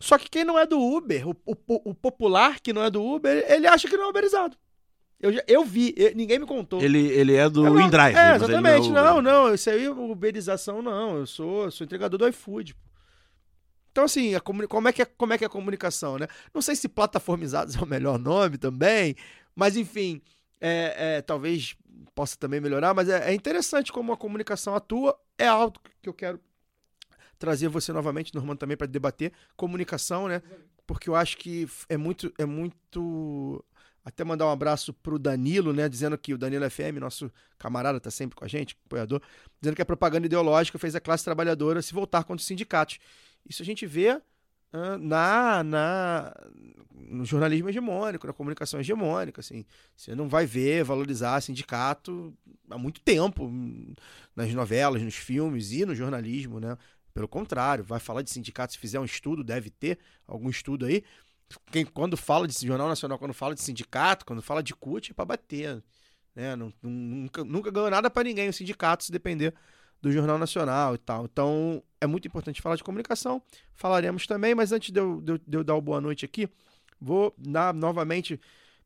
Só 0.00 0.18
que 0.18 0.28
quem 0.28 0.44
não 0.44 0.58
é 0.58 0.66
do 0.66 0.80
Uber, 0.80 1.28
o, 1.28 1.36
o- 1.46 1.90
o 1.90 1.94
popular 1.94 2.58
que 2.60 2.72
não 2.72 2.82
é 2.82 2.90
do 2.90 3.00
Uber, 3.04 3.44
ele 3.48 3.68
acha 3.68 3.88
que 3.88 3.96
não 3.96 4.06
é 4.06 4.08
uberizado. 4.08 4.56
Eu, 5.20 5.32
já- 5.32 5.44
eu 5.46 5.64
vi, 5.64 5.94
eu- 5.96 6.12
ninguém 6.16 6.40
me 6.40 6.46
contou. 6.46 6.82
Ele, 6.82 6.98
ele 7.06 7.36
é 7.36 7.48
do 7.48 7.64
Eu 7.64 7.74
não- 7.74 7.80
InDrive. 7.82 8.16
É, 8.18 8.34
exatamente. 8.34 8.90
não, 8.90 8.98
é 8.98 9.04
Não, 9.04 9.22
não, 9.22 9.54
isso 9.54 9.70
aí, 9.70 9.88
uberização, 9.88 10.82
não. 10.82 11.18
Eu 11.18 11.26
sou, 11.26 11.70
sou 11.70 11.84
entregador 11.84 12.18
do 12.18 12.26
iFood. 12.26 12.74
Então, 13.92 14.04
assim, 14.04 14.32
como, 14.40 14.88
é 14.88 14.92
que 14.92 15.02
é, 15.02 15.04
como 15.04 15.32
é 15.34 15.38
que 15.38 15.44
é 15.44 15.46
a 15.46 15.50
comunicação, 15.50 16.18
né? 16.18 16.26
Não 16.52 16.60
sei 16.62 16.74
se 16.74 16.88
plataformizados 16.88 17.76
é 17.76 17.80
o 17.80 17.86
melhor 17.86 18.18
nome 18.18 18.58
também, 18.58 19.14
mas 19.54 19.76
enfim, 19.76 20.20
é, 20.62 21.16
é, 21.16 21.22
talvez 21.22 21.76
possa 22.14 22.36
também 22.36 22.60
melhorar, 22.60 22.94
mas 22.94 23.08
é, 23.08 23.30
é 23.30 23.34
interessante 23.34 23.92
como 23.92 24.12
a 24.12 24.16
comunicação 24.16 24.76
atua. 24.76 25.18
É 25.36 25.48
algo 25.48 25.76
que 26.00 26.08
eu 26.08 26.14
quero 26.14 26.40
trazer 27.36 27.66
você 27.66 27.92
novamente, 27.92 28.32
Normando, 28.32 28.58
também 28.58 28.76
para 28.76 28.86
debater 28.86 29.32
comunicação, 29.56 30.28
né? 30.28 30.40
Porque 30.86 31.10
eu 31.10 31.16
acho 31.16 31.36
que 31.36 31.68
é 31.88 31.96
muito, 31.96 32.32
é 32.38 32.44
muito. 32.44 33.64
Até 34.04 34.24
mandar 34.24 34.46
um 34.46 34.50
abraço 34.50 34.92
pro 34.92 35.18
Danilo, 35.18 35.72
né? 35.72 35.88
Dizendo 35.88 36.16
que 36.16 36.32
o 36.32 36.38
Danilo 36.38 36.68
FM, 36.70 36.98
nosso 37.00 37.32
camarada, 37.58 37.98
tá 37.98 38.10
sempre 38.10 38.36
com 38.36 38.44
a 38.44 38.48
gente, 38.48 38.76
apoiador, 38.86 39.20
dizendo 39.60 39.74
que 39.74 39.82
a 39.82 39.86
propaganda 39.86 40.26
ideológica 40.26 40.78
fez 40.78 40.94
a 40.94 41.00
classe 41.00 41.24
trabalhadora 41.24 41.82
se 41.82 41.92
voltar 41.92 42.22
contra 42.22 42.40
os 42.40 42.46
sindicatos. 42.46 42.98
Isso 43.48 43.62
a 43.62 43.66
gente 43.66 43.84
vê 43.84 44.20
na, 45.00 45.62
na, 45.62 46.34
no 46.94 47.24
jornalismo 47.24 47.68
hegemônico, 47.68 48.26
na 48.26 48.32
comunicação 48.32 48.80
hegemônica, 48.80 49.40
assim. 49.40 49.64
Você 49.96 50.14
não 50.14 50.28
vai 50.28 50.46
ver 50.46 50.82
valorizar 50.84 51.40
sindicato 51.40 52.32
há 52.70 52.78
muito 52.78 53.00
tempo 53.00 53.44
hum, 53.44 53.92
nas 54.34 54.52
novelas, 54.54 55.02
nos 55.02 55.16
filmes 55.16 55.72
e 55.72 55.84
no 55.84 55.94
jornalismo, 55.94 56.58
né? 56.58 56.76
Pelo 57.12 57.28
contrário, 57.28 57.84
vai 57.84 58.00
falar 58.00 58.22
de 58.22 58.30
sindicato, 58.30 58.72
se 58.72 58.78
fizer 58.78 58.98
um 58.98 59.04
estudo, 59.04 59.44
deve 59.44 59.68
ter 59.68 59.98
algum 60.26 60.48
estudo 60.48 60.86
aí. 60.86 61.04
Quem, 61.70 61.84
quando 61.84 62.16
fala 62.16 62.48
de 62.48 62.54
Jornal 62.66 62.88
Nacional, 62.88 63.18
quando 63.18 63.34
fala 63.34 63.54
de 63.54 63.60
sindicato, 63.60 64.24
quando 64.24 64.40
fala 64.40 64.62
de 64.62 64.74
CUT, 64.74 65.10
é 65.10 65.14
para 65.14 65.26
bater. 65.26 65.84
Né? 66.34 66.56
Nunca, 66.82 67.44
nunca 67.44 67.70
ganhou 67.70 67.90
nada 67.90 68.08
para 68.08 68.24
ninguém 68.24 68.48
o 68.48 68.52
sindicato, 68.52 69.04
se 69.04 69.12
depender 69.12 69.52
do 70.02 70.10
Jornal 70.10 70.36
Nacional 70.36 70.96
e 70.96 70.98
tal. 70.98 71.24
Então, 71.24 71.82
é 72.00 72.06
muito 72.06 72.26
importante 72.26 72.60
falar 72.60 72.74
de 72.74 72.82
comunicação. 72.82 73.40
Falaremos 73.72 74.26
também, 74.26 74.54
mas 74.54 74.72
antes 74.72 74.90
de 74.90 75.00
eu, 75.00 75.20
de 75.20 75.38
de 75.38 75.56
eu 75.56 75.64
dar 75.64 75.76
o 75.76 75.80
boa 75.80 76.00
noite 76.00 76.24
aqui, 76.24 76.48
vou 77.00 77.32
dar, 77.38 77.72
novamente 77.72 78.40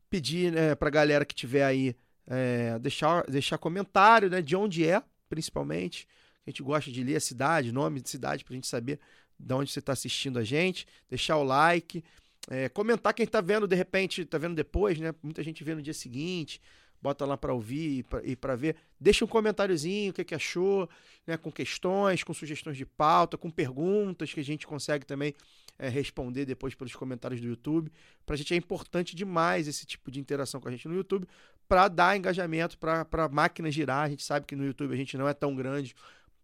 pedir 0.09 0.51
né, 0.51 0.75
para 0.75 0.87
a 0.87 0.91
galera 0.91 1.25
que 1.25 1.35
tiver 1.35 1.63
aí 1.65 1.95
é, 2.27 2.77
deixar, 2.79 3.25
deixar 3.25 3.57
comentário 3.57 4.29
né, 4.29 4.41
de 4.41 4.55
onde 4.55 4.87
é, 4.87 5.01
principalmente. 5.27 6.07
A 6.45 6.49
gente 6.49 6.63
gosta 6.63 6.91
de 6.91 7.03
ler 7.03 7.17
a 7.17 7.19
cidade, 7.19 7.71
nome 7.71 7.99
de 7.99 8.09
cidade, 8.09 8.45
para 8.45 8.53
a 8.53 8.55
gente 8.55 8.67
saber 8.67 8.99
de 9.37 9.53
onde 9.53 9.71
você 9.71 9.79
está 9.79 9.93
assistindo 9.93 10.39
a 10.39 10.43
gente. 10.43 10.87
Deixar 11.09 11.37
o 11.37 11.43
like. 11.43 12.03
é, 12.49 12.69
comentar 12.69 13.13
quem 13.13 13.25
está 13.25 13.41
vendo, 13.41 13.67
de 13.67 13.75
repente, 13.75 14.21
está 14.21 14.37
vendo 14.37 14.55
depois, 14.55 14.97
né? 14.99 15.13
Muita 15.21 15.43
gente 15.43 15.63
vê 15.63 15.75
no 15.75 15.81
dia 15.81 15.93
seguinte. 15.93 16.61
Bota 17.01 17.25
lá 17.25 17.37
para 17.37 17.53
ouvir 17.53 18.05
e 18.23 18.35
para 18.35 18.55
ver. 18.55 18.75
Deixa 18.99 19.23
um 19.23 19.27
comentáriozinho, 19.27 20.11
o 20.11 20.13
que, 20.13 20.23
que 20.23 20.33
achou, 20.35 20.89
né? 21.25 21.37
Com 21.37 21.51
questões, 21.51 22.23
com 22.23 22.33
sugestões 22.33 22.75
de 22.75 22.85
pauta, 22.85 23.37
com 23.37 23.49
perguntas 23.51 24.33
que 24.33 24.39
a 24.39 24.43
gente 24.43 24.65
consegue 24.65 25.05
também 25.05 25.33
é, 25.77 25.87
responder 25.89 26.45
depois 26.45 26.73
pelos 26.73 26.95
comentários 26.95 27.39
do 27.39 27.47
YouTube. 27.47 27.91
Pra 28.25 28.35
gente 28.35 28.53
é 28.53 28.57
importante 28.57 29.15
demais 29.15 29.67
esse 29.67 29.85
tipo 29.85 30.09
de 30.09 30.19
interação 30.19 30.59
com 30.59 30.67
a 30.67 30.71
gente 30.71 30.87
no 30.87 30.95
YouTube 30.95 31.27
para 31.67 31.87
dar 31.87 32.17
engajamento, 32.17 32.77
para 32.77 33.05
a 33.11 33.29
máquina 33.29 33.69
girar. 33.69 34.05
A 34.05 34.09
gente 34.09 34.23
sabe 34.23 34.45
que 34.47 34.55
no 34.55 34.65
YouTube 34.65 34.93
a 34.93 34.97
gente 34.97 35.15
não 35.17 35.27
é 35.27 35.33
tão 35.33 35.55
grande 35.55 35.95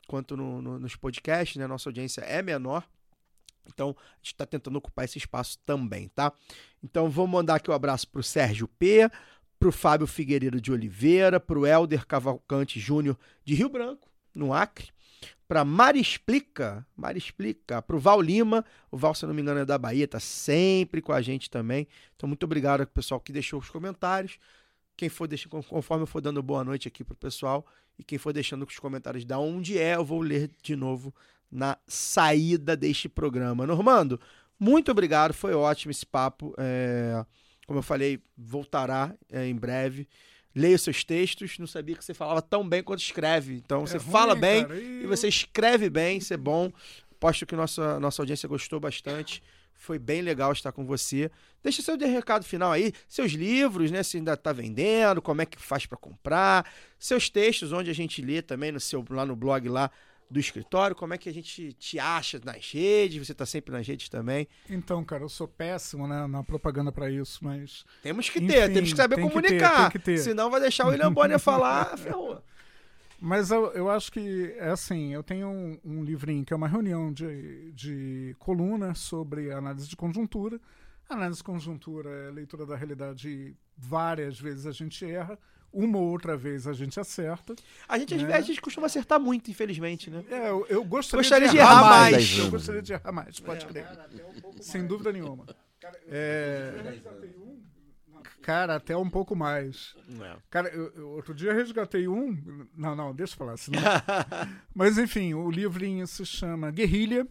quanto 0.08 0.38
no- 0.38 0.62
no- 0.62 0.78
nos 0.80 0.96
podcasts, 0.96 1.58
né? 1.58 1.66
Nossa 1.66 1.90
audiência 1.90 2.22
é 2.22 2.42
menor. 2.44 2.88
Então, 3.66 3.96
a 3.98 4.16
gente 4.18 4.34
está 4.34 4.46
tentando 4.46 4.76
ocupar 4.78 5.06
esse 5.06 5.18
espaço 5.18 5.58
também, 5.66 6.10
tá? 6.10 6.34
Então, 6.84 7.10
vou 7.10 7.26
mandar 7.26 7.56
aqui 7.56 7.72
um 7.72 7.74
abraço 7.74 8.08
para 8.10 8.20
o 8.20 8.24
Sérgio 8.24 8.68
P., 8.68 9.10
para 9.64 9.70
o 9.70 9.72
Fábio 9.72 10.06
Figueiredo 10.06 10.60
de 10.60 10.74
Oliveira, 10.74 11.40
para 11.40 11.58
o 11.58 11.66
Helder 11.66 12.06
Cavalcante 12.06 12.82
Júnior 12.82 13.18
de 13.46 13.56
Rio 13.56 13.70
Branco, 13.70 14.10
no 14.36 14.54
Acre, 14.54 14.90
para 15.48 15.64
Mari 15.64 16.02
Explica, 16.02 16.86
Mari 16.98 17.18
Explica, 17.18 17.82
para 17.82 17.96
o 17.96 18.00
Val 18.00 18.22
Lima, 18.22 18.66
o 18.92 18.98
Val, 18.98 19.16
se 19.16 19.26
não 19.26 19.34
me 19.34 19.42
engano, 19.42 19.62
é 19.62 19.66
da 19.66 19.78
Bahia, 19.78 20.06
tá 20.06 20.20
sempre 20.20 21.02
com 21.02 21.14
a 21.14 21.22
gente 21.22 21.50
também. 21.50 21.88
Então, 22.14 22.28
muito 22.28 22.44
obrigado 22.44 22.82
ao 22.82 22.88
pessoal 22.88 23.22
que 23.22 23.32
deixou 23.32 23.58
os 23.58 23.70
comentários. 23.70 24.38
Quem 24.98 25.08
for 25.08 25.30
deixando, 25.30 25.64
conforme 25.64 26.04
eu 26.04 26.08
for 26.08 26.20
dando 26.20 26.44
boa 26.44 26.66
noite 26.66 26.90
aqui 26.90 27.02
pro 27.02 27.16
pessoal, 27.16 27.66
e 27.98 28.04
quem 28.04 28.18
for 28.18 28.34
deixando 28.34 28.66
os 28.66 28.78
comentários 28.80 29.24
da 29.24 29.40
onde 29.40 29.78
é, 29.78 29.96
eu 29.96 30.04
vou 30.04 30.20
ler 30.20 30.52
de 30.62 30.76
novo 30.76 31.16
na 31.50 31.78
saída 31.88 32.76
deste 32.76 33.08
programa. 33.08 33.66
Normando, 33.66 34.20
muito 34.60 34.92
obrigado, 34.92 35.34
foi 35.34 35.54
ótimo 35.54 35.92
esse 35.92 36.06
papo. 36.06 36.54
É, 36.58 37.26
como 37.66 37.80
eu 37.80 37.84
falei, 37.84 38.20
voltará 38.38 39.14
é, 39.32 39.48
em 39.48 39.56
breve. 39.56 40.08
Leia 40.56 40.76
os 40.76 40.82
seus 40.82 41.04
textos, 41.04 41.58
não 41.58 41.66
sabia 41.66 41.96
que 41.96 42.06
você 42.06 42.14
falava 42.14 42.42
tão 42.42 42.68
bem 42.68 42.84
quanto 42.84 43.00
escreve. 43.00 43.56
Então, 43.56 43.88
você 43.88 43.98
É 43.98 44.00
ruim, 44.00 44.12
fala 44.12 44.36
bem 44.36 44.66
cara, 44.66 44.80
e 44.80 45.08
você 45.08 45.28
escreve 45.28 45.90
bem, 45.90 46.18
isso 46.20 46.34
é 46.34 46.38
bom. 46.38 46.72
Aposto 47.12 47.46
que 47.46 47.56
nossa, 47.56 48.00
nossa 48.00 48.22
audiência 48.22 48.48
gostou 48.48 48.80
bastante. 48.80 49.42
Foi 49.74 49.98
bem 49.98 50.22
legal 50.22 50.52
estar 50.52 50.72
com 50.72 50.86
você. 50.86 51.32
Deixa 51.64 51.82
seu 51.82 51.98
recado 51.98 52.46
final 52.46 52.72
aí, 52.72 52.94
seus 53.08 53.32
livros, 53.32 53.90
né? 53.90 54.04
Se 54.04 54.18
ainda 54.18 54.38
tá 54.38 54.54
vendendo, 54.54 55.22
como 55.22 55.42
é 55.42 55.46
que 55.46 55.60
faz 55.60 55.86
para 55.86 55.98
comprar, 55.98 56.72
seus 57.00 57.30
textos, 57.30 57.72
onde 57.72 57.90
a 57.90 57.94
gente 57.94 58.22
lê 58.22 58.42
também 58.42 58.72
no 58.72 58.80
seu 58.80 59.04
lá 59.10 59.26
no 59.26 59.36
blog 59.36 59.68
lá 59.68 59.90
do 60.30 60.40
escritório, 60.40 60.96
como 60.96 61.14
é 61.14 61.18
que 61.18 61.30
a 61.30 61.34
gente 61.34 61.74
te 61.74 62.00
acha 62.00 62.40
nas 62.44 62.72
redes? 62.72 63.26
Você 63.28 63.34
tá 63.34 63.46
sempre 63.46 63.72
nas 63.72 63.88
redes 63.88 64.10
também. 64.10 64.48
Então, 64.70 65.04
cara, 65.04 65.24
eu 65.24 65.30
sou 65.30 65.48
péssimo 65.48 66.08
né, 66.08 66.26
na 66.28 66.44
propaganda 66.44 66.92
pra 66.92 67.10
isso, 67.10 67.44
mas 67.44 67.86
Temos 68.02 68.30
que 68.30 68.40
ter, 68.40 68.64
Enfim, 68.66 68.74
temos 68.74 68.92
que 68.92 68.98
saber 68.98 69.16
tem 69.16 69.28
que 69.28 69.32
ter, 69.34 69.42
comunicar. 69.42 69.92
que 69.92 70.00
ter. 70.00 70.18
Senão 70.18 70.50
vai 70.50 70.60
deixar 70.60 70.86
o 70.86 70.90
William 70.90 71.12
Bonner 71.14 71.40
falar, 71.40 71.98
ferrou. 71.98 72.42
Mas 73.26 73.52
eu, 73.52 73.72
eu 73.72 73.90
acho 73.90 74.12
que 74.12 74.54
é 74.58 74.70
assim, 74.70 75.14
eu 75.14 75.24
tenho 75.24 75.48
um, 75.48 75.80
um 75.86 76.04
livrinho 76.04 76.44
que 76.44 76.52
é 76.52 76.56
uma 76.56 76.68
reunião 76.68 77.14
de, 77.14 77.72
de 77.72 78.36
colunas 78.38 79.00
sobre 79.00 79.50
análise 79.52 79.88
de 79.88 79.96
conjuntura. 79.96 80.60
Análise 81.08 81.38
de 81.38 81.44
conjuntura 81.46 82.10
é 82.10 82.32
leitura 82.32 82.66
da 82.66 82.76
realidade 82.76 83.56
várias 83.78 84.40
vezes 84.40 84.66
a 84.66 84.72
gente 84.72 85.06
erra, 85.06 85.40
uma 85.74 85.98
ou 85.98 86.06
outra 86.12 86.38
vez 86.38 86.68
a 86.68 86.74
gente 86.74 87.00
acerta. 87.00 87.56
A 87.90 87.98
gente, 87.98 88.16
Né? 88.16 88.34
a 88.36 88.42
gente 88.42 88.62
costuma 88.62 88.86
acertar 88.86 89.20
muito, 89.20 89.50
infelizmente, 89.50 90.10
né? 90.10 90.24
É, 90.30 90.50
eu, 90.50 90.66
eu 90.70 90.84
gostaria, 90.84 91.22
Gostaria 91.24 91.48
de, 91.48 91.54
de 91.54 91.58
errar, 91.60 91.72
errar 91.72 91.90
mais. 91.90 92.12
mais. 92.14 92.38
Eu 92.38 92.52
gostaria 92.52 92.82
de 92.82 92.94
errar 92.94 93.12
mais, 93.12 93.40
pode 93.40 93.66
crer. 93.66 93.88
Sem 94.62 94.86
dúvida 94.86 95.12
nenhuma. 95.12 95.46
É, 96.08 97.00
Cara, 98.42 98.76
até 98.76 98.96
um 98.96 99.10
pouco 99.10 99.36
mais. 99.36 99.96
Cara, 100.50 100.68
eu, 100.70 100.92
eu- 100.96 101.10
outro 101.12 101.34
dia 101.34 101.54
resgatei 101.54 102.08
um. 102.10 102.68
Não, 102.76 102.94
não, 102.96 103.14
deixa 103.16 103.34
eu 103.34 103.38
falar. 103.38 103.56
Senão... 103.58 103.82
Mas 104.76 104.98
enfim, 104.98 105.34
o 105.34 105.50
livrinho 105.50 106.06
se 106.06 106.26
chama 106.26 106.70
Guerrilha, 106.70 107.26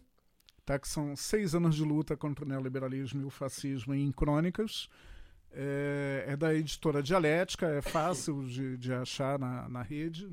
tá? 0.64 0.78
que 0.78 0.88
são 0.88 1.14
seis 1.14 1.54
anos 1.54 1.74
de 1.74 1.82
luta 1.84 2.16
contra 2.16 2.44
o 2.44 2.48
neoliberalismo 2.48 3.20
e 3.20 3.24
o 3.26 3.30
fascismo 3.30 3.94
em 3.94 4.10
crônicas. 4.10 4.88
É, 5.54 6.24
é 6.28 6.36
da 6.36 6.54
editora 6.54 7.02
Dialética, 7.02 7.66
é 7.66 7.82
fácil 7.82 8.44
de, 8.46 8.76
de 8.78 8.92
achar 8.92 9.38
na, 9.38 9.68
na 9.68 9.82
rede. 9.82 10.28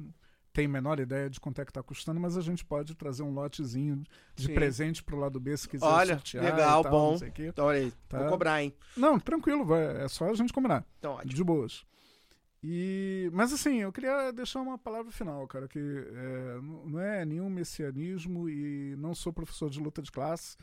Tem 0.52 0.66
a 0.66 0.70
menor 0.70 1.00
ideia 1.00 1.30
de 1.30 1.40
quanto 1.40 1.62
é 1.62 1.66
que 1.66 1.72
está 1.72 1.84
custando, 1.84 2.20
mas 2.20 2.36
a 2.36 2.42
gente 2.42 2.66
pode 2.66 2.96
trazer 2.96 3.22
um 3.24 3.32
lotezinho 3.32 4.04
de 4.36 4.48
Sim. 4.48 4.54
presente 4.54 5.04
pro 5.04 5.18
lado 5.18 5.40
B 5.40 5.56
se 5.56 5.70
quiser 5.70 5.86
Olha, 5.86 6.16
sortear 6.16 6.44
legal, 6.44 6.84
tal, 6.84 6.92
bom. 6.92 7.16
o. 7.16 7.42
Então, 7.44 7.66
olha 7.66 7.80
aí, 7.80 7.94
Tá. 8.08 8.20
vou 8.20 8.30
cobrar, 8.30 8.64
hein? 8.64 8.74
Não, 8.98 9.20
tranquilo, 9.20 9.64
vai, 9.64 10.04
é 10.04 10.08
só 10.08 10.30
a 10.30 10.34
gente 10.34 10.52
combinar. 10.52 10.84
Então, 10.98 11.14
ótimo. 11.14 11.34
De 11.34 11.44
boas. 11.44 11.86
E, 12.62 13.30
mas 13.32 13.54
assim, 13.54 13.78
eu 13.78 13.92
queria 13.92 14.32
deixar 14.32 14.60
uma 14.60 14.78
palavra 14.78 15.12
final, 15.12 15.48
cara, 15.48 15.68
que 15.68 15.80
é, 15.80 16.60
não 16.86 17.00
é 17.00 17.24
nenhum 17.24 17.50
messianismo 17.50 18.50
e 18.50 18.96
não 18.98 19.14
sou 19.16 19.32
professor 19.32 19.70
de 19.70 19.80
luta 19.80 20.02
de 20.02 20.12
classe, 20.12 20.58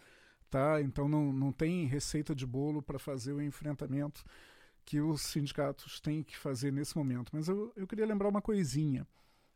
tá? 0.51 0.81
Então 0.81 1.09
não, 1.09 1.33
não 1.33 1.53
tem 1.53 1.87
receita 1.87 2.35
de 2.35 2.47
bolo 2.47 2.83
para 2.83 2.99
fazer 2.99 3.33
o 3.33 3.43
enfrentamento 3.43 4.25
que 4.85 5.01
os 5.01 5.23
sindicatos 5.23 6.01
têm 6.01 6.23
que 6.23 6.37
fazer 6.37 6.73
nesse 6.73 6.97
momento. 6.97 7.31
Mas 7.33 7.49
eu, 7.49 7.73
eu 7.77 7.87
queria 7.87 8.07
lembrar 8.07 8.29
uma 8.29 8.41
coisinha, 8.41 9.07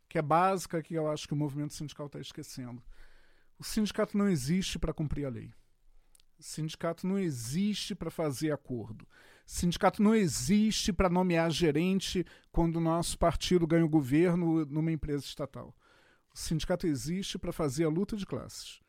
que 0.09 0.17
é 0.17 0.21
básica, 0.21 0.83
que 0.83 0.93
eu 0.93 1.09
acho 1.09 1.27
que 1.27 1.33
o 1.33 1.37
movimento 1.37 1.73
sindical 1.73 2.07
está 2.07 2.19
esquecendo. 2.19 2.83
O 3.57 3.63
sindicato 3.63 4.17
não 4.17 4.27
existe 4.27 4.77
para 4.77 4.93
cumprir 4.93 5.25
a 5.25 5.29
lei. 5.29 5.53
O 6.37 6.43
sindicato 6.43 7.07
não 7.07 7.17
existe 7.17 7.95
para 7.95 8.09
fazer 8.09 8.51
acordo. 8.51 9.07
Sindicato 9.45 10.01
não 10.01 10.15
existe 10.15 10.91
para 10.91 11.09
nomear 11.09 11.49
gerente 11.51 12.25
quando 12.51 12.77
o 12.77 12.81
nosso 12.81 13.17
partido 13.17 13.67
ganha 13.67 13.85
o 13.85 13.89
governo 13.89 14.65
numa 14.65 14.91
empresa 14.91 15.23
estatal. 15.23 15.75
O 16.33 16.37
sindicato 16.37 16.87
existe 16.87 17.37
para 17.37 17.53
fazer 17.53 17.85
a 17.85 17.89
luta 17.89 18.17
de 18.17 18.25
classes. 18.25 18.80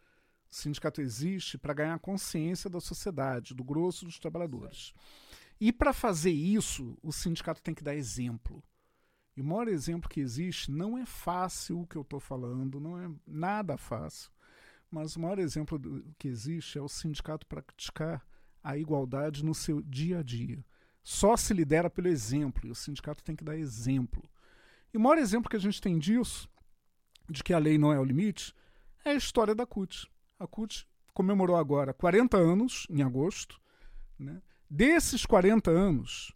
O 0.53 0.55
sindicato 0.55 1.01
existe 1.01 1.57
para 1.57 1.73
ganhar 1.73 1.99
consciência 1.99 2.69
da 2.69 2.79
sociedade, 2.79 3.55
do 3.55 3.65
grosso 3.65 4.05
dos 4.05 4.19
trabalhadores. 4.19 4.93
E 5.59 5.73
para 5.73 5.95
fazer 5.95 6.31
isso, 6.31 6.95
o 7.03 7.11
sindicato 7.11 7.63
tem 7.63 7.75
que 7.75 7.83
dar 7.83 7.95
exemplo. 7.95 8.63
E 9.35 9.41
o 9.41 9.45
maior 9.45 9.67
exemplo 9.67 10.11
que 10.11 10.21
existe 10.21 10.71
não 10.71 10.99
é 10.99 11.07
fácil 11.07 11.81
o 11.81 11.87
que 11.87 11.97
eu 11.97 12.03
estou 12.03 12.21
falando, 12.21 12.79
não 12.79 12.99
é 13.01 13.11
nada 13.27 13.79
fácil. 13.79 14.31
Mas 14.91 15.17
o 15.17 15.21
maior 15.21 15.39
exemplo 15.39 15.81
que 16.19 16.29
existe 16.29 16.77
é 16.77 16.83
o 16.83 16.89
sindicato 16.89 17.47
praticar 17.47 18.23
a 18.63 18.77
igualdade 18.77 19.43
no 19.43 19.55
seu 19.55 19.81
dia 19.81 20.19
a 20.19 20.23
dia. 20.23 20.63
Só 21.03 21.35
se 21.35 21.55
lidera 21.55 21.89
pelo 21.89 22.09
exemplo, 22.09 22.67
e 22.67 22.71
o 22.71 22.75
sindicato 22.75 23.25
tem 23.25 23.35
que 23.35 23.43
dar 23.43 23.57
exemplo. 23.57 24.23
E 24.93 24.99
o 24.99 25.01
maior 25.01 25.17
exemplo 25.17 25.49
que 25.49 25.57
a 25.57 25.61
gente 25.61 25.81
tem 25.81 25.99
disso, 25.99 26.47
de 27.31 27.43
que 27.43 27.55
a 27.55 27.59
lei 27.59 27.79
não 27.79 27.91
é 27.91 27.99
o 27.99 28.05
limite, 28.05 28.55
é 29.03 29.13
a 29.13 29.15
história 29.15 29.55
da 29.55 29.65
CUT. 29.65 30.13
A 30.43 30.47
CUT 30.49 30.89
comemorou 31.15 31.55
agora 31.55 31.95
40 31.95 32.37
anos, 32.37 32.85
em 32.91 33.01
agosto. 33.01 33.61
Né? 34.19 34.43
Desses 34.69 35.25
40 35.25 35.71
anos, 35.71 36.35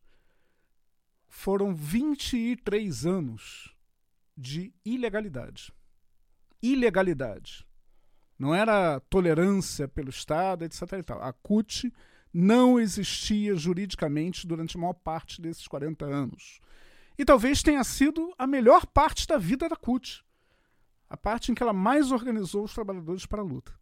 foram 1.27 1.75
23 1.75 3.05
anos 3.05 3.75
de 4.37 4.73
ilegalidade. 4.85 5.73
Ilegalidade. 6.63 7.67
Não 8.39 8.55
era 8.55 9.01
tolerância 9.11 9.89
pelo 9.89 10.11
Estado, 10.11 10.65
etc. 10.65 10.83
A 11.21 11.33
CUT 11.33 11.93
não 12.33 12.79
existia 12.79 13.57
juridicamente 13.57 14.47
durante 14.47 14.77
a 14.77 14.81
maior 14.81 14.93
parte 14.95 15.43
desses 15.43 15.67
40 15.67 16.05
anos. 16.05 16.61
E 17.19 17.25
talvez 17.25 17.61
tenha 17.61 17.83
sido 17.83 18.33
a 18.39 18.47
melhor 18.47 18.87
parte 18.87 19.27
da 19.27 19.37
vida 19.37 19.69
da 19.69 19.75
CUT. 19.75 20.25
A 21.11 21.17
parte 21.17 21.51
em 21.51 21.57
que 21.57 21.63
ela 21.63 21.73
mais 21.73 22.13
organizou 22.13 22.63
os 22.63 22.73
trabalhadores 22.73 23.27
para 23.27 23.41
a 23.41 23.45
luta. 23.45 23.75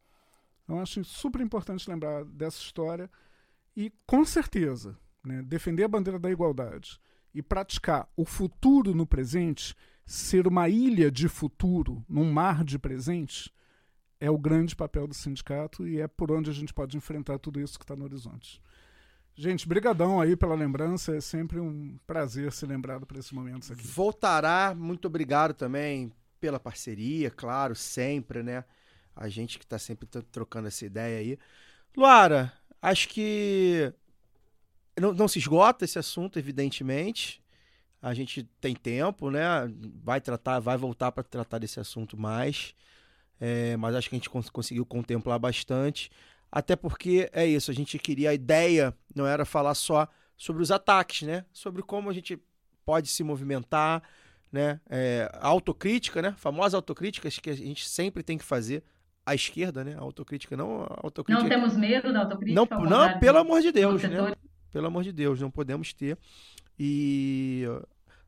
Então, 0.65 0.81
acho 0.81 1.05
super 1.05 1.41
importante 1.41 1.89
lembrar 1.89 2.25
dessa 2.25 2.59
história 2.59 3.11
e, 3.77 3.93
com 4.07 4.25
certeza, 4.25 4.99
né, 5.23 5.43
defender 5.43 5.85
a 5.85 5.89
bandeira 5.89 6.19
da 6.19 6.31
igualdade 6.31 6.99
e 7.33 7.43
praticar 7.43 8.09
o 8.17 8.25
futuro 8.25 8.95
no 8.95 9.07
presente, 9.07 9.77
ser 10.07 10.47
uma 10.47 10.69
ilha 10.69 11.11
de 11.11 11.29
futuro 11.29 12.05
num 12.09 12.33
mar 12.33 12.65
de 12.65 12.79
presente, 12.79 13.53
é 14.21 14.31
o 14.31 14.39
grande 14.39 14.75
papel 14.75 15.07
do 15.07 15.15
sindicato 15.15 15.87
e 15.87 16.01
é 16.01 16.07
por 16.07 16.31
onde 16.33 16.49
a 16.49 16.53
gente 16.53 16.73
pode 16.73 16.97
enfrentar 16.97 17.39
tudo 17.39 17.61
isso 17.61 17.79
que 17.79 17.85
está 17.85 17.97
no 17.97 18.05
horizonte. 18.05 18.63
Gente, 19.37 19.67
brigadão 19.67 20.21
aí 20.21 20.37
pela 20.37 20.55
lembrança, 20.55 21.17
é 21.17 21.21
sempre 21.21 21.59
um 21.59 21.99
prazer 22.07 22.53
ser 22.53 22.67
lembrado 22.67 23.05
por 23.05 23.17
esses 23.17 23.33
momentos 23.33 23.71
aqui. 23.71 23.85
Voltará, 23.85 24.75
muito 24.77 25.07
obrigado 25.07 25.53
também 25.53 26.13
pela 26.39 26.61
parceria, 26.61 27.31
claro, 27.31 27.75
sempre, 27.75 28.43
né? 28.43 28.65
A 29.17 29.29
gente 29.29 29.59
que 29.59 29.67
tá 29.67 29.79
sempre 29.79 30.07
trocando 30.33 30.69
essa 30.69 30.85
ideia 30.85 31.19
aí. 31.19 31.39
Luara, 31.97 32.53
acho 32.83 33.09
que 33.09 33.93
não, 34.99 35.13
não 35.13 35.29
se 35.29 35.39
esgota 35.39 35.85
esse 35.85 35.99
assunto, 35.99 36.39
evidentemente. 36.39 37.43
A 38.01 38.13
gente 38.15 38.45
tem 38.61 38.75
tempo, 38.75 39.31
né? 39.31 39.41
Vai 40.03 40.21
tratar, 40.21 40.61
vai 40.61 40.77
voltar 40.77 41.11
para 41.13 41.25
tratar 41.25 41.59
desse 41.59 41.81
assunto 41.81 42.17
mais. 42.17 42.75
É, 43.41 43.77
mas 43.77 43.95
acho 43.95 44.09
que 44.09 44.17
a 44.17 44.19
gente 44.19 44.31
cons- 44.31 44.51
conseguiu 44.51 44.87
contemplar 44.87 45.39
bastante. 45.39 46.11
Até 46.51 46.77
porque 46.77 47.29
é 47.33 47.47
isso, 47.47 47.71
a 47.71 47.75
gente 47.75 47.99
queria 47.99 48.31
a 48.31 48.35
ideia, 48.35 48.97
não 49.15 49.27
era 49.27 49.45
falar 49.45 49.75
só 49.75 50.07
sobre 50.37 50.63
os 50.63 50.71
ataques, 50.71 51.23
né? 51.23 51.45
Sobre 51.53 51.83
como 51.83 52.11
a 52.11 52.13
gente 52.13 52.39
pode 52.85 53.09
se 53.09 53.25
movimentar, 53.25 54.03
né? 54.53 54.81
É, 54.89 55.29
autocrítica, 55.41 56.23
né? 56.23 56.35
Famosa 56.39 56.77
autocrítica 56.77 57.29
que 57.31 57.51
a 57.51 57.57
gente 57.57 57.89
sempre 57.89 58.23
tem 58.23 58.39
que 58.39 58.45
fazer. 58.45 58.85
À 59.27 59.35
esquerda, 59.35 59.85
né? 59.85 59.95
A 59.95 60.01
autocrítica 60.01 60.57
não. 60.57 60.83
A 60.83 61.01
autocrítica 61.03 61.43
Não 61.43 61.49
temos 61.49 61.77
medo 61.77 62.13
da 62.13 62.21
autocrítica. 62.21 62.55
não, 62.55 62.85
não, 62.85 63.19
pelo 63.19 63.39
amor 63.39 63.61
de 63.61 63.73
Deus, 63.73 64.03
né? 64.03 64.09
setores. 64.09 64.37
Pelo 64.71 64.87
amor 64.87 65.05
de 65.05 65.13
Deus, 65.13 65.41
não 65.41 65.51
podemos 65.51 65.93
ter. 65.93 66.19
E 66.79 67.65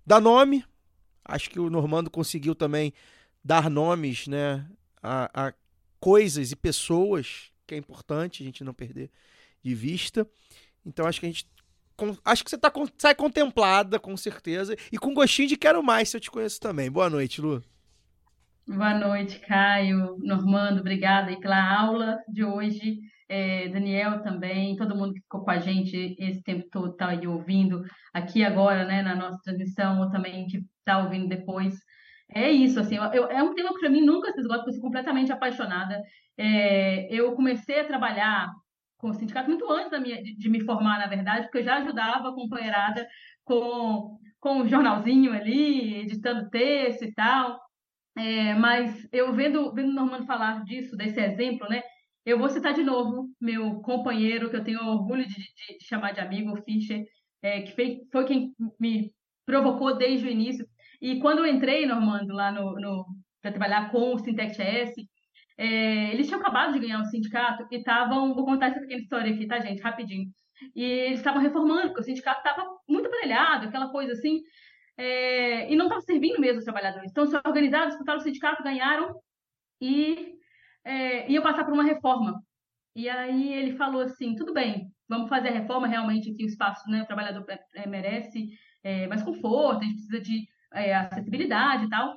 dar 0.07 0.21
nome, 0.21 0.65
acho 1.25 1.51
que 1.51 1.59
o 1.59 1.69
Normando 1.69 2.09
conseguiu 2.09 2.55
também 2.55 2.93
dar 3.45 3.69
nomes, 3.69 4.27
né, 4.27 4.65
a, 5.03 5.49
a 5.49 5.53
coisas 5.99 6.53
e 6.53 6.57
pessoas 6.57 7.51
que 7.67 7.75
é 7.75 7.79
importante 7.79 8.43
a 8.43 8.47
gente 8.47 8.63
não 8.63 8.73
perder 8.73 9.11
de 9.63 9.75
vista. 9.75 10.27
Então 10.85 11.07
acho 11.07 11.19
que 11.21 11.27
a 11.27 11.29
gente 11.29 11.47
acho 12.25 12.45
que 12.45 12.51
você 12.51 12.59
tá 12.59 12.71
sai 12.99 13.15
contemplada 13.15 13.99
com 13.99 14.17
certeza 14.17 14.77
e 14.93 14.99
com 14.99 15.15
gostinho 15.15 15.49
de 15.49 15.57
quero 15.57 15.83
mais 15.83 16.09
se 16.11 16.17
eu 16.17 16.21
te 16.21 16.31
conheço 16.31 16.61
também. 16.61 16.91
Boa 16.91 17.11
noite, 17.11 17.41
Lu. 17.41 17.63
Boa 18.69 18.95
noite, 18.95 19.39
Caio, 19.41 20.17
Normando, 20.19 20.81
obrigada 20.81 21.31
aí 21.31 21.39
pela 21.39 21.57
aula 21.81 22.19
de 22.29 22.43
hoje. 22.45 22.99
É, 23.29 23.69
Daniel 23.69 24.23
também, 24.23 24.77
todo 24.77 24.95
mundo 24.97 25.15
que 25.15 25.21
ficou 25.21 25.45
com 25.45 25.51
a 25.51 25.59
gente 25.59 26.17
esse 26.19 26.43
tempo 26.43 26.69
todo, 26.71 26.97
tá 26.97 27.09
aí 27.11 27.27
ouvindo 27.29 27.83
aqui 28.13 28.45
agora, 28.45 28.85
né, 28.85 29.03
na 29.03 29.15
nossa 29.15 29.39
transmissão, 29.45 30.01
ou 30.01 30.11
também 30.11 30.47
que 30.49 30.65
tá 30.85 30.99
ouvindo 30.99 31.29
depois. 31.29 31.75
É 32.35 32.51
isso, 32.51 32.81
assim, 32.81 32.97
eu- 32.97 33.31
é 33.31 33.43
um 33.43 33.55
tema 33.55 33.73
que 33.73 33.79
para 33.81 33.89
mim 33.91 34.01
nunca 34.05 34.33
se 34.33 34.41
esgota, 34.41 34.59
porque 34.61 34.71
eu 34.71 34.75
sou 34.75 34.83
completamente 34.83 35.31
apaixonada. 35.33 36.03
É, 36.37 37.13
eu 37.15 37.35
comecei 37.37 37.81
a 37.81 37.87
trabalhar 37.87 38.53
com 38.99 39.11
o 39.11 39.15
sindicato 39.15 39.49
muito 39.49 39.71
antes 39.71 39.91
da 39.91 40.01
minha, 40.01 40.21
de, 40.23 40.37
de 40.37 40.49
me 40.49 40.61
formar, 40.65 40.99
na 40.99 41.07
verdade, 41.07 41.43
porque 41.47 41.59
eu 41.59 41.65
já 41.65 41.77
ajudava 41.77 42.29
a 42.31 42.35
companheirada 42.35 43.07
com, 43.45 44.19
com 44.41 44.61
o 44.63 44.67
jornalzinho 44.69 45.33
ali, 45.33 45.97
editando 46.01 46.49
texto 46.51 47.03
e 47.05 47.13
tal. 47.15 47.61
É, 48.17 48.55
mas 48.55 49.07
eu 49.13 49.33
vendo, 49.35 49.73
vendo 49.75 49.91
o 49.91 49.93
Normando 49.95 50.27
falar 50.27 50.65
disso, 50.65 50.97
desse 50.97 51.21
exemplo, 51.21 51.69
né? 51.69 51.83
Eu 52.25 52.39
vou 52.39 52.49
citar 52.49 52.73
de 52.75 52.83
novo 52.83 53.29
meu 53.41 53.81
companheiro, 53.83 54.51
que 54.51 54.57
eu 54.57 54.65
tenho 54.65 54.81
orgulho 54.85 55.27
de, 55.27 55.35
de- 55.35 55.79
de 55.79 55.85
chamar 55.87 56.13
de 56.13 56.21
amigo, 56.21 56.53
o 56.53 56.63
Fischer, 56.65 57.05
é, 57.43 57.63
que 57.63 57.73
fei- 57.73 58.01
foi 58.11 58.25
quem 58.27 58.53
me 58.81 59.13
provocou 59.45 59.97
desde 59.97 60.27
o 60.27 60.31
início. 60.31 60.67
E 61.01 61.21
quando 61.21 61.41
eu 61.41 61.47
entrei, 61.47 61.87
Normando, 61.87 62.33
lá 62.35 62.51
no, 62.51 62.73
no, 62.81 63.07
para 63.43 63.53
trabalhar 63.53 63.91
com 63.93 64.15
o 64.15 64.19
Sintec 64.19 64.61
S, 64.61 64.95
é, 65.59 66.13
eles 66.13 66.27
tinham 66.27 66.41
acabado 66.41 66.73
de 66.75 66.81
ganhar 66.81 67.01
um 67.01 67.05
sindicato 67.05 67.67
e 67.71 67.77
estavam. 67.77 68.35
Vou 68.35 68.45
contar 68.45 68.69
essa 68.69 68.81
pequena 68.81 69.01
história 69.03 69.33
aqui, 69.35 69.47
tá, 69.47 69.59
gente? 69.61 69.81
Rapidinho. 69.83 70.29
E 70.75 70.83
eles 70.83 71.19
estavam 71.19 71.41
reformando, 71.43 71.89
porque 71.89 72.01
o 72.01 72.05
sindicato 72.05 72.39
estava 72.39 72.67
muito 72.89 73.07
aparelhado, 73.07 73.69
aquela 73.69 73.91
coisa 73.91 74.13
assim 74.13 74.41
é, 74.99 75.71
e 75.71 75.77
não 75.77 75.87
estava 75.87 76.01
servindo 76.01 76.41
mesmo 76.41 76.59
os 76.59 76.65
trabalhadores. 76.65 77.11
Então, 77.11 77.27
se 77.27 77.37
organizaram, 77.37 77.89
disputaram 77.89 78.19
o 78.19 78.23
sindicato, 78.23 78.63
ganharam 78.63 79.15
e 79.81 80.35
é, 80.85 81.31
iam 81.31 81.43
passar 81.43 81.65
por 81.65 81.75
uma 81.75 81.85
reforma. 81.85 82.41
E 82.95 83.09
aí 83.09 83.53
ele 83.53 83.77
falou 83.77 84.01
assim: 84.03 84.35
tudo 84.35 84.55
bem, 84.55 84.91
vamos 85.09 85.29
fazer 85.29 85.49
a 85.49 85.53
reforma 85.53 85.87
realmente 85.87 86.31
aqui, 86.31 86.45
o 86.45 86.49
espaço, 86.49 86.89
né, 86.91 87.03
o 87.03 87.07
trabalhador 87.07 87.45
é, 87.75 87.87
merece 87.87 88.49
é, 88.83 89.07
mais 89.07 89.23
conforto, 89.23 89.83
a 89.83 89.85
gente 89.85 89.95
precisa 89.95 90.21
de 90.21 90.47
é, 90.73 90.95
acessibilidade 90.95 91.85
e 91.85 91.89
tal. 91.89 92.17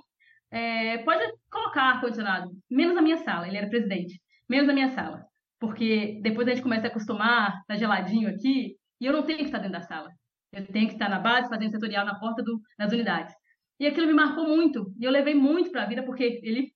É, 0.51 0.97
pode 0.99 1.23
colocar 1.51 1.83
ar-condicionado, 1.83 2.49
menos 2.69 2.95
na 2.95 3.01
minha 3.01 3.17
sala, 3.17 3.47
ele 3.47 3.57
era 3.57 3.69
presidente, 3.69 4.19
menos 4.49 4.67
na 4.67 4.73
minha 4.73 4.89
sala. 4.89 5.23
Porque 5.59 6.19
depois 6.23 6.47
a 6.47 6.51
gente 6.51 6.63
começa 6.63 6.87
a 6.87 6.89
acostumar, 6.89 7.61
tá 7.67 7.75
geladinho 7.75 8.29
aqui, 8.29 8.75
e 8.99 9.05
eu 9.05 9.13
não 9.13 9.23
tenho 9.23 9.39
que 9.39 9.45
estar 9.45 9.59
dentro 9.59 9.73
da 9.73 9.81
sala. 9.81 10.09
Eu 10.51 10.65
tenho 10.67 10.87
que 10.87 10.93
estar 10.93 11.09
na 11.09 11.19
base, 11.19 11.49
fazendo 11.49 11.71
setorial 11.71 12.05
na 12.05 12.19
porta 12.19 12.41
do, 12.43 12.59
das 12.77 12.91
unidades. 12.91 13.33
E 13.79 13.87
aquilo 13.87 14.07
me 14.07 14.13
marcou 14.13 14.47
muito. 14.47 14.93
E 14.99 15.05
eu 15.05 15.11
levei 15.11 15.35
muito 15.35 15.71
para 15.71 15.83
a 15.83 15.85
vida, 15.85 16.03
porque 16.03 16.39
ele 16.43 16.71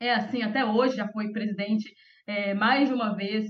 é 0.00 0.14
assim 0.14 0.42
até 0.42 0.64
hoje, 0.64 0.96
já 0.96 1.08
foi 1.08 1.32
presidente 1.32 1.92
é, 2.26 2.54
mais 2.54 2.88
de 2.88 2.94
uma 2.94 3.14
vez. 3.16 3.46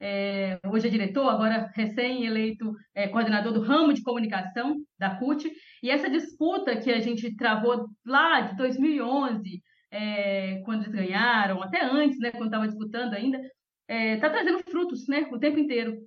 é, 0.00 0.58
hoje 0.66 0.86
é 0.86 0.90
diretor, 0.90 1.28
agora 1.28 1.70
recém-eleito 1.74 2.72
é, 2.94 3.08
coordenador 3.08 3.52
do 3.52 3.62
ramo 3.62 3.92
de 3.92 4.02
comunicação 4.02 4.76
da 4.98 5.16
CUT. 5.16 5.50
E 5.82 5.90
essa 5.90 6.08
disputa 6.08 6.76
que 6.76 6.90
a 6.90 7.00
gente 7.00 7.34
travou 7.36 7.86
lá 8.06 8.40
de 8.42 8.56
2011, 8.56 9.60
é, 9.90 10.60
quando 10.64 10.82
eles 10.82 10.94
ganharam, 10.94 11.62
até 11.62 11.84
antes, 11.84 12.18
né, 12.20 12.30
quando 12.30 12.46
estava 12.46 12.68
disputando 12.68 13.14
ainda, 13.14 13.40
está 13.88 14.30
trazendo 14.30 14.60
frutos 14.70 15.08
né, 15.08 15.28
o 15.32 15.38
tempo 15.38 15.58
inteiro. 15.58 15.98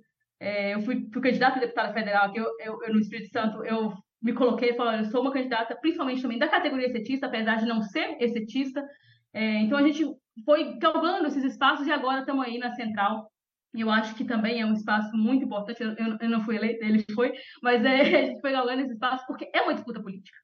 É, 0.42 0.74
eu 0.74 0.80
fui, 0.80 1.08
fui 1.12 1.22
candidata 1.22 1.56
a 1.56 1.60
deputada 1.60 1.92
federal 1.92 2.26
aqui, 2.26 2.38
eu, 2.38 2.50
eu, 2.58 2.82
eu 2.82 2.92
no 2.92 2.98
Espírito 2.98 3.30
Santo, 3.30 3.64
eu 3.64 3.92
me 4.20 4.32
coloquei 4.32 4.76
olha, 4.76 4.98
eu 4.98 5.04
sou 5.04 5.22
uma 5.22 5.32
candidata, 5.32 5.76
principalmente 5.76 6.20
também 6.20 6.36
da 6.36 6.48
categoria 6.48 6.88
exetista, 6.88 7.26
apesar 7.26 7.56
de 7.56 7.66
não 7.66 7.80
ser 7.80 8.16
exetista. 8.20 8.84
É, 9.32 9.58
então 9.58 9.78
a 9.78 9.82
gente 9.82 10.04
foi 10.44 10.76
galgando 10.78 11.28
esses 11.28 11.44
espaços 11.44 11.86
e 11.86 11.92
agora 11.92 12.20
estamos 12.20 12.44
aí 12.44 12.58
na 12.58 12.74
central. 12.74 13.30
Eu 13.72 13.88
acho 13.88 14.16
que 14.16 14.24
também 14.24 14.60
é 14.60 14.66
um 14.66 14.72
espaço 14.72 15.16
muito 15.16 15.44
importante. 15.44 15.80
Eu, 15.80 15.94
eu, 16.20 16.28
não 16.28 16.40
fui 16.40 16.56
eleita, 16.56 16.84
ele 16.84 17.04
foi, 17.14 17.32
mas 17.62 17.84
é, 17.84 18.00
a 18.18 18.26
gente 18.26 18.40
foi 18.40 18.50
galgando 18.50 18.82
esse 18.82 18.94
espaço 18.94 19.24
porque 19.28 19.48
é 19.54 19.62
uma 19.62 19.74
disputa 19.74 20.02
política. 20.02 20.36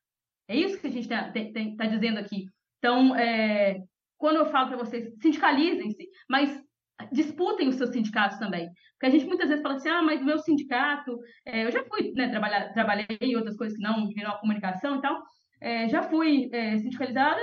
É 0.47 0.55
isso 0.55 0.81
que 0.81 0.87
a 0.87 0.91
gente 0.91 1.13
está 1.13 1.87
dizendo 1.87 2.21
aqui. 2.21 2.47
Então, 2.79 3.17
é, 3.17 3.81
quando 4.17 4.37
eu 4.37 4.47
falo 4.47 4.69
para 4.69 4.77
vocês, 4.77 5.13
sindicalizem-se, 5.21 6.09
mas 6.31 6.68
disputem 7.13 7.69
os 7.69 7.77
seus 7.77 7.91
sindicatos 7.91 8.39
também. 8.39 8.69
Porque 8.93 9.07
a 9.07 9.11
gente 9.11 9.27
muitas 9.27 9.49
vezes 9.49 9.63
fala 9.63 9.77
assim, 9.77 9.89
ah, 9.89 10.03
mas 10.03 10.21
o 10.21 10.25
meu 10.25 10.39
sindicato, 10.39 11.19
é, 11.47 11.65
eu 11.65 11.71
já 11.71 11.85
fui, 11.85 12.13
né, 12.13 12.29
trabalhar, 12.29 12.73
trabalhei 12.73 13.07
em 13.21 13.37
outras 13.37 13.57
coisas 13.57 13.77
que 13.77 13.83
não 13.83 14.09
viram 14.09 14.33
a 14.33 14.39
comunicação 14.39 14.97
e 14.97 15.01
tal, 15.01 15.23
é, 15.61 15.89
já 15.89 16.03
fui 16.03 16.49
é, 16.53 16.77
sindicalizada, 16.79 17.41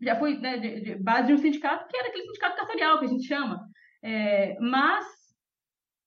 já 0.00 0.16
fui 0.16 0.38
né, 0.38 0.58
de, 0.58 0.80
de, 0.80 0.94
base 0.96 1.28
de 1.28 1.34
um 1.34 1.38
sindicato 1.38 1.88
que 1.88 1.96
era 1.96 2.08
aquele 2.08 2.24
sindicato 2.24 2.56
cartorial 2.56 2.98
que 2.98 3.06
a 3.06 3.08
gente 3.08 3.26
chama. 3.26 3.66
É, 4.02 4.56
mas 4.60 5.06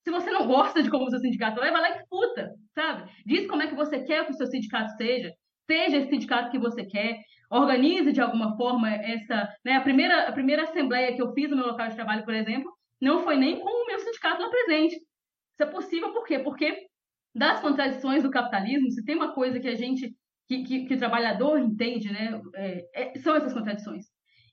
se 0.03 0.11
você 0.11 0.31
não 0.31 0.47
gosta 0.47 0.81
de 0.81 0.89
como 0.89 1.05
o 1.05 1.09
seu 1.09 1.19
sindicato 1.19 1.61
é, 1.61 1.71
vai 1.71 1.81
lá 1.81 1.89
e 1.89 1.97
disputa, 1.97 2.51
sabe? 2.73 3.11
Diz 3.25 3.47
como 3.47 3.61
é 3.63 3.67
que 3.67 3.75
você 3.75 4.03
quer 4.03 4.25
que 4.25 4.31
o 4.31 4.35
seu 4.35 4.47
sindicato 4.47 4.91
seja, 4.97 5.33
seja 5.69 5.97
esse 5.97 6.09
sindicato 6.09 6.51
que 6.51 6.59
você 6.59 6.85
quer, 6.85 7.19
organize 7.49 8.11
de 8.11 8.21
alguma 8.21 8.55
forma 8.55 8.89
essa, 8.89 9.53
né, 9.65 9.75
a 9.75 9.81
primeira 9.81 10.29
a 10.29 10.31
primeira 10.31 10.63
assembleia 10.63 11.13
que 11.13 11.21
eu 11.21 11.33
fiz 11.33 11.49
no 11.49 11.57
meu 11.57 11.67
local 11.67 11.89
de 11.89 11.95
trabalho, 11.95 12.23
por 12.23 12.33
exemplo, 12.33 12.71
não 13.01 13.23
foi 13.23 13.35
nem 13.35 13.59
com 13.59 13.69
o 13.69 13.87
meu 13.87 13.99
sindicato 13.99 14.41
lá 14.41 14.49
presente. 14.49 14.95
Isso 14.95 15.63
é 15.63 15.65
possível 15.65 16.13
por 16.13 16.25
quê? 16.25 16.39
Porque 16.39 16.87
das 17.33 17.59
contradições 17.59 18.23
do 18.23 18.29
capitalismo, 18.31 18.91
se 18.91 19.03
tem 19.03 19.15
uma 19.15 19.33
coisa 19.33 19.59
que 19.59 19.67
a 19.67 19.75
gente, 19.75 20.13
que, 20.47 20.63
que, 20.63 20.85
que 20.85 20.93
o 20.93 20.97
trabalhador 20.97 21.57
entende, 21.57 22.11
né, 22.11 22.39
é, 22.55 22.85
é, 22.93 23.19
são 23.19 23.35
essas 23.35 23.53
contradições. 23.53 24.05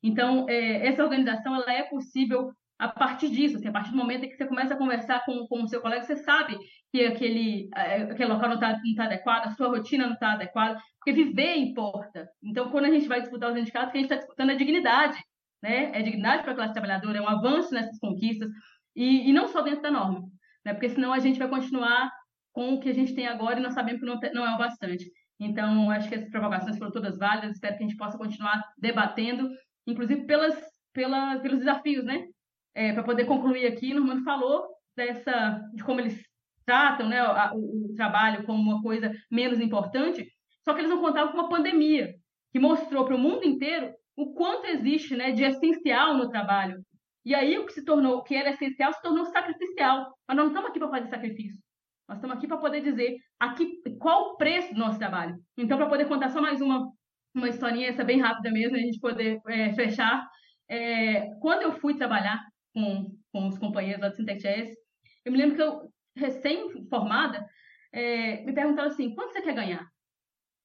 Então, 0.03 0.49
é, 0.49 0.87
essa 0.87 1.03
organização 1.03 1.55
ela 1.55 1.73
é 1.73 1.83
possível 1.83 2.53
a 2.79 2.87
partir 2.87 3.29
disso, 3.31 3.57
assim, 3.57 3.67
a 3.67 3.73
partir 3.73 3.91
do 3.91 3.97
momento 3.97 4.25
em 4.25 4.29
que 4.29 4.37
você 4.37 4.47
começa 4.47 4.75
a 4.75 4.79
conversar 4.79 5.25
com, 5.25 5.49
com 5.49 5.65
o 5.65 5.69
seu 5.69 5.81
colega, 5.81 6.05
você 6.05 6.15
sabe 6.15 6.57
que 6.93 7.05
aquele, 7.05 7.69
aquele 7.73 8.33
local 8.33 8.51
não 8.51 8.55
está 8.55 8.79
tá 8.97 9.05
adequado, 9.05 9.47
a 9.47 9.51
sua 9.51 9.67
rotina 9.67 10.07
não 10.07 10.15
está 10.15 10.35
adequada, 10.35 10.81
porque 10.97 11.13
viver 11.13 11.57
importa. 11.57 12.29
Então, 12.41 12.71
quando 12.71 12.85
a 12.85 12.91
gente 12.91 13.09
vai 13.09 13.21
disputar 13.21 13.51
os 13.51 13.59
sindicatos, 13.59 13.89
o 13.89 13.97
a 13.97 13.97
gente 13.97 14.05
está 14.05 14.17
disputando 14.17 14.51
é 14.51 14.55
dignidade 14.55 15.19
né? 15.63 15.91
É 15.99 16.03
dignidade 16.03 16.43
para 16.43 16.53
a 16.53 16.55
classe 16.55 16.73
trabalhadora, 16.73 17.19
é 17.19 17.21
um 17.21 17.29
avanço 17.29 17.73
nessas 17.73 17.99
conquistas 17.99 18.49
e, 18.95 19.29
e, 19.29 19.33
não 19.33 19.49
só 19.49 19.63
dentro 19.63 19.83
da 19.83 19.91
norma, 19.91 20.23
né? 20.65 20.73
Porque 20.73 20.89
senão 20.89 21.13
a 21.13 21.19
gente 21.19 21.39
vai 21.39 21.49
continuar 21.49 22.11
com 22.53 22.75
o 22.75 22.81
que 22.81 22.89
a 22.89 22.95
gente 22.95 23.15
tem 23.15 23.27
agora 23.27 23.59
e 23.59 23.63
nós 23.63 23.75
sabemos 23.75 24.01
que 24.01 24.07
não, 24.07 24.19
não 24.35 24.47
é 24.47 24.55
o 24.55 24.59
bastante. 24.59 25.11
Então, 25.41 25.91
acho 25.91 26.09
que 26.09 26.17
essas 26.17 26.31
provocações 26.31 26.77
foram 26.79 26.91
todas 26.91 27.17
válidas, 27.17 27.53
espero 27.53 27.77
que 27.77 27.85
a 27.85 27.87
gente 27.87 27.97
possa 27.97 28.19
continuar 28.19 28.63
debatendo, 28.77 29.49
inclusive 29.87 30.27
pelas, 30.27 30.57
pelas, 30.93 31.41
pelos 31.41 31.59
desafios, 31.61 32.05
né? 32.05 32.27
É, 32.75 32.93
para 32.93 33.03
poder 33.03 33.25
concluir 33.25 33.67
aqui, 33.67 33.95
Normando 33.95 34.25
falou 34.25 34.67
dessa, 34.97 35.61
de 35.75 35.83
como 35.85 36.01
eles 36.01 36.21
tratam 36.65 37.09
né, 37.09 37.23
o, 37.55 37.87
o 37.87 37.95
trabalho 37.95 38.45
como 38.45 38.61
uma 38.61 38.83
coisa 38.83 39.11
menos 39.31 39.59
importante, 39.61 40.29
só 40.65 40.75
que 40.75 40.81
eles 40.81 40.91
não 40.91 41.01
contavam 41.01 41.33
com 41.33 41.39
uma 41.39 41.49
pandemia 41.49 42.15
que 42.53 42.59
mostrou 42.59 43.05
para 43.05 43.15
o 43.15 43.19
mundo 43.19 43.45
inteiro 43.45 43.91
o 44.19 44.35
quanto 44.35 44.67
existe 44.67 45.15
né, 45.15 45.31
de 45.31 45.45
essencial 45.45 46.17
no 46.17 46.29
trabalho. 46.29 46.85
E 47.25 47.37
aí 47.37 47.57
o 47.57 47.65
que 47.65 47.73
se 47.73 47.85
tornou, 47.85 48.17
o 48.17 48.23
que 48.25 48.35
era 48.35 48.51
essencial, 48.51 48.93
se 48.93 49.01
tornou 49.01 49.25
sacrificial. 49.27 50.13
Mas 50.27 50.37
nós 50.37 50.47
não 50.47 50.49
estamos 50.49 50.71
aqui 50.71 50.81
para 50.81 50.91
fazer 50.91 51.07
sacrifício. 51.09 51.63
Nós 52.09 52.19
estamos 52.19 52.37
aqui 52.37 52.49
para 52.49 52.57
poder 52.57 52.81
dizer 52.81 53.17
aqui 53.39 53.81
qual 54.01 54.33
o 54.33 54.37
preço 54.37 54.75
do 54.75 54.81
nosso 54.81 54.99
trabalho. 54.99 55.37
Então, 55.57 55.79
para 55.79 55.89
poder 55.89 56.09
contar 56.09 56.31
só 56.31 56.43
mais 56.43 56.61
uma, 56.61 56.91
uma 57.33 57.49
historinha, 57.49 57.91
essa 57.91 58.03
bem 58.03 58.21
rápida 58.21 58.51
mesmo, 58.51 58.77
a 58.77 58.81
gente 58.81 58.99
poder 58.99 59.39
é, 59.47 59.73
fechar. 59.75 60.27
É, 60.69 61.29
quando 61.41 61.63
eu 61.63 61.79
fui 61.79 61.97
trabalhar 61.97 62.45
com, 62.75 63.17
com 63.33 63.47
os 63.47 63.57
companheiros 63.57 64.03
lá 64.03 64.09
do 64.09 64.17
Sintec 64.17 64.45
S, 64.45 64.77
eu 65.25 65.31
me 65.31 65.39
lembro 65.39 65.55
que 65.55 65.63
eu, 65.63 65.93
recém-formada, 66.17 67.47
é, 67.93 68.43
me 68.43 68.53
perguntaram 68.53 68.89
assim, 68.89 69.15
quanto 69.15 69.33
você 69.33 69.43
quer 69.43 69.55
ganhar? 69.55 69.87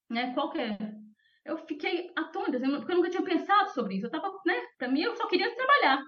Né? 0.10 0.34
Qual 0.34 0.50
que 0.50 0.60
é 0.60 0.76
eu 1.46 1.58
fiquei 1.68 2.12
atônita, 2.16 2.58
assim, 2.58 2.72
porque 2.72 2.92
eu 2.92 2.96
nunca 2.98 3.10
tinha 3.10 3.24
pensado 3.24 3.70
sobre 3.72 3.96
isso. 3.96 4.06
Eu 4.06 4.12
tava, 4.12 4.32
né, 4.46 4.56
pra 4.78 4.88
mim, 4.88 5.02
eu 5.02 5.16
só 5.16 5.28
queria 5.28 5.54
trabalhar. 5.56 6.02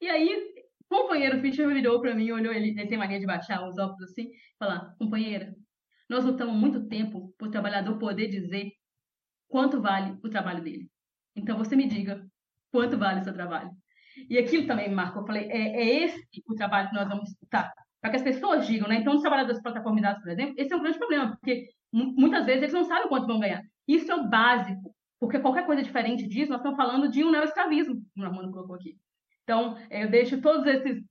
E 0.00 0.08
aí, 0.08 0.54
o 0.90 0.96
companheiro 0.96 1.40
Fischer 1.40 1.68
virou 1.68 2.00
pra 2.00 2.14
mim, 2.14 2.30
olhou, 2.32 2.52
ele, 2.52 2.70
ele 2.70 2.88
tem 2.88 2.98
mania 2.98 3.20
de 3.20 3.26
baixar 3.26 3.66
os 3.66 3.78
óculos 3.78 4.10
assim, 4.10 4.30
falar, 4.58 4.94
companheira, 4.98 5.54
nós 6.08 6.24
lutamos 6.24 6.54
muito 6.54 6.86
tempo 6.88 7.32
pro 7.38 7.50
trabalhador 7.50 7.98
poder 7.98 8.28
dizer 8.28 8.70
quanto 9.48 9.80
vale 9.80 10.18
o 10.22 10.28
trabalho 10.28 10.62
dele. 10.62 10.90
Então, 11.36 11.56
você 11.56 11.76
me 11.76 11.86
diga 11.86 12.24
quanto 12.70 12.98
vale 12.98 13.20
o 13.20 13.24
seu 13.24 13.32
trabalho. 13.32 13.70
E 14.28 14.38
aquilo 14.38 14.66
também 14.66 14.88
me 14.88 14.94
marcou. 14.94 15.22
Eu 15.22 15.26
falei, 15.26 15.48
é, 15.50 15.80
é 15.80 16.04
esse 16.04 16.20
o 16.46 16.54
trabalho 16.54 16.88
que 16.88 16.94
nós 16.94 17.08
vamos 17.08 17.24
disputar. 17.24 17.72
Para 18.00 18.10
que 18.10 18.16
as 18.16 18.22
pessoas 18.22 18.66
digam, 18.66 18.88
né? 18.88 18.96
Então, 18.96 19.14
os 19.14 19.22
trabalhadores 19.22 19.62
plataformizados, 19.62 20.22
por 20.22 20.30
exemplo, 20.30 20.54
esse 20.58 20.72
é 20.72 20.76
um 20.76 20.80
grande 20.80 20.98
problema, 20.98 21.30
porque 21.30 21.68
muitas 21.92 22.44
vezes 22.44 22.62
eles 22.62 22.74
não 22.74 22.84
sabem 22.84 23.08
quanto 23.08 23.26
vão 23.26 23.40
ganhar. 23.40 23.62
Isso 23.86 24.10
é 24.10 24.14
o 24.14 24.28
básico, 24.28 24.94
porque 25.20 25.38
qualquer 25.38 25.66
coisa 25.66 25.82
diferente 25.82 26.26
disso, 26.26 26.50
nós 26.50 26.60
estamos 26.60 26.76
falando 26.76 27.10
de 27.10 27.24
um 27.24 27.30
neoescravismo, 27.30 27.94
como 28.14 28.26
o 28.26 28.28
Armando 28.28 28.50
colocou 28.50 28.76
aqui. 28.76 28.96
Então, 29.42 29.76
eu 29.90 30.10
deixo 30.10 30.40
todos 30.40 30.66
esses 30.66 31.02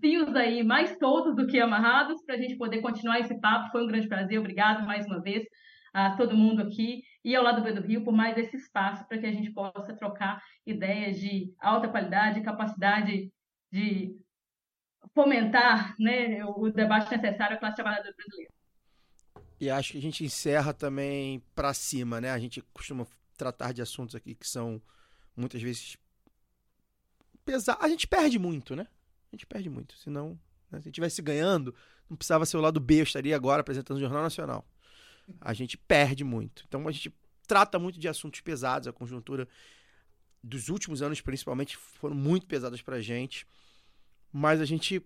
fios 0.00 0.34
aí 0.34 0.62
mais 0.62 0.98
soltos 0.98 1.34
do 1.36 1.46
que 1.46 1.60
amarrados 1.60 2.22
para 2.24 2.34
a 2.34 2.38
gente 2.38 2.56
poder 2.56 2.80
continuar 2.80 3.20
esse 3.20 3.38
papo. 3.40 3.70
Foi 3.70 3.84
um 3.84 3.86
grande 3.86 4.08
prazer, 4.08 4.38
obrigado 4.38 4.84
mais 4.86 5.06
uma 5.06 5.20
vez 5.20 5.44
a 5.92 6.16
todo 6.16 6.36
mundo 6.36 6.62
aqui 6.62 7.02
e 7.24 7.34
ao 7.34 7.42
lado 7.42 7.62
do 7.62 7.80
Rio 7.80 8.04
por 8.04 8.12
mais 8.12 8.36
esse 8.36 8.56
espaço 8.56 9.06
para 9.08 9.18
que 9.18 9.26
a 9.26 9.32
gente 9.32 9.52
possa 9.52 9.94
trocar 9.96 10.42
ideias 10.66 11.18
de 11.18 11.52
alta 11.58 11.88
qualidade, 11.88 12.42
capacidade 12.42 13.32
de 13.72 14.14
fomentar 15.14 15.94
né, 15.98 16.44
o 16.44 16.70
debate 16.70 17.10
necessário 17.10 17.56
à 17.56 17.58
classe 17.58 17.76
trabalhadora 17.76 18.14
brasileira. 18.14 18.57
E 19.60 19.68
acho 19.68 19.92
que 19.92 19.98
a 19.98 20.02
gente 20.02 20.24
encerra 20.24 20.72
também 20.72 21.42
para 21.54 21.74
cima, 21.74 22.20
né? 22.20 22.30
A 22.30 22.38
gente 22.38 22.62
costuma 22.72 23.06
tratar 23.36 23.72
de 23.72 23.82
assuntos 23.82 24.14
aqui 24.14 24.34
que 24.34 24.48
são 24.48 24.80
muitas 25.36 25.60
vezes 25.60 25.96
pesados. 27.44 27.82
A 27.82 27.88
gente 27.88 28.06
perde 28.06 28.38
muito, 28.38 28.76
né? 28.76 28.86
A 29.32 29.36
gente 29.36 29.46
perde 29.46 29.68
muito. 29.68 29.96
Senão, 29.98 30.38
né? 30.70 30.80
se 30.80 30.88
estivesse 30.88 31.20
ganhando, 31.22 31.74
não 32.08 32.16
precisava 32.16 32.46
ser 32.46 32.56
o 32.56 32.60
lado 32.60 32.78
B, 32.78 33.00
eu 33.00 33.04
estaria 33.04 33.34
agora 33.34 33.60
apresentando 33.60 33.96
o 33.96 34.00
Jornal 34.00 34.22
Nacional. 34.22 34.66
A 35.40 35.52
gente 35.52 35.76
perde 35.76 36.24
muito. 36.24 36.64
Então 36.66 36.86
a 36.86 36.92
gente 36.92 37.12
trata 37.46 37.78
muito 37.78 37.98
de 37.98 38.08
assuntos 38.08 38.40
pesados, 38.40 38.86
a 38.86 38.92
conjuntura 38.92 39.48
dos 40.42 40.68
últimos 40.68 41.02
anos, 41.02 41.20
principalmente, 41.20 41.76
foram 41.76 42.14
muito 42.14 42.46
pesadas 42.46 42.80
pra 42.80 43.00
gente. 43.00 43.46
Mas 44.32 44.60
a 44.60 44.64
gente, 44.64 45.02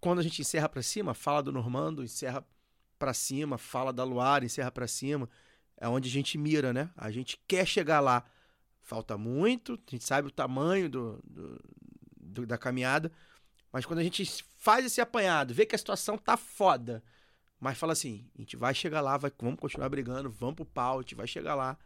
quando 0.00 0.20
a 0.20 0.22
gente 0.22 0.40
encerra 0.40 0.68
para 0.68 0.82
cima, 0.82 1.14
fala 1.14 1.42
do 1.42 1.52
Normando, 1.52 2.04
encerra 2.04 2.46
para 2.98 3.14
cima, 3.14 3.56
fala 3.56 3.92
da 3.92 4.04
Luar, 4.04 4.42
encerra 4.42 4.70
para 4.70 4.86
cima, 4.86 5.28
é 5.76 5.88
onde 5.88 6.08
a 6.08 6.12
gente 6.12 6.36
mira, 6.36 6.72
né? 6.72 6.90
A 6.96 7.10
gente 7.10 7.38
quer 7.46 7.66
chegar 7.66 8.00
lá. 8.00 8.24
Falta 8.82 9.18
muito, 9.18 9.74
a 9.74 9.90
gente 9.90 10.04
sabe 10.04 10.28
o 10.28 10.30
tamanho 10.30 10.88
do, 10.88 11.20
do, 11.22 11.60
do, 12.16 12.46
da 12.46 12.56
caminhada, 12.56 13.12
mas 13.70 13.84
quando 13.84 13.98
a 13.98 14.02
gente 14.02 14.24
faz 14.56 14.84
esse 14.86 14.98
apanhado, 14.98 15.52
vê 15.52 15.66
que 15.66 15.74
a 15.74 15.78
situação 15.78 16.16
tá 16.16 16.38
foda, 16.38 17.02
mas 17.60 17.76
fala 17.76 17.92
assim, 17.92 18.26
a 18.34 18.40
gente 18.40 18.56
vai 18.56 18.74
chegar 18.74 19.02
lá, 19.02 19.18
vai, 19.18 19.30
vamos 19.38 19.60
continuar 19.60 19.90
brigando, 19.90 20.30
vamos 20.30 20.54
pro 20.54 20.64
pau, 20.64 20.98
a 20.98 21.02
gente 21.02 21.14
vai 21.14 21.26
chegar 21.26 21.54
lá. 21.54 21.76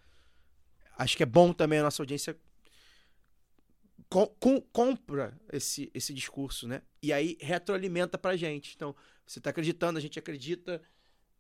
Acho 0.97 1.17
que 1.17 1.25
é 1.25 1.27
bom 1.27 1.53
também 1.53 1.81
a 1.81 1.83
nossa 1.83 2.03
audiência 2.03 2.39
com, 4.09 4.27
com, 4.27 4.61
compra 4.61 5.41
esse, 5.51 5.91
esse 5.95 6.13
discurso, 6.13 6.69
né? 6.69 6.83
E 7.03 7.13
aí 7.13 7.39
retroalimenta 7.41 8.19
pra 8.19 8.37
gente. 8.37 8.75
Então, 8.77 8.95
você 9.27 9.41
tá 9.41 9.49
acreditando, 9.49 9.99
a 9.99 10.03
gente 10.03 10.19
acredita, 10.19 10.83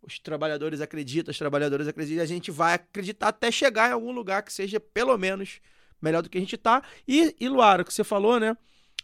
os 0.02 0.18
trabalhadores 0.18 0.80
acreditam, 0.80 1.30
os 1.30 1.38
trabalhadores 1.38 1.86
acreditam, 1.86 2.22
e 2.22 2.24
a 2.24 2.26
gente 2.26 2.50
vai 2.50 2.74
acreditar 2.74 3.28
até 3.28 3.50
chegar 3.50 3.90
em 3.90 3.92
algum 3.92 4.10
lugar 4.10 4.42
que 4.42 4.52
seja 4.52 4.80
pelo 4.80 5.16
menos 5.16 5.60
melhor 6.00 6.22
do 6.22 6.28
que 6.28 6.38
a 6.38 6.40
gente 6.40 6.56
tá. 6.56 6.82
E, 7.06 7.34
e 7.38 7.48
Luara, 7.48 7.82
o 7.82 7.84
que 7.84 7.94
você 7.94 8.02
falou, 8.02 8.40
né? 8.40 8.56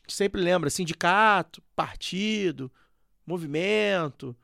Sempre 0.08 0.40
lembra, 0.40 0.70
sindicato, 0.70 1.62
partido, 1.76 2.70
movimento, 3.24 4.36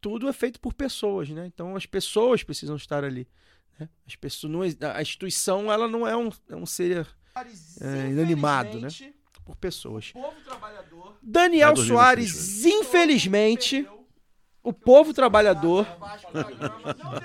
tudo 0.00 0.28
é 0.28 0.32
feito 0.32 0.60
por 0.60 0.72
pessoas, 0.72 1.28
né? 1.28 1.46
Então 1.46 1.76
as 1.76 1.84
pessoas 1.84 2.42
precisam 2.42 2.76
estar 2.76 3.04
ali. 3.04 3.28
Né? 3.78 3.88
As 4.06 4.16
pessoas, 4.16 4.76
não, 4.76 4.90
a 4.90 5.02
instituição 5.02 5.70
ela 5.70 5.86
não 5.86 6.06
é 6.06 6.16
um, 6.16 6.30
é 6.48 6.56
um 6.56 6.64
ser 6.64 7.06
é, 7.80 8.08
inanimado, 8.08 8.80
né? 8.80 8.88
Por 9.44 9.56
pessoas. 9.56 10.12
Daniel 11.22 11.76
Soares, 11.76 12.64
infelizmente, 12.64 13.86
o 14.66 14.72
povo 14.72 15.14
trabalhador, 15.14 15.86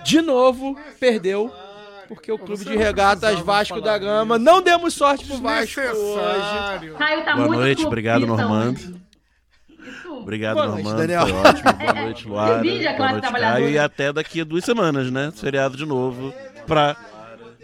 de 0.03 0.21
novo, 0.21 0.77
perdeu. 0.99 1.51
Porque 2.07 2.31
o 2.31 2.37
clube 2.37 2.63
de 2.63 2.75
regatas 2.75 3.39
Vasco 3.39 3.81
da 3.81 3.97
Gama 3.97 4.37
não 4.37 4.61
demos 4.61 4.93
sorte 4.93 5.25
pro 5.25 5.37
Vasco 5.37 5.81
hoje. 5.81 6.91
Caio 6.97 7.25
tá 7.25 7.35
Boa 7.35 7.47
muito 7.47 7.59
noite, 7.59 7.85
obrigado, 7.85 8.27
Normando. 8.27 9.01
Obrigado, 10.19 10.55
Boa 10.55 10.67
noite, 10.67 10.83
Normando. 10.83 11.07
Daniel. 11.07 11.27
Foi 11.27 11.37
ótimo. 11.37 11.73
Boa 11.73 11.93
noite, 12.03 12.27
Luara. 12.27 12.61
Boa 12.97 13.11
noite. 13.11 13.31
Caio. 13.31 13.69
E 13.69 13.79
até 13.79 14.13
daqui 14.13 14.41
a 14.41 14.43
duas 14.43 14.63
semanas, 14.63 15.09
né? 15.09 15.31
Feriado 15.35 15.75
de 15.75 15.85
novo. 15.85 16.31
Pra... 16.67 16.95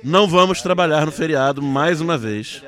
Não 0.04 0.28
vamos 0.28 0.62
trabalhar 0.62 1.06
no 1.06 1.12
feriado 1.12 1.62
mais 1.62 2.02
uma 2.02 2.18
vez. 2.18 2.64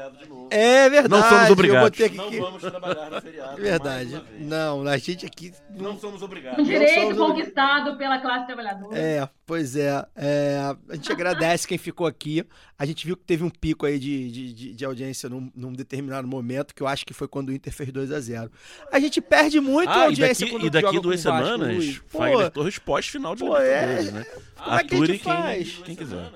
É 0.52 0.90
verdade. 0.90 1.10
Não 1.24 1.30
somos 1.30 1.50
obrigados. 1.52 2.00
Eu 2.00 2.10
botei 2.10 2.24
aqui 2.24 2.30
que- 2.36 2.42
vamos 2.42 2.62
trabalhar 2.62 3.10
no 3.12 3.22
feriado. 3.22 3.60
É 3.60 3.62
verdade. 3.62 4.24
Não, 4.40 4.88
a 4.88 4.98
gente 4.98 5.26
aqui. 5.26 5.52
Não 5.78 5.98
somos 6.00 6.22
Um 6.22 6.26
obrigados. 6.26 6.66
direito 6.66 7.16
somos 7.16 7.18
conquistado 7.18 7.98
pela 7.98 8.20
classe 8.20 8.46
trabalhadora. 8.48 8.98
É, 8.98 9.28
pois 9.46 9.76
é, 9.76 10.06
é, 10.16 10.76
A 10.90 10.96
gente 10.96 11.12
agradece 11.12 11.68
quem 11.68 11.78
ficou 11.78 12.08
aqui. 12.08 12.44
A 12.78 12.86
gente 12.86 13.06
viu 13.06 13.18
que 13.18 13.24
teve 13.24 13.44
um 13.44 13.50
pico 13.50 13.86
aí 13.86 14.00
de, 14.00 14.32
de, 14.32 14.54
de- 14.54 14.74
de 14.74 14.86
audiência 14.86 15.28
num, 15.30 15.52
num 15.56 15.74
determinado 15.74 16.28
momento, 16.28 16.74
que 16.74 16.82
eu 16.82 16.88
acho 16.88 17.06
que 17.06 17.14
foi 17.14 17.28
quando 17.28 17.50
o 17.50 17.54
Inter 17.54 17.74
fez 17.74 17.92
2 17.92 18.12
a 18.12 18.20
0 18.20 18.50
A 18.92 19.00
gente 19.00 19.20
perde 19.20 19.60
muito 19.60 19.90
Ah, 19.90 20.00
e 20.00 20.06
audiência 20.06 20.46
daqui, 20.46 20.52
quando 20.58 20.66
e 20.66 20.70
daqui 20.70 20.88
joga 20.88 21.02
duas 21.02 21.24
Vasco, 21.24 21.46
semanas. 21.48 21.98
Pô, 22.12 22.18
Fagner 22.20 22.50
Torres 22.52 22.80
pós-final 22.80 23.36
de 23.36 23.44
pô, 23.44 23.58
é. 23.58 23.82
Libertadores, 24.02 24.14
né? 24.14 24.26
Como 24.64 24.76
é 24.76 24.84
que 24.84 24.94
a 24.94 24.98
Ature 24.98 25.08
gente 25.14 25.24
quem, 25.24 25.34
faz? 25.34 25.82
quem 25.86 25.96
quiser. 25.96 26.32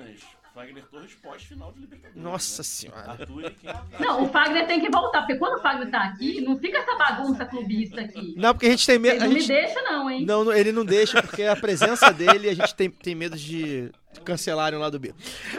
Fagner 0.64 0.84
Torres 0.90 1.16
pós-final 1.22 1.72
de 1.74 1.82
Libertadores. 1.82 2.24
Nossa 2.24 2.64
senhora. 2.64 3.12
Ature 3.12 3.52
quem 3.52 3.70
Não, 4.00 4.24
o 4.24 4.30
Fagner 4.30 4.66
tem 4.66 4.80
que 4.80 4.90
voltar, 4.90 5.22
porque 5.22 5.36
quando 5.36 5.60
o 5.60 5.62
Fagner 5.62 5.92
tá 5.92 6.04
aqui, 6.04 6.42
não 6.42 6.58
fica 6.58 6.78
essa 6.78 6.96
bagunça 6.96 7.46
clubista 7.46 8.02
aqui. 8.02 8.34
Não, 8.38 8.54
porque 8.54 8.68
a 8.68 8.70
gente 8.70 8.86
tem 8.86 8.98
medo. 8.98 9.16
Ele 9.16 9.24
A 9.24 9.28
não 9.28 9.34
me 9.34 9.42
gente, 9.42 9.48
deixa, 9.48 9.82
não, 9.82 10.10
hein? 10.10 10.26
não, 10.26 10.44
não, 10.46 10.54
ele 10.54 10.72
não 10.72 10.86
deixa, 10.86 11.22
porque 11.22 11.44
a 11.44 11.56
presença 11.56 12.12
dele, 12.12 12.50
a 12.50 12.54
gente 12.54 12.74
tem, 12.76 12.90
tem 12.90 13.14
medo 13.14 13.38
de 13.38 13.92
cancelarem 14.24 14.80
lá 14.80 14.90
do 14.90 15.00
B. 15.00 15.14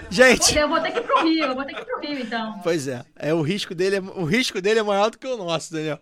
Gente. 0.09 0.57
Eu 0.57 0.69
vou 0.69 0.81
ter 0.81 0.93
que 0.93 0.99
ir 0.99 1.03
pro 1.03 1.23
Rio, 1.23 1.45
eu 1.45 1.55
vou 1.55 1.65
ter 1.65 1.75
que 1.75 1.81
ir 1.81 1.85
pro 1.85 2.01
Rio, 2.01 2.19
então. 2.21 2.61
Pois 2.63 2.89
é, 2.89 3.05
é 3.17 3.35
o 3.35 3.43
risco 3.43 3.75
dele 3.75 3.97
é, 3.97 4.01
o 4.01 4.25
risco 4.25 4.61
dele 4.61 4.81
é 4.81 4.83
maior 4.83 5.11
do 5.11 5.19
que 5.19 5.27
o 5.27 5.37
nosso, 5.37 5.73
Daniel. 5.73 5.99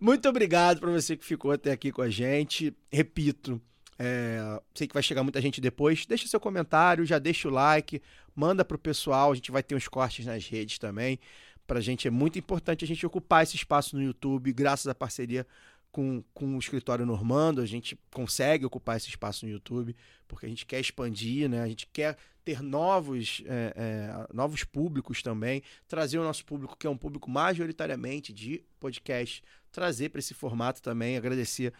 Muito 0.00 0.28
obrigado 0.28 0.78
para 0.78 0.90
você 0.90 1.16
que 1.16 1.24
ficou 1.24 1.50
até 1.50 1.72
aqui 1.72 1.90
com 1.90 2.02
a 2.02 2.08
gente. 2.08 2.72
Repito, 2.92 3.60
é, 3.98 4.60
sei 4.74 4.86
que 4.86 4.94
vai 4.94 5.02
chegar 5.02 5.22
muita 5.22 5.40
gente 5.40 5.60
depois. 5.60 6.06
Deixa 6.06 6.28
seu 6.28 6.38
comentário, 6.38 7.04
já 7.04 7.18
deixa 7.18 7.48
o 7.48 7.50
like, 7.50 8.00
manda 8.34 8.64
pro 8.64 8.78
pessoal. 8.78 9.32
A 9.32 9.34
gente 9.34 9.50
vai 9.50 9.62
ter 9.62 9.74
uns 9.74 9.88
cortes 9.88 10.24
nas 10.24 10.46
redes 10.46 10.78
também. 10.78 11.18
Pra 11.66 11.80
gente 11.80 12.06
é 12.06 12.10
muito 12.10 12.38
importante 12.38 12.84
a 12.84 12.88
gente 12.88 13.04
ocupar 13.04 13.42
esse 13.42 13.56
espaço 13.56 13.96
no 13.96 14.02
YouTube, 14.02 14.52
graças 14.52 14.86
à 14.86 14.94
parceria 14.94 15.46
com, 15.90 16.22
com 16.32 16.56
o 16.56 16.58
escritório 16.58 17.04
Normando, 17.04 17.60
a 17.60 17.66
gente 17.66 17.98
consegue 18.12 18.64
ocupar 18.64 18.96
esse 18.96 19.08
espaço 19.08 19.44
no 19.44 19.52
YouTube, 19.52 19.96
porque 20.26 20.46
a 20.46 20.48
gente 20.48 20.66
quer 20.66 20.80
expandir, 20.80 21.48
né? 21.48 21.62
A 21.62 21.68
gente 21.68 21.86
quer 21.92 22.16
ter 22.44 22.62
novos, 22.62 23.42
é, 23.46 23.74
é, 23.76 24.26
novos 24.32 24.64
públicos 24.64 25.22
também, 25.22 25.62
trazer 25.86 26.18
o 26.18 26.24
nosso 26.24 26.44
público, 26.44 26.76
que 26.76 26.86
é 26.86 26.90
um 26.90 26.96
público 26.96 27.30
majoritariamente 27.30 28.32
de 28.32 28.64
podcast, 28.80 29.42
trazer 29.70 30.08
para 30.10 30.20
esse 30.20 30.34
formato 30.34 30.80
também, 30.80 31.16
agradecer 31.16 31.72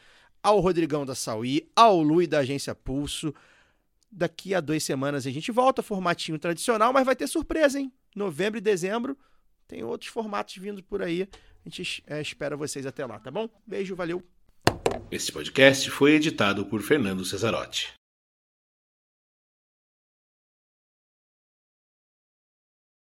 ao 0.43 0.61
Rodrigão 0.61 1.05
da 1.05 1.15
Sauí, 1.15 1.69
ao 1.75 2.03
Lui 2.03 2.27
da 2.27 2.39
Agência 2.39 2.75
Pulso. 2.75 3.35
Daqui 4.11 4.55
a 4.55 4.61
duas 4.61 4.83
semanas 4.83 5.27
a 5.27 5.31
gente 5.31 5.53
volta, 5.53 5.83
formatinho 5.83 6.39
tradicional, 6.39 6.93
mas 6.93 7.05
vai 7.05 7.15
ter 7.15 7.27
surpresa, 7.27 7.79
hein? 7.79 7.93
Novembro 8.15 8.59
e 8.59 8.61
dezembro 8.61 9.17
tem 9.69 9.85
outros 9.85 10.11
formatos 10.11 10.57
vindo 10.57 10.83
por 10.83 11.03
aí. 11.03 11.29
A 11.65 11.69
gente 11.69 12.03
é, 12.07 12.21
espera 12.21 12.57
vocês 12.57 12.87
até 12.87 13.05
lá, 13.05 13.19
tá 13.19 13.31
bom? 13.31 13.49
Beijo, 13.67 13.95
valeu! 13.95 14.23
Esse 15.11 15.31
podcast 15.31 15.91
foi 15.91 16.13
editado 16.13 16.65
por 16.65 16.81
Fernando 16.81 17.25
Cesarotti. 17.25 17.98